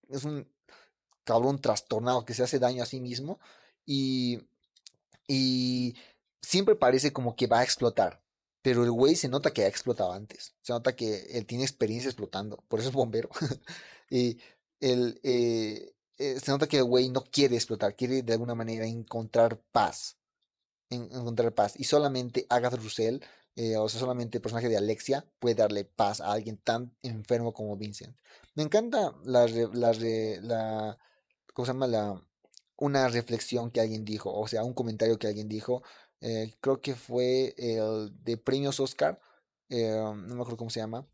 es 0.10 0.24
un 0.26 0.52
cabrón 1.24 1.62
trastornado 1.62 2.26
que 2.26 2.34
se 2.34 2.44
hace 2.44 2.58
daño 2.58 2.82
a 2.82 2.88
sí 2.88 2.99
mismo 2.99 3.40
y, 3.86 4.40
y 5.28 5.95
siempre 6.41 6.76
parece 6.76 7.14
como 7.14 7.36
que 7.36 7.48
va 7.48 7.60
a 7.60 7.64
explotar. 7.64 8.24
pero 8.64 8.84
el 8.84 8.91
güey 8.91 9.16
se 9.16 9.30
nota 9.30 9.52
que 9.53 9.64
ha 9.64 9.68
explotado 9.68 10.14
antes. 10.14 10.56
Se 10.62 10.74
nota 10.74 10.95
que 10.95 11.38
él 11.38 11.45
tiene 11.45 11.64
experiencia 11.64 12.10
explotando. 12.10 12.64
Por 12.68 12.80
eso 12.80 12.90
es 12.90 12.95
bombero. 12.95 13.30
y 14.10 14.40
el, 14.80 15.20
eh, 15.24 15.94
eh, 16.18 16.40
se 16.40 16.52
nota 16.52 16.68
que 16.68 16.78
el 16.78 16.84
güey 16.86 17.10
no 17.10 17.24
quiere 17.24 17.56
explotar. 17.56 17.95
Quiere 17.95 18.24
de 18.24 18.34
alguna 18.34 18.56
manera 18.56 18.86
encontrar 18.86 19.60
paz. 19.72 20.18
Encontrar 20.91 21.53
paz. 21.53 21.73
Y 21.77 21.85
solamente 21.85 22.45
Agatha 22.49 22.77
Russell, 22.77 23.19
eh, 23.55 23.77
o 23.77 23.89
sea, 23.89 23.99
solamente 23.99 24.38
el 24.38 24.41
personaje 24.41 24.69
de 24.69 24.77
Alexia 24.77 25.26
puede 25.39 25.55
darle 25.55 25.85
paz 25.85 26.22
a 26.22 26.31
alguien 26.31 26.57
tan 26.57 26.95
enfermo 27.01 27.53
como 27.53 27.77
Vincent. 27.77 28.15
Me 28.55 28.63
encanta 28.63 29.15
la, 29.23 29.47
la, 29.47 29.93
la 29.93 30.97
¿cómo 31.53 31.65
se 31.65 31.72
llama? 31.72 31.88
La, 31.88 32.22
una 32.77 33.07
reflexión 33.07 33.72
que 33.72 33.81
alguien 33.81 34.05
dijo, 34.05 34.34
o 34.34 34.47
sea, 34.47 34.63
un 34.63 34.73
comentario 34.73 35.18
que 35.18 35.27
alguien 35.27 35.47
dijo 35.47 35.84
eh, 36.22 36.53
creo 36.61 36.81
que 36.81 36.95
fue 36.95 37.55
el 37.57 38.11
de 38.23 38.38
premios 38.38 38.80
Oscar, 38.80 39.19
eh, 39.69 39.91
no 39.91 40.13
me 40.13 40.41
acuerdo 40.41 40.57
cómo 40.57 40.69
se 40.69 40.80
llama, 40.80 41.07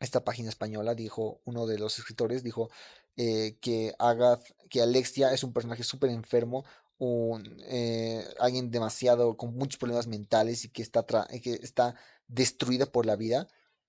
esta 0.00 0.24
página 0.24 0.48
española, 0.48 0.94
dijo, 0.94 1.40
uno 1.44 1.66
de 1.66 1.78
los 1.78 1.98
escritores 1.98 2.42
dijo 2.42 2.70
que 3.14 3.94
Agath, 3.98 4.42
que 4.68 4.80
Alexia 4.80 5.32
es 5.32 5.44
un 5.44 5.52
personaje 5.52 5.84
súper 5.84 6.10
enfermo, 6.10 6.64
un, 7.04 7.56
alguien 8.38 8.70
demasiado 8.70 9.36
con 9.36 9.56
muchos 9.56 9.78
problemas 9.78 10.06
mentales 10.06 10.64
y 10.64 10.68
que 10.68 10.82
está, 10.82 11.04
que 11.42 11.54
está 11.62 11.94
destruida 12.28 12.86
por 12.86 13.06
la 13.06 13.16
vida, 13.16 13.48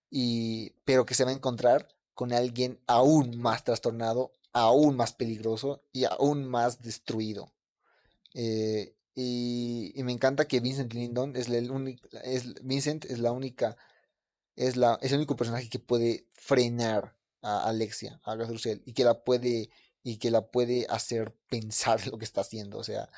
y, 0.09 0.71
pero 0.85 1.05
que 1.05 1.15
se 1.15 1.23
va 1.23 1.31
a 1.31 1.33
encontrar 1.33 1.87
con 2.13 2.33
alguien 2.33 2.79
aún 2.87 3.37
más 3.39 3.63
trastornado, 3.63 4.31
aún 4.51 4.95
más 4.95 5.13
peligroso 5.13 5.83
y 5.91 6.05
aún 6.05 6.45
más 6.45 6.81
destruido. 6.81 7.51
Eh, 8.33 8.95
y, 9.15 9.93
me 9.97 10.11
encanta 10.11 10.47
que 10.47 10.59
Vincent 10.59 10.93
Lindon 10.93 11.35
es, 11.35 11.49
el 11.49 11.71
único, 11.71 12.07
es 12.23 12.53
Vincent 12.63 13.05
es 13.05 13.19
la 13.19 13.31
única, 13.31 13.77
es, 14.55 14.75
la, 14.75 14.97
es 15.01 15.11
el 15.11 15.17
único 15.17 15.35
personaje 15.35 15.69
que 15.69 15.79
puede 15.79 16.27
frenar 16.33 17.15
a 17.41 17.67
Alexia, 17.67 18.19
a 18.23 18.35
Gastrusel, 18.35 18.81
y 18.85 18.93
que 18.93 19.03
la 19.03 19.23
puede, 19.23 19.69
y 20.03 20.17
que 20.17 20.31
la 20.31 20.47
puede 20.47 20.85
hacer 20.89 21.33
pensar 21.49 22.05
lo 22.07 22.17
que 22.17 22.25
está 22.25 22.41
haciendo. 22.41 22.77
O 22.77 22.83
sea, 22.83 23.09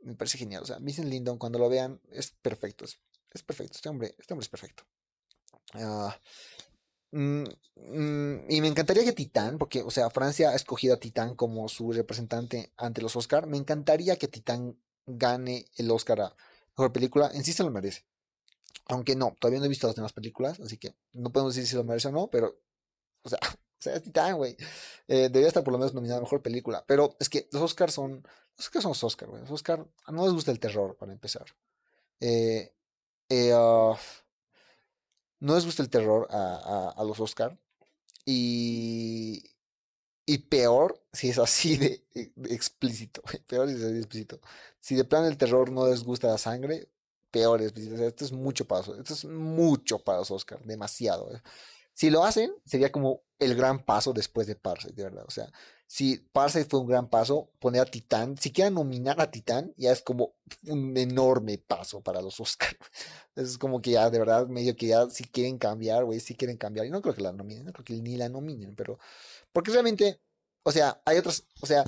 me 0.00 0.14
parece 0.14 0.38
genial. 0.38 0.62
O 0.62 0.66
sea, 0.66 0.78
Vincent 0.78 1.08
Lindon, 1.08 1.38
cuando 1.38 1.58
lo 1.58 1.68
vean, 1.68 2.00
es 2.10 2.30
perfecto. 2.30 2.84
Es, 2.84 3.42
perfecto. 3.42 3.76
Este 3.76 3.88
hombre, 3.88 4.14
este 4.18 4.34
hombre 4.34 4.44
es 4.44 4.48
perfecto. 4.48 4.84
Ah, 5.74 6.18
mm, 7.12 7.44
mm, 7.76 8.50
y 8.50 8.60
me 8.60 8.68
encantaría 8.68 9.04
que 9.04 9.12
Titán, 9.12 9.58
porque, 9.58 9.82
o 9.82 9.90
sea, 9.90 10.10
Francia 10.10 10.50
ha 10.50 10.54
escogido 10.54 10.94
a 10.94 11.00
Titán 11.00 11.34
como 11.34 11.68
su 11.68 11.92
representante 11.92 12.72
ante 12.76 13.02
los 13.02 13.16
Oscar. 13.16 13.46
Me 13.46 13.56
encantaría 13.56 14.16
que 14.16 14.28
Titán 14.28 14.78
gane 15.06 15.66
el 15.76 15.90
Oscar 15.90 16.20
a 16.20 16.36
mejor 16.78 16.92
película, 16.92 17.30
en 17.34 17.44
sí 17.44 17.52
se 17.52 17.64
lo 17.64 17.70
merece. 17.70 18.04
Aunque 18.86 19.16
no, 19.16 19.34
todavía 19.38 19.58
no 19.58 19.66
he 19.66 19.68
visto 19.68 19.86
las 19.86 19.96
demás 19.96 20.12
películas, 20.12 20.60
así 20.60 20.78
que 20.78 20.94
no 21.12 21.30
podemos 21.30 21.54
decir 21.54 21.68
si 21.68 21.76
lo 21.76 21.84
merece 21.84 22.08
o 22.08 22.12
no, 22.12 22.28
pero, 22.28 22.60
o 23.22 23.28
sea, 23.28 23.38
o 23.78 23.82
sea 23.82 23.94
es 23.94 24.02
Titán, 24.02 24.36
güey. 24.36 24.56
Eh, 25.06 25.28
debería 25.28 25.48
estar 25.48 25.62
por 25.62 25.72
lo 25.72 25.78
menos 25.78 25.94
nominada 25.94 26.20
mejor 26.20 26.42
película. 26.42 26.84
Pero 26.86 27.16
es 27.20 27.28
que 27.28 27.48
los 27.52 27.62
Oscars 27.62 27.94
son, 27.94 28.22
los 28.56 28.66
Oscars 28.66 28.82
son 28.82 28.90
los 28.90 29.04
Oscars, 29.04 29.30
güey. 29.30 29.42
Los 29.42 29.50
Oscars, 29.50 29.84
no 30.08 30.24
les 30.24 30.34
gusta 30.34 30.50
el 30.50 30.60
terror, 30.60 30.96
para 30.96 31.12
empezar. 31.12 31.46
Eh, 32.20 32.74
eh, 33.28 33.52
ah, 33.54 33.96
no 35.40 35.54
les 35.54 35.64
gusta 35.64 35.82
el 35.82 35.90
terror 35.90 36.26
a, 36.30 36.94
a, 36.96 37.04
los 37.04 37.20
Oscars. 37.20 37.56
Y, 38.24 39.42
y 40.26 40.38
peor 40.38 41.02
si 41.12 41.30
es 41.30 41.38
así 41.38 41.76
de, 41.76 42.04
explícito. 42.50 43.22
Peor 43.46 43.68
si 43.68 43.74
es 43.74 43.82
así 43.82 43.92
de 43.92 43.98
explícito. 44.00 44.40
Si 44.80 44.96
de 44.96 45.04
plan 45.04 45.24
el 45.24 45.38
terror 45.38 45.70
no 45.70 45.86
les 45.88 46.02
gusta 46.02 46.28
la 46.28 46.38
sangre, 46.38 46.88
peor 47.30 47.62
explícito. 47.62 48.02
esto 48.04 48.24
es 48.24 48.32
mucho 48.32 48.66
paso. 48.66 48.96
Esto 48.96 49.14
es 49.14 49.24
mucho 49.24 50.00
para 50.00 50.18
los 50.18 50.30
Oscar. 50.30 50.60
Demasiado. 50.64 51.32
Eh. 51.34 51.40
Si 51.98 52.10
lo 52.10 52.22
hacen, 52.22 52.54
sería 52.64 52.92
como 52.92 53.22
el 53.40 53.56
gran 53.56 53.84
paso 53.84 54.12
después 54.12 54.46
de 54.46 54.54
Parse, 54.54 54.92
de 54.92 55.02
verdad. 55.02 55.24
O 55.26 55.32
sea, 55.32 55.50
si 55.88 56.18
Parse 56.18 56.64
fue 56.64 56.78
un 56.78 56.86
gran 56.86 57.10
paso, 57.10 57.50
poner 57.58 57.80
a 57.80 57.86
Titán, 57.86 58.38
si 58.38 58.52
quieren 58.52 58.74
nominar 58.74 59.20
a 59.20 59.32
Titán, 59.32 59.74
ya 59.76 59.90
es 59.90 60.00
como 60.00 60.36
un 60.68 60.96
enorme 60.96 61.58
paso 61.58 62.00
para 62.00 62.22
los 62.22 62.38
Oscar. 62.38 62.76
Es 63.34 63.58
como 63.58 63.82
que 63.82 63.90
ya, 63.90 64.10
de 64.10 64.18
verdad, 64.20 64.46
medio 64.46 64.76
que 64.76 64.86
ya 64.86 65.10
si 65.10 65.24
quieren 65.24 65.58
cambiar, 65.58 66.04
güey, 66.04 66.20
si 66.20 66.36
quieren 66.36 66.56
cambiar. 66.56 66.86
Y 66.86 66.90
no 66.90 67.02
creo 67.02 67.16
que 67.16 67.22
la 67.22 67.32
nominen, 67.32 67.64
no 67.64 67.72
creo 67.72 67.84
que 67.84 67.94
ni 67.94 68.16
la 68.16 68.28
nominen, 68.28 68.76
pero 68.76 69.00
porque 69.52 69.72
realmente, 69.72 70.20
o 70.62 70.70
sea, 70.70 71.02
hay 71.04 71.18
otras, 71.18 71.46
o 71.60 71.66
sea, 71.66 71.84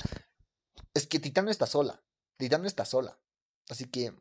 es 0.92 1.06
que 1.06 1.20
Titán 1.20 1.44
no 1.44 1.52
está 1.52 1.66
sola. 1.66 2.02
Titán 2.36 2.62
no 2.62 2.66
está 2.66 2.84
sola. 2.84 3.16
Así 3.68 3.84
que 3.84 4.12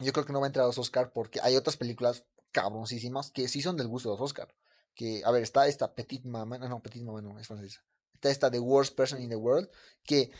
yo 0.00 0.12
creo 0.12 0.26
que 0.26 0.34
no 0.34 0.40
va 0.40 0.46
a 0.46 0.48
entrar 0.48 0.64
a 0.64 0.66
los 0.66 0.76
Oscar 0.76 1.14
porque 1.14 1.40
hay 1.42 1.56
otras 1.56 1.78
películas 1.78 2.24
cabroncísimas 2.52 3.30
que 3.30 3.48
sí 3.48 3.62
son 3.62 3.78
del 3.78 3.88
gusto 3.88 4.10
de 4.10 4.16
los 4.16 4.20
Oscar. 4.20 4.54
Que, 4.94 5.22
a 5.24 5.30
ver, 5.30 5.42
está 5.42 5.66
esta 5.66 5.94
Petit 5.94 6.24
Maman, 6.24 6.60
no, 6.68 6.82
Petit 6.82 7.02
Maman 7.02 7.24
no, 7.24 7.38
es 7.38 7.46
francesa. 7.46 7.84
Está 8.12 8.30
esta 8.30 8.50
The 8.50 8.60
Worst 8.60 8.94
Person 8.94 9.20
in 9.20 9.28
the 9.28 9.36
World, 9.36 9.68
que 10.04 10.30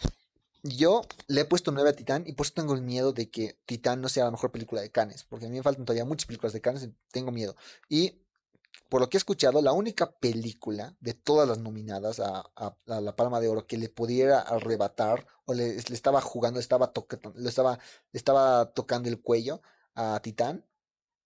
yo 0.62 1.02
le 1.26 1.42
he 1.42 1.44
puesto 1.44 1.72
9 1.72 1.90
a 1.90 1.92
Titán 1.92 2.24
y 2.26 2.32
por 2.32 2.46
eso 2.46 2.54
tengo 2.54 2.74
el 2.74 2.82
miedo 2.82 3.12
de 3.12 3.30
que 3.30 3.58
Titán 3.66 4.00
no 4.00 4.08
sea 4.08 4.24
la 4.24 4.30
mejor 4.30 4.50
película 4.50 4.80
de 4.80 4.90
Cannes, 4.90 5.24
porque 5.24 5.46
a 5.46 5.48
mí 5.48 5.56
me 5.56 5.62
faltan 5.62 5.84
todavía 5.84 6.04
muchas 6.04 6.26
películas 6.26 6.52
de 6.52 6.60
Cannes 6.60 6.88
tengo 7.12 7.30
miedo. 7.30 7.54
Y 7.88 8.22
por 8.88 9.00
lo 9.00 9.10
que 9.10 9.16
he 9.16 9.18
escuchado, 9.18 9.60
la 9.60 9.72
única 9.72 10.12
película 10.12 10.96
de 11.00 11.14
todas 11.14 11.48
las 11.48 11.58
nominadas 11.58 12.20
a, 12.20 12.44
la 12.86 13.16
Palma 13.16 13.40
de 13.40 13.48
Oro 13.48 13.66
que 13.66 13.76
le 13.76 13.88
pudiera 13.88 14.40
arrebatar 14.40 15.26
o 15.44 15.54
le, 15.54 15.76
estaba 15.76 16.20
jugando, 16.20 16.60
estaba 16.60 16.92
le 17.34 17.48
estaba, 17.48 17.78
estaba 18.12 18.72
tocando 18.72 19.08
el 19.08 19.20
cuello 19.20 19.60
a 19.94 20.20
Titán 20.22 20.64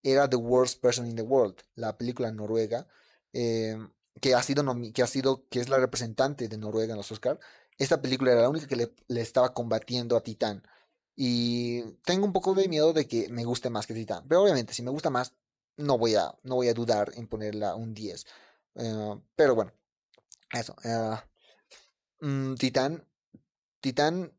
era 0.02 0.28
The 0.28 0.36
Worst 0.36 0.80
Person 0.80 1.06
in 1.06 1.16
the 1.16 1.22
World, 1.22 1.56
la 1.74 1.96
película 1.96 2.30
noruega 2.32 2.86
em, 3.32 3.90
que 4.20 4.34
ha 4.34 4.42
sido 4.42 4.64
que 4.92 5.02
ha 5.02 5.06
sido 5.06 5.46
que 5.48 5.60
es 5.60 5.68
la 5.68 5.78
representante 5.78 6.48
de 6.48 6.58
Noruega 6.58 6.92
en 6.92 6.98
los 6.98 7.12
Oscars. 7.12 7.40
Esta 7.78 8.02
película 8.02 8.32
era 8.32 8.42
la 8.42 8.48
única 8.50 8.66
que 8.66 8.76
le, 8.76 8.94
le 9.08 9.20
estaba 9.20 9.54
combatiendo 9.54 10.16
a 10.16 10.22
Titán. 10.22 10.62
Y 11.16 11.82
tengo 12.04 12.24
un 12.26 12.32
poco 12.32 12.54
de 12.54 12.68
miedo 12.68 12.92
de 12.92 13.08
que 13.08 13.28
me 13.28 13.44
guste 13.44 13.70
más 13.70 13.86
que 13.86 13.94
Titán. 13.94 14.24
Pero 14.28 14.42
obviamente, 14.42 14.72
si 14.72 14.82
me 14.82 14.90
gusta 14.90 15.10
más, 15.10 15.34
no 15.78 15.96
voy 15.98 16.14
a, 16.16 16.34
no 16.42 16.56
voy 16.56 16.68
a 16.68 16.74
dudar 16.74 17.12
en 17.16 17.26
ponerla 17.26 17.74
un 17.74 17.94
10. 17.94 18.26
Eh, 18.76 19.20
pero 19.34 19.54
bueno, 19.54 19.72
eso. 20.52 20.76
Eh, 20.84 21.16
mm, 22.20 22.54
Titán, 22.54 23.06
Titán 23.80 24.32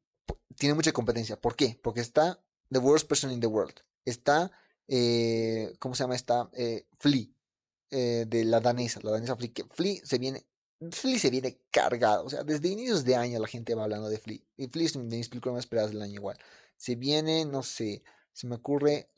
tiene 0.58 0.76
mucha 0.76 0.92
competencia. 0.92 1.40
¿Por 1.40 1.56
qué? 1.56 1.80
Porque 1.82 2.02
está 2.02 2.42
The 2.70 2.80
Worst 2.80 3.08
Person 3.08 3.32
in 3.32 3.40
the 3.40 3.48
World. 3.48 3.76
Está, 4.06 4.52
eh, 4.88 5.74
¿cómo 5.80 5.96
se 5.96 6.04
llama 6.04 6.16
esta? 6.16 6.50
Flea, 7.00 7.28
de 7.92 8.44
la 8.46 8.60
danesa, 8.60 9.00
la 9.04 9.12
danesa 9.12 9.36
Flea. 9.36 9.52
Que 9.54 9.64
Flea 9.66 10.02
se 10.04 10.18
viene, 10.18 10.46
Flea 10.92 11.20
se 11.20 11.30
viene 11.30 11.60
cargado. 11.72 12.26
O 12.26 12.30
sea, 12.30 12.44
desde 12.44 12.70
inicios 12.70 13.04
de 13.04 13.16
año 13.16 13.40
la 13.40 13.48
gente 13.48 13.76
va 13.76 13.84
hablando 13.84 14.10
de 14.10 14.18
Flea. 14.18 14.40
Y 14.58 14.68
Flea 14.68 14.86
es 14.86 14.94
de 14.94 15.00
mis 15.00 15.30
películas 15.30 15.56
más 15.56 15.66
esperadas 15.66 15.92
del 15.92 16.02
año 16.02 16.16
igual. 16.16 16.38
Se 16.78 16.96
viene, 16.96 17.46
no 17.46 17.64
sé, 17.64 18.04
se 18.34 18.48
me 18.48 18.56
ocurre 18.56 19.10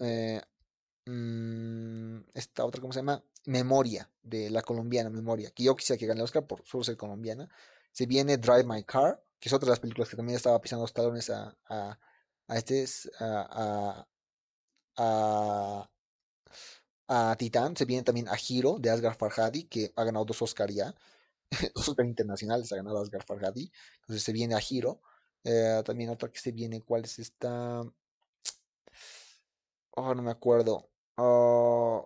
Mm, 1.05 2.21
esta 2.33 2.65
otra, 2.65 2.79
¿cómo 2.81 2.93
se 2.93 2.99
llama? 2.99 3.23
Memoria, 3.45 4.09
de 4.21 4.49
la 4.51 4.61
colombiana 4.61 5.09
Memoria, 5.09 5.51
que 5.51 5.63
yo 5.63 5.75
quisiera 5.75 5.99
que 5.99 6.05
gane 6.05 6.19
el 6.19 6.25
Oscar 6.25 6.45
por 6.45 6.63
solo 6.65 6.83
ser 6.83 6.97
colombiana. 6.97 7.49
Se 7.91 8.05
viene 8.05 8.37
Drive 8.37 8.63
My 8.65 8.83
Car, 8.83 9.23
que 9.39 9.49
es 9.49 9.53
otra 9.53 9.65
de 9.67 9.71
las 9.71 9.79
películas 9.79 10.09
que 10.09 10.15
también 10.15 10.37
estaba 10.37 10.61
pisando 10.61 10.83
los 10.83 10.93
talones 10.93 11.29
a, 11.29 11.57
a, 11.65 11.99
a 12.47 12.57
este, 12.57 12.85
a, 13.19 14.07
Titán. 17.37 17.75
Se 17.75 17.85
viene 17.85 18.03
también 18.03 18.27
a 18.29 18.37
Hiro, 18.37 18.77
de 18.79 18.89
Asghar 18.89 19.15
Farhadi, 19.15 19.65
que 19.65 19.91
ha 19.95 20.03
ganado 20.03 20.25
dos 20.25 20.41
Oscar 20.41 20.71
ya. 20.71 20.95
dos 21.75 21.89
Oscar 21.89 22.05
internacionales 22.05 22.71
ha 22.71 22.77
ganado 22.77 23.01
Asghar 23.01 23.23
Farhadi. 23.23 23.71
Entonces 24.01 24.23
se 24.23 24.31
viene 24.33 24.55
a 24.55 24.61
Hiro. 24.67 25.01
Eh, 25.43 25.81
también 25.85 26.09
otra 26.09 26.29
que 26.31 26.39
se 26.39 26.51
viene, 26.51 26.81
¿cuál 26.81 27.03
es 27.05 27.19
esta? 27.19 27.83
Oh, 29.91 30.15
no 30.15 30.21
me 30.21 30.31
acuerdo. 30.31 30.89
Uh, 31.17 32.05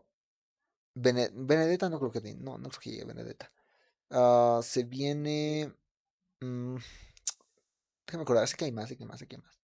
Benedetta 0.95 1.89
no 1.89 1.99
creo 1.99 2.11
que 2.11 2.21
no, 2.35 2.57
no 2.57 2.69
creo 2.69 2.81
que 2.81 2.89
llegue 2.91 3.05
Benedetta. 3.05 3.51
Uh, 4.09 4.61
se 4.63 4.83
viene. 4.83 5.73
Um, 6.41 6.77
déjame 8.07 8.23
acordar, 8.23 8.47
sé 8.47 8.57
que 8.57 8.65
hay 8.65 8.71
más, 8.71 8.89
sé 8.89 8.97
que 8.97 9.05
más, 9.05 9.19
sé 9.19 9.27
que 9.27 9.35
hay 9.37 9.41
más. 9.41 9.59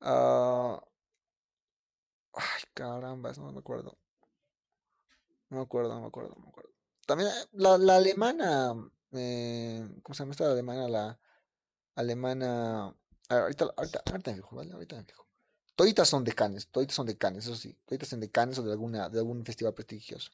Uh, 0.00 0.80
ay, 2.34 2.62
caramba, 2.74 3.32
no 3.32 3.52
me 3.52 3.58
acuerdo. 3.60 3.98
No 5.50 5.58
me 5.58 5.62
acuerdo, 5.62 5.94
no 5.94 6.00
me 6.00 6.06
acuerdo, 6.06 6.34
no 6.36 6.42
me 6.42 6.48
acuerdo. 6.48 6.70
También 7.06 7.30
la, 7.52 7.78
la 7.78 7.96
alemana. 7.96 8.74
Eh, 9.12 9.88
¿Cómo 10.02 10.14
se 10.14 10.22
llama 10.22 10.32
esta 10.32 10.50
alemana? 10.50 10.88
La 10.88 11.18
alemana. 11.94 12.94
Ahorita, 13.28 13.66
ahorita, 13.76 14.02
ahorita 14.06 14.30
me 14.30 14.36
fijo, 14.36 14.56
¿vale? 14.56 14.72
Ahorita 14.72 14.96
me 14.96 15.04
fijo. 15.04 15.26
Toditas 15.76 16.08
son 16.08 16.24
de 16.24 16.32
Cannes, 16.32 16.68
toditas 16.68 16.96
son 16.96 17.06
de 17.06 17.18
Cannes, 17.18 17.44
eso 17.44 17.54
sí. 17.54 17.78
Toditas 17.84 18.08
son 18.08 18.20
de 18.20 18.30
Cannes 18.30 18.58
o 18.58 18.62
de, 18.62 18.72
alguna, 18.72 19.08
de 19.10 19.18
algún 19.18 19.44
festival 19.44 19.74
prestigioso. 19.74 20.30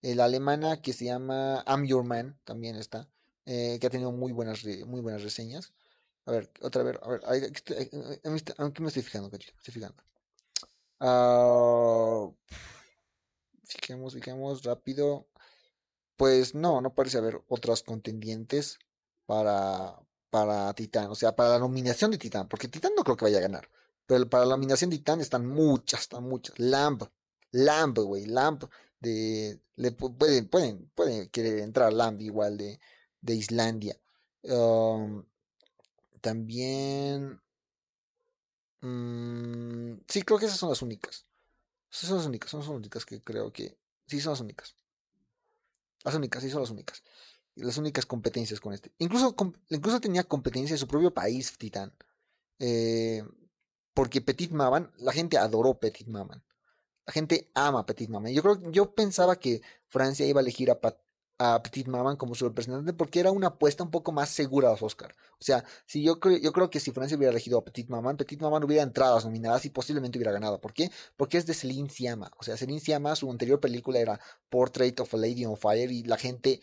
la 0.00 0.24
alemana 0.24 0.80
que 0.80 0.92
se 0.92 1.04
llama 1.04 1.62
I'm 1.66 1.86
Your 1.86 2.02
Man 2.02 2.38
también 2.44 2.76
está, 2.76 3.08
eh, 3.44 3.78
que 3.80 3.86
ha 3.86 3.90
tenido 3.90 4.10
muy 4.10 4.32
buenas, 4.32 4.64
muy 4.86 5.00
buenas 5.02 5.22
reseñas. 5.22 5.74
A 6.24 6.32
ver, 6.32 6.50
otra 6.62 6.82
vez, 6.82 6.96
a 7.02 7.08
ver, 7.08 7.52
¿qué 7.52 8.30
me 8.30 8.36
estoy 8.36 9.02
fijando, 9.02 9.30
Me 9.30 9.36
estoy 9.38 9.74
fijando. 9.74 10.02
Uh, 11.00 12.34
fijemos, 13.66 14.14
fijemos 14.14 14.62
rápido. 14.62 15.26
Pues 16.16 16.54
no, 16.54 16.80
no 16.80 16.94
parece 16.94 17.18
haber 17.18 17.42
otras 17.48 17.82
contendientes 17.82 18.78
para, 19.26 19.98
para 20.30 20.72
Titán, 20.74 21.10
o 21.10 21.14
sea, 21.16 21.34
para 21.34 21.50
la 21.50 21.58
nominación 21.58 22.10
de 22.12 22.18
Titán, 22.18 22.48
porque 22.48 22.68
Titán 22.68 22.92
no 22.96 23.02
creo 23.02 23.16
que 23.16 23.24
vaya 23.24 23.38
a 23.38 23.42
ganar, 23.42 23.68
pero 24.06 24.28
para 24.28 24.44
la 24.44 24.54
nominación 24.54 24.90
de 24.90 24.98
Titán 24.98 25.20
están 25.20 25.44
muchas, 25.46 26.02
están 26.02 26.24
muchas. 26.24 26.56
Lamb, 26.58 27.02
Lamb, 27.50 27.98
güey, 27.98 28.26
Lamb 28.26 28.64
de 29.00 29.60
le 29.76 29.92
pueden 29.92 30.48
pueden 30.48 30.88
pueden 30.94 31.28
querer 31.30 31.58
entrar 31.58 31.92
Lamb 31.92 32.20
igual 32.20 32.56
de, 32.58 32.80
de 33.20 33.34
Islandia. 33.34 33.98
Um, 34.42 35.24
también 36.20 37.40
mmm, 38.82 39.96
sí 40.08 40.22
creo 40.22 40.38
que 40.38 40.46
esas 40.46 40.58
son 40.58 40.70
las 40.70 40.82
únicas. 40.82 41.26
Son 41.94 42.16
las 42.16 42.26
únicas, 42.26 42.50
son 42.50 42.60
las 42.60 42.68
únicas 42.68 43.06
que 43.06 43.22
creo 43.22 43.52
que 43.52 43.78
sí 44.06 44.20
son 44.20 44.32
las 44.32 44.40
únicas. 44.40 44.74
Las 46.02 46.14
únicas, 46.14 46.42
sí 46.42 46.50
son 46.50 46.60
las 46.60 46.70
únicas. 46.70 47.02
Las 47.54 47.78
únicas 47.78 48.04
competencias 48.04 48.60
con 48.60 48.72
este. 48.72 48.92
Incluso, 48.98 49.34
incluso 49.68 50.00
tenía 50.00 50.24
competencia 50.24 50.74
en 50.74 50.78
su 50.78 50.88
propio 50.88 51.14
país, 51.14 51.56
Titán. 51.56 51.94
Eh, 52.58 53.22
porque 53.94 54.20
Petit 54.20 54.50
Maman, 54.50 54.92
la 54.98 55.12
gente 55.12 55.38
adoró 55.38 55.78
Petit 55.78 56.08
Maman. 56.08 56.42
La 57.06 57.12
gente 57.12 57.50
ama 57.54 57.86
Petit 57.86 58.08
Maman. 58.08 58.32
Yo 58.32 58.42
creo, 58.42 58.70
yo 58.72 58.92
pensaba 58.94 59.36
que 59.36 59.62
Francia 59.86 60.26
iba 60.26 60.40
a 60.40 60.42
elegir 60.42 60.72
a, 60.72 60.80
a 61.38 61.62
Petit 61.62 61.88
Maman 61.88 62.16
como 62.16 62.34
su 62.34 62.44
representante 62.46 62.92
porque 62.92 63.20
era 63.20 63.32
una 63.32 63.48
apuesta 63.48 63.82
un 63.82 63.90
poco 63.90 64.12
más 64.12 64.28
segura 64.28 64.68
a 64.68 64.72
los 64.72 64.82
Oscar. 64.82 65.14
O 65.40 65.44
sea, 65.44 65.64
si 65.86 66.02
yo 66.02 66.20
creo, 66.20 66.38
yo 66.38 66.52
creo 66.52 66.70
que 66.70 66.80
si 66.80 66.92
Francia 66.92 67.16
hubiera 67.16 67.32
elegido 67.32 67.58
a 67.58 67.64
Petit 67.64 67.88
Maman, 67.88 68.16
Petit 68.16 68.40
Maman 68.40 68.62
hubiera 68.64 68.82
entrado 68.82 69.12
a 69.12 69.14
las 69.16 69.24
nominadas 69.24 69.64
y 69.64 69.70
posiblemente 69.70 70.18
hubiera 70.18 70.32
ganado. 70.32 70.60
¿Por 70.60 70.72
qué? 70.72 70.90
Porque 71.16 71.38
es 71.38 71.46
de 71.46 71.54
Celine 71.54 71.90
Sciamma. 71.90 72.30
O 72.38 72.44
sea, 72.44 72.56
Celine 72.56 72.80
Sciamma, 72.80 73.16
su 73.16 73.30
anterior 73.30 73.60
película 73.60 73.98
era 73.98 74.20
Portrait 74.48 74.98
of 75.00 75.12
a 75.12 75.16
Lady 75.16 75.44
on 75.44 75.56
Fire 75.56 75.90
y 75.90 76.04
la 76.04 76.16
gente 76.16 76.60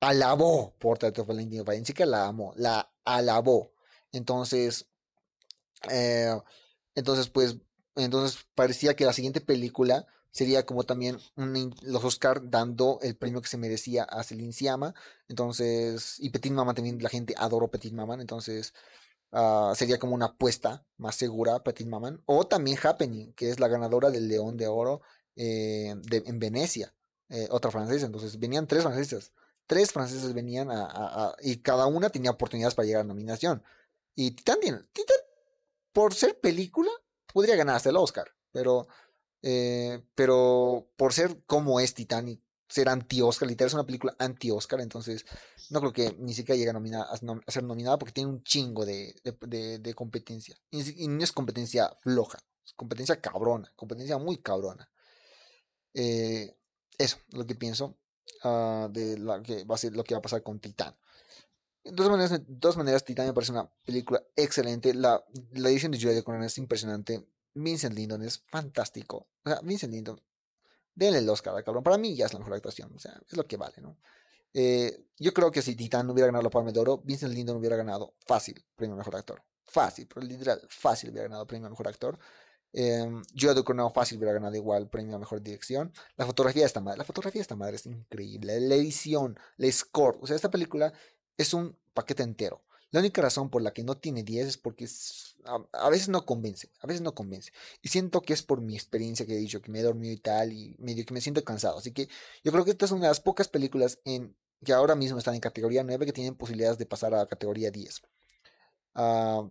alabó 0.00 0.74
Portrait 0.78 1.18
of 1.18 1.30
a 1.30 1.32
Lady 1.32 1.58
on 1.58 1.66
Fire. 1.66 1.80
Ni 1.80 1.86
siquiera 1.86 2.10
la 2.10 2.26
amó, 2.26 2.52
la 2.56 2.92
alabó. 3.04 3.72
Entonces, 4.12 4.86
eh, 5.90 6.36
entonces, 6.94 7.28
pues, 7.28 7.56
entonces 7.96 8.46
parecía 8.54 8.94
que 8.94 9.04
la 9.06 9.12
siguiente 9.12 9.40
película 9.40 10.06
sería 10.34 10.66
como 10.66 10.82
también 10.82 11.18
los 11.82 12.04
Oscar 12.04 12.50
dando 12.50 12.98
el 13.02 13.16
premio 13.16 13.40
que 13.40 13.48
se 13.48 13.56
merecía 13.56 14.02
a 14.02 14.24
Celine 14.24 14.52
Siama. 14.52 14.92
Entonces, 15.28 16.16
y 16.18 16.30
Petit 16.30 16.52
Maman 16.52 16.74
también, 16.74 17.00
la 17.00 17.08
gente 17.08 17.34
adoró 17.38 17.68
Petit 17.68 17.92
Maman, 17.92 18.20
entonces 18.20 18.74
uh, 19.30 19.72
sería 19.76 19.98
como 20.00 20.14
una 20.14 20.26
apuesta 20.26 20.84
más 20.96 21.14
segura 21.14 21.62
Petit 21.62 21.86
Maman. 21.86 22.20
O 22.26 22.48
también 22.48 22.76
Happening, 22.82 23.32
que 23.34 23.48
es 23.50 23.60
la 23.60 23.68
ganadora 23.68 24.10
del 24.10 24.26
León 24.26 24.56
de 24.56 24.66
Oro 24.66 25.02
eh, 25.36 25.94
en 26.10 26.38
Venecia, 26.40 26.92
eh, 27.28 27.46
otra 27.50 27.70
francesa. 27.70 28.06
Entonces, 28.06 28.36
venían 28.40 28.66
tres 28.66 28.82
francesas. 28.82 29.32
Tres 29.66 29.92
franceses 29.92 30.34
venían 30.34 30.68
a, 30.70 31.34
y 31.40 31.58
cada 31.58 31.86
una 31.86 32.10
tenía 32.10 32.32
oportunidades 32.32 32.74
para 32.74 32.86
llegar 32.86 33.02
a 33.02 33.04
nominación. 33.04 33.62
Y 34.16 34.32
Titan, 34.32 34.58
Titan, 34.92 35.16
por 35.92 36.12
ser 36.12 36.40
película, 36.40 36.90
podría 37.32 37.54
ganar 37.56 37.76
hasta 37.76 37.90
el 37.90 37.96
Oscar, 37.96 38.26
pero 38.50 38.88
eh, 39.46 40.02
pero 40.14 40.88
por 40.96 41.12
ser 41.12 41.44
como 41.44 41.78
es 41.78 41.92
Titanic, 41.92 42.40
ser 42.66 42.88
anti-Oscar, 42.88 43.46
literal 43.46 43.66
es 43.66 43.74
una 43.74 43.84
película 43.84 44.16
anti-Oscar, 44.18 44.80
entonces 44.80 45.26
no 45.68 45.80
creo 45.80 45.92
que 45.92 46.16
ni 46.18 46.32
siquiera 46.32 46.56
llegue 46.56 46.96
a, 46.96 47.02
a, 47.02 47.50
ser 47.50 47.62
nominada 47.62 47.98
porque 47.98 48.14
tiene 48.14 48.30
un 48.30 48.42
chingo 48.42 48.86
de, 48.86 49.14
competencia. 49.94 50.56
Y, 50.70 51.08
no 51.08 51.22
es 51.22 51.32
competencia 51.32 51.94
floja, 52.00 52.38
es 52.64 52.72
competencia 52.72 53.20
cabrona, 53.20 53.70
competencia 53.76 54.16
muy 54.16 54.38
cabrona. 54.38 54.90
Eh, 55.92 56.56
eso 56.96 57.18
es 57.28 57.34
lo 57.34 57.46
que 57.46 57.54
pienso 57.54 57.98
uh, 58.44 58.88
de 58.90 59.18
lo 59.18 59.42
que 59.42 60.14
va 60.14 60.18
a 60.18 60.22
pasar 60.22 60.42
con 60.42 60.58
Titán. 60.58 60.96
De 61.84 61.92
todas 61.92 62.10
maneras, 62.10 62.30
de 62.30 62.56
todas 62.56 62.78
maneras 62.78 63.04
Titán 63.04 63.26
me 63.26 63.34
parece 63.34 63.52
una 63.52 63.70
película 63.84 64.22
excelente. 64.36 64.94
La, 64.94 65.22
edición 65.52 65.92
de 65.92 65.98
Julia 65.98 66.14
de 66.14 66.22
Conan 66.24 66.44
es 66.44 66.56
impresionante. 66.56 67.28
Vincent 67.54 67.94
Lindon 67.94 68.22
es 68.22 68.42
fantástico. 68.48 69.28
O 69.44 69.50
sea, 69.50 69.60
Vincent 69.62 69.92
Lindon, 69.92 70.20
denle 70.94 71.18
el 71.18 71.28
Oscar, 71.28 71.62
cabrón. 71.64 71.82
Para 71.82 71.98
mí 71.98 72.14
ya 72.14 72.26
es 72.26 72.32
la 72.32 72.40
mejor 72.40 72.54
actuación. 72.54 72.92
O 72.94 72.98
sea, 72.98 73.20
es 73.28 73.36
lo 73.36 73.46
que 73.46 73.56
vale, 73.56 73.76
¿no? 73.80 73.96
Eh, 74.52 75.06
yo 75.18 75.32
creo 75.32 75.50
que 75.50 75.62
si 75.62 75.74
Titán 75.74 76.08
hubiera 76.10 76.26
ganado 76.26 76.44
la 76.44 76.50
Palma 76.50 76.70
de 76.70 76.80
Oro, 76.80 76.98
Vincent 76.98 77.34
Lindon 77.34 77.56
hubiera 77.56 77.76
ganado 77.76 78.14
fácil 78.26 78.64
premio 78.76 78.96
mejor 78.96 79.16
actor. 79.16 79.42
Fácil, 79.64 80.06
pero 80.06 80.24
literal, 80.24 80.60
fácil 80.68 81.10
hubiera 81.10 81.28
ganado 81.28 81.46
premio 81.46 81.68
mejor 81.68 81.88
actor. 81.88 82.18
Eh, 82.72 83.08
Joe 83.38 83.62
Coronado 83.62 83.90
fácil 83.90 84.18
hubiera 84.18 84.32
ganado 84.32 84.56
igual 84.56 84.88
premio 84.88 85.16
a 85.16 85.18
mejor 85.18 85.40
dirección. 85.40 85.92
La 86.16 86.26
fotografía 86.26 86.62
de 86.62 86.66
esta 86.66 86.80
madre, 86.80 86.98
la 86.98 87.04
fotografía 87.04 87.38
de 87.38 87.42
esta 87.42 87.56
madre 87.56 87.76
es 87.76 87.86
increíble. 87.86 88.60
La 88.60 88.74
edición, 88.74 89.38
el 89.58 89.72
score, 89.72 90.18
o 90.20 90.26
sea, 90.26 90.36
esta 90.36 90.50
película 90.50 90.92
es 91.36 91.54
un 91.54 91.76
paquete 91.92 92.22
entero. 92.22 92.64
La 92.94 93.00
única 93.00 93.20
razón 93.22 93.50
por 93.50 93.60
la 93.60 93.72
que 93.72 93.82
no 93.82 93.96
tiene 93.96 94.22
10 94.22 94.46
es 94.46 94.56
porque 94.56 94.86
a, 95.72 95.88
veces 95.90 96.08
no 96.08 96.24
convence, 96.24 96.70
a 96.78 96.86
veces 96.86 97.02
no 97.02 97.12
convence. 97.12 97.52
Y 97.82 97.88
siento 97.88 98.22
que 98.22 98.32
es 98.32 98.44
por 98.44 98.60
mi 98.60 98.76
experiencia 98.76 99.26
que 99.26 99.34
he 99.34 99.36
dicho, 99.36 99.60
que 99.60 99.72
me 99.72 99.80
he 99.80 99.82
dormido 99.82 100.12
y 100.12 100.16
tal, 100.16 100.52
y 100.52 100.76
medio 100.78 101.04
que 101.04 101.12
me 101.12 101.20
siento 101.20 101.42
cansado. 101.42 101.78
Así 101.78 101.90
que 101.90 102.08
yo 102.44 102.52
creo 102.52 102.64
que 102.64 102.70
esta 102.70 102.84
es 102.84 102.92
una 102.92 103.02
de 103.02 103.08
las 103.08 103.18
pocas 103.18 103.48
películas 103.48 103.98
en, 104.04 104.36
que 104.64 104.72
ahora 104.72 104.94
mismo 104.94 105.18
están 105.18 105.34
en 105.34 105.40
categoría 105.40 105.82
9 105.82 106.06
que 106.06 106.12
tienen 106.12 106.36
posibilidades 106.36 106.78
de 106.78 106.86
pasar 106.86 107.16
a 107.16 107.26
categoría 107.26 107.72
10. 107.72 108.00
Ah, 108.94 109.50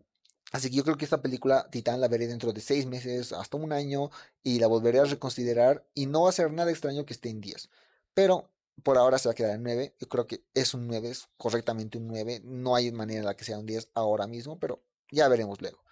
así 0.54 0.70
que 0.70 0.78
yo 0.78 0.86
creo 0.86 0.96
que 0.96 1.04
esta 1.04 1.22
película, 1.22 1.68
Titán, 1.70 2.00
la 2.00 2.08
veré 2.08 2.28
dentro 2.28 2.54
de 2.54 2.62
6 2.62 2.86
meses, 2.86 3.34
hasta 3.34 3.58
un 3.58 3.74
año, 3.74 4.10
y 4.42 4.60
la 4.60 4.68
volveré 4.68 5.00
a 5.00 5.04
reconsiderar, 5.04 5.86
y 5.94 6.06
no 6.06 6.22
va 6.24 6.30
a 6.30 6.32
ser 6.32 6.54
nada 6.54 6.72
extraño 6.72 7.06
que 7.06 7.12
esté 7.12 7.30
en 7.30 7.42
10. 7.42 7.70
Pero 8.14 8.50
por 8.82 8.98
ahora 8.98 9.18
se 9.18 9.28
va 9.28 9.34
a 9.34 9.36
quedar 9.36 9.56
en 9.56 9.64
9. 9.64 9.96
Yo 10.00 10.08
creo 10.08 10.28
que 10.28 10.46
es 10.54 10.74
un 10.74 10.88
9, 10.88 11.10
es 11.10 11.28
correctamente 11.38 11.98
un 11.98 12.08
9. 12.08 12.42
No 12.44 12.76
hay 12.76 12.92
manera 12.92 13.20
en 13.20 13.26
la 13.26 13.36
que 13.36 13.46
sea 13.46 13.60
un 13.60 13.66
10 13.66 13.92
ahora 13.94 14.28
mismo, 14.28 14.60
pero 14.60 14.84
ya 15.12 15.28
veremos 15.28 15.62
luego. 15.62 15.84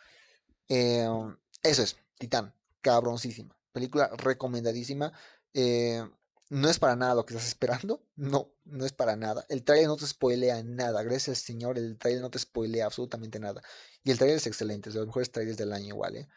Eh, 0.67 1.07
eso 1.63 1.83
es, 1.83 1.97
Titán, 2.17 2.53
cabroncísima. 2.81 3.55
Película 3.71 4.09
recomendadísima. 4.17 5.13
Eh, 5.53 6.03
no 6.49 6.69
es 6.69 6.79
para 6.79 6.97
nada 6.97 7.15
lo 7.15 7.25
que 7.25 7.33
estás 7.33 7.47
esperando. 7.47 8.03
No, 8.15 8.53
no 8.65 8.85
es 8.85 8.93
para 8.93 9.15
nada. 9.15 9.45
El 9.49 9.63
trailer 9.63 9.87
no 9.87 9.97
te 9.97 10.05
spoilea 10.05 10.61
nada. 10.63 11.01
Gracias 11.01 11.39
Señor, 11.39 11.77
el 11.79 11.97
trailer 11.97 12.21
no 12.21 12.29
te 12.29 12.37
spoilea 12.37 12.85
absolutamente 12.85 13.39
nada. 13.39 13.61
Y 14.03 14.11
el 14.11 14.17
trailer 14.17 14.37
es 14.37 14.45
excelente, 14.47 14.89
es 14.89 14.93
de 14.93 14.99
los 14.99 15.07
mejores 15.07 15.31
trailers 15.31 15.57
del 15.57 15.73
año 15.73 15.87
igual. 15.87 16.17
¿eh? 16.17 16.27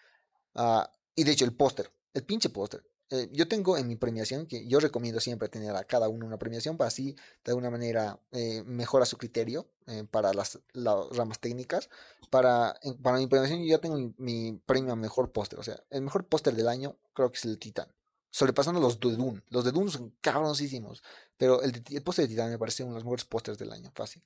Uh, 0.55 0.83
y 1.15 1.25
de 1.25 1.33
hecho, 1.33 1.45
el 1.45 1.55
póster, 1.55 1.91
el 2.15 2.25
pinche 2.25 2.49
póster. 2.49 2.83
Eh, 3.11 3.29
yo 3.33 3.47
tengo 3.49 3.77
en 3.77 3.87
mi 3.87 3.97
premiación, 3.97 4.47
que 4.47 4.67
yo 4.67 4.81
recomiendo 4.81 5.21
siempre 5.21 5.49
tener 5.49 5.77
a 5.77 5.85
cada 5.85 6.09
uno 6.09 6.27
una 6.27 6.39
premiación 6.39 6.77
para 6.77 6.89
así 6.89 7.15
de 7.45 7.53
alguna 7.53 7.71
manera 7.71 8.19
eh, 8.33 8.63
mejora 8.65 9.05
su 9.05 9.19
criterio 9.19 9.69
eh, 9.87 10.05
para 10.11 10.33
las, 10.33 10.59
ramas 10.75 11.39
técnicas. 11.39 11.91
Para, 12.31 12.79
para 13.03 13.19
mi 13.19 13.27
premiación 13.27 13.61
yo 13.61 13.67
ya 13.67 13.79
tengo 13.79 13.97
mi, 14.17 14.61
premio 14.67 14.93
a 14.93 14.97
mejor 14.97 15.33
póster. 15.33 15.59
O 15.59 15.63
sea, 15.63 15.83
el 15.91 16.03
mejor 16.03 16.27
póster 16.27 16.55
del 16.55 16.69
año 16.69 16.97
creo 17.13 17.31
que 17.31 17.39
es 17.39 17.45
el 17.45 17.59
Titan. 17.59 17.89
Sobrepasando 18.31 18.81
los 18.81 18.99
de 18.99 19.15
Dune. 19.15 19.43
Los 19.51 19.65
de 19.65 19.71
Dune 19.71 19.91
son 19.91 20.15
cabroncísimos. 20.21 21.03
Pero 21.37 21.63
el, 21.63 21.85
el 21.91 22.03
póster 22.03 22.25
de 22.25 22.31
Titan 22.31 22.51
me 22.51 22.59
parece 22.59 22.83
uno 22.83 22.95
de 22.95 22.99
los 22.99 23.05
mejores 23.05 23.25
pósters 23.27 23.59
del 23.59 23.73
año, 23.73 23.93
fácil. 23.95 24.23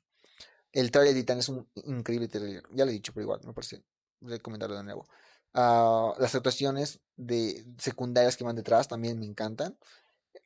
El 0.72 0.90
trailer 0.90 1.14
de 1.14 1.20
Titan 1.20 1.38
es 1.38 1.48
un 1.48 1.68
increíble 1.84 2.28
trailer. 2.28 2.62
Ya 2.72 2.84
lo 2.84 2.90
he 2.90 2.94
dicho, 2.94 3.12
pero 3.12 3.24
igual 3.24 3.40
me 3.44 3.52
parece 3.52 3.82
recomendarlo 4.20 4.76
de 4.76 4.84
nuevo. 4.84 5.06
Ah, 5.54 6.14
las 6.18 6.34
actuaciones 6.34 7.00
de 7.16 7.64
secundarias 7.78 8.36
que 8.36 8.44
van 8.44 8.56
detrás 8.56 8.88
también 8.88 9.18
me 9.18 9.26
encantan. 9.26 9.76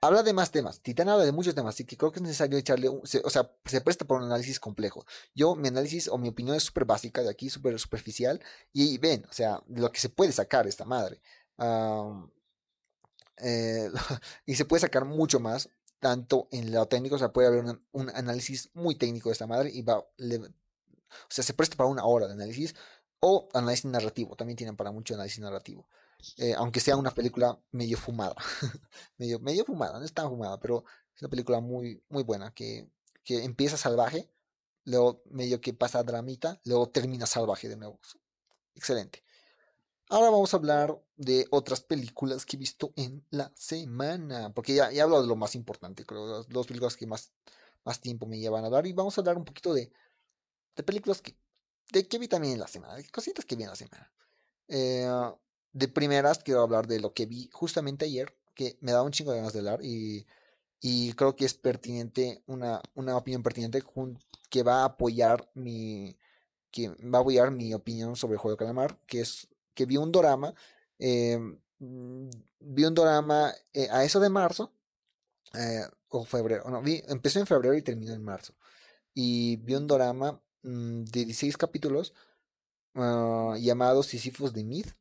Habla 0.01 0.23
de 0.23 0.33
más 0.33 0.51
temas. 0.51 0.81
Titán 0.81 1.09
habla 1.09 1.25
de 1.25 1.33
muchos 1.33 1.55
temas, 1.55 1.75
así 1.75 1.85
que 1.85 1.97
creo 1.97 2.13
que 2.13 2.19
es 2.19 2.23
necesario 2.23 2.59
echarle, 2.59 2.89
o 2.89 3.07
sea, 3.07 3.51
se 3.67 3.81
presta 3.81 4.05
por 4.05 4.19
un 4.19 4.25
análisis 4.25 4.59
complejo. 4.59 5.05
Yo, 5.35 5.55
mi 5.55 5.69
análisis 5.69 6.09
o 6.09 6.19
mi 6.19 6.29
opinión 6.29 6.57
es 6.57 6.65
súper 6.65 6.85
básica, 6.85 7.23
de 7.23 7.31
aquí, 7.31 7.51
súper 7.51 7.79
superficial, 7.79 8.41
y 8.73 8.99
ven, 8.99 9.25
o 9.31 9.33
sea, 9.33 9.63
lo 9.69 9.93
que 9.93 10.01
se 10.01 10.09
puede 10.09 10.33
sacar 10.33 10.67
esta 10.67 10.85
madre. 10.85 11.21
Eh, 13.39 13.91
y 14.47 14.55
se 14.57 14.65
puede 14.65 14.81
sacar 14.81 15.05
mucho 15.05 15.41
más, 15.41 15.69
tanto 16.01 16.49
en 16.51 16.73
lo 16.73 16.87
técnico, 16.87 17.17
o 17.17 17.19
sea, 17.19 17.33
puede 17.33 17.49
haber 17.49 17.65
un, 17.93 18.11
análisis 18.11 18.71
muy 18.75 18.97
técnico 18.97 19.29
de 19.29 19.35
esta 19.35 19.47
madre, 19.47 19.71
y 19.73 19.83
va, 19.83 19.99
o 19.99 20.09
sea, 21.29 21.45
se 21.45 21.55
presta 21.55 21.77
para 21.77 21.89
una 21.91 22.05
hora 22.05 22.27
de 22.27 22.35
análisis, 22.35 22.75
o 23.25 23.49
análisis 23.55 23.85
narrativo, 23.85 24.35
también 24.35 24.57
tienen 24.57 24.77
para 24.77 24.91
mucho 24.91 25.15
análisis 25.15 25.39
narrativo. 25.39 25.89
Eh, 26.39 26.55
aunque 26.57 26.81
sea 26.81 26.97
una 26.97 27.13
película 27.13 27.57
medio 27.71 27.97
fumada. 27.97 28.35
medio, 29.17 29.39
medio 29.39 29.65
fumada, 29.65 29.99
no 29.99 30.05
es 30.05 30.13
tan 30.13 30.29
fumada, 30.29 30.59
pero 30.59 30.85
es 31.15 31.23
una 31.23 31.31
película 31.31 31.61
muy, 31.61 32.03
muy 32.09 32.25
buena 32.25 32.53
que, 32.53 32.89
que 33.23 33.45
empieza 33.45 33.77
salvaje, 33.77 34.29
luego 34.85 35.23
medio 35.31 35.61
que 35.61 35.73
pasa 35.73 36.03
dramita, 36.03 36.61
luego 36.65 36.89
termina 36.91 37.27
salvaje 37.27 37.69
de 37.69 37.77
nuevo. 37.77 38.01
Excelente. 38.75 39.23
Ahora 40.09 40.31
vamos 40.31 40.53
a 40.53 40.57
hablar 40.57 41.01
de 41.17 41.47
otras 41.53 41.81
películas 41.81 42.45
que 42.45 42.57
he 42.57 42.59
visto 42.59 42.93
en 42.97 43.25
la 43.31 43.53
semana, 43.55 44.53
porque 44.53 44.75
ya, 44.75 44.91
he 44.91 45.01
hablado 45.01 45.23
de 45.23 45.29
lo 45.29 45.37
más 45.37 45.55
importante, 45.55 46.05
creo, 46.05 46.27
las 46.39 46.49
dos 46.49 46.67
películas 46.67 46.97
que 46.97 47.07
más, 47.07 47.33
más 47.85 48.01
tiempo 48.01 48.27
me 48.27 48.41
llevan 48.41 48.65
a 48.65 48.67
hablar, 48.67 48.85
y 48.87 48.93
vamos 48.93 49.17
a 49.17 49.21
hablar 49.21 49.37
un 49.37 49.45
poquito 49.45 49.73
de, 49.73 49.93
de 50.75 50.83
películas 50.83 51.23
que 51.23 51.37
de 51.93 52.09
qué 52.09 52.19
vi 52.19 52.27
también 52.27 52.55
en 52.55 52.61
la 52.61 52.69
semana, 52.69 52.97
cositas 53.13 53.45
que 53.45 53.55
vi 53.55 53.65
en 53.65 53.69
la 53.69 53.77
semana. 53.77 54.11
Eh, 54.69 55.07
de 55.73 55.89
primeras 55.89 56.39
quiero 56.39 56.63
hablar 56.63 56.87
de 56.87 57.01
lo 57.01 57.13
que 57.13 57.27
vi 57.27 57.51
justamente 57.53 58.07
ayer, 58.07 58.35
que 58.55 58.79
me 58.81 58.93
da 58.93 59.03
un 59.03 59.13
chingo 59.13 59.33
de 59.33 59.39
ganas 59.39 59.53
de 59.53 59.59
hablar 59.61 59.81
y, 59.83 60.27
y 60.81 61.13
creo 61.13 61.37
que 61.37 61.45
es 61.45 61.55
pertinente, 61.55 62.43
una, 62.47 62.81
una 62.95 63.17
opinión 63.17 63.43
pertinente 63.43 63.83
que 64.49 64.63
va 64.63 64.83
a 64.83 64.85
apoyar 64.87 65.51
mi, 65.55 66.19
que 66.71 66.89
va 66.89 67.19
a 67.19 67.21
apoyar 67.21 67.51
mi 67.51 67.75
opinión 67.75 68.17
sobre 68.17 68.35
el 68.35 68.39
juego 68.39 68.57
de 68.57 68.59
calamar, 68.59 68.99
que 69.07 69.21
es 69.21 69.49
que 69.75 69.87
vi 69.87 69.97
un 69.99 70.13
drama, 70.13 70.55
eh, 70.99 71.39
mm, 71.79 72.31
vi 72.61 72.85
un 72.85 72.95
drama 72.95 73.55
eh, 73.73 73.89
a 73.91 74.05
eso 74.05 74.19
de 74.21 74.31
marzo, 74.31 74.73
o 76.09 76.25
febrero, 76.25 76.71
no, 76.71 76.81
vi, 76.81 77.03
empezó 77.09 77.39
en 77.39 77.47
febrero 77.47 77.75
y 77.75 77.83
terminó 77.83 78.15
en 78.15 78.25
marzo, 78.25 78.55
y 79.15 79.57
vi 79.57 79.75
un 79.75 79.87
drama 79.87 80.41
mm, 80.63 81.05
de 81.05 81.25
16 81.25 81.57
capítulos 81.57 82.15
uh, 82.95 83.55
llamado 83.57 84.03
Sisyphus 84.03 84.53
de 84.53 84.65
Myth, 84.65 84.95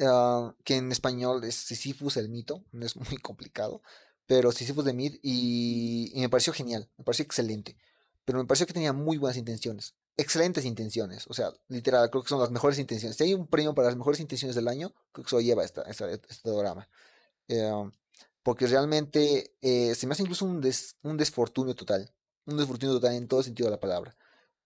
uh, 0.00 0.52
que 0.64 0.76
en 0.76 0.92
español 0.92 1.44
es 1.44 1.54
Sisyphus 1.54 2.16
el 2.16 2.28
mito, 2.28 2.64
no 2.72 2.86
es 2.86 2.96
muy 3.10 3.18
complicado, 3.18 3.82
pero 4.26 4.52
Sisyphus 4.52 4.84
de 4.84 4.92
Myth 4.92 5.18
y, 5.22 6.12
me 6.16 6.28
pareció 6.28 6.52
genial, 6.52 6.88
me 6.96 7.04
pareció 7.04 7.24
excelente, 7.24 7.76
pero 8.24 8.38
me 8.38 8.44
pareció 8.46 8.66
que 8.66 8.72
tenía 8.74 8.92
muy 8.92 9.18
buenas 9.18 9.36
intenciones 9.36 9.94
excelentes 10.16 10.66
intenciones. 10.66 11.26
O 11.28 11.34
sea, 11.34 11.52
literal, 11.68 12.10
creo 12.10 12.22
que 12.22 12.28
son 12.28 12.38
las 12.38 12.50
mejores 12.50 12.78
intenciones. 12.78 13.16
Si 13.16 13.24
hay 13.24 13.34
un 13.34 13.46
premio 13.46 13.74
para 13.74 13.88
las 13.88 13.96
mejores 13.96 14.20
intenciones 14.20 14.54
del 14.54 14.68
año, 14.68 14.92
creo 15.10 15.24
que 15.24 15.30
se 15.30 15.36
lo 15.36 15.40
lleva 15.40 15.64
esta, 15.64 15.82
este 15.82 16.50
drama. 16.50 16.86
Eh, 17.48 17.90
porque 18.42 18.66
realmente 18.66 19.54
eh, 19.60 19.94
se 19.94 20.06
me 20.06 20.12
hace 20.12 20.22
incluso 20.22 20.44
un, 20.44 20.60
des, 20.60 20.96
un 21.02 21.16
desfortunio 21.16 21.74
total. 21.74 22.12
Un 22.46 22.56
desfortunio 22.56 22.96
total 22.96 23.14
en 23.14 23.28
todo 23.28 23.42
sentido 23.42 23.68
de 23.68 23.76
la 23.76 23.80
palabra. 23.80 24.16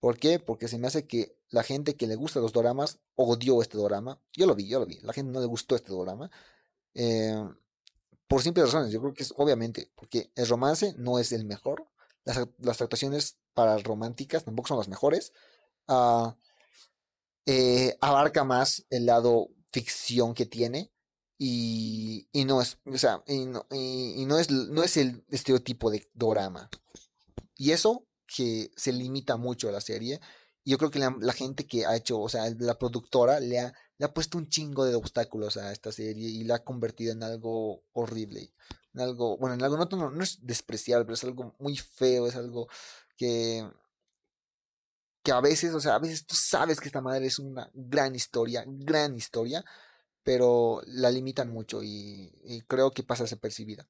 ¿Por 0.00 0.18
qué? 0.18 0.38
Porque 0.38 0.68
se 0.68 0.78
me 0.78 0.86
hace 0.86 1.06
que 1.06 1.36
la 1.50 1.62
gente 1.62 1.96
que 1.96 2.06
le 2.06 2.16
gusta 2.16 2.40
los 2.40 2.52
doramas 2.52 2.98
odió 3.14 3.62
este 3.62 3.78
drama. 3.78 4.20
Yo 4.32 4.46
lo 4.46 4.54
vi, 4.54 4.68
yo 4.68 4.78
lo 4.78 4.86
vi. 4.86 4.98
La 5.00 5.12
gente 5.12 5.32
no 5.32 5.40
le 5.40 5.46
gustó 5.46 5.74
este 5.76 5.92
drama. 5.92 6.30
Eh, 6.94 7.34
por 8.28 8.42
simples 8.42 8.66
razones. 8.66 8.92
Yo 8.92 9.00
creo 9.00 9.14
que 9.14 9.22
es 9.22 9.32
obviamente 9.36 9.90
porque 9.94 10.30
el 10.34 10.48
romance 10.48 10.94
no 10.98 11.18
es 11.18 11.32
el 11.32 11.44
mejor. 11.44 11.88
Las, 12.24 12.38
las 12.58 12.80
actuaciones 12.80 13.38
para 13.54 13.78
románticas 13.78 14.44
tampoco 14.44 14.68
son 14.68 14.78
las 14.78 14.88
mejores. 14.88 15.32
Ah, 15.88 16.36
eh, 17.46 17.96
abarca 18.00 18.44
más 18.44 18.84
el 18.90 19.06
lado 19.06 19.48
ficción 19.72 20.34
que 20.34 20.46
tiene. 20.46 20.92
Y, 21.38 22.28
no 22.46 22.62
es, 22.62 22.78
o 22.86 22.96
sea, 22.96 23.22
y, 23.26 23.44
no, 23.44 23.66
es, 24.38 24.50
no 24.50 24.82
es 24.82 24.96
el 24.96 25.24
estereotipo 25.28 25.90
de 25.90 26.08
dorama. 26.14 26.70
Y 27.56 27.72
eso 27.72 28.06
que 28.26 28.70
se 28.76 28.92
limita 28.92 29.36
mucho 29.36 29.68
a 29.68 29.72
la 29.72 29.80
serie. 29.80 30.20
Yo 30.64 30.78
creo 30.78 30.90
que 30.90 30.98
la, 30.98 31.32
gente 31.32 31.66
que 31.66 31.86
ha 31.86 31.96
hecho, 31.96 32.20
o 32.20 32.28
sea, 32.28 32.50
la 32.58 32.78
productora 32.78 33.38
le 33.38 33.60
ha, 33.60 33.72
le 33.98 34.04
ha 34.04 34.12
puesto 34.12 34.36
un 34.36 34.48
chingo 34.48 34.84
de 34.84 34.96
obstáculos 34.96 35.56
a 35.56 35.72
esta 35.72 35.92
serie 35.92 36.28
y 36.28 36.42
la 36.44 36.56
ha 36.56 36.64
convertido 36.64 37.12
en 37.12 37.22
algo 37.22 37.84
horrible. 37.92 38.52
En 38.94 39.00
algo, 39.00 39.36
bueno, 39.38 39.54
en 39.54 39.62
algo 39.62 39.76
no, 39.76 39.84
no, 39.84 40.10
no 40.10 40.24
es 40.24 40.44
despreciable, 40.44 41.04
pero 41.04 41.14
es 41.14 41.24
algo 41.24 41.54
muy 41.60 41.76
feo, 41.76 42.26
es 42.26 42.34
algo 42.34 42.68
que, 43.16 43.64
que 45.22 45.32
a 45.32 45.40
veces, 45.40 45.74
o 45.74 45.80
sea, 45.80 45.96
a 45.96 45.98
veces 45.98 46.26
tú 46.26 46.34
sabes 46.34 46.80
que 46.80 46.86
esta 46.86 47.00
madre 47.00 47.26
es 47.26 47.38
una 47.38 47.70
gran 47.74 48.14
historia, 48.14 48.64
gran 48.66 49.16
historia, 49.16 49.64
pero 50.22 50.82
la 50.86 51.10
limitan 51.10 51.50
mucho 51.50 51.82
y, 51.82 52.32
creo 52.66 52.90
que 52.90 53.02
pasa 53.02 53.24
desapercibida. 53.24 53.88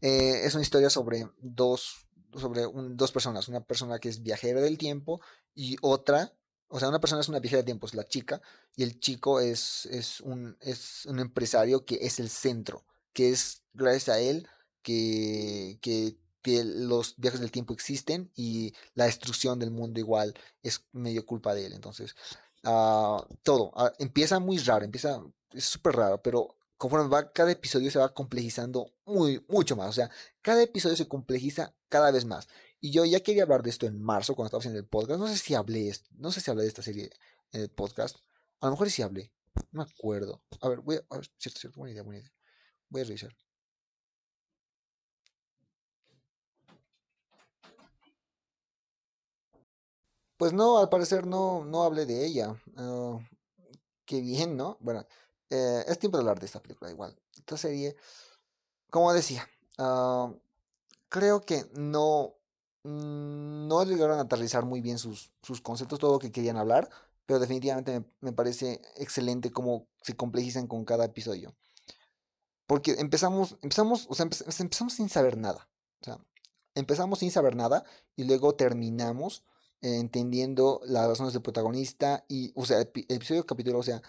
Eh, 0.00 0.42
es 0.44 0.54
una 0.54 0.62
historia 0.62 0.90
sobre 0.90 1.28
dos, 1.38 2.06
sobre 2.36 2.62
dos 2.90 3.12
personas, 3.12 3.48
una 3.48 3.60
persona 3.60 3.98
que 3.98 4.08
es 4.08 4.22
viajera 4.22 4.60
del 4.60 4.78
tiempo 4.78 5.20
y 5.54 5.76
otra, 5.82 6.32
o 6.68 6.78
sea, 6.78 6.88
una 6.88 7.00
persona 7.00 7.20
es 7.20 7.28
una 7.28 7.40
viajera 7.40 7.58
del 7.58 7.66
tiempo, 7.66 7.86
es 7.86 7.94
la 7.94 8.04
chica, 8.04 8.40
y 8.76 8.82
el 8.82 9.00
chico 9.00 9.40
es, 9.40 9.86
es, 9.86 10.20
un, 10.20 10.56
es 10.60 11.06
un 11.06 11.18
empresario 11.18 11.84
que 11.84 11.98
es 12.02 12.20
el 12.20 12.30
centro, 12.30 12.84
que 13.12 13.30
es 13.30 13.62
gracias 13.72 14.16
a 14.16 14.20
él 14.20 14.48
que, 14.82 15.78
que 15.82 16.16
que 16.42 16.64
los 16.64 17.14
viajes 17.16 17.40
del 17.40 17.50
tiempo 17.50 17.72
existen 17.72 18.30
y 18.34 18.72
la 18.94 19.04
destrucción 19.04 19.58
del 19.58 19.70
mundo 19.70 20.00
igual 20.00 20.34
es 20.62 20.84
medio 20.92 21.26
culpa 21.26 21.54
de 21.54 21.66
él. 21.66 21.72
Entonces, 21.72 22.14
uh, 22.64 23.22
todo 23.42 23.72
uh, 23.76 23.90
empieza 23.98 24.38
muy 24.40 24.58
raro, 24.58 24.84
empieza, 24.84 25.22
es 25.52 25.64
súper 25.64 25.96
raro, 25.96 26.22
pero 26.22 26.56
conforme 26.80 27.08
va, 27.08 27.30
cada 27.30 27.52
episodio 27.52 27.90
se 27.90 27.98
va 27.98 28.14
complejizando 28.14 28.94
muy, 29.04 29.44
mucho 29.50 29.76
más. 29.76 29.90
O 29.90 29.92
sea, 29.92 30.10
cada 30.40 30.62
episodio 30.62 30.96
se 30.96 31.06
complejiza 31.06 31.74
cada 31.90 32.10
vez 32.10 32.24
más. 32.24 32.48
Y 32.80 32.90
yo 32.90 33.04
ya 33.04 33.20
quería 33.20 33.42
hablar 33.42 33.62
de 33.62 33.68
esto 33.68 33.84
en 33.86 34.00
marzo 34.02 34.34
cuando 34.34 34.46
estaba 34.46 34.60
haciendo 34.60 34.80
el 34.80 34.86
podcast. 34.86 35.20
No 35.20 35.28
sé 35.28 35.36
si 35.36 35.54
hablé, 35.54 35.92
no 36.12 36.32
sé 36.32 36.40
si 36.40 36.50
hablé 36.50 36.62
de 36.62 36.68
esta 36.68 36.80
serie 36.82 37.10
en 37.52 37.60
el 37.60 37.70
podcast. 37.70 38.16
A 38.60 38.66
lo 38.66 38.72
mejor 38.72 38.90
sí 38.90 39.02
hablé. 39.02 39.30
No 39.72 39.84
me 39.84 39.90
acuerdo. 39.90 40.42
A 40.62 40.68
ver, 40.70 40.80
voy 40.80 40.96
a, 40.96 41.00
a 41.10 41.16
ver, 41.18 41.28
cierto, 41.36 41.60
cierto, 41.60 41.80
buena 41.80 41.92
idea, 41.92 42.02
buena 42.02 42.20
idea. 42.20 42.32
Voy 42.88 43.02
a 43.02 43.04
revisar. 43.04 43.36
Pues 50.38 50.54
no, 50.54 50.78
al 50.78 50.88
parecer 50.88 51.26
no, 51.26 51.62
no 51.66 51.82
hablé 51.82 52.06
de 52.06 52.24
ella. 52.24 52.58
Uh, 52.78 53.20
qué 54.06 54.22
bien, 54.22 54.56
¿no? 54.56 54.78
Bueno, 54.80 55.06
eh, 55.50 55.84
es 55.86 55.98
tiempo 55.98 56.16
de 56.16 56.22
hablar 56.22 56.40
de 56.40 56.46
esta 56.46 56.62
película 56.62 56.90
igual. 56.90 57.16
Esta 57.36 57.56
serie, 57.56 57.96
como 58.88 59.12
decía, 59.12 59.48
uh, 59.78 60.34
creo 61.08 61.40
que 61.42 61.66
no, 61.74 62.34
mm, 62.84 63.68
no 63.68 63.84
llegaron 63.84 64.18
a 64.18 64.22
aterrizar 64.22 64.64
muy 64.64 64.80
bien 64.80 64.98
sus, 64.98 65.32
sus 65.42 65.60
conceptos, 65.60 65.98
todo 65.98 66.12
lo 66.12 66.18
que 66.18 66.32
querían 66.32 66.56
hablar, 66.56 66.88
pero 67.26 67.40
definitivamente 67.40 68.00
me, 68.00 68.06
me 68.20 68.32
parece 68.32 68.80
excelente 68.96 69.50
cómo 69.50 69.86
se 70.02 70.16
complejizan 70.16 70.66
con 70.66 70.84
cada 70.84 71.04
episodio. 71.04 71.54
Porque 72.66 72.92
empezamos, 72.92 73.58
empezamos, 73.62 74.06
o 74.08 74.14
sea, 74.14 74.24
empezamos 74.24 74.92
sin 74.92 75.08
saber 75.08 75.36
nada. 75.36 75.68
O 76.00 76.04
sea, 76.04 76.18
empezamos 76.76 77.18
sin 77.18 77.32
saber 77.32 77.56
nada 77.56 77.84
y 78.14 78.24
luego 78.24 78.54
terminamos 78.54 79.44
entendiendo 79.82 80.80
las 80.84 81.08
razones 81.08 81.32
del 81.32 81.42
protagonista 81.42 82.24
y, 82.28 82.52
o 82.54 82.64
sea, 82.66 82.80
episodio 82.80 83.46
capítulo, 83.46 83.78
o 83.78 83.82
sea, 83.82 84.02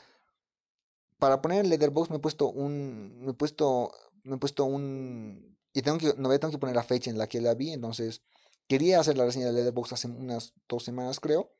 para 1.22 1.40
poner 1.40 1.64
el 1.64 1.70
letterbox 1.70 2.10
me 2.10 2.16
he 2.16 2.20
puesto 2.20 2.50
un, 2.50 3.22
me 3.22 3.30
he 3.30 3.34
puesto, 3.36 3.94
me 4.24 4.38
he 4.38 4.40
puesto 4.40 4.66
un, 4.66 5.56
y 5.72 5.84
tengo 5.84 6.00
que, 6.00 6.16
no 6.18 6.30
tengo 6.40 6.50
que 6.50 6.58
poner 6.58 6.76
la 6.76 6.82
fecha 6.82 7.12
en 7.12 7.20
la 7.20 7.28
que 7.28 7.40
la 7.40 7.54
vi, 7.54 7.74
entonces 7.74 8.24
quería 8.68 9.00
hacer 9.00 9.20
la 9.20 9.26
reseña 9.26 9.46
de 9.46 9.54
letterbox 9.54 9.94
hace 9.94 10.08
unas 10.08 10.56
dos 10.68 10.84
semanas 10.84 11.20
creo, 11.20 11.54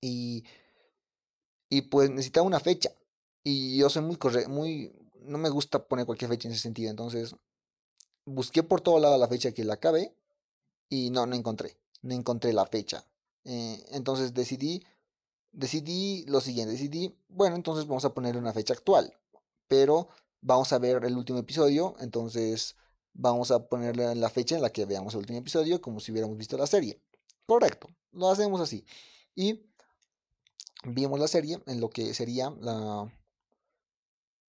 y, 0.00 0.42
y 1.68 1.82
pues 1.82 2.10
necesitaba 2.10 2.44
una 2.44 2.58
fecha, 2.58 2.90
y 3.44 3.78
yo 3.78 3.88
soy 3.90 4.02
muy 4.02 4.16
corre 4.16 4.48
muy, 4.48 4.92
no 5.20 5.38
me 5.38 5.50
gusta 5.50 5.86
poner 5.86 6.04
cualquier 6.04 6.28
fecha 6.28 6.48
en 6.48 6.54
ese 6.54 6.62
sentido, 6.62 6.90
entonces 6.90 7.36
busqué 8.24 8.64
por 8.64 8.80
todo 8.80 8.98
lado 8.98 9.16
la 9.18 9.28
fecha 9.28 9.52
que 9.52 9.62
la 9.62 9.74
acabé, 9.74 10.16
y 10.88 11.10
no, 11.10 11.26
no 11.26 11.36
encontré, 11.36 11.76
no 12.02 12.12
encontré 12.12 12.52
la 12.52 12.66
fecha. 12.66 13.06
Eh, 13.44 13.84
entonces 13.92 14.34
decidí, 14.34 14.84
decidí 15.52 16.24
lo 16.26 16.40
siguiente, 16.40 16.72
decidí, 16.72 17.16
bueno, 17.28 17.56
entonces 17.56 17.86
vamos 17.86 18.04
a 18.04 18.14
poner 18.14 18.36
una 18.36 18.52
fecha 18.52 18.74
actual, 18.74 19.14
pero 19.68 20.08
vamos 20.40 20.72
a 20.72 20.78
ver 20.78 21.04
el 21.04 21.16
último 21.16 21.38
episodio, 21.38 21.94
entonces 22.00 22.76
vamos 23.12 23.50
a 23.50 23.68
ponerle 23.68 24.14
la 24.14 24.30
fecha 24.30 24.56
en 24.56 24.62
la 24.62 24.70
que 24.70 24.86
veamos 24.86 25.14
el 25.14 25.20
último 25.20 25.38
episodio 25.38 25.80
como 25.80 26.00
si 26.00 26.12
hubiéramos 26.12 26.36
visto 26.36 26.56
la 26.56 26.66
serie. 26.66 27.00
Correcto, 27.46 27.88
lo 28.12 28.30
hacemos 28.30 28.60
así. 28.60 28.84
Y 29.34 29.66
vimos 30.84 31.18
la 31.18 31.28
serie 31.28 31.60
en 31.66 31.80
lo 31.80 31.90
que 31.90 32.14
sería 32.14 32.50
la... 32.60 33.12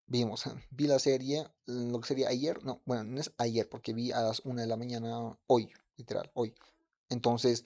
Vimos, 0.09 0.44
vi 0.70 0.86
la 0.86 0.98
serie, 0.98 1.47
en 1.66 1.93
lo 1.93 2.01
que 2.01 2.09
sería 2.09 2.28
ayer, 2.28 2.64
no, 2.64 2.81
bueno, 2.85 3.05
no 3.05 3.20
es 3.20 3.32
ayer 3.39 3.68
porque 3.68 3.93
vi 3.93 4.12
a 4.12 4.20
las 4.23 4.40
1 4.44 4.60
de 4.60 4.66
la 4.66 4.77
mañana 4.77 5.39
hoy, 5.47 5.70
literal, 5.97 6.31
hoy. 6.35 6.55
Entonces, 7.09 7.64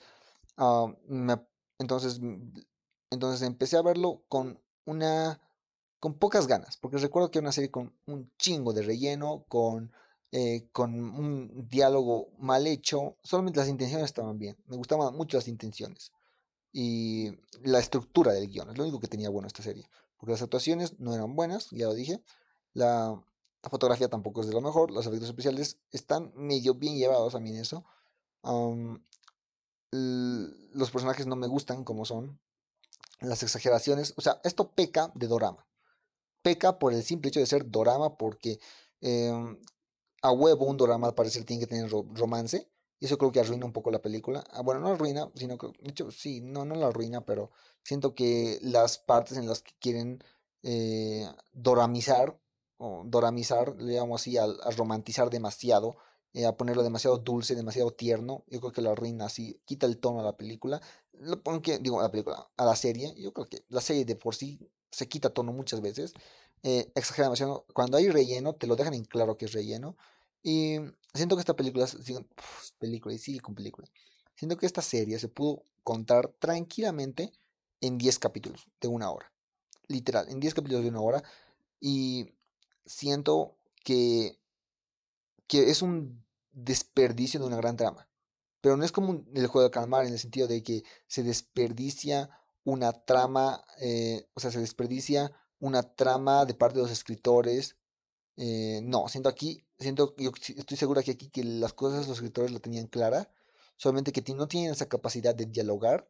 Ah, 0.57 0.93
entonces, 1.79 2.19
entonces 3.11 3.45
empecé 3.45 3.77
a 3.77 3.83
verlo 3.83 4.23
con 4.27 4.59
una 4.85 5.39
con 6.01 6.15
pocas 6.15 6.47
ganas, 6.47 6.77
porque 6.77 6.97
recuerdo 6.97 7.29
que 7.29 7.37
era 7.37 7.45
una 7.45 7.51
serie 7.51 7.69
con 7.69 7.93
un 8.07 8.31
chingo 8.39 8.73
de 8.73 8.81
relleno, 8.81 9.45
con, 9.47 9.93
eh, 10.31 10.67
con 10.71 10.95
un 10.95 11.67
diálogo 11.69 12.31
mal 12.39 12.65
hecho, 12.65 13.17
solamente 13.23 13.59
las 13.59 13.69
intenciones 13.69 14.05
estaban 14.05 14.39
bien, 14.39 14.57
me 14.65 14.77
gustaban 14.77 15.15
mucho 15.15 15.37
las 15.37 15.47
intenciones 15.47 16.11
y 16.73 17.29
la 17.61 17.77
estructura 17.77 18.33
del 18.33 18.47
guion, 18.47 18.71
es 18.71 18.77
lo 18.79 18.83
único 18.83 18.99
que 18.99 19.07
tenía 19.07 19.29
bueno 19.29 19.47
esta 19.47 19.61
serie, 19.61 19.87
porque 20.17 20.31
las 20.31 20.41
actuaciones 20.41 20.99
no 20.99 21.13
eran 21.13 21.35
buenas, 21.35 21.69
ya 21.69 21.85
lo 21.85 21.93
dije, 21.93 22.23
la, 22.73 23.23
fotografía 23.69 24.09
tampoco 24.09 24.41
es 24.41 24.47
de 24.47 24.53
lo 24.53 24.61
mejor, 24.61 24.89
los 24.89 25.05
efectos 25.05 25.29
especiales 25.29 25.77
están 25.91 26.33
medio 26.35 26.73
bien 26.73 26.97
llevados 26.97 27.35
a 27.35 27.39
mí 27.39 27.51
en 27.51 27.57
eso, 27.57 27.85
los 29.91 30.89
personajes 30.89 31.27
no 31.27 31.35
me 31.35 31.45
gustan 31.45 31.83
como 31.83 32.05
son. 32.05 32.39
Las 33.21 33.43
exageraciones. 33.43 34.13
O 34.17 34.21
sea, 34.21 34.41
esto 34.43 34.71
peca 34.71 35.11
de 35.15 35.27
dorama. 35.27 35.65
Peca 36.41 36.79
por 36.79 36.93
el 36.93 37.03
simple 37.03 37.29
hecho 37.29 37.39
de 37.39 37.45
ser 37.45 37.69
dorama 37.69 38.17
porque 38.17 38.59
em, 38.99 39.57
a 40.21 40.31
huevo 40.31 40.65
un 40.65 40.77
dorama 40.77 41.07
al 41.07 41.15
parecer 41.15 41.45
tiene 41.45 41.61
que 41.61 41.67
tener 41.67 41.89
romance. 41.89 42.67
Y 42.99 43.05
eso 43.05 43.17
creo 43.17 43.31
que 43.31 43.39
arruina 43.39 43.65
un 43.65 43.73
poco 43.73 43.89
la 43.89 44.01
película. 44.01 44.43
Ah, 44.51 44.61
bueno, 44.61 44.79
no 44.79 44.89
arruina, 44.89 45.31
sino 45.33 45.57
que, 45.57 45.67
de 45.67 45.89
hecho, 45.89 46.11
sí, 46.11 46.39
no, 46.41 46.65
no 46.65 46.75
la 46.75 46.87
arruina, 46.87 47.25
pero 47.25 47.49
siento 47.83 48.13
que 48.13 48.59
las 48.61 48.99
partes 48.99 49.37
en 49.37 49.47
las 49.47 49.63
que 49.63 49.73
quieren 49.79 50.23
eh, 50.61 51.27
doramizar 51.51 52.37
o 52.77 53.03
doramizar, 53.05 53.75
digamos 53.77 54.21
así, 54.21 54.37
a, 54.37 54.45
romantizar 54.77 55.31
demasiado, 55.31 55.97
eh, 56.33 56.45
a 56.45 56.55
ponerlo 56.55 56.83
demasiado 56.83 57.17
dulce, 57.17 57.55
demasiado 57.55 57.91
tierno. 57.91 58.43
Yo 58.47 58.59
creo 58.59 58.71
que 58.71 58.81
lo 58.81 58.91
arruina 58.91 59.25
así, 59.25 59.59
quita 59.65 59.85
el 59.85 59.97
tono 59.97 60.21
a 60.21 60.23
la 60.23 60.37
película. 60.37 60.81
Aunque, 61.45 61.79
digo, 61.79 61.99
a 61.99 62.03
la 62.03 62.11
película, 62.11 62.49
a 62.57 62.65
la 62.65 62.75
serie. 62.75 63.13
Yo 63.17 63.33
creo 63.33 63.47
que 63.47 63.63
la 63.69 63.81
serie 63.81 64.05
de 64.05 64.15
por 64.15 64.35
sí 64.35 64.59
se 64.91 65.07
quita 65.07 65.29
tono 65.29 65.51
muchas 65.53 65.81
veces. 65.81 66.13
Eh, 66.63 66.91
exagera 66.95 67.27
demasiado. 67.27 67.65
Cuando 67.73 67.97
hay 67.97 68.09
relleno, 68.09 68.53
te 68.53 68.67
lo 68.67 68.75
dejan 68.75 68.93
en 68.93 69.05
claro 69.05 69.37
que 69.37 69.45
es 69.45 69.53
relleno. 69.53 69.97
Y 70.43 70.77
siento 71.13 71.35
que 71.35 71.41
esta 71.41 71.55
película, 71.55 71.87
película 72.79 73.13
y 73.13 73.17
sigue 73.17 73.39
con 73.39 73.55
película. 73.55 73.87
Siento 74.35 74.57
que 74.57 74.65
esta 74.65 74.81
serie 74.81 75.19
se 75.19 75.27
pudo 75.27 75.63
contar 75.83 76.29
tranquilamente 76.39 77.31
en 77.81 77.97
10 77.97 78.19
capítulos 78.19 78.67
de 78.79 78.87
una 78.87 79.11
hora. 79.11 79.31
Literal, 79.87 80.29
en 80.29 80.39
10 80.39 80.53
capítulos 80.53 80.83
de 80.83 80.89
una 80.89 81.01
hora. 81.01 81.23
Y 81.79 82.27
siento 82.85 83.55
que, 83.83 84.37
que 85.51 85.69
es 85.69 85.81
un 85.81 86.23
desperdicio 86.53 87.37
de 87.37 87.45
una 87.45 87.57
gran 87.57 87.75
trama. 87.75 88.07
Pero 88.61 88.77
no 88.77 88.85
es 88.85 88.93
como 88.93 89.25
el 89.35 89.47
juego 89.47 89.67
de 89.67 89.71
calmar 89.71 90.05
en 90.05 90.13
el 90.13 90.19
sentido 90.19 90.47
de 90.47 90.63
que 90.63 90.85
se 91.07 91.23
desperdicia 91.23 92.29
una 92.63 92.93
trama, 92.93 93.61
eh, 93.81 94.29
o 94.33 94.39
sea, 94.39 94.49
se 94.49 94.61
desperdicia 94.61 95.33
una 95.59 95.83
trama 95.83 96.45
de 96.45 96.53
parte 96.53 96.77
de 96.77 96.83
los 96.83 96.91
escritores. 96.91 97.75
Eh, 98.37 98.79
no, 98.81 99.09
siento 99.09 99.27
aquí, 99.27 99.65
siento, 99.77 100.15
yo 100.17 100.31
estoy 100.55 100.77
segura 100.77 101.03
que 101.03 101.11
aquí 101.11 101.27
que 101.27 101.43
las 101.43 101.73
cosas 101.73 102.07
los 102.07 102.19
escritores 102.19 102.51
la 102.51 102.59
tenían 102.59 102.87
clara, 102.87 103.29
solamente 103.75 104.13
que 104.13 104.33
no 104.33 104.47
tienen 104.47 104.71
esa 104.71 104.87
capacidad 104.87 105.35
de 105.35 105.47
dialogar 105.47 106.09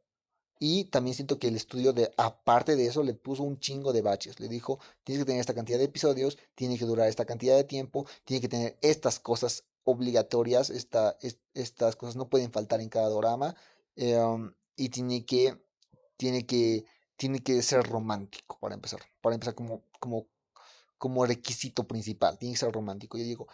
y 0.63 0.83
también 0.85 1.15
siento 1.15 1.39
que 1.39 1.47
el 1.47 1.55
estudio 1.55 1.91
de, 1.91 2.13
aparte 2.17 2.75
de 2.75 2.85
eso, 2.85 3.01
le 3.01 3.15
puso 3.15 3.41
un 3.41 3.59
chingo 3.59 3.93
de 3.93 4.03
baches. 4.03 4.39
Le 4.39 4.47
dijo, 4.47 4.79
tienes 5.03 5.23
que 5.23 5.25
tener 5.25 5.39
esta 5.39 5.55
cantidad 5.55 5.79
de 5.79 5.85
episodios, 5.85 6.37
tiene 6.53 6.77
que 6.77 6.85
durar 6.85 7.07
esta 7.09 7.25
cantidad 7.25 7.55
de 7.55 7.63
tiempo, 7.63 8.05
tiene 8.25 8.41
que 8.41 8.47
tener 8.47 8.77
estas 8.83 9.19
cosas 9.19 9.63
obligatorias, 9.85 10.69
esta, 10.69 11.17
estas 11.55 11.95
cosas 11.95 12.15
no 12.15 12.29
pueden 12.29 12.51
faltar 12.51 12.79
en 12.79 12.89
cada 12.89 13.09
drama. 13.09 13.55
Em, 13.95 14.53
y 14.75 14.89
tiene 14.89 15.25
que, 15.25 15.57
tiene 16.15 16.45
que, 16.45 16.85
tiene 17.15 17.39
que 17.41 17.59
ser 17.63 17.81
romántico 17.81 18.59
para 18.61 18.75
empezar. 18.75 19.01
Para 19.19 19.33
empezar 19.33 19.55
como, 19.55 19.81
como, 19.99 20.27
como 20.99 21.25
requisito 21.25 21.87
principal. 21.87 22.37
Tiene 22.37 22.53
que 22.53 22.59
ser 22.59 22.71
romántico. 22.71 23.17
Yo 23.17 23.23
digo, 23.23 23.47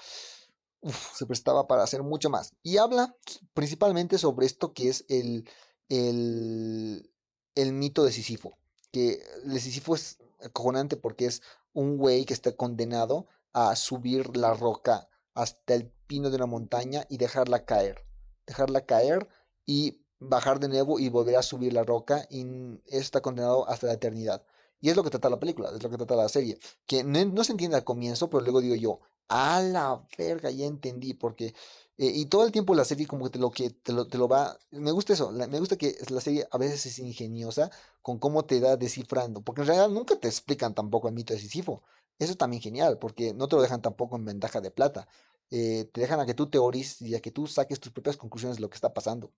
se 1.15 1.25
prestaba 1.25 1.67
para 1.67 1.83
hacer 1.83 2.03
mucho 2.03 2.29
más. 2.29 2.51
Y 2.63 2.79
habla 2.79 3.15
principalmente 3.53 4.17
sobre 4.17 4.45
esto 4.45 4.73
que 4.73 4.89
es 4.89 5.05
el 5.07 5.47
el, 5.89 7.11
el 7.55 7.73
mito 7.73 8.03
de 8.03 8.11
Sísifo. 8.11 8.57
Que 8.91 9.21
el 9.45 9.59
Sísifo 9.59 9.95
es 9.95 10.17
acojonante 10.43 10.97
porque 10.97 11.25
es 11.25 11.41
un 11.73 11.97
güey 11.97 12.25
que 12.25 12.33
está 12.33 12.55
condenado 12.55 13.27
a 13.53 13.75
subir 13.75 14.37
la 14.37 14.53
roca 14.53 15.09
hasta 15.33 15.73
el 15.73 15.91
pino 16.07 16.29
de 16.29 16.37
una 16.37 16.45
montaña 16.45 17.05
y 17.09 17.17
dejarla 17.17 17.65
caer. 17.65 18.05
Dejarla 18.45 18.85
caer 18.85 19.27
y 19.65 20.01
bajar 20.19 20.59
de 20.59 20.69
nuevo 20.69 20.99
y 20.99 21.09
volver 21.09 21.35
a 21.35 21.43
subir 21.43 21.73
la 21.73 21.83
roca 21.83 22.25
y 22.29 22.45
está 22.85 23.21
condenado 23.21 23.67
hasta 23.69 23.87
la 23.87 23.93
eternidad. 23.93 24.43
Y 24.79 24.89
es 24.89 24.95
lo 24.95 25.03
que 25.03 25.09
trata 25.09 25.29
la 25.29 25.39
película, 25.39 25.69
es 25.75 25.81
lo 25.81 25.89
que 25.89 25.97
trata 25.97 26.15
la 26.15 26.29
serie. 26.29 26.59
Que 26.85 27.03
no, 27.03 27.23
no 27.25 27.43
se 27.43 27.51
entiende 27.51 27.77
al 27.77 27.83
comienzo, 27.83 28.29
pero 28.29 28.41
luego 28.41 28.61
digo 28.61 28.75
yo, 28.75 28.99
a 29.27 29.61
la 29.61 30.05
verga, 30.17 30.49
ya 30.51 30.65
entendí, 30.65 31.13
porque 31.13 31.53
eh, 31.97 32.11
y 32.13 32.25
todo 32.27 32.45
el 32.45 32.51
tiempo 32.51 32.75
la 32.75 32.85
serie 32.85 33.07
como 33.07 33.25
que 33.25 33.31
te 33.31 33.39
lo, 33.39 33.49
que 33.49 33.71
te 33.71 33.91
lo, 33.91 34.07
te 34.07 34.17
lo 34.17 34.27
va... 34.27 34.57
Me 34.71 34.91
gusta 34.91 35.13
eso, 35.13 35.31
me 35.31 35.59
gusta 35.59 35.77
que 35.77 35.97
la 36.09 36.21
serie 36.21 36.47
a 36.51 36.57
veces 36.57 36.85
es 36.85 36.99
ingeniosa 36.99 37.71
con 38.01 38.19
cómo 38.19 38.45
te 38.45 38.59
da 38.59 38.77
descifrando, 38.77 39.41
porque 39.41 39.61
en 39.61 39.67
realidad 39.67 39.89
nunca 39.89 40.15
te 40.19 40.27
explican 40.27 40.75
tampoco 40.75 41.07
el 41.07 41.15
mito 41.15 41.33
de 41.33 41.39
Sísifo. 41.39 41.81
Eso 42.19 42.31
es 42.31 42.37
también 42.37 42.61
genial, 42.61 42.99
porque 42.99 43.33
no 43.33 43.47
te 43.47 43.55
lo 43.55 43.61
dejan 43.61 43.81
tampoco 43.81 44.15
en 44.15 44.25
ventaja 44.25 44.61
de 44.61 44.71
plata. 44.71 45.07
Eh, 45.49 45.89
te 45.91 46.01
dejan 46.01 46.19
a 46.19 46.25
que 46.25 46.33
tú 46.33 46.49
teorices 46.49 47.01
y 47.01 47.15
a 47.15 47.21
que 47.21 47.31
tú 47.31 47.47
saques 47.47 47.79
tus 47.79 47.91
propias 47.91 48.17
conclusiones 48.17 48.57
de 48.57 48.61
lo 48.61 48.69
que 48.69 48.75
está 48.75 48.93
pasando. 48.93 49.31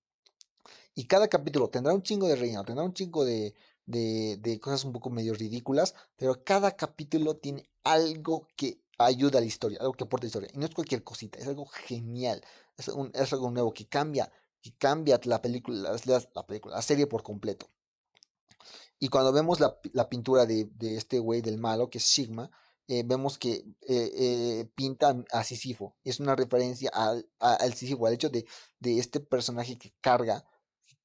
Y 0.96 1.06
cada 1.06 1.28
capítulo 1.28 1.70
tendrá 1.70 1.94
un 1.94 2.02
chingo 2.02 2.28
de 2.28 2.36
relleno, 2.36 2.66
tendrá 2.66 2.84
un 2.84 2.94
chingo 2.94 3.24
de, 3.24 3.54
de, 3.86 4.38
de 4.38 4.60
cosas 4.60 4.84
un 4.84 4.92
poco 4.92 5.10
medio 5.10 5.34
ridículas, 5.34 5.96
pero 6.18 6.44
cada 6.44 6.72
capítulo 6.72 7.36
tiene 7.38 7.70
algo 7.84 8.48
que 8.56 8.82
ayuda 9.00 9.40
a 9.40 9.42
la 9.42 9.48
historia, 9.48 9.80
algo 9.80 9.94
que 9.94 10.04
aporta 10.04 10.26
a 10.26 10.28
la 10.28 10.28
historia. 10.28 10.50
Y 10.54 10.58
no 10.58 10.66
es 10.66 10.74
cualquier 10.74 11.04
cosita, 11.04 11.40
es 11.40 11.48
algo 11.48 11.66
genial, 11.66 12.42
es, 12.78 12.90
un, 12.90 13.12
es 13.14 13.34
algo 13.34 13.50
nuevo 13.50 13.74
que 13.74 13.88
cambia, 13.88 14.32
que 14.62 14.74
cambia 14.78 15.20
la 15.24 15.42
película, 15.42 15.92
la, 16.06 16.24
la, 16.36 16.46
película, 16.46 16.76
la 16.76 16.82
serie 16.82 17.08
por 17.08 17.24
completo. 17.24 17.70
Y 19.00 19.08
cuando 19.08 19.32
vemos 19.32 19.60
la, 19.60 19.80
la 19.94 20.10
pintura 20.10 20.46
de, 20.46 20.70
este 20.82 21.20
güey 21.20 21.42
del 21.42 21.58
malo, 21.58 21.90
que 21.90 22.00
es 22.00 22.04
Sigma, 22.04 22.52
eh, 22.88 23.04
vemos 23.06 23.38
que 23.38 23.54
eh, 23.54 23.66
eh, 23.82 24.70
pinta 24.76 25.16
a 25.32 25.44
Sísifo. 25.44 25.96
Es 26.04 26.20
una 26.20 26.36
referencia 26.36 26.90
al, 26.94 27.30
al 27.40 27.74
Sísifo, 27.74 28.06
al 28.08 28.14
hecho 28.14 28.30
de, 28.30 28.46
de 28.80 29.00
este 29.00 29.20
personaje 29.20 29.78
que 29.78 29.94
carga 30.02 30.46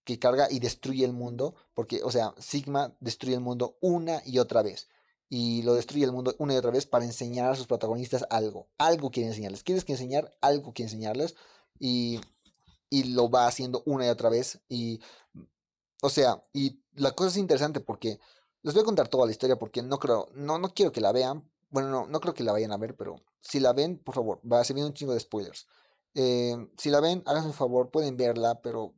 que 0.04 0.18
carga 0.18 0.48
y 0.50 0.58
destruye 0.58 1.02
el 1.02 1.14
mundo, 1.14 1.54
porque, 1.72 2.02
o 2.02 2.10
sea, 2.10 2.34
Sigma 2.38 2.94
destruye 3.00 3.36
el 3.36 3.40
mundo 3.40 3.78
una 3.80 4.20
y 4.26 4.38
otra 4.38 4.62
vez 4.62 4.86
y 5.36 5.62
lo 5.62 5.74
destruye 5.74 6.04
el 6.04 6.12
mundo 6.12 6.32
una 6.38 6.54
y 6.54 6.56
otra 6.58 6.70
vez 6.70 6.86
para 6.86 7.04
enseñar 7.04 7.50
a 7.50 7.56
sus 7.56 7.66
protagonistas 7.66 8.24
algo. 8.30 8.68
Algo 8.78 9.10
quiere 9.10 9.30
enseñarles. 9.30 9.64
Quieres 9.64 9.84
que 9.84 9.90
enseñar, 9.90 10.32
algo 10.40 10.72
quiere 10.72 10.92
enseñarles 10.92 11.34
y, 11.80 12.20
y 12.88 13.14
lo 13.14 13.28
va 13.28 13.48
haciendo 13.48 13.82
una 13.84 14.06
y 14.06 14.10
otra 14.10 14.28
vez. 14.28 14.60
Y, 14.68 15.00
o 16.02 16.08
sea, 16.08 16.44
y 16.52 16.78
la 16.94 17.10
cosa 17.16 17.30
es 17.30 17.36
interesante 17.36 17.80
porque 17.80 18.20
les 18.62 18.74
voy 18.74 18.82
a 18.82 18.86
contar 18.86 19.08
toda 19.08 19.26
la 19.26 19.32
historia 19.32 19.56
porque 19.56 19.82
no 19.82 19.98
creo, 19.98 20.28
no, 20.34 20.60
no 20.60 20.72
quiero 20.72 20.92
que 20.92 21.00
la 21.00 21.10
vean. 21.10 21.50
Bueno, 21.68 21.88
no, 21.90 22.06
no 22.06 22.20
creo 22.20 22.34
que 22.34 22.44
la 22.44 22.52
vayan 22.52 22.70
a 22.70 22.76
ver, 22.76 22.94
pero 22.94 23.16
si 23.40 23.58
la 23.58 23.72
ven, 23.72 23.98
por 23.98 24.14
favor, 24.14 24.40
va 24.48 24.60
a 24.60 24.64
ser 24.64 24.76
un 24.76 24.94
chingo 24.94 25.14
de 25.14 25.18
spoilers. 25.18 25.66
Eh, 26.14 26.56
si 26.78 26.90
la 26.90 27.00
ven, 27.00 27.24
háganse 27.26 27.48
un 27.48 27.54
favor, 27.54 27.90
pueden 27.90 28.16
verla, 28.16 28.60
pero 28.62 28.94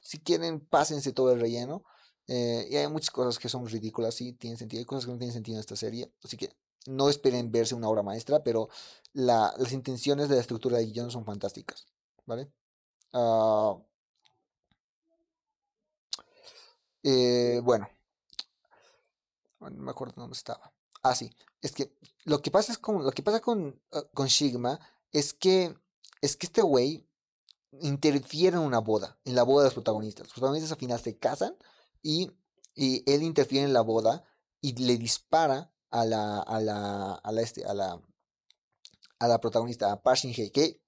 si 0.00 0.18
quieren, 0.18 0.58
pásense 0.58 1.12
todo 1.12 1.30
el 1.30 1.38
relleno. 1.38 1.84
Eh, 2.26 2.66
y 2.70 2.76
hay 2.76 2.88
muchas 2.88 3.10
cosas 3.10 3.38
que 3.38 3.48
son 3.48 3.66
ridículas, 3.66 4.14
sí, 4.14 4.32
tienen 4.32 4.58
sentido. 4.58 4.80
Hay 4.80 4.86
cosas 4.86 5.06
que 5.06 5.12
no 5.12 5.18
tienen 5.18 5.34
sentido 5.34 5.56
en 5.56 5.60
esta 5.60 5.76
serie. 5.76 6.12
Así 6.22 6.36
que 6.36 6.54
no 6.86 7.08
esperen 7.08 7.50
verse 7.50 7.74
una 7.74 7.88
obra 7.88 8.02
maestra, 8.02 8.42
pero 8.42 8.68
las 9.12 9.72
intenciones 9.72 10.28
de 10.28 10.36
la 10.36 10.40
estructura 10.40 10.78
de 10.78 10.86
guion 10.86 11.10
son 11.10 11.24
fantásticas. 11.24 11.86
¿Vale? 12.26 12.50
Uh, 13.12 13.80
eh, 17.02 17.60
bueno. 17.62 17.88
No 19.60 19.70
me 19.70 19.90
acuerdo 19.90 20.14
dónde 20.16 20.36
estaba. 20.36 20.72
Ah, 21.02 21.14
sí. 21.14 21.30
Es 21.62 21.72
que 21.72 21.94
lo 22.24 22.42
que 22.42 22.50
pasa 22.50 22.72
es 22.72 22.78
con, 22.78 23.02
lo 23.02 23.10
que 23.12 23.22
pasa 23.22 23.40
con, 23.40 23.80
uh, 23.92 24.02
con 24.12 24.28
Sigma 24.28 24.78
es 25.12 25.32
que 25.32 25.74
es 26.20 26.36
que 26.36 26.46
este 26.46 26.62
güey 26.62 27.06
interfiere 27.82 28.56
en 28.56 28.62
una 28.62 28.78
boda, 28.78 29.18
en 29.24 29.34
la 29.34 29.42
boda 29.42 29.64
de 29.64 29.66
los 29.66 29.74
protagonistas. 29.74 30.26
Los 30.26 30.32
protagonistas 30.32 30.72
al 30.72 30.78
final 30.78 31.00
se 31.00 31.18
casan 31.18 31.54
y, 32.04 32.30
él 32.76 33.22
interfiere 33.22 33.64
en 33.64 33.72
la 33.72 33.80
boda 33.80 34.24
y 34.60 34.74
le 34.74 34.98
dispara 34.98 35.72
a 35.90 36.04
la, 36.04 36.40
a 36.40 36.60
la, 36.60 37.14
a 37.14 37.32
la, 37.32 37.42
este, 37.42 37.64
a 37.64 37.72
la, 37.72 38.00
a 39.18 39.28
la 39.28 39.40
protagonista, 39.40 39.92
a 39.92 40.02
Parsin 40.02 40.34
Hay, 40.36 40.50
que, 40.50 40.80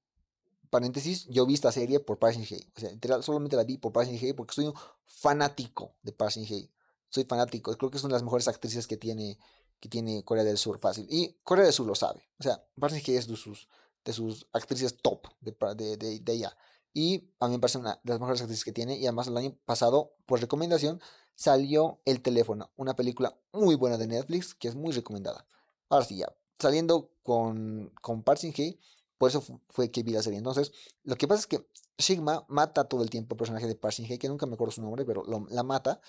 paréntesis, 0.68 1.26
yo 1.28 1.46
vi 1.46 1.54
esta 1.54 1.72
serie 1.72 2.00
por 2.00 2.18
Parsin 2.18 2.44
Hay, 2.50 2.68
o 2.76 2.80
sea, 2.80 3.22
solamente 3.22 3.56
la 3.56 3.64
vi 3.64 3.78
por 3.78 3.92
Parsin 3.92 4.18
Hay 4.20 4.32
porque 4.32 4.54
soy 4.54 4.66
un 4.66 4.74
fanático 5.04 5.94
de 6.02 6.12
Parsin 6.12 6.44
Hay, 6.44 6.70
soy 7.08 7.24
fanático, 7.24 7.76
creo 7.76 7.90
que 7.90 7.98
es 7.98 8.04
una 8.04 8.12
de 8.12 8.16
las 8.16 8.24
mejores 8.24 8.48
actrices 8.48 8.86
que 8.86 8.96
tiene, 8.96 9.38
que 9.80 9.88
tiene 9.88 10.24
Corea 10.24 10.44
del 10.44 10.58
Sur, 10.58 10.78
fácil, 10.80 11.06
y 11.08 11.36
Corea 11.44 11.64
del 11.64 11.72
Sur 11.72 11.86
lo 11.86 11.94
sabe, 11.94 12.28
o 12.38 12.42
sea, 12.42 12.62
Parsin 12.78 13.00
Hay 13.06 13.14
es 13.14 13.28
de 13.28 13.36
sus, 13.36 13.68
de 14.04 14.12
sus 14.12 14.46
actrices 14.52 14.96
top 15.00 15.28
de, 15.40 15.54
de, 15.96 16.20
de 16.20 16.32
ella, 16.32 16.56
y 16.96 17.28
a 17.40 17.46
mí 17.46 17.52
me 17.52 17.58
parece 17.58 17.76
una 17.76 18.00
de 18.02 18.10
las 18.10 18.20
mejores 18.20 18.40
actrices 18.40 18.64
que 18.64 18.72
tiene. 18.72 18.96
Y 18.96 19.04
además 19.04 19.26
el 19.26 19.36
año 19.36 19.54
pasado, 19.66 20.14
por 20.24 20.40
recomendación, 20.40 20.98
salió 21.34 22.00
El 22.06 22.22
teléfono, 22.22 22.70
una 22.74 22.96
película 22.96 23.38
muy 23.52 23.74
buena 23.74 23.98
de 23.98 24.06
Netflix 24.06 24.54
que 24.54 24.68
es 24.68 24.74
muy 24.74 24.92
recomendada. 24.92 25.46
Ahora 25.90 26.06
sí, 26.06 26.16
ya, 26.16 26.34
saliendo 26.58 27.10
con, 27.22 27.92
con 28.00 28.22
Parson 28.22 28.50
Hay, 28.56 28.80
por 29.18 29.28
eso 29.28 29.44
fue 29.68 29.90
que 29.90 30.04
vi 30.04 30.12
la 30.12 30.22
serie. 30.22 30.38
Entonces, 30.38 30.72
lo 31.02 31.16
que 31.16 31.28
pasa 31.28 31.40
es 31.40 31.46
que 31.46 31.66
Sigma 31.98 32.46
mata 32.48 32.84
todo 32.84 33.02
el 33.02 33.10
tiempo 33.10 33.34
al 33.34 33.38
personaje 33.40 33.66
de 33.66 33.74
Parson 33.74 34.06
Hay, 34.08 34.16
que 34.16 34.30
nunca 34.30 34.46
me 34.46 34.54
acuerdo 34.54 34.72
su 34.72 34.80
nombre, 34.80 35.04
pero 35.04 35.22
la 35.50 35.62
mata. 35.62 36.00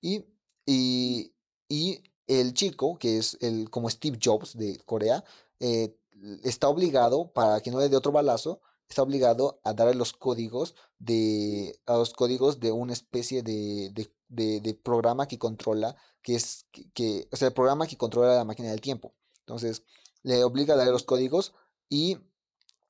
Y, 0.00 0.26
y, 0.64 1.34
y, 1.68 2.04
el 2.28 2.54
chico, 2.54 2.98
que 2.98 3.18
es 3.18 3.36
el 3.40 3.68
como 3.68 3.90
Steve 3.90 4.16
Jobs 4.22 4.56
de 4.56 4.78
Corea, 4.84 5.24
eh, 5.58 5.98
está 6.44 6.68
obligado, 6.68 7.32
para 7.32 7.60
que 7.62 7.72
no 7.72 7.80
le 7.80 7.88
dé 7.88 7.96
otro 7.96 8.12
balazo, 8.12 8.60
está 8.88 9.02
obligado 9.02 9.60
a 9.64 9.72
darle 9.72 9.94
los 9.94 10.12
códigos 10.12 10.74
de, 10.98 11.78
a 11.86 11.94
los 11.94 12.12
códigos 12.12 12.60
de 12.60 12.72
una 12.72 12.92
especie 12.92 13.42
de, 13.42 13.92
de, 14.28 14.60
de, 14.60 14.74
programa 14.74 15.26
que 15.26 15.38
controla, 15.38 15.96
que 16.22 16.36
es, 16.36 16.66
que, 16.94 17.28
o 17.32 17.36
sea, 17.36 17.48
el 17.48 17.54
programa 17.54 17.86
que 17.86 17.96
controla 17.96 18.36
la 18.36 18.44
máquina 18.44 18.70
del 18.70 18.80
tiempo. 18.80 19.14
Entonces, 19.40 19.82
le 20.22 20.42
obliga 20.44 20.74
a 20.74 20.76
darle 20.76 20.92
los 20.92 21.04
códigos 21.04 21.54
y, 21.88 22.18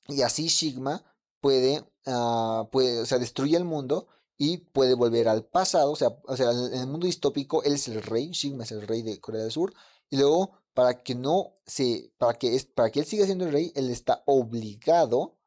y 0.09 0.23
así 0.23 0.49
Sigma 0.49 1.05
puede, 1.41 1.85
uh, 2.07 2.69
puede, 2.71 3.01
o 3.01 3.07
sea, 3.07 3.19
destruye 3.19 3.57
el 3.57 3.65
mundo 3.65 4.09
y 4.39 4.59
puede 4.59 4.95
volver 4.95 5.29
al 5.29 5.45
pasado, 5.45 5.93
o 5.93 5.97
sea, 5.97 6.19
o 6.25 6.37
sea, 6.37 6.51
en 6.51 6.75
el 6.75 6.87
mundo 6.87 7.07
distópico 7.07 7.63
él 7.63 7.75
es 7.75 7.89
el 7.89 8.03
rey, 8.03 8.35
Sigma 8.35 8.65
es 8.65 8.73
el 8.73 8.87
rey 8.87 9.03
de 9.03 9.21
Corea 9.21 9.43
del 9.43 9.53
Sur, 9.53 9.73
y 10.11 10.17
luego 10.19 10.59
para 10.75 11.03
que 11.03 11.15
no 11.15 11.55
se, 11.65 12.13
para 12.19 12.35
que, 12.35 12.55
es, 12.55 12.67
para 12.67 12.91
que 12.91 13.01
él 13.01 13.07
siga 13.07 13.25
siendo 13.25 13.47
el 13.47 13.53
rey, 13.53 13.73
él 13.75 13.91
está 13.91 14.23
obligado 14.27 15.39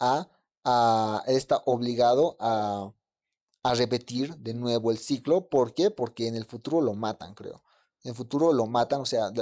a, 0.00 0.28
él 1.26 1.36
está 1.36 1.62
obligado 1.66 2.36
a, 2.40 2.92
a 3.62 3.74
repetir 3.74 4.36
de 4.36 4.54
nuevo 4.54 4.90
el 4.90 4.98
ciclo. 4.98 5.48
¿Por 5.48 5.74
qué? 5.74 5.90
Porque 5.90 6.28
en 6.28 6.36
el 6.36 6.44
futuro 6.44 6.80
lo 6.80 6.94
matan, 6.94 7.34
creo. 7.34 7.62
En 8.02 8.10
el 8.10 8.14
futuro 8.14 8.52
lo 8.52 8.66
matan, 8.66 9.00
o 9.00 9.06
sea, 9.06 9.32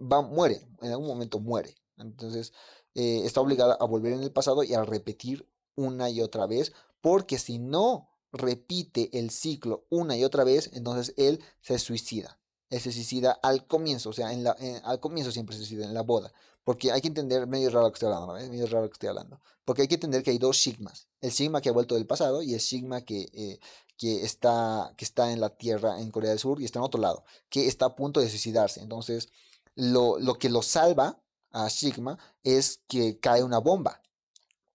va, 0.00 0.22
muere, 0.22 0.64
en 0.80 0.92
algún 0.92 1.08
momento 1.08 1.40
muere. 1.40 1.74
Entonces, 1.96 2.52
eh, 2.94 3.22
está 3.24 3.40
obligado 3.40 3.76
a 3.80 3.84
volver 3.86 4.12
en 4.12 4.22
el 4.22 4.30
pasado 4.30 4.62
y 4.62 4.74
a 4.74 4.84
repetir 4.84 5.48
una 5.74 6.10
y 6.10 6.20
otra 6.20 6.46
vez, 6.46 6.72
porque 7.00 7.38
si 7.38 7.58
no 7.58 8.10
repite 8.32 9.10
el 9.18 9.30
ciclo 9.30 9.86
una 9.90 10.16
y 10.16 10.24
otra 10.24 10.44
vez, 10.44 10.70
entonces 10.74 11.14
él 11.16 11.42
se 11.60 11.78
suicida. 11.78 12.38
Él 12.70 12.80
se 12.80 12.92
suicida 12.92 13.32
al 13.32 13.66
comienzo, 13.66 14.10
o 14.10 14.12
sea, 14.12 14.32
en 14.32 14.44
la, 14.44 14.56
al 14.84 15.00
comienzo 15.00 15.32
siempre 15.32 15.56
se 15.56 15.64
suicida, 15.64 15.84
en 15.84 15.92
la 15.92 16.02
boda. 16.02 16.32
Porque 16.64 16.92
hay 16.92 17.00
que 17.00 17.08
entender, 17.08 17.46
medio 17.46 17.70
raro 17.70 17.90
que 17.90 17.94
estoy 17.94 18.12
hablando, 18.12 18.38
¿no? 18.38 18.66
Raro 18.66 18.88
que 18.88 18.94
estoy 18.94 19.08
hablando. 19.08 19.40
Porque 19.64 19.82
hay 19.82 19.88
que 19.88 19.94
entender 19.94 20.22
que 20.22 20.30
hay 20.30 20.38
dos 20.38 20.58
sigmas. 20.58 21.08
El 21.20 21.32
sigma 21.32 21.60
que 21.60 21.68
ha 21.68 21.72
vuelto 21.72 21.94
del 21.94 22.06
pasado 22.06 22.42
y 22.42 22.54
el 22.54 22.60
sigma 22.60 23.02
que, 23.02 23.28
eh, 23.32 23.58
que, 23.96 24.24
está, 24.24 24.94
que 24.96 25.04
está 25.04 25.32
en 25.32 25.40
la 25.40 25.50
tierra 25.50 26.00
en 26.00 26.10
Corea 26.10 26.30
del 26.30 26.38
Sur 26.38 26.60
y 26.60 26.64
está 26.64 26.78
en 26.78 26.84
otro 26.84 27.00
lado, 27.00 27.24
que 27.48 27.66
está 27.66 27.86
a 27.86 27.96
punto 27.96 28.20
de 28.20 28.28
suicidarse. 28.28 28.80
Entonces, 28.80 29.28
lo, 29.74 30.18
lo 30.18 30.34
que 30.34 30.50
lo 30.50 30.62
salva 30.62 31.20
a 31.50 31.70
Sigma 31.70 32.18
es 32.44 32.80
que 32.88 33.18
cae 33.18 33.42
una 33.42 33.58
bomba. 33.58 34.00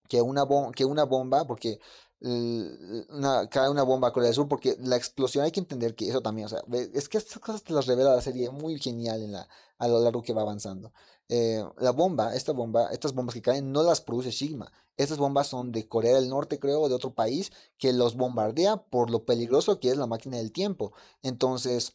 Que 0.08 0.22
una, 0.22 0.46
que 0.74 0.84
una 0.84 1.04
bomba, 1.04 1.46
porque 1.46 1.80
una, 2.20 3.48
cae 3.48 3.70
una 3.70 3.82
bomba 3.84 4.08
a 4.08 4.12
Corea 4.12 4.28
del 4.28 4.34
Sur 4.34 4.48
porque 4.48 4.76
la 4.80 4.96
explosión 4.96 5.44
hay 5.44 5.52
que 5.52 5.60
entender 5.60 5.94
que 5.94 6.08
eso 6.08 6.20
también, 6.20 6.46
o 6.46 6.48
sea, 6.48 6.62
es 6.92 7.08
que 7.08 7.18
estas 7.18 7.38
cosas 7.38 7.62
te 7.62 7.72
las 7.72 7.86
revela 7.86 8.14
la 8.14 8.22
serie 8.22 8.50
muy 8.50 8.78
genial 8.78 9.22
en 9.22 9.32
la, 9.32 9.48
a 9.78 9.88
lo 9.88 10.00
largo 10.00 10.22
que 10.22 10.32
va 10.32 10.42
avanzando. 10.42 10.92
Eh, 11.28 11.62
la 11.78 11.92
bomba, 11.92 12.34
esta 12.34 12.52
bomba, 12.52 12.88
estas 12.90 13.12
bombas 13.14 13.34
que 13.34 13.42
caen 13.42 13.70
no 13.72 13.82
las 13.82 14.00
produce 14.00 14.32
Sigma. 14.32 14.72
Estas 14.96 15.18
bombas 15.18 15.46
son 15.46 15.70
de 15.72 15.86
Corea 15.86 16.14
del 16.14 16.28
Norte, 16.28 16.58
creo, 16.58 16.88
de 16.88 16.94
otro 16.94 17.14
país, 17.14 17.52
que 17.78 17.92
los 17.92 18.16
bombardea 18.16 18.78
por 18.78 19.10
lo 19.10 19.24
peligroso 19.24 19.78
que 19.78 19.90
es 19.90 19.96
la 19.96 20.06
máquina 20.06 20.38
del 20.38 20.52
tiempo. 20.52 20.92
Entonces, 21.22 21.94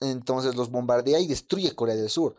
entonces 0.00 0.54
los 0.56 0.70
bombardea 0.70 1.20
y 1.20 1.26
destruye 1.26 1.74
Corea 1.74 1.96
del 1.96 2.08
Sur. 2.10 2.36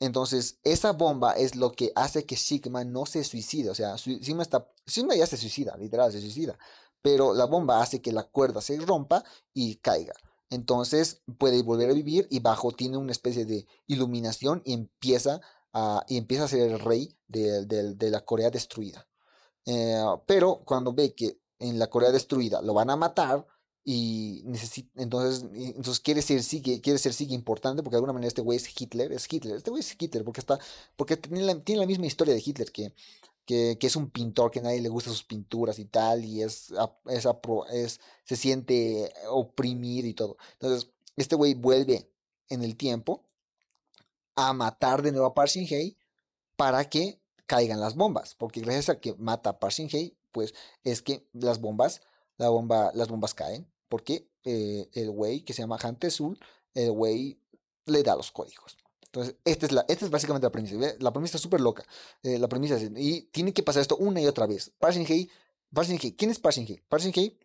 Entonces, 0.00 0.58
esa 0.64 0.92
bomba 0.92 1.32
es 1.32 1.56
lo 1.56 1.72
que 1.72 1.92
hace 1.94 2.26
que 2.26 2.36
Sigma 2.36 2.84
no 2.84 3.06
se 3.06 3.24
suicide. 3.24 3.70
O 3.70 3.74
sea, 3.74 3.96
Sigma, 3.98 4.42
está, 4.42 4.68
Sigma 4.86 5.14
ya 5.14 5.26
se 5.26 5.36
suicida, 5.36 5.76
literal, 5.76 6.12
se 6.12 6.20
suicida. 6.20 6.58
Pero 7.02 7.34
la 7.34 7.44
bomba 7.44 7.82
hace 7.82 8.00
que 8.02 8.12
la 8.12 8.24
cuerda 8.24 8.60
se 8.60 8.78
rompa 8.78 9.24
y 9.52 9.76
caiga. 9.76 10.14
Entonces 10.50 11.22
puede 11.38 11.62
volver 11.62 11.90
a 11.90 11.94
vivir 11.94 12.26
y 12.30 12.40
bajo 12.40 12.72
tiene 12.72 12.96
una 12.96 13.12
especie 13.12 13.44
de 13.44 13.66
iluminación 13.86 14.62
y 14.64 14.72
empieza 14.72 15.40
a, 15.72 16.04
y 16.08 16.16
empieza 16.16 16.44
a 16.44 16.48
ser 16.48 16.70
el 16.70 16.80
rey 16.80 17.16
de, 17.26 18.10
la 18.10 18.24
Corea 18.24 18.50
destruida. 18.50 19.06
Eh, 19.66 20.04
pero 20.26 20.62
cuando 20.64 20.92
ve 20.92 21.14
que 21.14 21.40
en 21.58 21.78
la 21.78 21.88
Corea 21.88 22.12
destruida 22.12 22.62
lo 22.62 22.74
van 22.74 22.90
a 22.90 22.96
matar, 22.96 23.46
y 23.86 24.42
entonces, 24.96 25.44
entonces 25.52 26.00
quiere 26.00 26.22
ser 26.22 26.42
sigue, 26.42 26.80
quiere 26.80 26.98
ser 26.98 27.12
sigue 27.12 27.34
importante 27.34 27.82
porque 27.82 27.94
de 27.94 27.98
alguna 27.98 28.14
manera 28.14 28.28
este 28.28 28.40
güey 28.40 28.56
es 28.56 28.80
Hitler, 28.80 29.12
es 29.12 29.30
Hitler, 29.30 29.56
este 29.56 29.70
güey 29.70 29.80
es 29.80 29.94
Hitler 29.98 30.24
porque 30.24 30.40
está, 30.40 30.58
porque 30.96 31.18
tiene 31.18 31.42
la, 31.42 31.60
tiene 31.60 31.82
la 31.82 31.86
misma 31.86 32.06
historia 32.06 32.32
de 32.32 32.42
Hitler 32.44 32.72
que, 32.72 32.94
que, 33.44 33.76
que, 33.78 33.86
es 33.86 33.94
un 33.94 34.08
pintor 34.08 34.50
que 34.50 34.60
a 34.60 34.62
nadie 34.62 34.80
le 34.80 34.88
gusta 34.88 35.10
sus 35.10 35.22
pinturas 35.22 35.78
y 35.78 35.84
tal 35.84 36.24
y 36.24 36.42
es, 36.42 36.72
es, 37.10 38.00
se 38.24 38.36
siente 38.36 39.12
oprimido 39.28 40.08
y 40.08 40.14
todo. 40.14 40.38
Entonces, 40.54 40.90
este 41.16 41.36
güey 41.36 41.52
vuelve 41.52 42.10
en 42.48 42.62
el 42.62 42.76
tiempo 42.76 43.22
a 44.34 44.54
matar 44.54 45.02
de 45.02 45.12
nuevo 45.12 45.26
a 45.26 45.34
Park 45.34 45.50
Shin 45.50 45.94
para 46.56 46.88
que 46.88 47.20
caigan 47.44 47.80
las 47.80 47.96
bombas, 47.96 48.34
porque 48.34 48.60
gracias 48.60 48.88
a 48.88 48.98
que 48.98 49.14
mata 49.16 49.50
a 49.50 49.58
Park 49.58 49.74
Shin 49.74 50.16
pues 50.32 50.54
es 50.84 51.02
que 51.02 51.28
las 51.34 51.60
bombas, 51.60 52.00
la 52.38 52.48
bomba, 52.48 52.90
las 52.94 53.08
bombas 53.08 53.34
caen 53.34 53.73
porque 53.94 54.26
eh, 54.42 54.88
el 54.94 55.08
güey 55.12 55.42
que 55.42 55.52
se 55.52 55.62
llama 55.62 55.78
Hante 55.80 56.10
Sul, 56.10 56.36
el 56.74 56.90
güey 56.90 57.38
le 57.86 58.02
da 58.02 58.16
los 58.16 58.32
códigos. 58.32 58.76
Entonces, 59.04 59.36
esta 59.44 59.66
es, 59.66 59.70
la, 59.70 59.84
esta 59.86 60.04
es 60.04 60.10
básicamente 60.10 60.46
la 60.46 60.50
premisa. 60.50 60.96
La 60.98 61.12
premisa 61.12 61.36
es 61.36 61.42
súper 61.44 61.60
loca. 61.60 61.86
Eh, 62.24 62.36
la 62.40 62.48
premisa 62.48 62.74
es, 62.74 62.90
y 62.96 63.28
tiene 63.30 63.52
que 63.52 63.62
pasar 63.62 63.82
esto 63.82 63.96
una 63.96 64.20
y 64.20 64.26
otra 64.26 64.48
vez. 64.48 64.72
Parsing 64.80 65.06
Hay, 65.08 65.30
¿quién 66.16 66.32
es 66.32 66.40
Parsing 66.40 66.66
Hay? 66.68 66.80
Parsing 66.88 67.12
Hay 67.14 67.38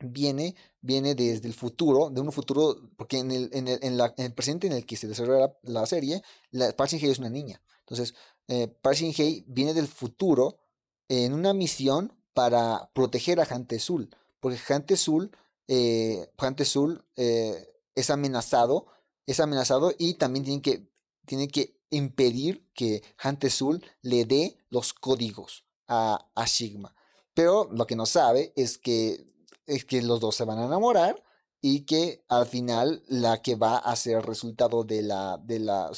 viene, 0.00 0.56
viene 0.80 1.14
desde 1.14 1.46
el 1.46 1.54
futuro, 1.54 2.10
de 2.10 2.20
un 2.20 2.32
futuro, 2.32 2.90
porque 2.96 3.20
en 3.20 3.30
el, 3.30 3.48
en 3.52 3.68
el, 3.68 3.78
en 3.80 3.96
la, 3.96 4.12
en 4.16 4.24
el 4.24 4.34
presente 4.34 4.66
en 4.66 4.72
el 4.72 4.84
que 4.84 4.96
se 4.96 5.06
desarrolla 5.06 5.56
la, 5.62 5.86
serie, 5.86 6.20
la, 6.50 6.72
Parsing 6.72 6.98
Hay 7.00 7.10
es 7.10 7.20
una 7.20 7.30
niña. 7.30 7.62
Entonces, 7.78 8.16
eh, 8.48 8.66
Parsing 8.66 9.14
Hay 9.20 9.44
viene 9.46 9.72
del 9.72 9.86
futuro 9.86 10.58
en 11.06 11.32
una 11.32 11.54
misión 11.54 12.12
para 12.34 12.90
proteger 12.92 13.38
a 13.38 13.46
Hante 13.48 13.78
Sul, 13.78 14.10
porque 14.40 14.58
Hante 14.68 14.96
Sul 14.96 15.30
eh, 15.68 16.30
eh, 17.16 17.68
es 17.94 18.10
amenazado, 18.10 18.86
es 19.26 19.40
amenazado 19.40 19.92
y 19.98 20.14
también 20.14 20.44
tiene 20.44 20.62
que, 20.62 20.88
que 21.48 21.80
impedir 21.90 22.66
que 22.74 23.02
Sul 23.50 23.84
le 24.02 24.24
dé 24.24 24.58
los 24.70 24.92
códigos 24.92 25.64
a, 25.88 26.28
a 26.34 26.46
Sigma. 26.46 26.94
Pero 27.34 27.68
lo 27.72 27.86
que 27.86 27.96
no 27.96 28.06
sabe 28.06 28.52
es 28.56 28.78
que, 28.78 29.26
es 29.66 29.84
que 29.84 30.02
los 30.02 30.20
dos 30.20 30.36
se 30.36 30.44
van 30.44 30.58
a 30.58 30.66
enamorar 30.66 31.22
y 31.60 31.80
que 31.80 32.24
al 32.28 32.46
final 32.46 33.02
la 33.08 33.42
que 33.42 33.56
va 33.56 33.76
a 33.76 33.96
ser 33.96 34.24
resultado 34.24 34.84
de 34.84 35.02
la, 35.02 35.38
de 35.42 35.58
la, 35.58 35.90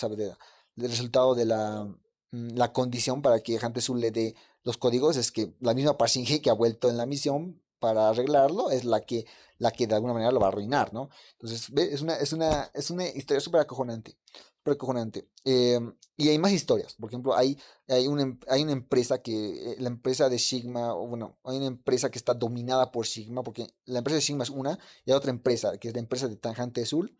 del 0.76 0.90
resultado 0.90 1.34
de 1.34 1.44
la, 1.44 1.84
mm, 2.32 2.56
la 2.56 2.72
condición 2.72 3.22
para 3.22 3.40
que 3.40 3.58
Sul 3.80 4.00
le 4.00 4.10
dé 4.10 4.34
los 4.64 4.78
códigos 4.78 5.16
es 5.16 5.30
que 5.30 5.54
la 5.60 5.74
misma 5.74 5.98
Parsinge 5.98 6.40
que 6.40 6.50
ha 6.50 6.54
vuelto 6.54 6.88
en 6.90 6.96
la 6.96 7.06
misión 7.06 7.60
para 7.78 8.08
arreglarlo 8.08 8.70
es 8.70 8.84
la 8.84 9.00
que, 9.00 9.26
la 9.58 9.70
que 9.70 9.86
de 9.86 9.94
alguna 9.94 10.12
manera 10.14 10.32
lo 10.32 10.40
va 10.40 10.46
a 10.46 10.48
arruinar, 10.50 10.92
¿no? 10.92 11.10
Entonces, 11.32 11.70
es 11.76 12.02
una, 12.02 12.14
es 12.16 12.32
una, 12.32 12.70
es 12.74 12.90
una 12.90 13.06
historia 13.08 13.40
súper 13.40 13.60
acojonante. 13.60 14.16
Súper 14.58 14.74
acojonante. 14.74 15.28
Em, 15.44 15.94
y 16.16 16.28
hay 16.28 16.38
más 16.38 16.52
historias. 16.52 16.94
Por 16.94 17.10
ejemplo, 17.10 17.34
hay, 17.36 17.58
hay, 17.88 18.06
una, 18.08 18.22
em, 18.22 18.38
hay 18.48 18.62
una 18.62 18.72
empresa 18.72 19.22
que, 19.22 19.72
eh, 19.72 19.76
la 19.78 19.88
empresa 19.88 20.28
de 20.28 20.38
Sigma, 20.38 20.92
bueno, 20.94 21.38
hay 21.44 21.56
una 21.58 21.66
empresa 21.66 22.10
que 22.10 22.18
está 22.18 22.34
dominada 22.34 22.90
por 22.92 23.06
Sigma, 23.06 23.42
porque 23.42 23.66
la 23.84 23.98
empresa 23.98 24.16
de 24.16 24.22
Sigma 24.22 24.44
es 24.44 24.50
una, 24.50 24.78
y 25.04 25.10
hay 25.10 25.16
otra 25.16 25.30
empresa, 25.30 25.78
que 25.78 25.88
es 25.88 25.94
la 25.94 26.00
empresa 26.00 26.28
de 26.28 26.36
Tanjante 26.36 26.82
Azul, 26.82 27.16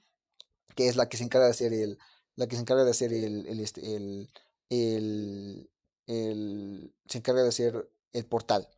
que 0.74 0.88
es 0.88 0.96
la 0.96 1.08
que 1.08 1.16
se 1.16 1.24
encarga 1.24 1.46
de 1.46 1.52
hacer 1.52 1.72
el, 1.72 1.98
la 2.36 2.46
que 2.46 2.56
se 2.56 2.62
encarga 2.62 2.84
de 2.84 2.90
hacer 2.92 3.12
el, 3.12 3.60
este, 3.60 3.96
el, 3.96 4.30
el, 4.70 5.70
el 6.06 6.94
se 7.08 7.18
encarga 7.18 7.42
de 7.42 7.48
hacer 7.48 7.90
el 8.12 8.26
portal. 8.26 8.68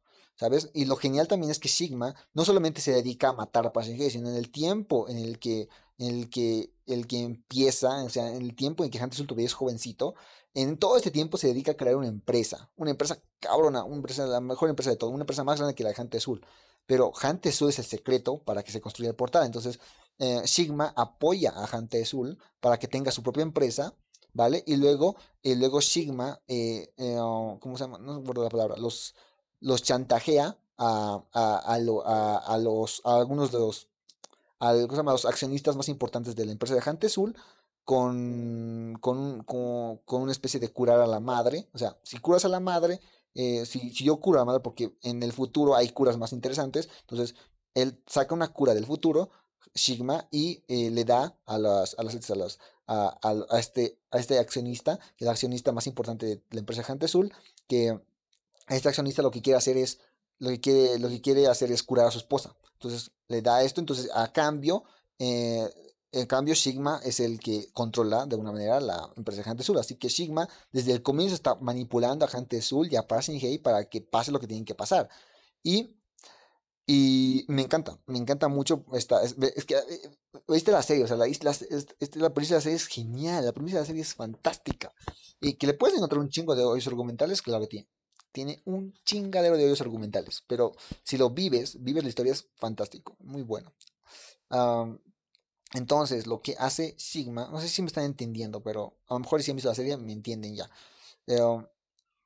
¿Sabes? 0.41 0.71
Y 0.73 0.87
lo 0.87 0.97
genial 0.97 1.29
también 1.29 1.51
es 1.51 1.59
que 1.59 1.69
Sigma 1.69 2.15
no 2.33 2.47
solamente 2.47 2.81
se 2.81 2.93
dedica 2.93 3.29
a 3.29 3.33
matar 3.35 3.67
a 3.67 3.75
pasajeros, 3.75 4.15
sino 4.15 4.31
en 4.31 4.37
el 4.37 4.51
tiempo 4.51 5.07
en 5.11 5.19
el 5.19 5.39
que, 5.39 5.69
el 5.99 6.31
que, 6.31 6.73
el 6.87 7.07
que 7.07 7.19
empieza, 7.21 8.03
o 8.03 8.09
sea, 8.09 8.35
en 8.35 8.41
el 8.41 8.57
tiempo 8.57 8.83
en 8.83 8.91
que 8.91 8.99
Hunter 8.99 9.27
todavía 9.27 9.45
es 9.45 9.53
jovencito, 9.53 10.15
en 10.55 10.79
todo 10.79 10.97
este 10.97 11.11
tiempo 11.11 11.37
se 11.37 11.49
dedica 11.49 11.73
a 11.73 11.77
crear 11.77 11.95
una 11.97 12.09
empresa, 12.09 12.71
una 12.77 12.91
empresa 12.91 13.23
cabrona, 13.39 13.85
una 13.85 13.97
empresa, 13.97 14.27
la 14.27 14.41
mejor 14.41 14.71
empresa 14.71 14.89
de 14.89 14.97
todo, 14.97 15.11
una 15.11 15.25
empresa 15.25 15.45
más 15.45 15.59
grande 15.59 15.75
que 15.75 15.85
la 15.85 15.91
de 15.91 16.01
Hunter 16.01 16.17
Azul. 16.19 16.41
Pero 16.87 17.12
Hunter 17.23 17.53
Azul 17.53 17.69
es 17.69 17.79
el 17.79 17.85
secreto 17.85 18.39
para 18.43 18.62
que 18.62 18.73
se 18.73 18.81
construya 18.81 19.11
el 19.11 19.17
portal. 19.17 19.45
Entonces, 19.45 19.79
eh, 20.19 20.41
Sigma 20.47 20.95
apoya 20.97 21.51
a 21.51 21.69
Hunter 21.77 22.03
Azul 22.03 22.39
para 22.61 22.79
que 22.79 22.89
tenga 22.89 23.11
su 23.12 23.23
propia 23.23 23.43
empresa, 23.43 23.95
¿vale? 24.33 24.65
Y 24.67 24.77
luego, 24.77 25.17
y 25.43 25.55
luego 25.55 25.83
Sigma, 25.83 26.41
eh, 26.49 26.95
eh, 26.97 27.17
oh, 27.21 27.59
¿cómo 27.61 27.77
se 27.77 27.85
llama? 27.85 27.99
No 27.99 28.21
recuerdo 28.21 28.45
la 28.45 28.49
palabra, 28.49 28.77
los 28.79 29.15
los 29.61 29.82
chantajea 29.82 30.57
a, 30.78 31.23
a, 31.32 31.57
a, 31.59 31.78
los, 32.59 33.03
a 33.05 33.16
algunos 33.16 33.53
de 33.53 33.59
los, 33.59 33.89
a, 34.59 34.73
los 34.73 35.24
accionistas 35.27 35.77
más 35.77 35.89
importantes 35.89 36.35
de 36.35 36.47
la 36.47 36.53
empresa 36.53 36.74
de 36.74 36.82
Hantesul 36.85 37.37
con, 37.85 38.97
con, 39.01 39.43
con, 39.45 39.99
con, 39.99 40.23
una 40.23 40.32
especie 40.32 40.61
de 40.61 40.73
curar 40.73 41.01
a 41.01 41.07
la 41.07 41.20
madre. 41.20 41.69
O 41.74 41.78
sea, 41.78 41.99
si 42.03 42.19
curas 42.19 42.45
a 42.45 42.49
la 42.49 42.61
madre, 42.61 43.01
eh, 43.35 43.66
si, 43.66 43.91
yo 43.93 44.20
curo 44.20 44.39
a 44.39 44.43
la 44.43 44.47
madre, 44.47 44.61
porque 44.61 44.97
en 45.03 45.23
el 45.23 45.32
futuro 45.32 45.77
hay 45.77 45.91
curas 45.91 46.16
más 46.16 46.32
interesantes, 46.32 46.89
entonces 47.03 47.35
él 47.74 48.03
saca 48.07 48.35
una 48.35 48.49
cura 48.49 48.74
del 48.74 48.87
futuro, 48.87 49.31
Sigma, 49.74 50.27
y 50.31 50.65
eh, 50.69 50.91
le 50.91 51.05
da 51.05 51.37
a 51.47 51.59
las, 51.59 51.95
a 51.99 52.03
las, 52.03 52.31
a, 52.31 52.35
las, 52.35 52.59
a, 52.87 53.19
a, 53.51 53.59
este, 53.59 53.99
a 54.11 54.19
este 54.19 54.39
accionista, 54.39 54.99
el 55.19 55.28
accionista 55.28 55.70
más 55.73 55.87
importante 55.87 56.27
de 56.27 56.43
la 56.51 56.61
empresa 56.61 56.82
Hantesul, 56.87 57.32
que 57.69 58.01
este 58.71 58.89
accionista 58.89 59.23
lo 59.23 59.31
que 59.31 59.43
quiere 59.43 59.59
hacer 59.59 59.77
es, 59.77 59.99
lo 60.39 60.49
que 60.51 60.61
quiere, 60.61 60.99
lo 60.99 61.09
que 61.09 61.21
quiere 61.21 61.47
hacer 61.47 61.71
es 61.73 61.83
curar 61.83 62.07
a 62.07 62.11
su 62.11 62.19
esposa. 62.19 62.57
Entonces 62.75 63.11
le 63.29 63.43
da 63.43 63.63
esto, 63.63 63.81
entonces 63.81 64.11
a 64.15 64.33
cambio, 64.33 64.85
eh, 65.19 65.69
en 66.13 66.27
cambio 66.27 66.55
Sigma 66.57 67.01
es 67.05 67.21
el 67.21 67.39
que 67.39 67.69
controla 67.73 68.27
de 68.27 68.35
alguna 68.35 68.53
manera 68.53 68.81
la 68.81 69.13
empresa 69.17 69.39
de 69.41 69.45
Gente 69.45 69.63
Azul. 69.63 69.79
Así 69.79 69.97
que 69.97 70.09
Sigma 70.11 70.49
desde 70.73 70.93
el 70.93 71.03
comienzo 71.03 71.35
está 71.35 71.55
manipulando 71.57 72.25
a 72.25 72.29
Gente 72.29 72.59
Azul 72.59 72.89
y 72.91 72.97
a 72.97 73.07
Passing 73.07 73.39
Hay 73.45 73.59
para 73.59 73.85
que 73.89 74.01
pase 74.01 74.33
lo 74.33 74.41
que 74.41 74.47
tienen 74.47 74.65
que 74.65 74.75
pasar. 74.75 75.09
Y, 75.63 75.97
Y 76.87 77.45
me 77.49 77.63
encanta, 77.63 77.99
me 78.07 78.19
encanta 78.19 78.49
mucho 78.49 78.85
esta. 78.95 79.23
Es, 79.23 79.35
que, 79.65 79.75
eh, 79.77 80.11
viste 80.49 80.73
la 80.73 80.83
serie, 80.83 81.05
o 81.05 81.07
sea, 81.07 81.17
la, 81.17 81.27
la, 81.27 81.57
la 82.17 82.35
premisa 82.35 82.55
de 82.55 82.59
la 82.59 82.63
serie 82.63 82.77
es 82.77 82.87
genial, 82.89 83.45
la 83.45 83.53
premisa 83.53 83.77
de 83.77 83.83
la 83.83 83.87
serie 83.87 84.03
es 84.03 84.15
fantástica. 84.15 84.93
Y 85.41 85.55
que 85.55 85.67
le 85.69 85.75
puedes 85.75 85.97
encontrar 85.97 86.21
un 86.21 86.31
chingo 86.31 86.55
de 86.57 86.65
argumentales, 86.87 87.43
claro 87.43 87.63
que 87.63 87.69
tiene. 87.69 87.89
Tiene 88.32 88.61
un 88.65 88.94
chingadero 89.05 89.57
de 89.57 89.65
hoyos 89.65 89.81
argumentales, 89.81 90.43
pero 90.47 90.73
si 91.02 91.19
lo 91.19 91.31
vives, 91.31 91.82
vives 91.82 92.05
la 92.05 92.09
historia, 92.09 92.32
es 92.32 92.47
fantástico, 92.57 93.16
muy 93.20 93.43
bueno. 93.43 93.73
entonces, 95.73 96.27
lo 96.27 96.43
que 96.43 96.57
hace 96.59 96.94
Sigma, 96.98 97.48
no 97.51 97.61
sé 97.61 97.69
si 97.69 97.82
me 97.82 97.89
están 97.89 98.05
entendiendo, 98.05 98.62
pero 98.62 98.97
a 99.09 99.15
lo 99.15 99.20
mejor 99.20 99.43
si 99.43 99.51
han 99.51 99.57
visto 99.57 99.69
la 99.69 99.74
serie 99.74 99.97
me 99.97 100.12
entienden 100.12 100.57
ya. 100.57 100.70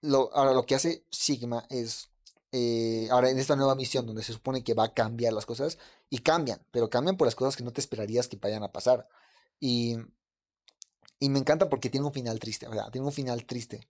lo, 0.01 0.35
ahora, 0.35 0.53
lo 0.53 0.67
que 0.67 0.75
hace 0.75 1.05
Sigma 1.11 1.67
es 1.71 2.09
eh, 2.57 3.09
ahora 3.11 3.31
en 3.31 3.39
esta 3.41 3.57
nueva 3.57 3.75
misión 3.75 4.07
donde 4.07 4.23
se 4.23 4.33
supone 4.33 4.63
que 4.63 4.75
va 4.75 4.85
a 4.85 4.95
cambiar 4.95 5.33
las 5.33 5.45
cosas 5.45 5.77
y 6.09 6.19
cambian, 6.19 6.65
pero 6.71 6.89
cambian 6.89 7.17
por 7.17 7.27
las 7.27 7.35
cosas 7.35 7.57
que 7.57 7.65
no 7.65 7.73
te 7.73 7.81
esperarías 7.81 8.29
que 8.29 8.37
vayan 8.37 8.63
a 8.63 8.71
pasar. 8.71 9.09
Y, 9.59 9.97
y 11.19 11.29
me 11.31 11.41
encanta 11.41 11.69
porque 11.69 11.91
tiene 11.91 12.07
un 12.07 12.13
final 12.13 12.39
triste, 12.39 12.69
¿verdad? 12.69 12.91
Tiene 12.93 13.07
un 13.09 13.13
final 13.13 13.45
triste. 13.45 13.89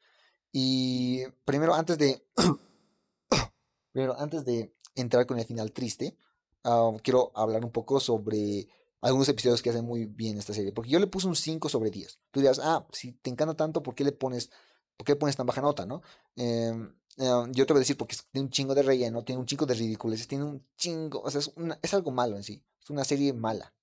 Y 0.56 1.26
primero, 1.44 1.74
antes 1.74 1.98
de, 1.98 2.24
primero, 3.92 4.14
antes 4.16 4.44
de 4.44 4.72
entrar 4.94 5.26
con 5.26 5.36
el 5.40 5.44
final 5.44 5.72
triste, 5.72 6.16
ah, 6.62 6.92
quiero 7.02 7.32
hablar 7.34 7.64
un 7.64 7.72
poco 7.72 7.98
sobre 7.98 8.68
algunos 9.00 9.28
episodios 9.28 9.62
que 9.62 9.70
hacen 9.70 9.84
muy 9.84 10.06
bien 10.06 10.38
esta 10.38 10.54
serie. 10.54 10.70
Porque 10.70 10.90
yo 10.90 11.00
le 11.00 11.08
puse 11.08 11.26
un 11.26 11.34
5 11.34 11.68
sobre 11.68 11.90
10. 11.90 12.20
Tú 12.30 12.38
dirás, 12.38 12.60
ah, 12.62 12.86
si 12.92 13.14
te 13.14 13.30
encanta 13.30 13.54
tanto, 13.54 13.82
¿por 13.82 13.96
qué 13.96 14.04
le 14.04 14.12
pones, 14.12 14.52
por 14.96 15.04
qué 15.04 15.16
pones 15.16 15.34
tan 15.34 15.44
baja 15.44 15.60
nota, 15.60 15.86
no? 15.86 16.02
Eh, 16.36 16.72
yo 17.16 17.66
te 17.66 17.72
voy 17.72 17.78
a 17.78 17.80
decir 17.80 17.96
porque 17.96 18.16
tiene 18.30 18.46
un 18.46 18.50
chingo 18.50 18.76
de 18.76 18.84
relleno, 18.84 19.24
tiene 19.24 19.40
un 19.40 19.46
chingo 19.46 19.66
de 19.66 19.74
ridículos, 19.74 20.28
tiene 20.28 20.44
un 20.44 20.64
chingo, 20.76 21.20
o 21.20 21.30
sea, 21.32 21.40
es, 21.40 21.52
es 21.82 21.94
algo 21.94 22.12
malo 22.12 22.36
en 22.36 22.44
sí, 22.44 22.64
es 22.80 22.90
una 22.90 23.02
serie 23.02 23.32
mala. 23.32 23.74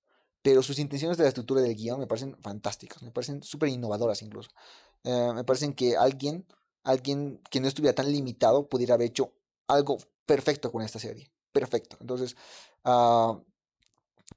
Pero 0.41 0.63
sus 0.63 0.79
intenciones 0.79 1.17
de 1.17 1.23
la 1.23 1.27
estructura 1.27 1.61
del 1.61 1.75
guion 1.75 1.99
me 1.99 2.07
parecen 2.07 2.37
fantásticas, 2.41 3.03
me 3.03 3.11
parecen 3.11 3.43
súper 3.43 3.69
innovadoras 3.69 4.21
incluso. 4.21 4.49
Eh, 5.03 5.31
me 5.33 5.43
parecen 5.43 5.73
que 5.73 5.97
alguien, 5.97 6.45
alguien 6.83 7.41
que 7.49 7.59
no 7.59 7.67
estuviera 7.67 7.95
tan 7.95 8.11
limitado 8.11 8.67
pudiera 8.67 8.95
haber 8.95 9.07
hecho 9.09 9.33
algo 9.67 9.97
perfecto 10.25 10.71
con 10.71 10.81
esta 10.81 10.99
serie. 10.99 11.31
Perfecto. 11.51 11.97
Entonces, 11.99 12.35
uh, 12.85 13.37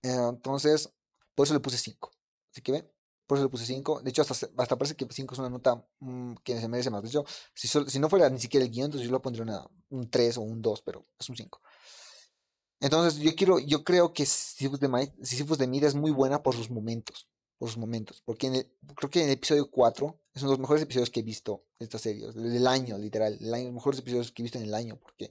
entonces, 0.02 0.90
por 1.34 1.46
eso 1.46 1.54
le 1.54 1.60
puse 1.60 1.78
5. 1.78 2.10
Así 2.50 2.62
que 2.62 2.72
ven, 2.72 2.90
por 3.26 3.38
eso 3.38 3.44
le 3.44 3.50
puse 3.50 3.66
5. 3.66 4.00
De 4.02 4.10
hecho, 4.10 4.22
hasta, 4.22 4.34
hasta 4.56 4.78
parece 4.78 4.96
que 4.96 5.06
5 5.08 5.34
es 5.34 5.38
una 5.38 5.50
nota 5.50 5.84
mm, 6.00 6.34
que 6.42 6.60
se 6.60 6.68
merece 6.68 6.90
más. 6.90 7.02
De 7.02 7.08
hecho, 7.08 7.24
si, 7.54 7.68
si 7.68 7.98
no 7.98 8.08
fuera 8.08 8.28
ni 8.30 8.38
siquiera 8.38 8.64
el 8.64 8.70
guion, 8.70 8.86
entonces 8.86 9.06
yo 9.06 9.12
lo 9.12 9.22
pondría 9.22 9.66
un 9.90 10.10
3 10.10 10.38
o 10.38 10.42
un 10.42 10.60
2, 10.60 10.82
pero 10.82 11.06
es 11.18 11.28
un 11.28 11.36
5. 11.36 11.60
Entonces, 12.80 13.20
yo 13.20 13.34
quiero, 13.34 13.58
yo 13.60 13.82
creo 13.82 14.12
que 14.12 14.26
Sisyphus 14.26 14.78
de, 14.78 15.66
de 15.66 15.86
es 15.86 15.94
muy 15.94 16.10
buena 16.10 16.42
por 16.42 16.54
sus 16.54 16.70
momentos. 16.70 17.28
Por 17.59 17.68
sus 17.68 17.78
momentos. 17.78 18.22
Porque 18.24 18.68
creo 18.97 19.10
que 19.10 19.20
en 19.20 19.26
el 19.26 19.35
episodio 19.35 19.70
4 19.70 20.20
es 20.35 20.43
uno 20.43 20.51
de 20.51 20.56
los 20.56 20.60
mejores 20.60 20.82
episodios 20.82 21.10
que 21.10 21.20
he 21.20 21.22
visto 21.22 21.64
de 21.78 21.85
esta 21.85 21.98
serie. 21.98 22.31
Del 22.32 22.66
año, 22.66 22.98
literal. 22.98 23.39
El 23.40 23.55
año, 23.55 23.66
los 23.66 23.74
mejores 23.74 24.01
episodios 24.01 24.32
que 24.32 24.43
he 24.43 24.44
visto 24.44 24.59
en 24.59 24.64
el 24.64 24.74
año. 24.74 24.98
Porque 25.01 25.31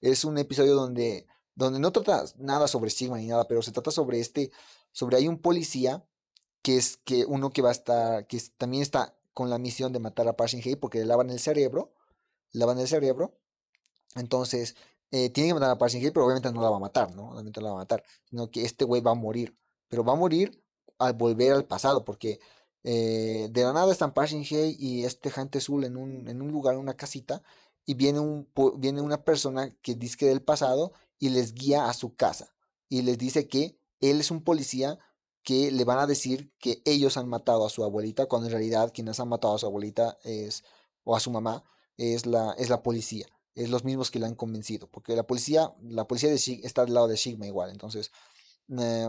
es 0.00 0.24
un 0.24 0.36
episodio 0.38 0.74
donde, 0.74 1.26
donde 1.54 1.78
no 1.78 1.92
trata 1.92 2.24
nada 2.38 2.66
sobre 2.68 2.90
Sigma 2.90 3.18
ni 3.18 3.26
nada, 3.26 3.46
pero 3.46 3.62
se 3.62 3.72
trata 3.72 3.90
sobre 3.90 4.20
este. 4.20 4.50
Sobre 4.92 5.16
hay 5.16 5.28
un 5.28 5.38
policía 5.38 6.04
que 6.62 6.76
es 6.76 6.98
que 6.98 7.24
uno 7.24 7.50
que 7.50 7.62
va 7.62 7.70
a 7.70 7.72
estar, 7.72 8.26
que 8.26 8.40
también 8.58 8.82
está 8.82 9.16
con 9.32 9.50
la 9.50 9.58
misión 9.58 9.92
de 9.92 9.98
matar 9.98 10.28
a 10.28 10.36
Parson 10.36 10.60
Hay 10.64 10.76
porque 10.76 10.98
le 10.98 11.06
lavan 11.06 11.30
el 11.30 11.40
cerebro, 11.40 11.94
lavan 12.52 12.78
el 12.78 12.88
cerebro, 12.88 13.38
entonces 14.16 14.76
eh, 15.10 15.30
tiene 15.30 15.50
que 15.50 15.54
matar 15.54 15.70
a 15.70 15.78
Parson 15.78 16.00
Hay, 16.00 16.10
pero 16.10 16.26
obviamente 16.26 16.52
no 16.52 16.62
la 16.62 16.70
va 16.70 16.76
a 16.76 16.80
matar, 16.80 17.14
¿no? 17.14 17.30
Obviamente 17.30 17.60
no 17.60 17.66
la 17.66 17.72
va 17.72 17.78
a 17.78 17.82
matar, 17.82 18.04
sino 18.28 18.50
que 18.50 18.64
este 18.64 18.84
güey 18.84 19.00
va 19.00 19.12
a 19.12 19.14
morir, 19.14 19.56
pero 19.88 20.04
va 20.04 20.12
a 20.12 20.16
morir 20.16 20.62
al 21.00 21.14
volver 21.14 21.52
al 21.52 21.64
pasado, 21.64 22.04
porque 22.04 22.40
eh, 22.84 23.48
de 23.50 23.62
la 23.62 23.72
nada 23.72 23.92
están 23.92 24.14
Parson 24.14 24.44
Hay 24.50 24.76
y 24.78 25.04
este 25.04 25.30
gente 25.30 25.58
azul 25.58 25.84
en 25.84 25.96
un, 25.96 26.28
en 26.28 26.40
un 26.42 26.52
lugar, 26.52 26.74
en 26.74 26.80
una 26.80 26.96
casita, 26.96 27.42
y 27.86 27.94
viene, 27.94 28.20
un, 28.20 28.48
viene 28.76 29.00
una 29.00 29.24
persona 29.24 29.74
que 29.82 29.94
dice 29.94 30.26
del 30.26 30.42
pasado 30.42 30.92
y 31.18 31.30
les 31.30 31.54
guía 31.54 31.88
a 31.88 31.94
su 31.94 32.14
casa, 32.14 32.54
y 32.88 33.02
les 33.02 33.18
dice 33.18 33.48
que 33.48 33.78
él 34.00 34.20
es 34.20 34.30
un 34.30 34.42
policía 34.44 34.98
que 35.42 35.70
le 35.72 35.84
van 35.84 35.98
a 35.98 36.06
decir 36.06 36.52
que 36.58 36.82
ellos 36.84 37.16
han 37.16 37.28
matado 37.28 37.66
a 37.66 37.70
su 37.70 37.82
abuelita, 37.82 38.26
cuando 38.26 38.48
en 38.48 38.52
realidad 38.52 38.92
quienes 38.94 39.20
han 39.20 39.28
matado 39.28 39.54
a 39.54 39.58
su 39.58 39.66
abuelita 39.66 40.18
es, 40.22 40.64
o 41.04 41.16
a 41.16 41.20
su 41.20 41.30
mamá 41.30 41.64
es 41.96 42.26
la, 42.26 42.52
es 42.58 42.68
la 42.68 42.82
policía, 42.82 43.26
es 43.54 43.70
los 43.70 43.84
mismos 43.84 44.10
que 44.10 44.18
la 44.18 44.26
han 44.26 44.34
convencido, 44.34 44.86
porque 44.86 45.16
la 45.16 45.26
policía, 45.26 45.72
la 45.82 46.06
policía 46.06 46.30
de 46.30 46.60
está 46.62 46.84
del 46.84 46.94
lado 46.94 47.08
de 47.08 47.16
Sigma 47.16 47.46
igual, 47.46 47.70
entonces 47.70 48.10
eh, 48.78 49.08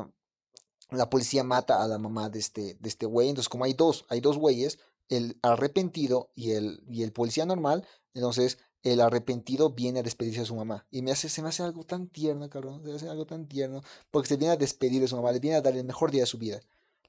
la 0.92 1.10
policía 1.10 1.44
mata 1.44 1.84
a 1.84 1.88
la 1.88 1.98
mamá 1.98 2.30
de 2.30 2.40
este, 2.40 2.76
de 2.80 2.90
este 2.90 3.06
güey, 3.06 3.30
entonces 3.30 3.50
como 3.50 3.66
hay 3.66 3.74
dos, 3.74 4.06
hay 4.10 4.20
dos 4.20 4.38
güeyes, 4.38 4.80
el 5.10 5.38
arrepentido 5.42 6.32
y 6.36 6.52
el, 6.52 6.84
y 6.90 7.04
el 7.04 7.12
policía 7.12 7.46
normal, 7.46 7.86
entonces 8.14 8.58
el 8.84 9.00
arrepentido 9.00 9.72
viene 9.72 10.00
a 10.00 10.04
despedirse 10.04 10.42
de 10.42 10.46
su 10.46 10.56
mamá. 10.56 10.86
Y 10.90 11.02
me 11.02 11.12
hace, 11.12 11.30
se 11.30 11.42
me 11.42 11.50
hace 11.50 11.64
algo 11.64 11.84
tan 11.84 12.08
tierno, 12.08 12.50
cabrón. 12.50 12.82
Se 12.82 12.90
me 12.90 12.96
hace 12.96 13.10
algo 13.10 13.26
tan 13.26 13.48
tierno. 13.48 13.84
Porque 14.10 14.28
se 14.28 14.38
viene 14.38 14.54
a 14.54 14.58
despedir 14.58 15.02
de 15.02 15.08
su 15.08 15.16
mamá. 15.16 15.32
Le 15.32 15.40
viene 15.40 15.58
a 15.58 15.62
dar 15.62 15.76
el 15.76 15.84
mejor 15.84 16.10
día 16.10 16.22
de 16.22 16.28
su 16.28 16.40
vida. 16.40 16.60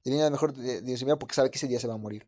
Le 0.04 0.10
viene 0.10 0.20
a 0.20 0.24
dar 0.24 0.30
el 0.30 0.32
mejor 0.32 0.52
día 0.52 0.80
de 0.82 0.96
su 0.98 1.06
vida 1.06 1.18
porque 1.18 1.34
sabe 1.34 1.50
que 1.50 1.56
ese 1.56 1.68
día 1.68 1.80
se 1.80 1.88
va 1.88 1.94
a 1.94 1.98
morir. 1.98 2.26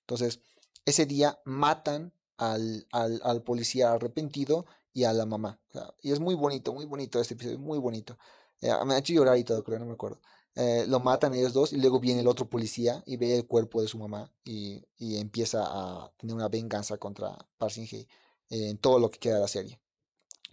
Entonces, 0.00 0.40
ese 0.86 1.04
día 1.04 1.38
matan 1.44 2.12
al, 2.38 2.86
al, 2.90 3.20
al 3.22 3.42
policía 3.42 3.92
arrepentido 3.92 4.64
y 4.94 5.04
a 5.04 5.12
la 5.12 5.26
mamá. 5.26 5.60
y 6.00 6.12
es 6.12 6.20
muy 6.20 6.34
bonito, 6.34 6.72
muy 6.72 6.86
bonito 6.86 7.20
este 7.20 7.34
episodio. 7.34 7.58
Muy 7.58 7.78
bonito. 7.78 8.16
Eh, 8.62 8.72
me 8.86 8.94
ha 8.94 8.98
hecho 8.98 9.12
llorar 9.12 9.36
y 9.36 9.44
todo, 9.44 9.62
creo, 9.62 9.78
no 9.78 9.84
me 9.84 9.92
acuerdo. 9.92 10.20
Eh, 10.56 10.86
lo 10.88 11.00
matan 11.00 11.34
ellos 11.34 11.52
dos 11.52 11.72
y 11.72 11.76
luego 11.76 12.00
viene 12.00 12.22
el 12.22 12.28
otro 12.28 12.48
policía 12.48 13.02
y 13.06 13.18
ve 13.18 13.36
el 13.36 13.46
cuerpo 13.46 13.82
de 13.82 13.88
su 13.88 13.98
mamá 13.98 14.32
y, 14.42 14.82
y 14.98 15.18
empieza 15.18 15.62
a 15.64 16.10
tener 16.16 16.34
una 16.34 16.48
venganza 16.48 16.96
contra 16.96 17.36
Parsinge 17.58 18.08
en 18.50 18.78
todo 18.78 18.98
lo 18.98 19.10
que 19.10 19.18
queda 19.18 19.34
de 19.34 19.40
la 19.40 19.48
serie. 19.48 19.80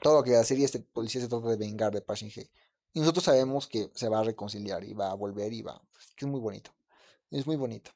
Todo 0.01 0.15
lo 0.15 0.23
que 0.23 0.29
queda 0.31 0.39
de 0.39 0.43
la 0.43 0.47
serie, 0.47 0.65
este 0.65 0.79
policía 0.79 1.21
se 1.21 1.27
trata 1.27 1.47
de 1.47 1.55
vengar 1.55 1.93
de 1.93 2.01
Passion 2.01 2.29
Hay. 2.35 2.49
Y 2.93 2.99
nosotros 2.99 3.25
sabemos 3.25 3.67
que 3.67 3.89
se 3.95 4.09
va 4.09 4.19
a 4.19 4.23
reconciliar 4.23 4.83
y 4.83 4.93
va 4.93 5.11
a 5.11 5.15
volver 5.15 5.53
y 5.53 5.61
va. 5.61 5.81
que 6.15 6.25
es 6.25 6.31
muy 6.31 6.39
bonito. 6.39 6.71
Es 7.31 7.47
muy 7.47 7.55
bonito. 7.55 7.91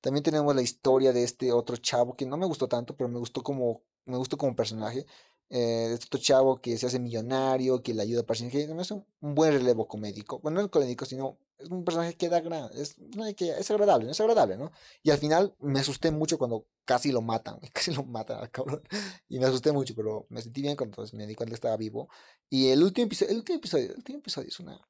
También 0.00 0.22
tenemos 0.22 0.54
la 0.54 0.62
historia 0.62 1.12
de 1.12 1.22
este 1.24 1.52
otro 1.52 1.76
chavo 1.76 2.14
que 2.14 2.26
no 2.26 2.36
me 2.36 2.46
gustó 2.46 2.68
tanto, 2.68 2.96
pero 2.96 3.08
me 3.08 3.18
gustó 3.18 3.42
como, 3.42 3.82
me 4.04 4.16
gustó 4.16 4.36
como 4.36 4.54
personaje. 4.54 5.06
Eh, 5.48 5.92
este 5.92 6.18
chavo 6.18 6.60
que 6.60 6.76
se 6.76 6.86
hace 6.86 6.98
millonario, 6.98 7.82
que 7.82 7.94
le 7.94 8.02
ayuda 8.02 8.22
a 8.22 8.26
Parson 8.26 8.50
Hay. 8.52 8.62
Es 8.80 8.90
un, 8.90 9.04
buen 9.20 9.52
relevo 9.52 9.86
comédico. 9.86 10.40
Bueno, 10.40 10.60
no 10.60 10.66
es 10.66 10.70
comédico, 10.70 11.04
sino 11.04 11.38
es 11.58 11.70
un 11.70 11.84
personaje 11.84 12.14
que 12.14 12.28
da 12.28 12.40
gran, 12.40 12.68
es, 12.74 12.96
es 13.38 13.70
agradable, 13.70 14.10
es 14.10 14.20
agradable, 14.20 14.56
¿no? 14.56 14.72
Y 15.02 15.10
al 15.10 15.18
final 15.18 15.54
me 15.60 15.80
asusté 15.80 16.10
mucho 16.10 16.36
cuando 16.36 16.66
casi 16.84 17.12
lo 17.12 17.22
matan, 17.22 17.58
casi 17.72 17.92
lo 17.94 18.02
matan 18.04 18.48
cabrón. 18.50 18.82
Y 19.28 19.38
me 19.38 19.46
asusté 19.46 19.72
mucho, 19.72 19.94
pero 19.94 20.26
me 20.30 20.42
sentí 20.42 20.62
bien 20.62 20.76
cuando 20.76 21.04
me 21.12 21.26
di 21.26 21.34
cuenta 21.34 21.50
que 21.50 21.54
estaba 21.54 21.76
vivo. 21.76 22.08
Y 22.50 22.68
el 22.68 22.82
último 22.82 23.06
episodio, 23.06 23.32
el 23.32 23.38
último 23.38 23.58
episodio, 23.58 23.90
el 23.90 23.96
último 23.96 24.18
episodio 24.18 24.48
es 24.48 24.60
una, 24.60 24.80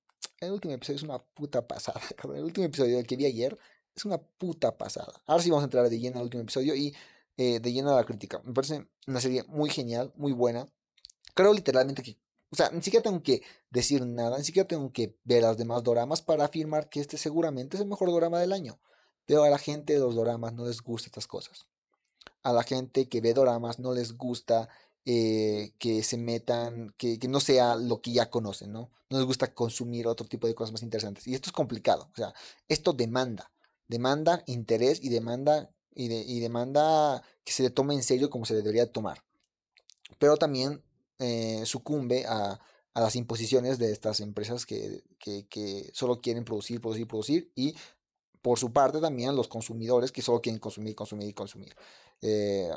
el 0.40 0.52
último 0.52 0.74
episodio 0.74 0.96
es 0.96 1.02
una 1.02 1.18
puta 1.18 1.66
pasada, 1.66 2.00
cabrón. 2.16 2.38
El 2.38 2.44
último 2.44 2.66
episodio, 2.66 2.98
el 2.98 3.06
que 3.06 3.16
vi 3.16 3.26
ayer, 3.26 3.58
es 3.94 4.04
una 4.04 4.18
puta 4.18 4.76
pasada. 4.76 5.12
Ahora 5.26 5.42
sí 5.42 5.50
vamos 5.50 5.62
a 5.62 5.66
entrar 5.66 5.88
de 5.88 5.98
lleno 5.98 6.18
al 6.18 6.24
último 6.24 6.42
episodio 6.42 6.74
y 6.74 6.94
eh, 7.36 7.60
de 7.60 7.72
lleno 7.72 7.92
a 7.92 7.96
la 7.96 8.04
crítica. 8.04 8.40
Me 8.44 8.52
parece 8.52 8.86
una 9.06 9.20
serie 9.20 9.44
muy 9.48 9.70
genial, 9.70 10.12
muy 10.16 10.32
buena. 10.32 10.68
Creo 11.34 11.52
literalmente 11.52 12.02
que 12.02 12.18
o 12.50 12.56
sea, 12.56 12.70
ni 12.70 12.82
siquiera 12.82 13.02
tengo 13.02 13.22
que 13.22 13.42
decir 13.70 14.04
nada, 14.06 14.38
ni 14.38 14.44
siquiera 14.44 14.68
tengo 14.68 14.92
que 14.92 15.18
ver 15.24 15.42
las 15.42 15.56
demás 15.56 15.82
doramas 15.82 16.22
para 16.22 16.44
afirmar 16.44 16.88
que 16.88 17.00
este 17.00 17.18
seguramente 17.18 17.76
es 17.76 17.82
el 17.82 17.88
mejor 17.88 18.10
dorama 18.10 18.40
del 18.40 18.52
año. 18.52 18.80
Pero 19.26 19.42
a 19.42 19.50
la 19.50 19.58
gente 19.58 19.94
de 19.94 19.98
los 19.98 20.14
doramas 20.14 20.52
no 20.54 20.66
les 20.66 20.80
gusta 20.80 21.06
estas 21.08 21.26
cosas. 21.26 21.66
A 22.42 22.52
la 22.52 22.62
gente 22.62 23.08
que 23.08 23.20
ve 23.20 23.34
doramas 23.34 23.80
no 23.80 23.92
les 23.92 24.16
gusta 24.16 24.68
eh, 25.04 25.74
que 25.78 26.02
se 26.04 26.16
metan, 26.16 26.94
que, 26.96 27.18
no 27.28 27.40
sea 27.40 27.74
lo 27.76 28.00
que 28.00 28.12
ya 28.12 28.30
conocen, 28.30 28.72
¿no? 28.72 28.90
No 29.10 29.18
les 29.18 29.26
gusta 29.26 29.52
consumir 29.52 30.06
otro 30.06 30.26
tipo 30.26 30.46
de 30.46 30.54
cosas 30.54 30.72
más 30.72 30.82
interesantes. 30.82 31.26
Y 31.26 31.34
esto 31.34 31.48
es 31.48 31.52
complicado. 31.52 32.08
O 32.12 32.16
sea, 32.16 32.32
esto 32.68 32.92
demanda. 32.92 33.50
Demanda 33.88 34.44
interés 34.46 35.02
y 35.02 35.08
demanda, 35.08 35.70
y, 35.96 36.12
y 36.12 36.40
demanda 36.40 37.22
que 37.44 37.52
se 37.52 37.62
le 37.62 37.70
tome 37.70 37.94
en 37.94 38.02
serio 38.02 38.30
como 38.30 38.44
se 38.44 38.54
debería 38.54 38.92
tomar. 38.92 39.24
Pero 40.18 40.36
también 40.36 40.82
eh, 41.18 41.62
sucumbe 41.64 42.26
a, 42.26 42.60
las 42.94 43.16
imposiciones 43.16 43.78
de 43.78 43.92
estas 43.92 44.20
empresas 44.20 44.64
que, 44.64 45.02
solo 45.92 46.20
quieren 46.20 46.44
producir, 46.44 46.80
producir, 46.80 47.06
producir 47.06 47.52
y 47.54 47.74
por 48.40 48.58
su 48.58 48.72
parte 48.72 49.00
también 49.00 49.36
los 49.36 49.48
consumidores 49.48 50.12
que 50.12 50.22
solo 50.22 50.40
quieren 50.40 50.58
consumir, 50.58 50.94
consumir 50.94 51.28
y 51.28 51.34
consumir. 51.34 51.74
Eh, 52.22 52.70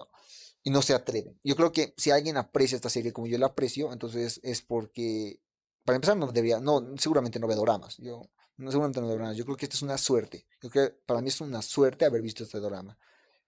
y 0.63 0.71
no 0.71 0.81
se 0.81 0.93
atreven. 0.93 1.39
Yo 1.43 1.55
creo 1.55 1.71
que 1.71 1.93
si 1.95 2.11
alguien 2.11 2.35
aprecia 2.37 2.75
esta 2.75 2.89
serie 2.89 3.13
como 3.13 3.27
yo 3.27 3.37
la 3.37 3.47
aprecio, 3.47 3.93
entonces 3.93 4.41
es 4.43 4.61
porque, 4.61 5.39
para 5.85 5.95
empezar, 5.95 6.17
no 6.17 6.27
debería, 6.27 6.59
no, 6.59 6.85
seguramente 6.97 7.39
no 7.39 7.47
ve 7.47 7.55
doramas. 7.55 7.95
Yo, 7.97 8.23
no, 8.57 8.71
seguramente 8.71 8.99
no 8.99 9.07
ve 9.07 9.13
doramas. 9.13 9.37
Yo 9.37 9.45
creo 9.45 9.55
que 9.55 9.65
esta 9.65 9.77
es 9.77 9.83
una 9.83 9.97
suerte. 9.97 10.45
Yo 10.61 10.69
creo 10.69 10.89
que 10.89 10.95
para 11.05 11.21
mí 11.21 11.29
es 11.29 11.39
una 11.39 11.61
suerte 11.61 12.03
haber 12.05 12.21
visto 12.21 12.43
este 12.43 12.59
drama. 12.59 12.97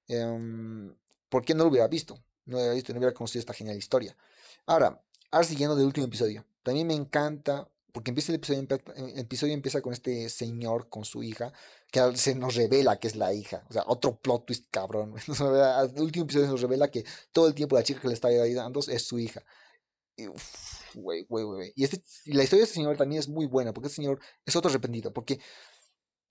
Eh, 0.08 0.92
¿Por 1.30 1.46
qué 1.46 1.54
no 1.54 1.64
lo 1.64 1.70
hubiera 1.70 1.88
visto? 1.88 2.16
No 2.46 2.54
lo 2.54 2.58
hubiera 2.58 2.74
visto, 2.74 2.94
no 2.94 3.00
hubiera 3.00 3.14
conocido 3.14 3.40
esta 3.40 3.54
genial 3.54 3.78
historia. 3.78 4.16
Ahora, 4.66 5.02
ahora 5.32 5.48
siguiendo 5.48 5.76
del 5.76 5.86
último 5.86 6.08
episodio. 6.08 6.46
También 6.64 6.88
me 6.88 6.94
encanta, 6.94 7.68
porque 7.92 8.12
empieza 8.12 8.32
el 8.32 8.38
episodio, 8.38 8.68
el 8.96 9.20
episodio 9.20 9.54
empieza 9.54 9.82
con 9.82 9.94
este 9.94 10.30
señor, 10.30 10.90
con 10.90 11.06
su 11.06 11.24
hija, 11.24 11.54
que 11.92 12.16
se 12.18 12.36
nos 12.36 12.56
revela 12.56 13.00
que 13.00 13.08
es 13.08 13.16
la 13.16 13.34
hija. 13.34 13.66
O 13.70 13.74
sea, 13.74 13.84
otro 13.88 14.16
plot 14.18 14.46
twist 14.46 14.66
cabrón. 14.70 15.16
Al 15.40 15.94
último 16.00 16.26
episodio 16.26 16.48
nos 16.48 16.62
revela 16.62 16.90
que 16.90 17.04
todo 17.32 17.48
el 17.48 17.54
tiempo 17.54 17.76
la 17.76 17.84
chica 17.84 18.02
que 18.02 18.08
le 18.08 18.14
está 18.14 18.28
ayudando 18.28 18.80
es 18.88 19.02
su 19.04 19.20
hija. 19.20 19.44
Y, 20.18 20.28
Y, 21.76 21.84
este, 21.84 22.04
la 22.26 22.44
historia 22.44 22.62
de 22.62 22.66
este 22.66 22.76
señor 22.76 22.98
también 22.98 23.20
es 23.20 23.28
muy 23.30 23.46
buena, 23.46 23.74
porque 23.74 23.88
este 23.88 23.98
señor 23.98 24.20
es 24.46 24.56
otro 24.56 24.70
arrepentido, 24.70 25.14
porque, 25.14 25.40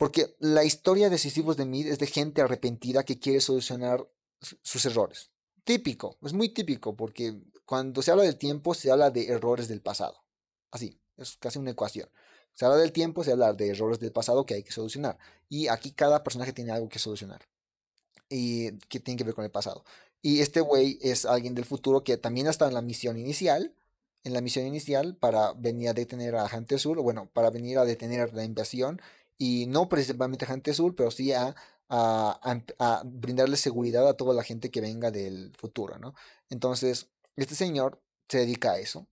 porque 0.01 0.35
la 0.39 0.65
historia 0.65 1.11
de 1.11 1.19
Sisyphus 1.19 1.59
de 1.59 1.67
Mid 1.67 1.87
es 1.87 1.99
de 1.99 2.07
gente 2.07 2.41
arrepentida 2.41 3.05
que 3.05 3.19
quiere 3.19 3.43
solucionar 3.43 4.09
sus 4.63 4.87
errores. 4.87 5.31
Típico, 5.63 6.17
es 6.23 6.33
muy 6.33 6.49
típico, 6.49 6.97
porque 6.97 7.39
cuando 7.67 8.01
se 8.01 8.11
habla 8.11 8.23
del 8.23 8.39
tiempo 8.39 8.73
se 8.73 8.91
habla 8.91 9.11
de 9.11 9.27
errores 9.27 9.69
del 9.69 9.83
pasado. 9.83 10.25
Así, 10.71 10.99
es 11.19 11.37
casi 11.37 11.59
una 11.59 11.73
ecuación. 11.73 12.09
Se 12.55 12.65
habla 12.65 12.79
del 12.79 12.93
tiempo, 12.93 13.25
se 13.25 13.33
habla 13.33 13.53
de 13.53 13.69
errores 13.69 14.01
del 14.01 14.11
pasado 14.11 14.47
que 14.47 14.55
hay 14.55 14.63
que 14.63 14.73
solucionar. 14.73 15.19
Y 15.51 15.69
aquí 15.69 15.93
cada 15.93 16.25
personaje 16.25 16.55
tiene 16.55 16.73
algo 16.73 16.89
que 16.89 16.99
solucionar. 16.99 17.47
Y 18.31 18.73
que 18.89 19.01
tiene 19.01 19.19
que 19.19 19.25
ver 19.25 19.35
con 19.35 19.45
el 19.45 19.51
pasado. 19.51 19.85
Y 20.23 20.41
este 20.41 20.63
güey 20.63 20.99
es 21.03 21.27
alguien 21.27 21.55
del 21.55 21.67
futuro 21.67 22.05
que 22.05 22.17
también 22.17 22.47
está 22.47 22.67
en 22.67 22.73
la 22.73 22.81
misión 22.81 23.19
inicial. 23.19 23.75
En 24.25 24.33
la 24.33 24.41
misión 24.41 24.67
inicial 24.67 25.15
para 25.15 25.53
venir 25.53 25.91
a 25.91 25.93
detener 25.93 26.37
a 26.37 26.49
Gente 26.49 26.77
Azul. 26.77 26.99
Bueno, 27.01 27.29
para 27.35 27.51
venir 27.51 27.77
a 27.77 27.85
detener 27.85 28.33
la 28.33 28.45
invasión. 28.45 29.03
Y 29.41 29.65
no 29.69 29.89
principalmente 29.89 30.45
a 30.45 30.49
Gente 30.49 30.71
Azul, 30.71 30.95
pero 30.95 31.11
sí 31.11 31.33
a, 31.33 31.57
a, 31.89 33.03
brindarle 33.07 33.57
seguridad 33.57 34.07
a 34.07 34.13
toda 34.15 34.35
la 34.35 34.43
gente 34.43 34.71
que 34.71 34.83
venga 34.83 35.11
del 35.11 35.55
futuro, 35.57 35.99
¿no? 35.99 36.15
Entonces, 36.51 37.09
este 37.37 37.55
señor 37.55 38.03
se 38.29 38.41
dedica 38.41 38.73
a 38.73 38.79
eso. 38.79 39.09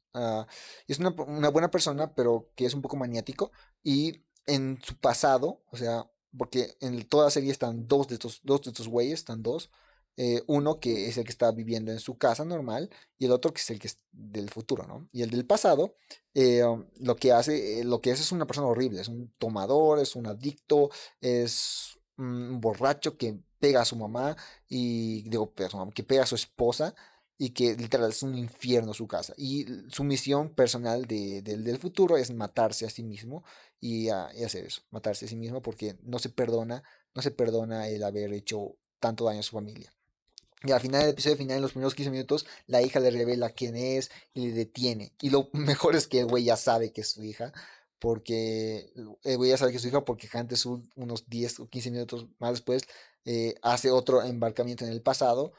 es 0.86 0.98
una, 0.98 1.14
una, 1.26 1.48
buena 1.48 1.70
persona, 1.70 2.14
pero 2.14 2.50
que 2.56 2.66
es 2.66 2.74
un 2.74 2.82
poco 2.82 2.98
maniático. 2.98 3.52
Y 3.82 4.22
en 4.44 4.78
su 4.84 4.96
pasado, 4.96 5.62
o 5.70 5.78
sea, 5.78 6.10
porque 6.36 6.76
en 6.80 7.08
toda 7.08 7.24
la 7.24 7.30
serie 7.30 7.50
están 7.50 7.88
dos 7.88 8.08
de 8.08 8.16
estos, 8.16 8.40
dos 8.44 8.60
de 8.60 8.70
estos 8.70 8.86
güeyes, 8.86 9.20
están 9.20 9.42
dos. 9.42 9.70
Eh, 10.20 10.42
uno 10.48 10.80
que 10.80 11.06
es 11.06 11.16
el 11.16 11.24
que 11.24 11.30
está 11.30 11.52
viviendo 11.52 11.92
en 11.92 12.00
su 12.00 12.18
casa 12.18 12.44
normal 12.44 12.90
y 13.18 13.26
el 13.26 13.30
otro 13.30 13.52
que 13.52 13.60
es 13.60 13.70
el 13.70 13.78
que 13.78 13.86
es 13.86 13.98
del 14.10 14.50
futuro, 14.50 14.84
¿no? 14.84 15.08
Y 15.12 15.22
el 15.22 15.30
del 15.30 15.46
pasado, 15.46 15.94
eh, 16.34 16.64
um, 16.64 16.84
lo 16.98 17.14
que 17.14 17.30
hace, 17.30 17.80
eh, 17.80 17.84
lo 17.84 18.00
que 18.00 18.10
es 18.10 18.20
es 18.20 18.32
una 18.32 18.44
persona 18.44 18.66
horrible, 18.66 19.00
es 19.00 19.06
un 19.06 19.32
tomador, 19.38 20.00
es 20.00 20.16
un 20.16 20.26
adicto, 20.26 20.90
es 21.20 22.00
un 22.16 22.60
borracho 22.60 23.16
que 23.16 23.38
pega 23.60 23.82
a 23.82 23.84
su 23.84 23.94
mamá 23.94 24.36
y 24.68 25.22
digo, 25.28 25.54
que 25.94 26.02
pega 26.02 26.24
a 26.24 26.26
su 26.26 26.34
esposa 26.34 26.96
y 27.38 27.50
que 27.50 27.76
literal 27.76 28.10
es 28.10 28.22
un 28.24 28.36
infierno 28.36 28.94
su 28.94 29.06
casa. 29.06 29.34
Y 29.36 29.66
su 29.88 30.02
misión 30.02 30.50
personal 30.54 31.06
de, 31.06 31.42
del 31.42 31.78
futuro 31.78 32.16
es 32.16 32.32
matarse 32.32 32.86
a 32.86 32.90
sí 32.90 33.04
mismo 33.04 33.44
y, 33.80 34.08
hacer 34.08 34.66
eso, 34.66 34.82
matarse 34.90 35.26
a 35.26 35.28
sí 35.28 35.36
mismo 35.36 35.62
porque 35.62 35.96
no 36.02 36.18
se 36.18 36.30
perdona, 36.30 36.82
no 37.14 37.22
se 37.22 37.30
perdona 37.30 37.88
el 37.88 38.02
haber 38.02 38.32
hecho 38.32 38.76
tanto 38.98 39.24
daño 39.24 39.40
a 39.40 39.42
su 39.44 39.52
familia. 39.52 39.92
Y 40.64 40.72
al 40.72 40.80
final 40.80 41.02
del 41.02 41.10
episodio 41.10 41.36
final, 41.36 41.56
en 41.56 41.62
los 41.62 41.72
primeros 41.72 41.94
15 41.94 42.10
minutos, 42.10 42.46
la 42.66 42.82
hija 42.82 42.98
le 43.00 43.10
revela 43.10 43.50
quién 43.50 43.76
es 43.76 44.10
y 44.34 44.48
le 44.48 44.52
detiene. 44.52 45.12
Y 45.20 45.30
lo 45.30 45.48
mejor 45.52 45.94
es 45.96 46.06
que 46.08 46.20
el 46.20 46.26
güey 46.26 46.44
ya 46.44 46.56
sabe 46.56 46.92
que 46.92 47.02
es 47.02 47.10
su 47.10 47.22
hija, 47.22 47.52
porque 47.98 48.92
el 49.24 49.36
güey 49.36 49.50
ya 49.50 49.56
sabe 49.56 49.70
que 49.72 49.76
es 49.76 49.82
su 49.82 49.88
hija 49.88 50.04
porque 50.04 50.28
antes, 50.32 50.66
unos 50.66 51.28
10 51.28 51.60
o 51.60 51.68
15 51.68 51.90
minutos 51.90 52.26
más 52.38 52.52
después, 52.52 52.82
eh, 53.24 53.54
hace 53.62 53.90
otro 53.90 54.22
embarcamiento 54.22 54.84
en 54.84 54.92
el 54.92 55.02
pasado 55.02 55.52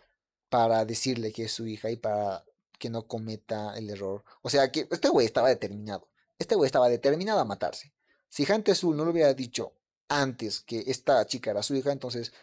para 0.50 0.86
decirle 0.86 1.32
que 1.32 1.44
es 1.44 1.52
su 1.52 1.68
hija 1.68 1.92
y 1.92 1.98
para 1.98 2.44
que 2.80 2.90
no 2.90 3.08
cometa 3.08 3.78
el 3.78 3.90
error. 3.90 4.24
O 4.42 4.50
sea 4.50 4.72
que 4.72 4.88
este 4.90 5.10
güey 5.10 5.26
estaba 5.26 5.50
determinado. 5.50 6.08
Este 6.40 6.56
güey 6.56 6.68
estaba 6.68 6.90
determinado 6.90 7.40
a 7.40 7.46
matarse. 7.46 7.94
Si 8.30 8.46
Jante 8.46 8.72
Azul 8.72 8.96
no 8.96 9.06
lo 9.06 9.12
hubiera 9.12 9.34
dicho 9.34 9.74
antes 10.08 10.62
que 10.62 10.84
esta 10.88 11.26
chica 11.28 11.52
era 11.52 11.64
su 11.64 11.76
hija, 11.76 11.92
entonces 11.92 12.34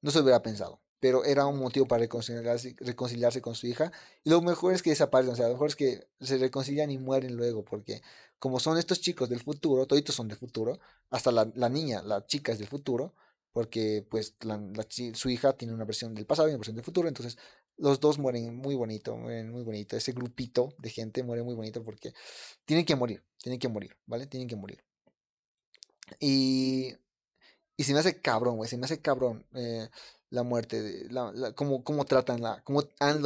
no 0.00 0.10
se 0.10 0.20
hubiera 0.20 0.42
pensado. 0.42 0.80
Pero 1.06 1.24
era 1.24 1.46
un 1.46 1.60
motivo 1.60 1.86
para 1.86 2.00
reconciliarse, 2.00 2.74
reconciliarse 2.80 3.40
con 3.40 3.54
su 3.54 3.68
hija. 3.68 3.92
Y 4.24 4.30
lo 4.30 4.42
mejor 4.42 4.74
es 4.74 4.82
que 4.82 4.90
desaparecen. 4.90 5.34
O 5.34 5.36
sea, 5.36 5.46
lo 5.46 5.52
mejor 5.52 5.68
es 5.68 5.76
que 5.76 6.08
se 6.20 6.36
reconcilian 6.36 6.90
y 6.90 6.98
mueren 6.98 7.36
luego. 7.36 7.64
Porque 7.64 8.02
como 8.40 8.58
son 8.58 8.76
estos 8.76 9.00
chicos 9.00 9.28
del 9.28 9.40
futuro, 9.40 9.86
toditos 9.86 10.16
son 10.16 10.26
del 10.26 10.36
futuro. 10.36 10.80
Hasta 11.10 11.30
la, 11.30 11.48
la 11.54 11.68
niña, 11.68 12.02
la 12.02 12.26
chica 12.26 12.50
es 12.50 12.58
del 12.58 12.66
futuro 12.66 13.14
porque 13.52 14.04
pues 14.10 14.34
su 15.14 15.30
hija 15.30 15.54
tiene 15.54 15.72
una 15.72 15.86
versión 15.86 16.14
del 16.14 16.26
pasado 16.26 16.48
y 16.48 16.50
una 16.50 16.58
versión 16.58 16.76
del 16.76 16.84
futuro, 16.84 17.08
entonces 17.08 17.38
los 17.78 18.00
dos 18.00 18.18
mueren 18.18 18.54
muy 18.54 18.74
bonito, 18.74 19.16
mueren 19.16 19.50
muy 19.50 19.62
bonito, 19.62 19.96
ese 19.96 20.12
grupito 20.12 20.74
de 20.76 20.90
gente 20.90 21.22
muere 21.22 21.42
muy 21.42 21.54
bonito 21.54 21.82
porque 21.82 22.12
tienen 22.66 22.84
que 22.84 22.96
morir, 22.96 23.22
tienen 23.42 23.58
que 23.58 23.68
morir, 23.68 23.96
¿vale? 24.04 24.26
Tienen 24.26 24.46
que 24.46 24.56
morir. 24.56 24.84
Y, 26.20 26.94
y 27.78 27.84
se 27.84 27.92
me 27.94 28.00
hace 28.00 28.20
cabrón, 28.20 28.56
güey, 28.56 28.68
se 28.68 28.76
me 28.76 28.84
hace 28.86 29.00
cabrón 29.00 29.46
eh, 29.54 29.88
la 30.30 30.42
muerte, 30.42 30.82
de, 30.82 31.10
la, 31.10 31.52
cómo, 31.54 31.84
cómo, 31.84 32.04
tratan, 32.04 32.42
la, 32.42 32.62
cómo, 32.64 32.82
han, 33.00 33.22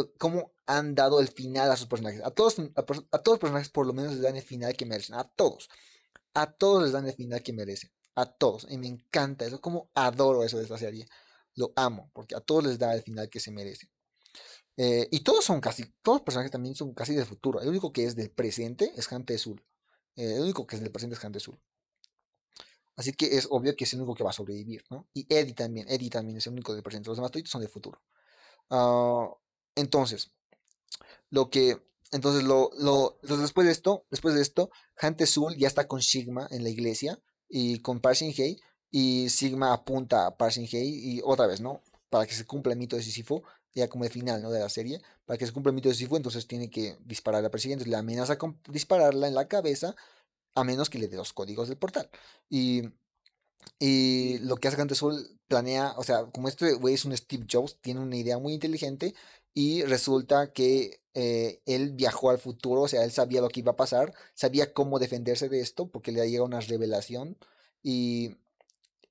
han 0.66 0.94
dado 0.94 1.20
el 1.20 1.28
final 1.28 1.70
a 1.70 1.76
sus 1.76 1.86
personajes. 1.86 2.22
A 2.24 2.30
todos, 2.30 2.58
a, 2.58 2.82
todos 2.82 3.34
los 3.34 3.38
personajes 3.38 3.70
por 3.70 3.86
lo 3.86 3.92
menos 3.92 4.12
les 4.12 4.22
dan 4.22 4.36
el 4.36 4.42
final 4.42 4.76
que 4.76 4.86
merecen, 4.86 5.16
a 5.16 5.24
todos. 5.24 5.68
A 6.34 6.52
todos 6.52 6.82
les 6.82 6.92
dan 6.92 7.06
el 7.06 7.14
final 7.14 7.42
que 7.42 7.52
merecen 7.52 7.90
a 8.14 8.26
todos. 8.26 8.66
Y 8.68 8.78
me 8.78 8.88
encanta 8.88 9.46
eso, 9.46 9.60
como 9.60 9.90
adoro 9.94 10.44
eso 10.44 10.58
de 10.58 10.64
esta 10.64 10.78
serie. 10.78 11.06
Lo 11.54 11.72
amo, 11.76 12.10
porque 12.14 12.36
a 12.36 12.40
todos 12.40 12.64
les 12.64 12.78
da 12.78 12.94
el 12.94 13.02
final 13.02 13.28
que 13.28 13.40
se 13.40 13.50
merece. 13.50 13.90
Eh, 14.76 15.08
y 15.10 15.20
todos 15.20 15.44
son 15.44 15.60
casi, 15.60 15.84
todos 16.02 16.18
los 16.18 16.24
personajes 16.24 16.50
también 16.50 16.74
son 16.74 16.94
casi 16.94 17.14
del 17.14 17.26
futuro. 17.26 17.60
El 17.60 17.68
único 17.68 17.92
que 17.92 18.04
es 18.04 18.16
del 18.16 18.30
presente 18.30 18.92
es 18.96 19.08
Jante 19.08 19.34
Azul. 19.34 19.62
Eh, 20.16 20.36
el 20.36 20.42
único 20.42 20.66
que 20.66 20.76
es 20.76 20.82
del 20.82 20.92
presente 20.92 21.14
es 21.14 21.20
Jante 21.20 21.38
Azul. 21.38 21.60
Así 23.00 23.14
que 23.14 23.38
es 23.38 23.46
obvio 23.48 23.74
que 23.74 23.84
es 23.84 23.92
el 23.94 24.00
único 24.00 24.14
que 24.14 24.24
va 24.24 24.28
a 24.28 24.34
sobrevivir, 24.34 24.84
¿no? 24.90 25.06
Y 25.14 25.26
Eddie 25.34 25.54
también, 25.54 25.88
Eddie 25.88 26.10
también 26.10 26.36
es 26.36 26.46
el 26.46 26.52
único 26.52 26.74
del 26.74 26.82
presente. 26.82 27.08
Los 27.08 27.16
demás 27.16 27.30
todos 27.30 27.48
son 27.48 27.62
del 27.62 27.70
futuro. 27.70 27.98
Ah, 28.68 29.26
entonces, 29.74 30.32
lo 31.30 31.48
que, 31.48 31.80
entonces 32.12 32.42
lo, 32.42 32.70
lo, 32.78 33.16
después 33.22 33.66
de 33.66 33.72
esto, 33.72 34.04
después 34.10 34.34
de 34.34 34.42
esto, 34.42 34.70
Jante 34.96 35.24
Azul 35.24 35.56
ya 35.56 35.66
está 35.66 35.88
con 35.88 36.02
Sigma 36.02 36.46
en 36.50 36.62
la 36.62 36.68
iglesia 36.68 37.18
y 37.48 37.78
con 37.78 38.00
Parsing 38.00 38.34
Hay 38.36 38.60
y 38.90 39.30
Sigma 39.30 39.72
apunta 39.72 40.26
a 40.26 40.36
Parsing 40.36 40.68
Hay 40.70 41.16
y 41.16 41.22
otra 41.24 41.46
vez, 41.46 41.62
¿no? 41.62 41.80
Para 42.10 42.26
que 42.26 42.34
se 42.34 42.44
cumpla 42.44 42.74
el 42.74 42.78
mito 42.78 42.96
de 42.96 43.02
Sísifo, 43.02 43.44
ya 43.74 43.88
como 43.88 44.04
el 44.04 44.10
final, 44.10 44.42
¿no? 44.42 44.50
De 44.50 44.60
la 44.60 44.68
serie, 44.68 45.00
para 45.24 45.38
que 45.38 45.46
se 45.46 45.52
cumpla 45.54 45.70
el 45.70 45.76
mito 45.76 45.88
de 45.88 45.94
Sísifo, 45.94 46.18
entonces 46.18 46.46
tiene 46.46 46.68
que 46.68 46.98
disparar 47.06 47.38
a 47.38 47.42
la 47.44 47.50
persiguiente, 47.50 47.86
le 47.86 47.96
amenaza 47.96 48.36
con 48.36 48.60
dispararla 48.68 49.26
en 49.26 49.34
la 49.34 49.48
cabeza, 49.48 49.96
a 50.54 50.64
menos 50.64 50.90
que 50.90 50.98
le 50.98 51.08
dé 51.08 51.16
los 51.16 51.32
códigos 51.32 51.68
del 51.68 51.78
portal. 51.78 52.10
Y, 52.48 52.82
y 53.78 54.38
lo 54.38 54.56
que 54.56 54.68
hace 54.68 54.94
Sol 54.94 55.38
planea, 55.48 55.94
o 55.96 56.04
sea, 56.04 56.26
como 56.26 56.48
este 56.48 56.74
güey 56.74 56.94
es 56.94 57.04
un 57.04 57.16
Steve 57.16 57.46
Jobs, 57.50 57.78
tiene 57.80 58.00
una 58.00 58.16
idea 58.16 58.38
muy 58.38 58.52
inteligente 58.54 59.14
y 59.54 59.82
resulta 59.82 60.52
que 60.52 61.00
eh, 61.14 61.60
él 61.66 61.92
viajó 61.92 62.30
al 62.30 62.38
futuro, 62.38 62.82
o 62.82 62.88
sea, 62.88 63.04
él 63.04 63.10
sabía 63.10 63.40
lo 63.40 63.48
que 63.48 63.60
iba 63.60 63.72
a 63.72 63.76
pasar, 63.76 64.14
sabía 64.34 64.72
cómo 64.72 64.98
defenderse 64.98 65.48
de 65.48 65.60
esto, 65.60 65.88
porque 65.88 66.12
le 66.12 66.28
llega 66.30 66.44
una 66.44 66.60
revelación 66.60 67.36
y, 67.82 68.36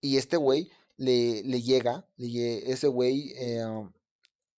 y 0.01 0.17
este 0.17 0.37
güey 0.37 0.71
le, 0.97 1.43
le, 1.43 1.61
llega, 1.61 2.07
le, 2.17 2.71
ese 2.71 2.87
güey, 2.87 3.33
eh, 3.35 3.65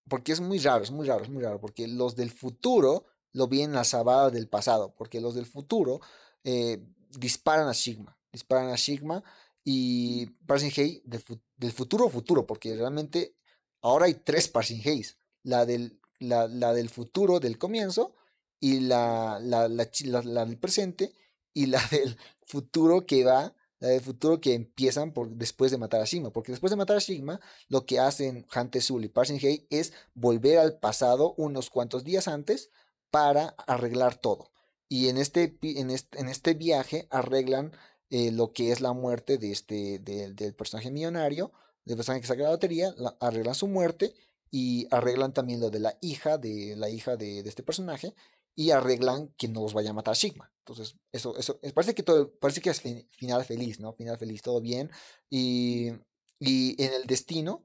porque 0.08 0.32
es 0.34 0.42
muy 0.42 0.60
raro, 0.60 0.84
es 0.84 0.92
muy 0.92 1.08
raro, 1.08 1.24
es 1.24 1.30
muy 1.30 1.42
raro, 1.42 1.60
porque 1.60 1.88
los 1.88 2.16
del 2.16 2.32
futuro 2.32 3.06
lo 3.34 3.48
vienen 3.48 3.78
a 3.78 3.84
sabada 3.84 4.30
del 4.30 4.48
pasado, 4.48 4.94
porque 4.96 5.22
los 5.22 5.36
del 5.36 5.46
futuro 5.46 6.02
eh, 6.44 6.84
disparan 7.10 7.68
a 7.68 7.74
Sigma, 7.74 8.18
disparan 8.32 8.70
a 8.70 8.78
Sigma 8.78 9.24
y 9.64 10.26
Parsing 10.46 10.72
Hay 10.78 11.02
del, 11.06 11.24
del 11.58 11.72
futuro 11.72 12.10
futuro, 12.10 12.46
porque 12.46 12.76
realmente 12.76 13.36
ahora 13.82 14.06
hay 14.06 14.16
tres 14.16 14.48
Parsing 14.48 14.82
Hays 14.86 15.18
la 15.44 15.66
del, 15.66 16.00
la, 16.20 16.48
del 16.48 16.90
futuro 16.90 17.40
del 17.40 17.58
comienzo 17.58 18.16
y 18.60 18.82
la, 18.82 19.40
la, 19.42 19.68
del 19.68 20.58
presente 20.58 21.14
y 21.54 21.68
la 21.68 21.82
del 21.92 22.18
futuro 22.46 23.06
que 23.06 23.24
va, 23.24 23.56
la 23.80 23.90
del 23.90 24.02
futuro 24.02 24.40
que 24.40 24.54
empiezan 24.54 25.14
por, 25.14 25.30
después 25.30 25.72
de 25.72 25.78
matar 25.78 26.02
a 26.02 26.06
Sigma, 26.06 26.32
porque 26.32 26.52
después 26.52 26.70
de 26.70 26.76
matar 26.76 26.98
a 26.98 27.02
Sigma, 27.02 27.40
lo 27.68 27.86
que 27.86 28.00
hacen 28.00 28.46
Hunter 28.56 28.82
Sul 28.82 29.06
y 29.06 29.10
Parsing 29.10 29.40
Hay 29.44 29.68
es 29.70 29.94
volver 30.14 30.60
al 30.60 30.78
pasado 30.78 31.34
unos 31.38 31.70
cuantos 31.70 32.04
días 32.04 32.28
antes 32.28 32.70
para 33.10 33.56
arreglar 33.68 34.16
todo. 34.16 34.52
Y 34.92 35.08
en 35.08 35.18
este, 35.18 35.58
en 35.62 35.90
este, 35.90 36.20
en 36.20 36.28
este 36.28 36.54
viaje 36.54 37.08
arreglan 37.12 37.72
eh, 38.10 38.30
lo 38.30 38.52
que 38.52 38.74
es 38.74 38.82
la 38.82 38.92
muerte 38.92 39.38
de 39.38 39.50
este, 39.50 40.00
del 40.00 40.54
personaje 40.54 40.92
millonario, 40.92 41.54
del 41.86 41.96
personaje 41.96 42.20
que 42.20 42.28
saca 42.28 42.44
la 42.44 42.50
lotería, 42.50 42.94
arreglan 43.22 43.56
su 43.56 43.70
muerte 43.70 44.14
y 44.52 44.90
arreglan 44.92 45.34
también 45.34 45.62
lo 45.62 45.70
de 45.70 45.80
la 45.80 45.98
hija 46.02 46.38
de 46.38 46.76
la 46.76 46.90
hija 46.90 47.16
de, 47.16 47.40
este 47.40 47.64
personaje 47.64 48.14
y 48.54 48.72
arreglan 48.72 49.30
que 49.38 49.48
no 49.48 49.62
los 49.62 49.74
vaya 49.74 49.92
a 49.92 49.94
matar 49.94 50.18
Sigma. 50.18 50.52
Entonces, 50.58 50.98
eso, 51.14 51.38
eso, 51.38 51.58
parece 51.74 51.96
que 51.96 52.04
todo, 52.04 52.30
parece 52.38 52.60
que 52.60 52.72
es 52.72 52.82
final 52.82 53.46
feliz, 53.46 53.80
¿no? 53.80 53.94
Final 53.94 54.18
feliz, 54.18 54.42
todo 54.42 54.60
bien. 54.60 54.92
Y, 55.30 55.92
y 56.38 56.84
en 56.84 56.94
el 56.96 57.06
destino, 57.08 57.64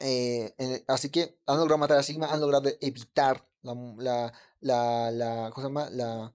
eh, 0.00 0.84
así 0.88 1.10
que 1.10 1.38
han 1.46 1.58
logrado 1.58 1.78
matar 1.78 1.98
a 1.98 2.02
Sigma, 2.02 2.32
han 2.32 2.40
logrado 2.40 2.70
evitar 2.80 3.46
la, 3.62 3.74
la, 3.98 4.32
la, 4.60 5.10
la. 5.10 5.90
La, 5.92 6.32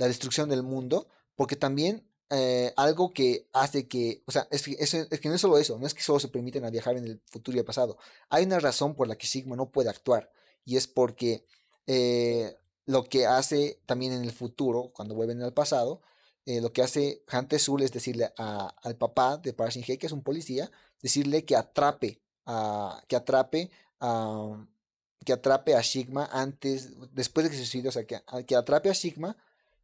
la 0.00 0.08
destrucción 0.08 0.48
del 0.48 0.62
mundo, 0.62 1.08
porque 1.36 1.56
también 1.56 2.08
eh, 2.30 2.72
algo 2.76 3.12
que 3.12 3.46
hace 3.52 3.86
que, 3.86 4.22
o 4.26 4.32
sea, 4.32 4.48
es 4.50 4.62
que, 4.62 4.76
es, 4.78 5.20
que, 5.20 5.28
no 5.28 5.34
es 5.34 5.40
solo 5.42 5.58
eso, 5.58 5.78
no 5.78 5.86
es 5.86 5.92
que 5.92 6.02
solo 6.02 6.18
se 6.18 6.28
permiten 6.28 6.64
a 6.64 6.70
viajar 6.70 6.96
en 6.96 7.04
el 7.04 7.20
futuro 7.26 7.56
y 7.56 7.58
el 7.58 7.66
pasado. 7.66 7.98
Hay 8.30 8.46
una 8.46 8.58
razón 8.60 8.94
por 8.94 9.08
la 9.08 9.16
que 9.16 9.26
Sigma 9.26 9.56
no 9.56 9.70
puede 9.70 9.90
actuar 9.90 10.32
y 10.64 10.78
es 10.78 10.86
porque 10.86 11.44
eh, 11.86 12.56
lo 12.86 13.04
que 13.04 13.26
hace 13.26 13.82
también 13.84 14.14
en 14.14 14.24
el 14.24 14.32
futuro, 14.32 14.90
cuando 14.94 15.14
vuelven 15.14 15.42
al 15.42 15.52
pasado, 15.52 16.00
eh, 16.46 16.62
lo 16.62 16.72
que 16.72 16.82
hace 16.82 17.22
Hante 17.28 17.58
Sul 17.58 17.82
es 17.82 17.92
decirle 17.92 18.32
al 18.36 18.96
papá 18.96 19.36
de 19.36 19.52
Parashin 19.52 19.84
que 19.84 20.06
es 20.06 20.12
un 20.12 20.22
policía, 20.22 20.70
decirle 21.02 21.44
que 21.44 21.56
atrape 21.56 22.22
a, 22.46 23.02
que 23.08 23.16
atrape 23.16 23.70
a, 24.00 24.66
que 25.24 25.32
atrape 25.32 25.74
a 25.74 25.82
Sigma 25.82 26.28
antes, 26.32 26.90
después 27.12 27.44
de 27.44 27.50
que 27.50 27.56
se 27.56 27.64
suicide, 27.66 27.88
o 27.88 27.92
sea, 27.92 28.06
que, 28.06 28.20
que 28.46 28.56
atrape 28.56 28.90
a 28.90 28.94
Sigma 28.94 29.36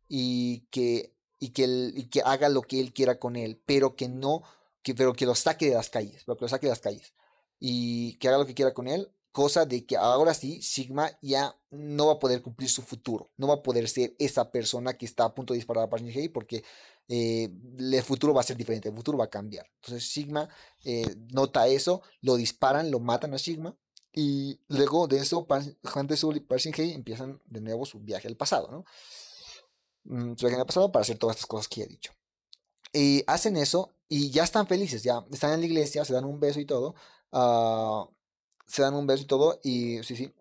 y 0.09 0.61
que 0.71 1.17
y 1.39 1.51
que, 1.51 1.65
él, 1.65 2.09
que 2.11 2.23
haga 2.25 2.49
lo 2.49 2.63
que 2.63 2.81
él 2.81 2.93
quiera 2.93 3.19
con 3.19 3.37
él, 3.37 3.61
pero 3.67 3.95
que 3.95 4.09
no, 4.09 4.43
que, 4.83 4.95
pero 4.95 5.13
que 5.13 5.27
lo 5.27 5.35
saque 5.35 5.69
de 5.69 5.75
las 5.75 5.91
calles, 5.91 6.23
pero 6.25 6.37
que 6.37 6.45
lo 6.45 6.49
saque 6.49 6.67
de 6.67 6.71
las 6.71 6.81
calles 6.81 7.13
y 7.59 8.15
que 8.15 8.29
haga 8.29 8.39
lo 8.39 8.47
que 8.47 8.55
quiera 8.55 8.75
con 8.75 8.89
él, 8.89 9.11
cosa 9.33 9.67
de 9.67 9.85
que 9.85 9.97
ahora 9.97 10.35
sí 10.35 10.63
Sigma 10.63 11.11
ya 11.21 11.57
no 11.71 12.07
va 12.07 12.15
a 12.15 12.19
poder 12.19 12.43
cumplir 12.43 12.71
su 12.71 12.83
futuro, 12.83 13.31
no 13.37 13.49
va 13.49 13.55
a 13.55 13.63
poder 13.63 13.89
ser 13.89 14.15
esa 14.19 14.51
persona 14.51 14.97
que 14.97 15.05
está 15.05 15.25
a 15.25 15.35
punto 15.35 15.53
de 15.53 15.59
disparar 15.59 15.85
a 15.85 15.91
Park 15.91 16.05
porque 16.33 16.65
eh, 17.09 17.49
el 17.79 18.03
futuro 18.03 18.35
va 18.35 18.41
a 18.41 18.45
ser 18.45 18.57
diferente, 18.57 18.89
el 18.89 18.95
futuro 18.95 19.19
va 19.19 19.25
a 19.25 19.31
cambiar. 19.31 19.67
Entonces 19.77 20.11
Sigma 20.11 20.49
eh, 20.85 21.15
nota 21.33 21.67
eso, 21.69 22.03
lo 22.21 22.37
disparan, 22.37 22.91
lo 22.91 23.01
matan 23.01 23.35
a 23.35 23.39
Sigma 23.39 23.77
y 24.13 24.61
luego 24.69 25.07
de 25.07 25.19
eso 25.19 25.47
Hunter 25.95 26.19
y 26.35 26.41
Park 26.41 26.63
empiezan 26.79 27.41
de 27.45 27.61
nuevo 27.61 27.85
su 27.85 28.01
viaje 28.01 28.29
al 28.29 28.37
pasado, 28.37 28.71
¿no? 28.71 28.85
Mm, 30.05 30.37
su 30.37 30.47
viaje 30.47 30.65
pasado 30.65 30.91
para 30.93 31.03
hacer 31.03 31.19
todas 31.19 31.37
estas 31.37 31.47
cosas 31.47 31.69
que 31.69 31.83
he 31.83 31.87
dicho. 31.87 32.13
Y 32.93 33.25
hacen 33.27 33.57
eso 33.57 33.95
y 34.09 34.31
ya 34.31 34.45
están 34.45 34.67
felices, 34.67 35.03
ya 35.03 35.25
están 35.33 35.53
en 35.53 35.61
la 35.61 35.67
iglesia, 35.67 36.05
se 36.05 36.15
dan 36.15 36.25
un 36.25 36.41
beso 36.41 36.61
y 36.61 36.67
todo. 36.67 36.95
Ah, 37.33 38.09
se 38.67 38.83
dan 38.83 38.95
un 38.95 39.07
beso 39.07 39.25
y 39.25 39.27
todo 39.27 39.61
y 39.63 40.03
sí, 40.03 40.17
sí. 40.17 40.33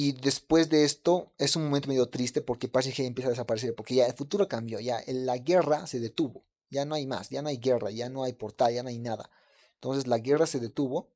Y 0.00 0.12
después 0.12 0.68
de 0.68 0.84
esto 0.84 1.32
es 1.38 1.56
un 1.56 1.64
momento 1.64 1.88
medio 1.88 2.06
triste 2.06 2.40
porque 2.40 2.68
Parsi 2.68 2.92
empieza 3.02 3.26
a 3.26 3.30
desaparecer, 3.30 3.74
porque 3.74 3.96
ya 3.96 4.06
el 4.06 4.12
futuro 4.12 4.46
cambió, 4.46 4.78
ya 4.78 5.02
la 5.08 5.38
guerra 5.38 5.88
se 5.88 5.98
detuvo, 5.98 6.44
ya 6.70 6.84
no 6.84 6.94
hay 6.94 7.04
más, 7.04 7.30
ya 7.30 7.42
no 7.42 7.48
hay 7.48 7.56
guerra, 7.56 7.90
ya 7.90 8.08
no 8.08 8.22
hay 8.22 8.32
portal, 8.32 8.72
ya 8.72 8.84
no 8.84 8.90
hay 8.90 9.00
nada. 9.00 9.28
Entonces 9.74 10.06
la 10.06 10.18
guerra 10.18 10.46
se 10.46 10.60
detuvo 10.60 11.08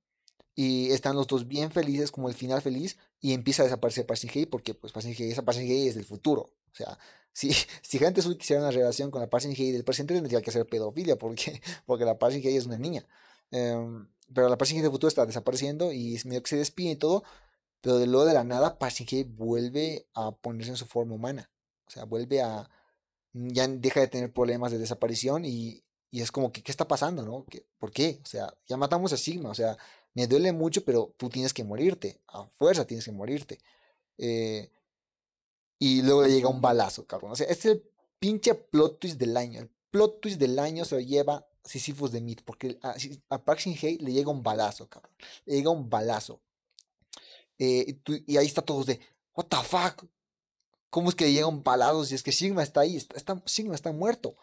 y 0.57 0.91
están 0.91 1.15
los 1.15 1.29
dos 1.29 1.47
bien 1.47 1.71
felices 1.71 2.11
como 2.11 2.29
el 2.29 2.35
final 2.35 2.61
feliz 2.61 2.99
y 3.21 3.35
empieza 3.35 3.63
a 3.63 3.67
desaparecer 3.67 4.05
Parsi 4.05 4.47
porque 4.47 4.75
pues 4.75 4.93
Parsi 4.93 5.13
esa 5.13 5.45
es 5.53 5.95
del 5.95 6.05
futuro, 6.05 6.51
o 6.73 6.75
sea, 6.75 6.99
si, 7.33 7.53
si 7.83 8.01
gente 8.01 8.21
quisiera 8.37 8.63
una 8.63 8.73
relación 8.73 9.13
con 9.13 9.21
la 9.21 9.29
Gay 9.29 9.71
del 9.71 9.85
presente, 9.85 10.13
tendría 10.13 10.43
que 10.43 10.51
ser 10.51 10.67
pedofilia, 10.67 11.17
porque, 11.17 11.63
porque 11.87 12.05
la 12.05 12.15
Gay 12.15 12.57
es 12.57 12.67
una 12.67 12.79
niña. 12.79 13.07
Em, 13.53 14.09
pero 14.35 14.49
la 14.49 14.57
Gay 14.57 14.81
del 14.81 14.91
futuro 14.91 15.07
está 15.07 15.25
desapareciendo 15.25 15.93
y 15.93 16.21
medio 16.25 16.43
que 16.43 16.51
se 16.51 16.57
despide 16.57 16.91
y 16.91 16.97
todo. 16.97 17.23
Pero 17.83 17.99
de 17.99 18.07
luego 18.07 18.25
de 18.25 18.33
la 18.33 18.45
nada, 18.45 18.79
Parsing 18.79 19.07
Gay 19.07 19.25
vuelve 19.25 20.07
a 20.15 20.31
ponerse 20.31 20.71
en 20.71 20.77
su 20.77 20.87
forma 20.87 21.15
humana. 21.15 21.51
O 21.87 21.91
sea, 21.91 22.05
vuelve 22.05 22.41
a. 22.41 22.71
Ya 23.35 23.67
deja 23.69 24.01
de 24.01 24.09
tener 24.09 24.33
problemas 24.33 24.73
de 24.73 24.79
desaparición 24.79 25.45
y, 25.45 25.83
y 26.11 26.21
es 26.21 26.31
como 26.31 26.53
que, 26.53 26.63
¿qué 26.63 26.71
está 26.71 26.87
pasando, 26.87 27.23
no? 27.25 27.45
¿Por 27.79 27.91
qué? 27.91 28.21
O 28.23 28.27
sea, 28.27 28.55
ya 28.67 28.77
matamos 28.77 29.13
a 29.13 29.17
Sigma. 29.17 29.51
O 29.51 29.55
sea, 29.55 29.77
me 30.15 30.27
duele 30.27 30.53
mucho, 30.53 30.85
pero 30.85 31.13
tú 31.17 31.29
tienes 31.29 31.53
que 31.53 31.65
morirte. 31.65 32.21
A 32.29 32.45
fuerza 32.57 32.87
tienes 32.87 33.05
que 33.05 33.13
morirte. 33.13 33.59
Eh, 34.17 34.71
y 35.79 36.03
luego 36.03 36.23
le 36.23 36.31
llega 36.31 36.49
un 36.49 36.61
balazo, 36.61 37.07
cabrón. 37.07 37.33
O 37.33 37.37
sea, 37.37 37.49
es 37.49 37.65
el 37.65 37.83
pinche 38.21 38.55
plot 38.55 39.01
twist 39.01 39.19
del 39.19 39.37
año. 39.37 39.61
El 39.61 39.71
plot 39.91 40.21
twist 40.21 40.39
del 40.39 40.59
año 40.61 40.85
se 40.85 40.95
lo 40.95 41.01
lleva 41.01 41.45
Sisyphus 41.65 42.13
de 42.13 42.21
Meat, 42.21 42.43
porque 42.45 42.79
a, 42.83 42.95
a 43.31 43.45
Park 43.45 43.61
le 43.65 44.13
llega 44.13 44.31
un 44.31 44.45
balazo, 44.45 44.89
cabrón. 44.89 45.13
Le 45.47 45.57
llega 45.57 45.71
un 45.71 45.91
balazo. 45.91 46.41
Eh, 47.65 47.97
y, 48.27 48.37
ahí 48.39 48.47
está 48.47 48.61
todos 48.61 48.87
de, 48.87 48.99
what 49.37 49.47
the 49.47 49.57
fuck? 49.59 50.05
¿Cómo 50.91 51.09
es 51.09 51.15
que 51.15 51.27
le 51.27 51.33
llega 51.33 51.47
un 51.47 51.63
balazo 51.63 52.05
si 52.05 52.17
es 52.17 52.23
que 52.25 52.33
Sigma 52.33 52.65
está 52.65 52.81
ahí? 52.81 52.97
Está, 52.97 53.41
Sigma 53.47 53.77
está 53.77 53.93
muerto. 53.93 54.35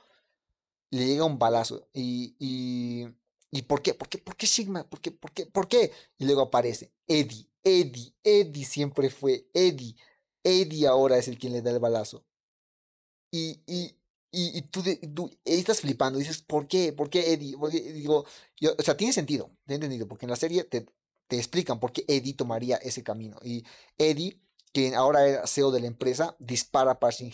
Le 0.90 1.06
llega 1.06 1.26
un 1.26 1.38
balazo. 1.38 1.86
Y, 1.94 2.36
y, 2.40 3.10
¿y 3.52 3.64
por 3.64 3.82
qué? 3.82 3.94
¿Por 3.94 4.08
qué? 4.08 4.20
¿Por 4.20 4.38
qué 4.38 4.48
Sigma? 4.48 4.90
¿Por 4.90 5.02
qué? 5.02 5.12
¿Por 5.12 5.34
qué? 5.34 5.46
¿Por 5.48 5.68
qué? 5.68 5.92
Y 6.18 6.24
luego 6.24 6.44
aparece 6.44 6.94
Eddie. 7.08 7.50
Eddie, 7.62 8.16
Eddie 8.24 8.64
siempre 8.64 9.10
fue 9.10 9.50
Eddie. 9.54 9.98
Eddie 10.42 10.88
ahora 10.88 11.18
es 11.18 11.28
el 11.28 11.38
quien 11.38 11.52
le 11.52 11.62
da 11.62 11.72
el 11.72 11.80
balazo. 11.80 12.24
Y, 13.32 13.62
y, 13.68 13.98
y, 14.32 14.62
tú, 14.62 14.82
estás 15.44 15.82
flipando, 15.82 16.20
dices, 16.20 16.42
¿por 16.42 16.70
qué? 16.70 16.94
¿Por 16.94 17.10
qué 17.10 17.34
Eddie? 17.34 17.58
digo, 17.94 18.26
o 18.78 18.82
sea, 18.82 18.96
tiene 18.96 19.12
sentido, 19.12 19.52
he 19.68 19.74
entendido, 19.74 20.08
porque 20.08 20.26
en 20.26 20.32
la 20.32 20.36
serie 20.38 20.64
te, 20.64 20.86
te 21.30 21.38
explican 21.38 21.80
por 21.80 21.94
qué 21.94 22.04
Eddie 22.08 22.34
tomaría 22.34 22.78
ese 22.78 23.04
camino. 23.04 23.38
Y 23.44 23.64
Eddie, 23.98 24.42
que 24.74 24.96
ahora 24.96 25.28
era 25.28 25.48
CEO 25.48 25.72
de 25.72 25.80
la 25.80 25.88
empresa, 25.88 26.36
dispara 26.40 26.92
a 26.92 27.00
Parsing 27.00 27.32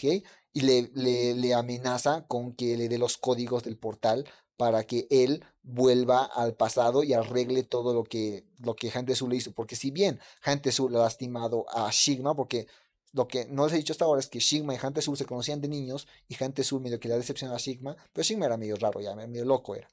y 0.54 0.62
le, 0.62 0.92
le, 1.34 1.54
amenaza 1.54 2.26
con 2.28 2.54
que 2.54 2.78
le 2.78 2.90
dé 2.90 2.98
los 2.98 3.18
códigos 3.18 3.64
del 3.64 3.78
portal 3.78 4.26
para 4.58 4.84
que 4.84 5.08
él 5.10 5.44
vuelva 5.64 6.26
al 6.26 6.56
pasado 6.56 7.04
y 7.04 7.14
arregle 7.14 7.64
todo 7.64 7.94
lo 7.94 8.04
que, 8.04 8.46
lo 8.60 8.76
que 8.76 8.92
le 8.94 9.36
hizo. 9.36 9.54
Porque 9.54 9.78
si 9.78 9.92
bien 9.92 10.20
Hantesu 10.44 10.90
le 10.90 10.98
ha 10.98 11.02
lastimado 11.02 11.66
a 11.70 11.92
Sigma, 11.94 12.36
porque 12.36 12.68
lo 13.14 13.30
que 13.30 13.46
no 13.46 13.64
les 13.64 13.74
he 13.74 13.78
dicho 13.78 13.94
hasta 13.94 14.04
ahora 14.04 14.20
es 14.20 14.28
que 14.28 14.42
Sigma 14.42 14.76
y 14.76 15.02
Sur 15.02 15.18
se 15.18 15.26
conocían 15.26 15.62
de 15.62 15.70
niños 15.70 16.06
y 16.28 16.36
Sur 16.64 16.82
medio 16.82 17.00
que 17.00 17.08
le 17.08 17.16
decepcionó 17.16 17.56
a 17.56 17.60
Sigma, 17.60 17.96
pero 18.12 18.26
Sigma 18.26 18.46
era 18.46 18.58
medio 18.58 18.76
raro 18.76 19.00
ya, 19.00 19.16
medio 19.16 19.46
loco 19.46 19.74
era. 19.76 19.90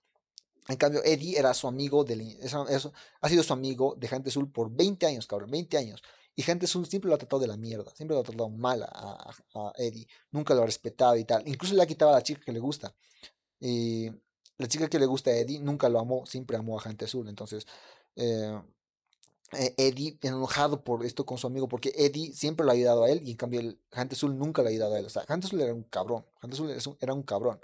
En 0.68 0.76
cambio, 0.76 1.02
Eddie 1.04 1.38
era 1.38 1.52
su 1.54 1.66
amigo, 1.66 2.04
de, 2.04 2.38
eso, 2.40 2.92
ha 3.20 3.28
sido 3.28 3.42
su 3.42 3.52
amigo 3.52 3.96
de 3.98 4.08
Hunter 4.14 4.32
Sur 4.32 4.50
por 4.52 4.70
20 4.70 5.06
años, 5.06 5.26
cabrón, 5.26 5.50
20 5.50 5.76
años. 5.76 6.02
Y 6.34 6.48
Hunter 6.48 6.68
Sur 6.68 6.86
siempre 6.86 7.08
lo 7.08 7.14
ha 7.14 7.18
tratado 7.18 7.40
de 7.40 7.48
la 7.48 7.56
mierda, 7.56 7.92
siempre 7.94 8.14
lo 8.14 8.20
ha 8.20 8.24
tratado 8.24 8.48
mal 8.48 8.82
a, 8.84 9.34
Eddie, 9.76 10.06
nunca 10.30 10.54
lo 10.54 10.62
ha 10.62 10.66
respetado 10.66 11.16
y 11.16 11.24
tal. 11.24 11.46
Incluso 11.48 11.74
le 11.74 11.82
ha 11.82 11.86
quitado 11.86 12.12
a 12.12 12.14
la 12.14 12.22
chica 12.22 12.40
que 12.44 12.52
le 12.52 12.60
gusta. 12.60 12.94
Y 13.60 14.08
la 14.58 14.68
chica 14.68 14.88
que 14.88 14.98
le 14.98 15.06
gusta 15.06 15.30
a 15.30 15.36
Eddie 15.36 15.58
nunca 15.58 15.88
lo 15.88 15.98
amó, 15.98 16.24
siempre 16.26 16.56
amó 16.56 16.78
a 16.78 16.88
Hunter 16.88 17.08
Sur. 17.08 17.28
Entonces, 17.28 17.66
eh, 18.16 18.60
eh, 19.52 19.74
Eddie 19.76 20.18
enojado 20.22 20.82
por 20.82 21.04
esto 21.04 21.26
con 21.26 21.36
su 21.36 21.46
amigo, 21.46 21.68
porque 21.68 21.92
Eddie 21.96 22.32
siempre 22.32 22.64
lo 22.64 22.70
ha 22.70 22.74
ayudado 22.74 23.04
a 23.04 23.10
él 23.10 23.20
y 23.24 23.32
en 23.32 23.36
cambio 23.36 23.60
el 23.60 23.78
Sul 24.12 24.38
nunca 24.38 24.62
lo 24.62 24.68
ha 24.68 24.70
ayudado 24.70 24.94
a 24.94 24.98
él. 24.98 25.06
O 25.06 25.10
sea, 25.10 25.24
Sul 25.42 25.60
era 25.60 25.74
un 25.74 25.82
cabrón. 25.82 26.24
Sul 26.52 26.96
era 27.00 27.12
un 27.12 27.22
cabrón. 27.22 27.60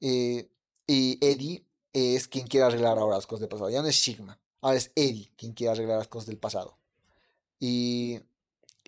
Eh, 0.00 0.50
y 0.86 1.18
Eddie 1.24 1.64
es 1.94 2.28
quien 2.28 2.46
quiere 2.46 2.66
arreglar 2.66 2.98
ahora 2.98 3.16
las 3.16 3.26
cosas 3.26 3.40
del 3.40 3.48
pasado. 3.48 3.70
Ya 3.70 3.80
no 3.80 3.88
es 3.88 3.96
Sigma. 3.96 4.38
Ahora 4.60 4.76
es 4.76 4.92
Eddie 4.94 5.32
quien 5.36 5.52
quiere 5.52 5.72
arreglar 5.72 5.98
las 5.98 6.08
cosas 6.08 6.26
del 6.26 6.38
pasado. 6.38 6.78
Y, 7.58 8.20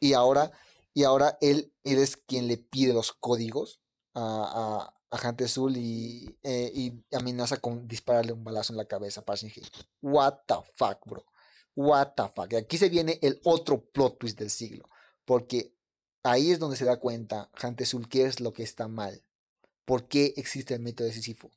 y 0.01 0.13
ahora, 0.13 0.51
y 0.93 1.05
ahora 1.05 1.39
él, 1.41 1.73
él 1.85 1.99
es 1.99 2.17
quien 2.17 2.49
le 2.49 2.59
pide 2.59 2.93
los 2.93 3.13
códigos 3.13 3.81
a, 4.13 4.93
a, 5.11 5.17
a 5.17 5.37
y, 5.77 6.37
eh, 6.43 6.73
y 6.75 7.05
amenaza 7.15 7.59
con 7.59 7.89
dispararle 7.89 8.33
un 8.33 8.45
balazo 8.45 8.73
en 8.73 8.79
la 8.79 8.85
cabeza 8.85 9.21
a 9.21 9.25
Passing 9.25 9.53
What 10.03 10.41
the 10.47 10.57
fuck, 10.77 10.99
bro 11.07 11.25
what 11.77 12.15
the 12.17 12.25
fuck. 12.35 12.53
Y 12.53 12.57
aquí 12.57 12.79
se 12.79 12.89
viene 12.89 13.19
el 13.23 13.41
otro 13.45 13.81
plot 13.81 14.19
twist 14.19 14.39
del 14.39 14.51
siglo. 14.51 14.89
Porque 15.25 15.73
ahí 16.23 16.51
es 16.51 16.59
donde 16.59 16.77
se 16.77 16.85
da 16.85 16.99
cuenta 16.99 17.51
Sul 17.85 18.09
qué 18.09 18.25
es 18.25 18.41
lo 18.41 18.53
que 18.53 18.63
está 18.65 18.89
mal. 18.89 19.23
¿Por 19.85 20.09
qué 20.09 20.35
existe 20.37 20.75
el 20.75 20.81
método 20.81 21.07
decisivo? 21.07 21.51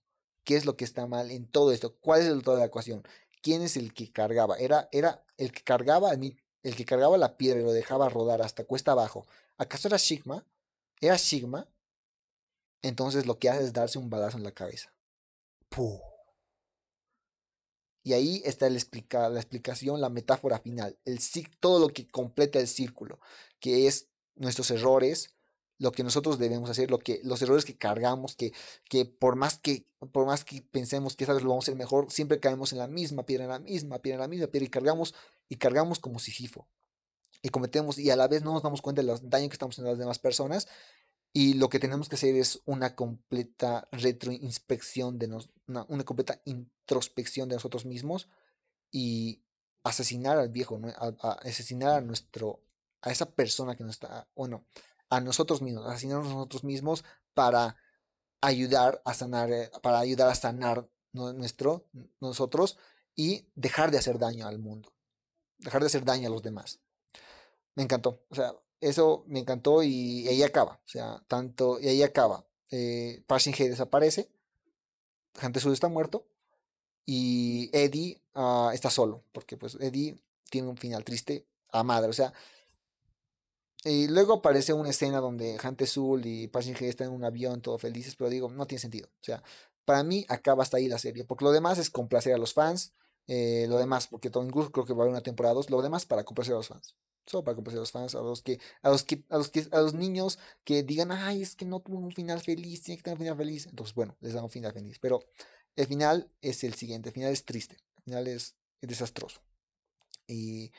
¿Qué 0.50 0.56
es 0.56 0.66
lo 0.66 0.76
que 0.76 0.84
está 0.84 1.06
mal 1.06 1.30
en 1.30 1.46
todo 1.46 1.72
esto? 1.72 1.96
¿Cuál 2.00 2.22
es 2.22 2.28
el 2.28 2.42
todo 2.42 2.56
de 2.56 2.62
la 2.62 2.66
ecuación? 2.66 3.04
¿Quién 3.44 3.62
es 3.62 3.78
el 3.78 3.94
que 3.94 4.12
cargaba? 4.12 4.58
Era, 4.58 4.90
era 4.92 5.24
el 5.38 5.52
que 5.52 5.62
cargaba 5.62 6.12
el 6.12 6.76
que 6.76 6.86
cargaba 6.86 7.20
la 7.20 7.38
piedra 7.38 7.60
y 7.60 7.64
lo 7.64 7.72
dejaba 7.72 8.10
rodar 8.10 8.42
hasta 8.42 8.64
cuesta 8.64 8.94
abajo. 8.94 9.28
¿Acaso 9.60 9.88
era 9.88 10.00
Sigma? 10.00 10.48
¿Era 11.02 11.20
Sigma? 11.20 11.68
Entonces 12.82 13.28
lo 13.28 13.38
que 13.38 13.52
hace 13.52 13.64
es 13.64 13.74
darse 13.74 14.00
un 14.00 14.10
balazo 14.10 14.38
en 14.38 14.44
la 14.44 14.52
cabeza. 14.52 14.92
¡Puh! 15.70 16.02
Y 18.02 18.14
ahí 18.14 18.42
está 18.44 18.66
explica, 18.66 19.30
la 19.30 19.42
explicación, 19.42 20.02
la 20.02 20.10
metáfora 20.10 20.58
final, 20.58 20.98
el, 21.06 21.20
todo 21.60 21.78
lo 21.78 21.94
que 21.94 22.08
completa 22.08 22.58
el 22.58 22.68
círculo, 22.68 23.20
que 23.60 23.86
es 23.86 24.08
nuestros 24.34 24.72
errores, 24.72 25.36
lo 25.80 25.91
que 25.91 26.03
nosotros 26.03 26.38
debemos 26.38 26.69
hacer, 26.69 26.91
lo 26.91 26.99
que, 26.99 27.22
los 27.23 27.41
errores 27.41 27.65
que 27.65 27.77
cargamos, 27.77 28.35
que, 28.35 28.53
que 28.88 29.06
por 29.06 29.35
más 29.35 29.57
que 29.57 29.88
por 30.11 30.26
más 30.26 30.45
que 30.45 30.61
pensemos 30.61 31.15
que 31.15 31.23
esta 31.23 31.34
vez 31.34 31.43
lo 31.43 31.49
vamos 31.49 31.64
a 31.64 31.72
hacer 31.72 31.77
mejor, 31.77 32.11
siempre 32.11 32.39
caemos 32.39 32.72
en 32.72 32.77
la 32.77 32.88
misma 32.88 33.26
piedra, 33.26 33.45
en 33.45 33.49
la 33.49 33.60
misma 33.60 33.99
piedra, 33.99 34.15
en 34.15 34.22
la 34.22 34.27
misma 34.27 34.47
piedra 34.47 34.65
y 34.65 34.69
cargamos 34.69 35.15
y 35.49 35.56
cargamos 35.57 35.99
como 35.99 36.19
Sisifo. 36.19 36.68
Y 37.41 37.49
cometemos 37.49 37.97
y 37.97 38.10
a 38.10 38.15
la 38.15 38.27
vez 38.27 38.43
no 38.43 38.53
nos 38.53 38.64
damos 38.64 38.81
cuenta 38.81 39.01
del 39.01 39.30
daño 39.30 39.49
que 39.49 39.53
estamos 39.53 39.76
haciendo 39.76 39.89
a 39.89 39.93
las 39.93 39.99
demás 39.99 40.19
personas 40.19 40.68
y 41.31 41.53
lo 41.56 41.69
que 41.69 41.80
tenemos 41.80 42.10
que 42.10 42.15
hacer 42.15 42.35
es 42.35 42.61
una 42.65 42.95
completa 42.95 43.88
retroinspección 43.91 45.19
de 45.19 45.27
nos, 45.27 45.49
una, 45.68 45.85
completa 46.03 46.41
introspección 46.45 47.49
de 47.49 47.56
nosotros 47.56 47.85
mismos 47.85 48.27
y 48.91 49.43
asesinar 49.84 50.38
al 50.38 50.49
viejo, 50.49 50.80
a, 50.97 51.31
asesinar 51.43 51.97
a 51.97 52.01
nuestro, 52.01 52.64
a 53.01 53.11
esa 53.11 53.30
persona 53.31 53.76
que 53.76 53.84
nos 53.84 53.93
está, 53.93 54.27
bueno, 54.35 54.65
a 55.10 55.19
nosotros 55.22 55.61
mismos, 55.61 55.86
asesinarnos 55.88 56.27
a 56.27 56.34
nosotros 56.34 56.64
mismos 56.64 57.03
para 57.34 57.76
ayudar 58.41 59.02
a 59.06 59.14
sanar, 59.14 59.52
eh, 59.52 59.72
para 59.81 59.99
ayudar 59.99 60.30
a 60.30 60.36
sanar 60.36 60.88
nuestro, 61.11 61.88
nosotros 62.19 62.77
y 63.15 63.48
dejar 63.56 63.91
de 63.91 63.98
hacer 63.98 64.19
daño 64.19 64.48
al 64.48 64.60
mundo, 64.60 64.94
dejar 65.57 65.81
de 65.81 65.88
hacer 65.88 66.06
daño 66.06 66.27
a 66.27 66.31
los 66.31 66.44
demás. 66.44 66.80
Me 67.76 67.84
encantó, 67.84 68.23
o 68.30 68.36
sea, 68.36 68.53
eso 68.80 69.23
me 69.27 69.40
encantó 69.40 69.84
y, 69.84 70.27
ahí 70.27 70.44
acaba, 70.44 70.80
o 70.86 70.88
sea, 70.88 71.23
tanto, 71.27 71.80
y 71.80 71.88
ahí 71.88 72.03
acaba. 72.03 72.45
Eh, 72.72 73.23
Passing 73.27 73.53
desaparece, 73.53 74.30
Gente 75.36 75.60
Azul 75.60 75.73
está 75.73 75.88
muerto 75.88 76.27
y 77.06 77.69
Eddie 77.73 78.22
ah, 78.36 78.72
está 78.73 78.90
solo, 78.90 79.23
porque 79.31 79.57
pues 79.57 79.76
Eddie 79.80 80.22
tiene 80.49 80.68
un 80.68 80.77
final 80.77 81.03
triste 81.03 81.48
a 81.72 81.84
madre, 81.84 82.10
o 82.10 82.14
sea, 82.14 82.34
y 83.84 84.07
luego 84.07 84.34
aparece 84.34 84.73
una 84.73 84.89
escena 84.89 85.19
donde 85.19 85.57
Hante 85.61 85.85
Azul 85.85 86.26
y 86.26 86.47
Passing 86.47 86.76
están 86.81 87.07
en 87.07 87.14
un 87.14 87.23
avión 87.23 87.61
todos 87.61 87.81
felices, 87.81 88.15
pero 88.15 88.30
digo, 88.30 88.49
no 88.49 88.68
tiene 88.68 88.81
sentido. 88.81 89.07
O 89.07 89.23
sea, 89.23 89.41
para 89.85 90.03
mí 90.03 90.26
acaba 90.27 90.64
hasta 90.64 90.77
ahí 90.77 90.88
la 90.88 90.99
serie, 90.99 91.23
porque 91.23 91.45
lo 91.45 91.51
demás 91.51 91.77
es 91.77 91.89
complacer 91.89 92.34
a 92.34 92.38
los 92.38 92.53
fans, 92.53 92.93
eh, 93.27 93.68
lo 93.69 93.77
demás, 93.77 94.07
porque 94.07 94.30
todo, 94.30 94.43
incluso 94.43 94.72
creo 94.72 94.85
que 94.85 94.93
va 94.93 94.99
a 94.99 95.03
haber 95.03 95.14
una 95.14 95.23
temporada 95.23 95.56
2, 95.56 95.69
lo 95.69 95.81
demás 95.81 96.06
para 96.06 96.23
complacer 96.23 96.53
a 96.53 96.57
los 96.57 96.68
fans. 96.68 96.95
Solo 97.26 97.43
para 97.43 97.56
complacer 97.56 97.77
a 97.77 97.81
los 97.81 97.91
fans, 97.91 98.15
a 98.15 98.22
los 98.22 98.41
que, 98.41 98.60
a 98.81 98.89
los 98.89 99.03
que, 99.03 99.23
a 99.30 99.38
los 99.38 99.49
que, 99.49 99.68
a 99.72 99.81
los 99.81 99.93
niños 99.93 100.39
que 100.64 100.84
digan, 100.84 101.11
ay, 101.11 101.41
es 101.41 101.56
que 101.56 101.65
no 101.65 101.80
tuvo 101.80 101.99
un 101.99 102.11
final 102.11 102.41
feliz, 102.41 102.84
tiene 102.84 102.97
que 102.97 103.03
tener 103.03 103.18
un 103.18 103.23
final 103.23 103.38
feliz. 103.38 103.68
Entonces, 103.68 103.95
bueno, 103.95 104.18
les 104.19 104.34
da 104.34 104.43
un 104.43 104.49
final 104.49 104.73
feliz. 104.73 104.99
Pero 104.99 105.23
el 105.76 105.88
final 105.88 106.31
es 106.41 106.64
el 106.64 106.73
siguiente, 106.73 107.10
el 107.10 107.14
final 107.14 107.31
es 107.31 107.45
triste, 107.45 107.77
el 107.97 108.03
final 108.03 108.27
es 108.27 108.56
desastroso. 108.81 109.41
Y 110.27 110.72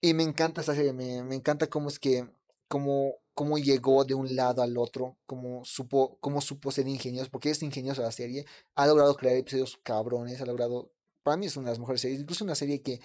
y 0.00 0.14
me 0.14 0.22
encanta 0.22 0.60
esa 0.60 0.74
serie, 0.74 0.92
me, 0.92 1.18
encanta 1.34 1.68
cómo 1.68 1.88
es 1.88 1.98
que, 1.98 2.28
cómo, 2.68 3.14
cómo 3.34 3.58
llegó 3.58 4.04
de 4.04 4.14
un 4.14 4.34
lado 4.36 4.62
al 4.62 4.76
otro, 4.78 5.16
cómo 5.26 5.64
supo, 5.64 6.18
cómo 6.20 6.40
supo 6.40 6.70
ser 6.70 6.86
ingenioso, 6.88 7.30
porque 7.30 7.50
es 7.50 7.62
ingeniosa 7.62 8.02
la 8.02 8.12
serie, 8.12 8.46
ha 8.74 8.86
logrado 8.86 9.16
crear 9.16 9.36
episodios 9.36 9.78
cabrones, 9.82 10.40
ha 10.40 10.46
logrado, 10.46 10.90
para 11.22 11.36
mí 11.36 11.46
es 11.46 11.56
una 11.56 11.66
de 11.66 11.72
las 11.72 11.78
mejores 11.80 12.00
series, 12.00 12.20
incluso 12.20 12.44
una 12.44 12.54
serie 12.54 12.82
que, 12.82 13.00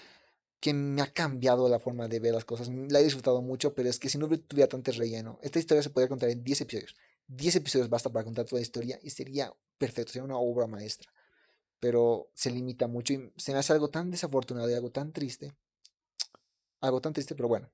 que 0.59 0.73
me 0.73 1.01
ha 1.01 1.07
cambiado 1.07 1.69
la 1.69 1.79
forma 1.79 2.07
de 2.07 2.19
ver 2.19 2.33
las 2.33 2.45
cosas, 2.45 2.69
la 2.69 2.99
he 2.99 3.03
disfrutado 3.03 3.41
mucho, 3.41 3.73
pero 3.73 3.89
es 3.89 3.97
que 3.99 4.09
si 4.09 4.17
no 4.17 4.27
tuviera 4.27 4.67
tanto 4.69 4.91
relleno, 4.91 5.39
esta 5.41 5.59
historia 5.59 5.83
se 5.83 5.89
podría 5.89 6.09
contar 6.09 6.29
en 6.29 6.43
10 6.43 6.61
episodios, 6.61 6.95
10 7.27 7.55
episodios 7.57 7.89
basta 7.89 8.11
para 8.11 8.25
contar 8.25 8.45
toda 8.45 8.59
la 8.59 8.63
historia 8.63 8.99
y 9.01 9.09
sería 9.11 9.53
perfecto, 9.77 10.11
sería 10.11 10.25
una 10.25 10.37
obra 10.37 10.67
maestra, 10.67 11.11
pero 11.79 12.29
se 12.33 12.51
limita 12.51 12.87
mucho 12.87 13.13
y 13.13 13.31
se 13.37 13.53
me 13.53 13.59
hace 13.59 13.73
algo 13.73 13.89
tan 13.89 14.11
desafortunado 14.11 14.69
y 14.69 14.73
algo 14.73 14.91
tan 14.91 15.13
triste 15.13 15.53
algo 16.81 17.01
tan 17.01 17.13
triste, 17.13 17.35
pero 17.35 17.47
bueno. 17.47 17.69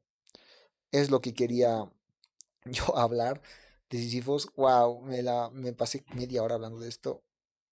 Es 0.91 1.09
lo 1.09 1.21
que 1.21 1.34
quería 1.34 1.89
yo 2.65 2.97
hablar 2.97 3.41
de 3.89 3.97
Sisyphus. 3.97 4.49
Wow, 4.55 5.01
me, 5.01 5.23
la, 5.23 5.49
me 5.51 5.73
pasé 5.73 6.05
media 6.13 6.43
hora 6.43 6.55
hablando 6.55 6.79
de 6.79 6.89
esto. 6.89 7.23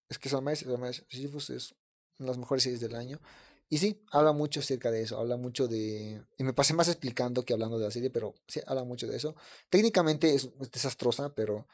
Es 0.08 0.18
que 0.18 0.28
son 0.28 0.44
más, 0.44 0.64
Sisyphus 1.08 1.50
es 1.50 1.74
una 2.18 2.26
de 2.26 2.32
las 2.32 2.38
mejores 2.38 2.62
series 2.64 2.80
del 2.80 2.94
año. 2.94 3.20
Y 3.68 3.78
sí, 3.78 4.00
habla 4.12 4.32
mucho 4.32 4.60
acerca 4.60 4.90
de 4.92 5.02
eso, 5.02 5.18
habla 5.18 5.36
mucho 5.36 5.66
de... 5.66 6.22
Y 6.38 6.44
me 6.44 6.52
pasé 6.52 6.72
más 6.72 6.86
explicando 6.88 7.44
que 7.44 7.52
hablando 7.52 7.78
de 7.78 7.86
la 7.86 7.90
serie, 7.90 8.10
pero 8.10 8.34
sí, 8.46 8.60
habla 8.66 8.84
mucho 8.84 9.08
de 9.08 9.16
eso. 9.16 9.34
Técnicamente 9.68 10.34
es, 10.34 10.50
desastrosa, 10.72 11.34
pero... 11.34 11.66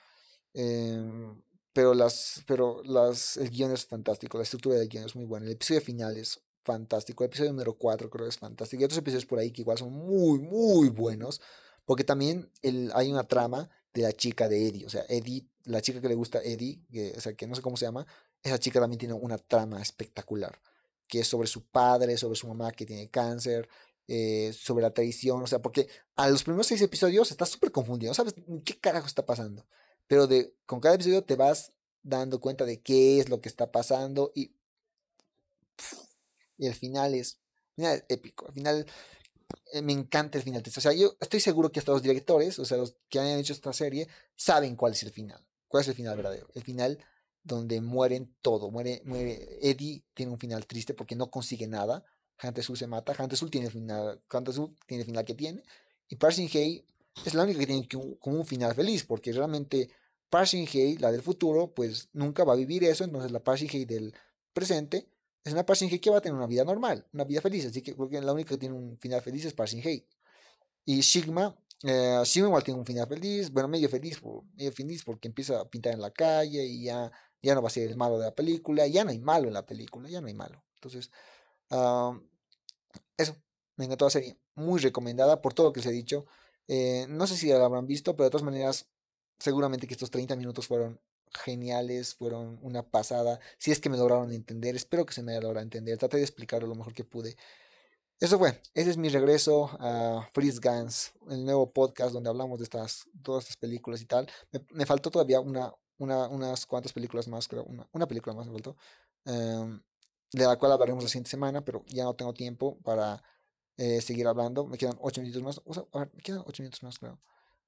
Em, 0.55 1.43
pero 1.75 1.93
las... 1.93 2.43
Pero 2.47 2.83
las... 2.85 3.37
El 3.37 3.51
guion 3.51 3.73
es 3.73 3.85
fantástico, 3.85 4.39
la 4.39 4.45
estructura 4.45 4.77
del 4.77 4.89
guion 4.89 5.05
es 5.05 5.15
muy 5.15 5.27
buena. 5.27 5.45
El 5.45 5.53
episodio 5.53 5.83
final 5.83 6.17
es 6.17 6.41
fantástico. 6.65 7.25
El 7.25 7.29
episodio 7.29 7.51
número 7.53 7.75
4 7.75 8.11
creo 8.11 8.25
que 8.27 8.31
es 8.31 8.39
fantástico. 8.39 8.81
Y 8.83 8.85
otros 8.85 8.99
episodios 8.99 9.27
por 9.27 9.39
ahí 9.39 9.51
que 9.51 9.63
igual 9.63 9.79
son 9.79 9.93
muy, 9.93 10.39
muy 10.39 10.89
buenos. 10.89 11.41
Porque 11.85 12.05
también 12.05 12.51
el, 12.63 12.91
hay 12.95 13.11
una 13.11 13.25
trama 13.25 13.69
de 13.93 14.03
la 14.03 14.13
chica 14.13 14.49
de 14.49 14.69
Eddie. 14.69 14.87
O 14.87 14.91
sea, 14.91 15.05
Eddie, 15.09 15.47
la 15.65 15.81
chica 15.81 16.01
que 16.01 16.09
le 16.09 16.15
gusta 16.15 16.39
a 16.39 16.43
Eddie, 16.43 16.81
que, 16.91 17.13
o 17.17 17.21
sea, 17.21 17.35
que 17.35 17.47
no 17.47 17.55
sé 17.55 17.63
cómo 17.63 17.77
se 17.77 17.85
llama, 17.85 18.07
esa 18.43 18.59
chica 18.59 18.81
también 18.81 18.99
tiene 18.99 19.15
una 19.15 19.39
trama 19.39 19.81
espectacular. 19.83 20.61
Que 21.07 21.21
es 21.21 21.29
sobre 21.29 21.49
su 21.49 21.65
padre, 21.67 22.17
sobre 22.17 22.37
su 22.37 22.47
mamá 22.47 22.73
que 22.73 22.87
tiene 22.87 23.11
cáncer, 23.11 23.69
eh, 24.09 24.53
sobre 24.53 24.83
la 24.83 24.95
traición. 24.95 25.43
O 25.43 25.47
sea, 25.47 25.61
porque 25.61 25.89
a 26.17 26.29
los 26.29 26.45
primeros 26.45 26.67
seis 26.67 26.83
episodios 26.83 27.31
estás 27.31 27.49
súper 27.49 27.73
confundido. 27.73 28.11
No 28.11 28.15
sabes 28.15 28.35
qué 28.65 28.79
carajo 28.79 29.07
está 29.07 29.27
pasando. 29.27 29.67
Pero 30.07 30.27
de, 30.27 30.55
con 30.67 30.81
cada 30.81 30.95
episodio 30.95 31.25
te 31.25 31.37
vas 31.37 31.73
dando 32.03 32.41
cuenta 32.41 32.65
de 32.65 32.81
qué 32.81 33.21
es 33.21 33.29
lo 33.29 33.41
que 33.41 33.49
está 33.49 33.71
pasando 33.71 34.33
y 34.35 34.55
y 36.63 36.67
el 36.69 36.75
final 36.75 37.13
es, 37.15 37.41
épico. 38.09 38.47
Al 38.47 38.53
final 38.53 38.87
eh, 39.73 39.83
me 39.83 39.93
encanta 39.93 40.39
el 40.39 40.45
final. 40.45 40.63
O 40.65 40.81
sea, 40.81 40.93
yo 40.93 41.17
estoy 41.21 41.41
seguro 41.41 41.73
que 41.73 41.81
hasta 41.81 41.91
los 41.91 42.03
directores, 42.03 42.57
o 42.61 42.65
sea, 42.65 42.77
los 42.77 42.95
que 43.09 43.19
han 43.19 43.27
hecho 43.27 43.53
esta 43.53 43.73
serie, 43.73 44.07
saben 44.37 44.77
cuál 44.77 44.93
es 44.93 45.03
el 45.03 45.11
final. 45.11 45.45
¿Cuál 45.67 45.81
es 45.81 45.89
el 45.89 45.95
final 45.95 46.17
verdadero? 46.17 46.47
El 46.55 46.63
final 46.63 47.05
donde 47.43 47.81
mueren 47.81 48.33
todo. 48.43 48.71
Muere, 48.71 49.03
muere 49.05 49.59
Eddie 49.61 50.05
tiene 50.15 50.31
un 50.31 50.39
final 50.39 50.65
triste 50.67 50.95
porque 50.95 51.17
no 51.17 51.33
consigue 51.33 51.67
nada. 51.67 52.05
Hunter 52.41 52.65
se 52.65 52.87
mata. 52.87 53.13
Hunter 53.19 53.51
tiene 53.51 53.67
el 53.67 53.73
final, 53.73 54.23
tiene 54.87 55.01
el 55.03 55.07
final 55.07 55.25
que 55.25 55.35
tiene. 55.35 55.65
Y 56.09 56.15
Parsing 56.15 56.49
Hay 56.55 56.85
es 57.27 57.35
la 57.35 57.43
única 57.43 57.59
que 57.59 57.67
tiene 57.67 57.89
como 58.21 58.37
un 58.37 58.47
final 58.47 58.73
feliz 58.77 59.03
porque 59.05 59.33
realmente 59.33 59.91
Parsing 60.31 60.69
Hay, 60.75 60.97
la 60.99 61.11
del 61.11 61.23
futuro, 61.23 61.75
pues 61.75 62.09
nunca 62.13 62.45
va 62.45 62.53
a 62.53 62.57
vivir 62.57 62.85
eso. 62.85 63.03
Entonces 63.03 63.33
la 63.33 63.41
Parsing 63.41 63.71
Hay 63.73 63.85
del 63.85 64.15
presente 64.53 65.09
es 65.45 65.53
una 65.53 65.67
Parsing 65.67 66.01
que 66.01 66.11
va 66.11 66.19
a 66.19 66.21
tener 66.21 66.37
una 66.37 66.47
vida 66.47 66.65
normal, 66.65 67.07
una 67.13 67.25
vida 67.25 67.41
feliz. 67.41 67.67
Así 67.67 67.83
que 67.83 67.95
creo 67.95 68.09
que 68.09 68.21
la 68.21 68.33
única 68.33 68.51
que 68.51 68.59
tiene 68.59 68.75
un 68.75 68.99
final 68.99 69.21
feliz 69.23 69.45
es 69.45 69.53
Parsing 69.55 69.83
Y 70.85 71.03
Sigma, 71.03 71.57
eh, 71.83 72.23
Sigma 72.25 72.49
igual 72.49 72.63
tiene 72.63 72.79
un 72.81 72.87
final 72.87 73.09
feliz, 73.09 73.51
bueno, 73.51 73.69
medio 73.69 73.89
feliz, 73.89 74.21
medio 74.55 74.73
feliz 74.73 75.05
porque 75.05 75.29
empieza 75.29 75.61
a 75.61 75.69
pintar 75.69 75.95
en 75.95 76.01
la 76.01 76.13
calle 76.13 76.65
y 76.65 76.85
ya, 76.85 77.11
ya 77.43 77.55
no 77.55 77.63
va 77.63 77.69
a 77.69 77.71
ser 77.71 77.89
el 77.91 77.97
malo 77.97 78.19
de 78.19 78.27
la 78.27 78.35
película, 78.35 78.87
ya 78.87 79.05
no 79.05 79.11
hay 79.11 79.19
malo 79.19 79.49
en 79.49 79.55
la 79.55 79.67
película, 79.67 80.09
ya 80.09 80.21
no 80.21 80.29
hay 80.29 80.35
malo. 80.35 80.63
Entonces, 80.75 81.11
eso, 83.17 83.37
me 83.77 83.85
encantó 83.85 84.05
la 84.07 84.11
serie, 84.11 84.39
muy 84.55 84.81
recomendada 84.81 85.41
por 85.43 85.55
todo 85.55 85.69
lo 85.69 85.73
que 85.73 85.83
se 85.83 85.89
ha 85.89 85.93
dicho. 85.93 86.27
Eh, 86.69 87.07
no 87.09 87.27
sé 87.27 87.37
si 87.37 87.49
la 87.49 87.65
habrán 87.65 87.87
visto, 87.87 88.15
pero 88.17 88.25
de 88.25 88.31
todas 88.31 88.45
maneras, 88.45 88.89
seguramente 89.39 89.87
que 89.87 89.95
estos 89.95 90.11
30 90.11 90.37
minutos 90.37 90.67
fueron 90.67 91.01
geniales, 91.45 92.15
fueron 92.15 92.59
una 92.63 92.83
pasada. 92.83 93.41
Si 93.59 93.71
es 93.73 93.81
que 93.81 93.91
me 93.91 93.97
lograron 93.97 94.33
entender, 94.33 94.77
espero 94.77 95.07
que 95.07 95.15
se 95.15 95.23
me 95.23 95.33
haya 95.33 95.41
logrado 95.43 95.63
entender. 95.63 95.99
Traté 95.99 96.19
de 96.19 96.25
explicarlo 96.25 96.69
lo 96.69 96.75
mejor 96.75 96.95
que 96.95 97.05
pude. 97.05 97.37
Eso 98.23 98.39
fue, 98.39 98.63
ese 98.75 98.91
es 98.91 98.97
mi 98.97 99.09
regreso 99.09 99.69
a 99.81 100.29
Freeze 100.33 100.61
Guns, 100.63 101.13
el 101.29 101.45
nuevo 101.45 101.73
podcast 101.73 102.13
donde 102.13 102.31
hablamos 102.31 102.61
de 102.61 102.65
estas, 102.65 103.09
todas 103.21 103.43
estas 103.45 103.57
películas 103.57 104.01
y 104.01 104.05
tal. 104.07 104.31
Me, 104.71 104.87
faltó 104.87 105.11
todavía 105.11 105.41
una, 105.41 105.75
una, 105.99 106.29
unas 106.29 106.65
cuantas 106.65 106.93
películas 106.93 107.27
más, 107.27 107.49
creo, 107.49 107.67
una, 107.93 108.07
película 108.07 108.33
más 108.37 108.47
me 108.47 108.53
faltó, 108.53 108.77
em, 109.25 109.83
de 110.33 110.47
la 110.47 110.57
cual 110.57 110.71
hablaremos 110.71 111.03
la 111.03 111.09
siguiente 111.09 111.31
semana, 111.31 111.65
pero 111.65 111.85
ya 111.89 112.05
no 112.05 112.15
tengo 112.15 112.33
tiempo 112.33 112.79
para 112.85 113.21
eh, 113.77 114.01
seguir 114.01 114.29
hablando. 114.29 114.67
Me 114.67 114.79
quedan 114.79 114.97
ocho 115.01 115.21
minutos 115.21 115.43
más, 115.43 115.61
me 116.15 116.23
quedan 116.23 116.45
ocho 116.47 116.63
minutos 116.63 116.83
más, 116.85 116.99
creo. 117.01 117.19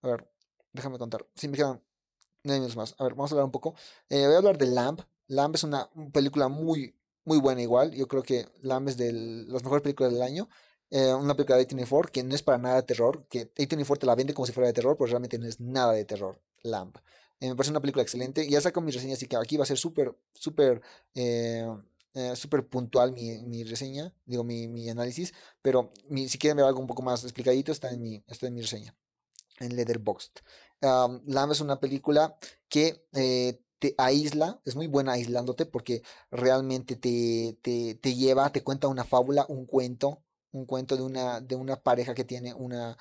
A 0.02 0.08
ver, 0.08 0.30
déjame 0.72 0.98
contar. 0.98 1.26
Sí, 1.34 1.48
me 1.48 1.56
quedan 1.56 1.82
minutos 2.52 2.76
más. 2.76 2.94
A 2.98 3.04
ver, 3.04 3.14
vamos 3.14 3.32
a 3.32 3.34
hablar 3.34 3.46
un 3.46 3.50
poco. 3.50 3.74
Eh, 4.08 4.24
voy 4.26 4.34
a 4.34 4.38
hablar 4.38 4.58
de 4.58 4.66
Lamb. 4.66 5.00
Lamb 5.28 5.54
es 5.54 5.64
una 5.64 5.88
película 6.12 6.48
muy, 6.48 6.94
muy 7.24 7.38
buena 7.38 7.62
igual. 7.62 7.92
Yo 7.92 8.06
creo 8.06 8.22
que 8.22 8.46
Lamb 8.62 8.88
es 8.88 8.96
de 8.96 9.12
las 9.12 9.62
mejores 9.62 9.82
películas 9.82 10.12
del 10.12 10.22
año. 10.22 10.48
Eh, 10.90 11.12
una 11.14 11.34
película 11.34 11.56
de 11.56 11.66
A24 11.66 12.10
que 12.10 12.22
no 12.22 12.34
es 12.34 12.42
para 12.42 12.58
nada 12.58 12.82
terror. 12.82 13.26
Que 13.28 13.52
A24 13.54 13.98
te 13.98 14.06
la 14.06 14.14
vende 14.14 14.34
como 14.34 14.46
si 14.46 14.52
fuera 14.52 14.66
de 14.68 14.74
terror, 14.74 14.96
pero 14.96 15.06
realmente 15.06 15.38
no 15.38 15.46
es 15.46 15.60
nada 15.60 15.92
de 15.92 16.04
terror. 16.04 16.40
Lamb. 16.62 16.96
Eh, 17.40 17.48
me 17.48 17.56
parece 17.56 17.70
una 17.70 17.80
película 17.80 18.02
excelente. 18.02 18.48
Ya 18.48 18.60
saco 18.60 18.80
mi 18.80 18.92
reseña, 18.92 19.14
así 19.14 19.26
que 19.26 19.36
aquí 19.36 19.56
va 19.56 19.64
a 19.64 19.66
ser 19.66 19.78
súper, 19.78 20.14
súper... 20.34 20.82
súper 22.34 22.68
puntual 22.68 23.12
mi, 23.12 23.42
mi, 23.42 23.64
reseña, 23.64 24.12
digo 24.24 24.44
mi, 24.44 24.68
mi 24.68 24.88
análisis, 24.88 25.34
pero 25.62 25.92
mi, 26.08 26.28
si 26.28 26.38
quieren 26.38 26.56
ver 26.56 26.66
algo 26.66 26.80
un 26.80 26.86
poco 26.86 27.02
más 27.02 27.24
explicadito, 27.24 27.72
está 27.72 27.90
en 27.90 28.02
mi, 28.02 28.22
está 28.28 28.46
en 28.46 28.54
mi 28.54 28.62
reseña 28.62 28.94
en 29.60 29.76
Letterboxd. 29.76 30.40
Um, 30.84 31.22
Lamb 31.26 31.52
es 31.52 31.60
una 31.62 31.80
película 31.80 32.36
que 32.68 33.06
eh, 33.14 33.58
te 33.78 33.94
aísla, 33.96 34.60
es 34.66 34.76
muy 34.76 34.86
buena 34.86 35.12
aislándote 35.12 35.64
porque 35.64 36.02
realmente 36.30 36.96
te, 36.96 37.58
te, 37.62 37.94
te, 37.94 38.14
lleva, 38.14 38.52
te 38.52 38.62
cuenta 38.62 38.88
una 38.88 39.04
fábula, 39.04 39.46
un 39.48 39.64
cuento, 39.64 40.22
un 40.52 40.66
cuento 40.66 40.96
de 40.96 41.02
una, 41.02 41.40
de 41.40 41.56
una 41.56 41.76
pareja 41.76 42.14
que 42.14 42.24
tiene 42.24 42.52
una, 42.52 42.98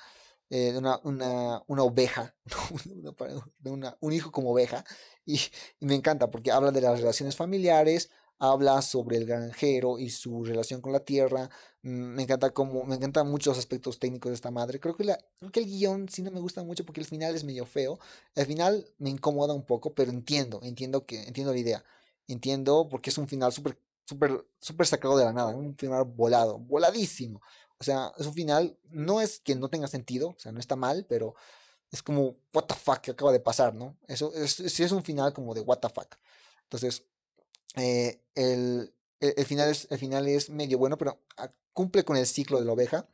eh, 0.48 0.74
una, 0.78 0.98
una, 1.04 1.82
oveja, 1.82 2.34
de 3.58 3.70
una, 3.70 3.98
un 4.00 4.12
hijo 4.14 4.32
como 4.32 4.52
oveja, 4.52 4.84
y 5.26 5.40
me 5.80 5.94
encanta 5.94 6.30
porque 6.30 6.52
habla 6.52 6.70
de 6.70 6.80
las 6.80 7.00
relaciones 7.00 7.36
familiares, 7.36 8.10
habla 8.38 8.82
sobre 8.82 9.16
el 9.16 9.26
granjero 9.26 9.98
y 9.98 10.10
su 10.10 10.44
relación 10.44 10.80
con 10.80 10.92
la 10.92 11.00
tierra. 11.00 11.50
Mm, 11.82 12.14
me 12.14 12.22
encanta 12.24 12.50
como, 12.50 12.84
me 12.84 12.96
encantan 12.96 13.30
muchos 13.30 13.58
aspectos 13.58 13.98
técnicos 13.98 14.30
de 14.30 14.34
esta 14.34 14.50
madre. 14.50 14.80
Creo 14.80 14.96
que, 14.96 15.04
el 15.04 15.66
guion 15.66 16.08
sí 16.08 16.22
no 16.22 16.30
me 16.30 16.40
gusta 16.40 16.62
mucho 16.62 16.84
porque 16.84 17.00
el 17.00 17.06
final 17.06 17.34
es 17.34 17.44
medio 17.44 17.66
feo. 17.66 17.98
El 18.34 18.46
final 18.46 18.86
me 18.98 19.10
incomoda 19.10 19.54
un 19.54 19.64
poco, 19.64 19.94
pero 19.94 20.10
entiendo, 20.10 20.60
entiendo 20.62 21.06
que, 21.06 21.22
entiendo 21.22 21.52
la 21.52 21.58
idea. 21.58 21.84
Entiendo 22.28 22.88
porque 22.90 23.10
es 23.10 23.18
un 23.18 23.28
final 23.28 23.52
súper, 23.52 23.78
súper, 24.06 24.46
súper 24.60 24.86
sacado 24.86 25.16
de 25.18 25.24
la 25.24 25.32
nada, 25.32 25.54
un 25.54 25.76
final 25.76 26.04
volado, 26.04 26.58
voladísimo. 26.58 27.40
O 27.78 27.84
sea, 27.84 28.12
es 28.18 28.26
un 28.26 28.34
final, 28.34 28.78
no 28.90 29.20
es 29.20 29.40
que 29.40 29.54
no 29.54 29.68
tenga 29.68 29.88
sentido, 29.88 30.28
o 30.30 30.38
sea, 30.38 30.52
no 30.52 30.60
está 30.60 30.76
mal, 30.76 31.06
pero 31.08 31.34
es 31.90 32.02
como, 32.02 32.36
what 32.52 32.64
the 32.64 32.74
fuck, 32.74 33.08
acaba 33.10 33.32
de 33.32 33.40
pasar, 33.40 33.74
¿no? 33.74 33.96
Eso 34.08 34.32
es, 34.34 34.52
sí 34.54 34.82
es 34.82 34.92
un 34.92 35.04
final 35.04 35.32
como 35.32 35.54
de 35.54 35.60
what 35.60 35.78
the 35.78 35.88
fuck. 35.88 36.16
Entonces, 36.64 37.04
eh, 37.76 38.20
el, 38.34 38.94
el, 39.20 39.46
final 39.46 39.70
es, 39.70 39.86
el 39.90 39.98
final 39.98 40.28
es 40.28 40.50
medio 40.50 40.78
bueno, 40.78 40.98
pero 40.98 41.20
ah, 41.36 41.50
cumple 41.72 42.04
con 42.04 42.16
el 42.16 42.26
ciclo 42.26 42.58
de 42.58 42.66
la 42.66 42.72
oveja, 42.72 43.08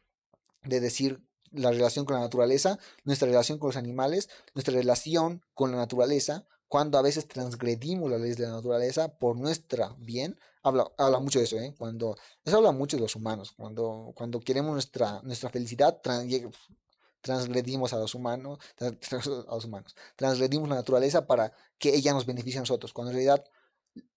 de 0.64 0.80
decir 0.80 1.22
la 1.52 1.70
relación 1.70 2.04
con 2.04 2.14
la 2.14 2.22
naturaleza, 2.22 2.78
nuestra 3.04 3.26
relación 3.26 3.58
con 3.58 3.68
los 3.68 3.76
animales, 3.76 4.28
nuestra 4.54 4.74
relación 4.74 5.42
con 5.54 5.72
la 5.72 5.78
naturaleza, 5.78 6.46
cuando 6.68 6.98
a 6.98 7.02
veces 7.02 7.26
transgredimos 7.26 8.10
las 8.10 8.20
leyes 8.20 8.36
de 8.36 8.46
la 8.46 8.52
naturaleza 8.52 9.18
por 9.18 9.36
nuestra 9.36 9.96
bien, 9.98 10.38
habla, 10.62 10.88
habla 10.98 11.18
mucho 11.18 11.40
de 11.40 11.46
eso, 11.46 11.58
¿eh? 11.58 11.74
Cuando, 11.76 12.16
eso 12.44 12.58
habla 12.58 12.70
mucho 12.70 12.96
de 12.96 13.02
los 13.02 13.16
humanos, 13.16 13.52
cuando, 13.56 14.12
cuando 14.14 14.38
queremos 14.38 14.72
nuestra, 14.72 15.20
nuestra 15.22 15.50
felicidad, 15.50 16.00
transgredimos 17.20 17.92
a 17.92 17.98
los 17.98 18.14
humanos, 18.14 18.60
a 18.80 19.54
los 19.54 19.64
humanos, 19.64 19.96
transgredimos 20.14 20.68
la 20.68 20.76
naturaleza 20.76 21.26
para 21.26 21.52
que 21.78 21.94
ella 21.94 22.12
nos 22.12 22.26
beneficie 22.26 22.58
a 22.58 22.62
nosotros, 22.62 22.92
cuando 22.92 23.10
en 23.10 23.16
realidad 23.16 23.44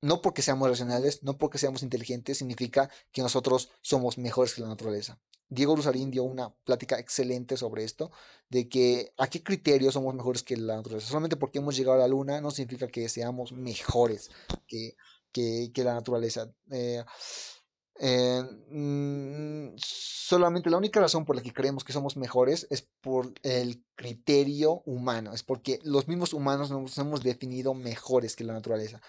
no 0.01 0.21
porque 0.21 0.41
seamos 0.41 0.69
racionales, 0.69 1.23
no 1.23 1.37
porque 1.37 1.57
seamos 1.57 1.83
inteligentes, 1.83 2.37
significa 2.37 2.89
que 3.11 3.21
nosotros 3.21 3.69
somos 3.81 4.17
mejores 4.17 4.53
que 4.53 4.61
la 4.61 4.67
naturaleza. 4.67 5.19
Diego 5.49 5.75
Rusarín 5.75 6.09
dio 6.09 6.23
una 6.23 6.53
plática 6.63 6.99
excelente 6.99 7.57
sobre 7.57 7.83
esto, 7.83 8.11
de 8.49 8.67
que 8.69 9.13
a 9.17 9.27
qué 9.27 9.43
criterios 9.43 9.93
somos 9.93 10.15
mejores 10.15 10.43
que 10.43 10.57
la 10.57 10.77
naturaleza. 10.77 11.07
Solamente 11.07 11.35
porque 11.35 11.59
hemos 11.59 11.75
llegado 11.75 11.97
a 11.97 12.01
la 12.01 12.07
luna 12.07 12.41
no 12.41 12.51
significa 12.51 12.87
que 12.87 13.07
seamos 13.09 13.51
mejores 13.51 14.31
que, 14.67 14.95
que, 15.31 15.83
la 15.83 15.93
naturaleza. 15.93 16.51
Eh, 16.71 17.03
eh, 17.99 18.43
mm, 18.69 19.75
solamente 19.77 20.69
la 20.69 20.77
única 20.77 20.99
razón 20.99 21.25
por 21.25 21.35
la 21.35 21.43
que 21.43 21.53
creemos 21.53 21.83
que 21.83 21.93
somos 21.93 22.17
mejores 22.17 22.65
es 22.71 22.81
por 23.01 23.33
el 23.43 23.83
criterio 23.95 24.81
humano, 24.85 25.33
es 25.33 25.43
porque 25.43 25.79
los 25.83 26.07
mismos 26.07 26.33
humanos 26.33 26.71
nos 26.71 26.97
hemos 26.97 27.23
definido 27.23 27.73
mejores 27.73 28.35
que 28.35 28.43
la 28.43 28.53
naturaleza. 28.53 29.01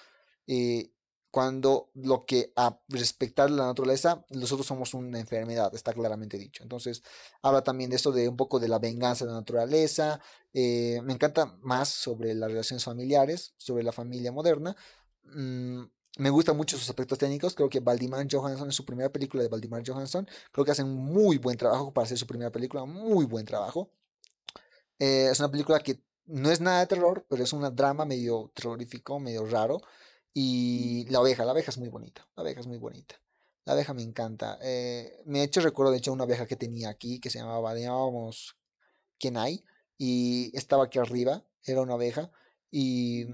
Eh, 0.47 0.91
cuando 1.35 1.91
lo 1.95 2.25
que 2.27 2.53
a 2.55 2.79
respetar 2.89 3.51
la 3.51 3.67
naturaleza, 3.67 4.25
nosotros 4.31 4.67
somos 4.69 4.95
una 4.95 5.19
enfermedad, 5.19 5.75
está 5.75 5.93
claramente 5.93 6.39
dicho. 6.39 6.63
Entonces, 6.63 7.03
habla 7.43 7.65
también 7.65 7.91
de 7.91 7.97
esto 7.97 8.13
de 8.13 8.29
un 8.29 8.37
poco 8.37 8.61
de 8.61 8.69
la 8.69 8.79
venganza 8.79 9.25
de 9.25 9.33
la 9.33 9.39
naturaleza. 9.39 10.21
Eh, 10.53 11.01
me 11.03 11.13
encanta 11.13 11.47
más 11.61 11.89
sobre 11.89 12.35
las 12.35 12.51
relaciones 12.51 12.85
familiares, 12.85 13.53
sobre 13.57 13.83
la 13.83 13.91
familia 13.91 14.31
moderna. 14.31 14.77
Mm, 15.25 15.83
me 16.19 16.31
gustan 16.31 16.57
mucho 16.57 16.79
sus 16.79 16.89
aspectos 16.89 17.19
técnicos. 17.19 17.55
Creo 17.57 17.69
que 17.69 17.81
Valdimar 17.81 18.25
Johansson, 18.31 18.69
en 18.69 18.73
su 18.73 18.85
primera 18.85 19.11
película 19.11 19.43
de 19.43 19.49
Valdimar 19.49 19.83
Johansson, 19.85 20.29
creo 20.53 20.65
que 20.65 20.71
hacen 20.71 20.89
muy 20.89 21.39
buen 21.39 21.59
trabajo 21.59 21.93
para 21.93 22.05
hacer 22.05 22.17
su 22.17 22.29
primera 22.29 22.53
película, 22.53 22.85
muy 22.85 23.25
buen 23.25 23.45
trabajo. 23.45 23.91
Eh, 25.01 25.29
es 25.31 25.41
una 25.41 25.51
película 25.51 25.81
que 25.81 26.01
no 26.27 26.51
es 26.51 26.61
nada 26.61 26.81
de 26.81 26.87
terror, 26.87 27.27
pero 27.29 27.43
es 27.43 27.53
un 27.53 27.75
drama 27.75 28.05
medio 28.05 28.53
terrorífico, 28.55 29.19
medio 29.19 29.45
raro. 29.47 29.81
Y 30.35 31.07
la 31.11 31.21
abeja, 31.21 31.45
la 31.45 31.53
abeja 31.53 31.71
es 31.71 31.79
muy 31.79 31.89
bonita, 31.89 32.29
la 32.37 32.43
abeja 32.43 32.61
es 32.61 32.67
muy 32.67 32.79
bonita. 32.79 33.21
La 33.65 33.73
abeja 33.73 33.95
me 33.95 34.03
encanta. 34.03 34.59
Eh, 34.63 35.23
me 35.27 35.41
he 35.41 35.45
hecho 35.45 35.61
recuerdo, 35.61 35.93
de 35.93 35.99
hecho, 35.99 36.13
una 36.13 36.25
abeja 36.25 36.47
que 36.47 36.57
tenía 36.57 36.89
aquí, 36.91 37.21
que 37.21 37.31
se 37.31 37.39
llamaba, 37.39 37.75
llamábamos 37.75 38.57
Kenai, 39.19 39.65
y 39.97 40.51
estaba 40.57 40.85
aquí 40.85 40.99
arriba, 40.99 41.45
era 41.65 41.81
una 41.81 41.95
abeja, 41.95 42.31
y 42.71 43.25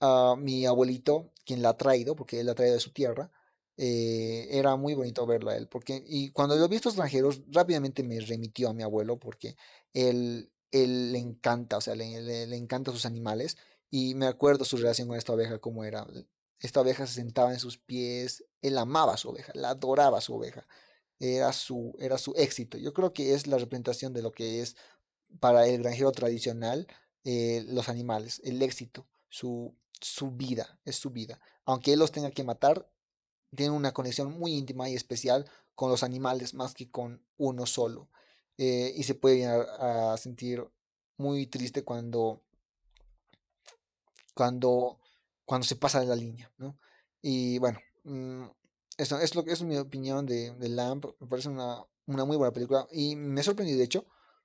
uh, 0.00 0.36
mi 0.38 0.66
abuelito, 0.66 1.32
quien 1.44 1.62
la 1.62 1.70
ha 1.70 1.76
traído, 1.76 2.16
porque 2.16 2.40
él 2.40 2.46
la 2.46 2.52
ha 2.52 2.54
traído 2.54 2.74
de 2.74 2.80
su 2.80 2.92
tierra, 2.92 3.30
eh, 3.76 4.48
era 4.50 4.76
muy 4.76 4.94
bonito 4.94 5.26
verla 5.26 5.52
a 5.52 5.56
él, 5.56 5.68
porque, 5.68 6.02
y 6.06 6.30
cuando 6.30 6.56
lo 6.56 6.68
vi 6.68 6.76
estos 6.76 6.94
extranjeros, 6.94 7.42
rápidamente 7.48 8.02
me 8.02 8.20
remitió 8.20 8.70
a 8.70 8.74
mi 8.74 8.82
abuelo, 8.82 9.18
porque 9.18 9.56
él, 9.92 10.50
él 10.70 11.12
le 11.12 11.18
encanta, 11.18 11.78
o 11.78 11.80
sea, 11.80 11.94
le, 11.94 12.22
le, 12.22 12.46
le 12.46 12.56
encanta 12.56 12.92
sus 12.92 13.04
animales, 13.04 13.56
y 13.90 14.14
me 14.14 14.26
acuerdo 14.26 14.64
su 14.64 14.76
relación 14.76 15.08
con 15.08 15.16
esta 15.18 15.32
abeja, 15.32 15.58
como 15.58 15.84
era. 15.84 16.06
Esta 16.60 16.80
oveja 16.80 17.06
se 17.06 17.14
sentaba 17.14 17.52
en 17.52 17.58
sus 17.58 17.78
pies, 17.78 18.44
él 18.62 18.78
amaba 18.78 19.14
a 19.14 19.16
su 19.16 19.28
oveja, 19.28 19.52
la 19.54 19.70
adoraba 19.70 20.18
a 20.18 20.22
su 20.22 20.34
oveja, 20.34 20.66
era 21.18 21.52
su, 21.52 21.94
era 21.98 22.18
su 22.18 22.32
éxito. 22.36 22.78
Yo 22.78 22.92
creo 22.92 23.12
que 23.12 23.34
es 23.34 23.46
la 23.46 23.58
representación 23.58 24.12
de 24.12 24.22
lo 24.22 24.32
que 24.32 24.62
es 24.62 24.76
para 25.40 25.66
el 25.66 25.82
granjero 25.82 26.12
tradicional 26.12 26.86
eh, 27.24 27.64
los 27.68 27.88
animales, 27.88 28.40
el 28.44 28.62
éxito, 28.62 29.06
su, 29.28 29.74
su 30.00 30.30
vida, 30.30 30.78
es 30.84 30.96
su 30.96 31.10
vida. 31.10 31.40
Aunque 31.64 31.92
él 31.92 31.98
los 31.98 32.12
tenga 32.12 32.30
que 32.30 32.44
matar, 32.44 32.88
tiene 33.54 33.72
una 33.72 33.92
conexión 33.92 34.38
muy 34.38 34.54
íntima 34.54 34.88
y 34.88 34.94
especial 34.94 35.50
con 35.74 35.90
los 35.90 36.02
animales 36.02 36.54
más 36.54 36.74
que 36.74 36.90
con 36.90 37.22
uno 37.36 37.66
solo. 37.66 38.08
Eh, 38.58 38.92
y 38.96 39.02
se 39.02 39.14
puede 39.14 39.46
a, 39.46 40.12
a 40.12 40.16
sentir 40.16 40.64
muy 41.16 41.46
triste 41.46 41.82
cuando 41.84 42.42
cuando 44.34 44.98
cuando 45.46 45.66
se 45.66 45.76
pasa 45.76 46.00
de 46.00 46.06
la 46.06 46.16
línea, 46.16 46.52
¿no? 46.58 46.78
Y 47.22 47.58
bueno, 47.58 47.78
mm, 48.04 48.44
eso 48.98 49.18
es 49.18 49.34
lo 49.34 49.44
que 49.44 49.52
es 49.52 49.62
mi 49.62 49.78
opinión 49.78 50.26
de, 50.26 50.52
de 50.54 50.68
Lamp, 50.68 51.06
me 51.18 51.26
parece 51.26 51.48
una, 51.48 51.82
una, 52.06 52.24
muy 52.26 52.36
buena 52.36 52.52
película 52.52 52.86
y 52.92 53.16
me 53.16 53.42
sorprendido 53.42 53.78
de 53.78 53.84
hecho 53.84 54.04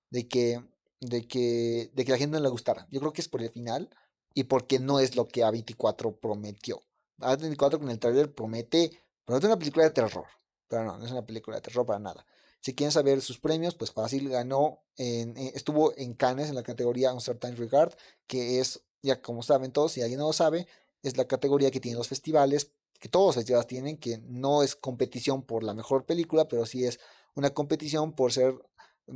de 0.10 0.28
que, 0.28 0.64
de 1.02 1.28
que, 1.28 1.92
de 1.94 2.06
que 2.06 2.12
la 2.12 2.18
gente 2.18 2.38
no 2.38 2.44
le 2.44 2.50
gustara. 2.50 2.88
Yo 2.92 3.00
creo 3.02 3.14
que 3.14 3.22
es 3.22 3.28
por 3.28 3.42
el 3.42 3.50
final 3.50 3.90
y 4.34 4.46
porque 4.46 4.80
no 4.80 5.00
es 5.00 5.16
lo 5.16 5.28
que 5.28 5.44
A24 5.44 6.18
prometió. 6.20 6.82
A24 7.20 7.80
con 7.80 7.90
el 7.90 8.00
trailer 8.00 8.34
promete, 8.34 8.92
promete 9.26 9.48
una 9.48 9.60
película 9.60 9.86
de 9.86 9.92
terror, 9.92 10.26
pero 10.68 10.86
no, 10.86 10.98
no 10.98 11.06
es 11.06 11.12
una 11.12 11.26
película 11.26 11.58
de 11.58 11.62
terror 11.62 11.86
para 11.86 12.00
nada. 12.00 12.26
Si 12.62 12.76
quieren 12.76 12.92
saber 12.92 13.22
sus 13.22 13.40
premios, 13.40 13.74
pues 13.74 13.92
fácil, 13.92 14.30
ganó, 14.30 14.84
en, 14.96 15.36
eh, 15.36 15.52
estuvo 15.56 15.98
en 15.98 16.14
Cannes 16.14 16.50
en 16.50 16.56
la 16.56 16.64
categoría 16.64 17.12
Uncertain 17.12 17.58
Regard, 17.58 17.94
que 18.28 18.60
es, 18.60 18.84
ya 19.02 19.20
como 19.20 19.42
saben 19.42 19.72
todos, 19.72 19.94
si 19.94 20.02
alguien 20.02 20.20
no 20.20 20.28
lo 20.28 20.34
sabe, 20.34 20.68
es 21.04 21.18
la 21.18 21.26
categoría 21.26 21.72
que 21.72 21.80
tienen 21.80 21.98
los 21.98 22.08
festivales, 22.08 22.72
que 23.00 23.10
todos 23.10 23.28
los 23.28 23.36
festivales 23.36 23.68
tienen, 23.68 23.98
que 23.98 24.20
no 24.20 24.64
es 24.64 24.76
competición 24.76 25.44
por 25.44 25.64
la 25.64 25.74
mejor 25.74 26.06
película, 26.06 26.48
pero 26.48 26.66
sí 26.66 26.86
es 26.86 27.00
una 27.36 27.52
competición 27.52 28.14
por 28.14 28.32
ser 28.32 28.54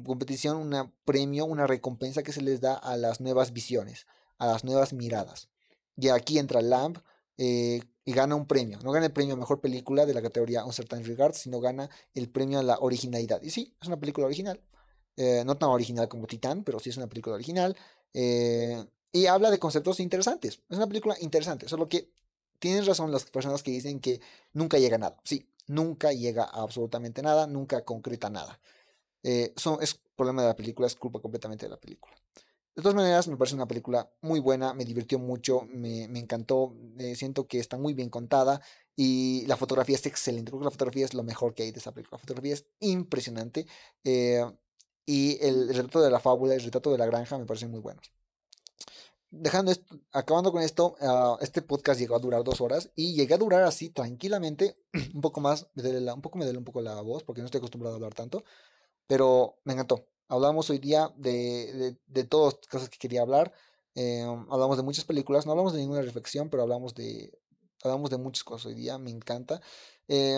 competición, 0.04 0.58
un 0.58 0.94
premio, 1.06 1.46
una 1.46 1.68
recompensa 1.68 2.24
que 2.24 2.34
se 2.34 2.42
les 2.42 2.62
da 2.62 2.74
a 2.74 2.98
las 2.98 3.22
nuevas 3.22 3.54
visiones, 3.54 4.08
a 4.38 4.48
las 4.48 4.64
nuevas 4.64 4.94
miradas. 4.94 5.50
Y 5.98 6.10
aquí 6.10 6.40
entra 6.40 6.62
Lamb 6.62 6.98
eh, 7.38 7.82
y 8.04 8.12
gana 8.12 8.36
un 8.36 8.48
premio. 8.48 8.80
No 8.84 8.92
gana 8.92 9.06
el 9.06 9.14
premio 9.14 9.36
a 9.36 9.38
mejor 9.38 9.62
película 9.62 10.06
de 10.06 10.14
la 10.14 10.22
categoría 10.22 10.66
Uncertain 10.66 11.06
Regard, 11.06 11.34
sino 11.34 11.60
gana 11.60 11.90
el 12.14 12.30
premio 12.30 12.60
a 12.60 12.64
la 12.64 12.78
originalidad. 12.80 13.42
Y 13.42 13.50
sí, 13.52 13.76
es 13.82 13.88
una 13.88 14.00
película 14.00 14.28
original. 14.28 14.62
Eh, 15.18 15.44
no 15.46 15.58
tan 15.58 15.70
original 15.70 16.10
como 16.10 16.28
Titán, 16.28 16.64
pero 16.64 16.80
sí 16.80 16.90
es 16.90 16.98
una 16.98 17.08
película 17.08 17.36
original. 17.36 17.76
Eh, 18.14 18.84
y 19.16 19.28
habla 19.28 19.50
de 19.50 19.60
conceptos 19.60 20.02
interesantes. 20.02 20.60
Es 20.70 20.76
una 20.76 20.88
película 20.88 21.16
interesante, 21.22 21.70
solo 21.70 21.88
que 21.88 22.10
tienen 22.60 22.86
razón 22.86 23.14
las 23.14 23.24
personas 23.24 23.64
que 23.64 23.72
dicen 23.72 24.02
que 24.02 24.20
nunca 24.52 24.78
llega 24.78 24.98
a 24.98 25.00
nada. 25.00 25.18
Sí, 25.24 25.48
nunca 25.68 26.12
llega 26.12 26.44
a 26.44 26.62
absolutamente 26.62 27.22
nada, 27.22 27.48
nunca 27.48 27.86
concreta 27.86 28.30
nada. 28.30 28.60
Eh, 29.24 29.54
es 29.80 30.00
problema 30.18 30.42
de 30.42 30.50
la 30.50 30.56
película, 30.58 30.86
es 30.86 30.96
culpa 30.96 31.22
completamente 31.22 31.66
de 31.66 31.70
la 31.70 31.78
película. 31.78 32.14
De 32.76 32.82
todas 32.82 32.94
maneras, 32.94 33.30
me 33.30 33.38
parece 33.38 33.56
una 33.56 33.70
película 33.70 34.12
muy 34.20 34.42
buena, 34.42 34.74
me 34.74 34.84
divirtió 34.84 35.18
mucho, 35.18 35.62
me, 35.72 36.04
encantó, 36.04 36.76
eh, 36.98 37.16
siento 37.16 37.48
que 37.48 37.60
está 37.60 37.78
muy 37.78 37.94
bien 37.94 38.10
contada 38.10 38.60
y 38.98 39.46
la 39.48 39.56
fotografía 39.56 39.96
es 39.96 40.06
excelente. 40.08 40.52
Creo 40.52 40.60
que 40.60 40.66
la 40.66 40.72
fotografía 40.72 41.06
es 41.06 41.14
lo 41.14 41.24
mejor 41.24 41.54
que 41.54 41.64
hay 41.64 41.72
de 41.72 41.78
esta 41.80 41.94
película. 41.94 42.18
La 42.18 42.22
fotografía 42.22 42.54
es 42.54 42.66
impresionante 42.82 43.66
eh, 44.04 44.44
y 45.06 45.38
el 45.42 45.70
retrato 45.70 46.02
de 46.02 46.12
la 46.12 46.20
fábula, 46.20 46.54
el 46.54 46.64
retrato 46.64 46.92
de 46.92 46.98
la 46.98 47.06
granja 47.06 47.38
me 47.38 47.46
parecen 47.46 47.72
muy 47.72 47.80
buenos 47.80 48.12
dejando 49.40 49.72
esto, 49.72 50.00
acabando 50.12 50.52
con 50.52 50.62
esto, 50.62 50.96
ah, 51.02 51.38
este 51.42 51.62
podcast 51.62 52.00
llegó 52.00 52.16
a 52.16 52.20
durar 52.20 52.44
dos 52.44 52.62
horas 52.62 52.92
y 52.96 53.16
llegué 53.16 53.34
a 53.34 53.38
durar 53.38 53.64
así 53.64 53.90
tranquilamente, 53.90 54.78
un 55.14 55.22
poco 55.22 55.42
más, 55.42 55.68
un 55.76 56.22
poco 56.22 56.38
me 56.38 56.46
duele 56.46 56.60
un 56.60 56.66
poco 56.66 56.82
la 56.82 57.00
voz 57.02 57.24
porque 57.24 57.42
no 57.42 57.46
estoy 57.46 57.60
acostumbrado 57.60 57.96
a 57.96 57.98
hablar 57.98 58.14
tanto, 58.14 58.44
pero 59.08 59.60
me 59.64 59.74
encantó. 59.74 60.08
Hablamos 60.28 60.70
hoy 60.70 60.80
día 60.80 61.14
de, 61.18 61.72
de, 61.74 61.98
de 62.08 62.24
todas 62.24 62.56
las 62.56 62.68
cosas 62.68 62.90
que 62.90 62.98
quería 62.98 63.22
hablar, 63.22 63.54
eh, 63.96 64.24
hablamos 64.50 64.78
de 64.78 64.84
muchas 64.84 65.06
películas, 65.06 65.46
no 65.46 65.52
hablamos 65.52 65.74
de 65.74 65.80
ninguna 65.80 66.02
reflexión, 66.02 66.50
pero 66.50 66.64
hablamos 66.64 66.96
de, 66.96 67.38
hablamos 67.84 68.10
de 68.10 68.18
muchas 68.18 68.44
cosas 68.44 68.68
hoy 68.68 68.76
día, 68.76 68.98
me 68.98 69.12
encanta. 69.12 69.62
Eh, 70.08 70.38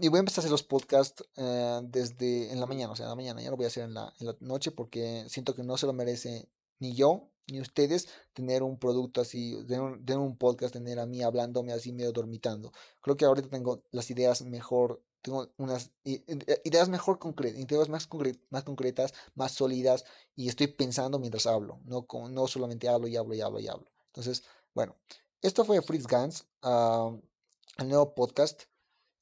y 0.00 0.08
voy 0.08 0.18
a 0.18 0.20
empezar 0.20 0.38
a 0.38 0.42
hacer 0.42 0.50
los 0.50 0.62
podcasts 0.62 1.24
eh, 1.36 1.80
desde 1.84 2.52
en 2.52 2.60
la 2.60 2.66
mañana, 2.66 2.92
o 2.92 2.96
sea, 2.96 3.06
en 3.06 3.10
la 3.10 3.16
mañana, 3.16 3.42
ya 3.42 3.50
lo 3.50 3.56
voy 3.56 3.64
a 3.64 3.68
hacer 3.68 3.88
la, 3.88 4.12
en 4.18 4.26
la 4.26 4.36
noche 4.40 4.70
porque 4.70 5.24
siento 5.28 5.54
que 5.54 5.62
no 5.62 5.76
se 5.76 5.86
lo 5.86 5.92
merece 5.92 6.48
ni 6.78 6.94
yo 6.94 7.30
ni 7.50 7.60
ustedes 7.60 8.08
tener 8.32 8.62
un 8.62 8.78
producto 8.78 9.20
así, 9.20 9.56
tener 9.66 10.18
un, 10.18 10.36
podcast, 10.36 10.72
tener 10.72 10.98
a 10.98 11.06
mí 11.06 11.22
hablándome 11.22 11.72
así 11.72 11.92
medio 11.92 12.12
dormitando. 12.12 12.72
Creo 13.00 13.16
que 13.16 13.24
ahorita 13.24 13.48
tengo 13.48 13.82
las 13.90 14.10
ideas 14.10 14.42
mejor, 14.42 15.02
tengo 15.22 15.48
unas 15.56 15.90
eh, 16.04 16.22
ideas 16.64 16.88
mejor 16.88 17.18
concretas, 17.18 17.60
ideas 17.60 17.88
más, 17.88 18.08
más 18.50 18.64
concretas, 18.64 19.14
más 19.34 19.52
sólidas 19.52 20.04
y 20.34 20.48
estoy 20.48 20.68
pensando 20.68 21.18
mientras 21.18 21.46
hablo, 21.46 21.80
no, 21.84 22.06
no 22.30 22.46
solamente 22.46 22.88
hablo 22.88 23.06
y 23.08 23.16
hablo 23.16 23.34
y 23.34 23.40
hablo 23.40 23.60
y 23.60 23.68
hablo. 23.68 23.90
Entonces, 24.06 24.44
bueno, 24.74 24.96
esto 25.42 25.64
fue 25.64 25.82
Fritz 25.82 26.06
Gans, 26.06 26.46
el 26.62 27.88
nuevo 27.88 28.14
podcast, 28.14 28.62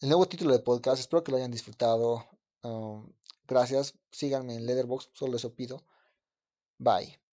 el 0.00 0.09
nuevo 0.09 0.26
título 0.26 0.52
de 0.52 0.60
podcast, 0.60 1.00
espero 1.00 1.24
que 1.24 1.32
lo 1.32 1.38
hayan 1.38 1.50
disfrutado. 1.50 2.26
gracias, 3.46 3.94
síganme 4.10 4.55
en 4.55 4.66
Letterboxd, 4.66 5.10
solo 5.14 5.36
eso 5.36 5.55
pido. 5.55 5.84
Bye. 6.78 7.27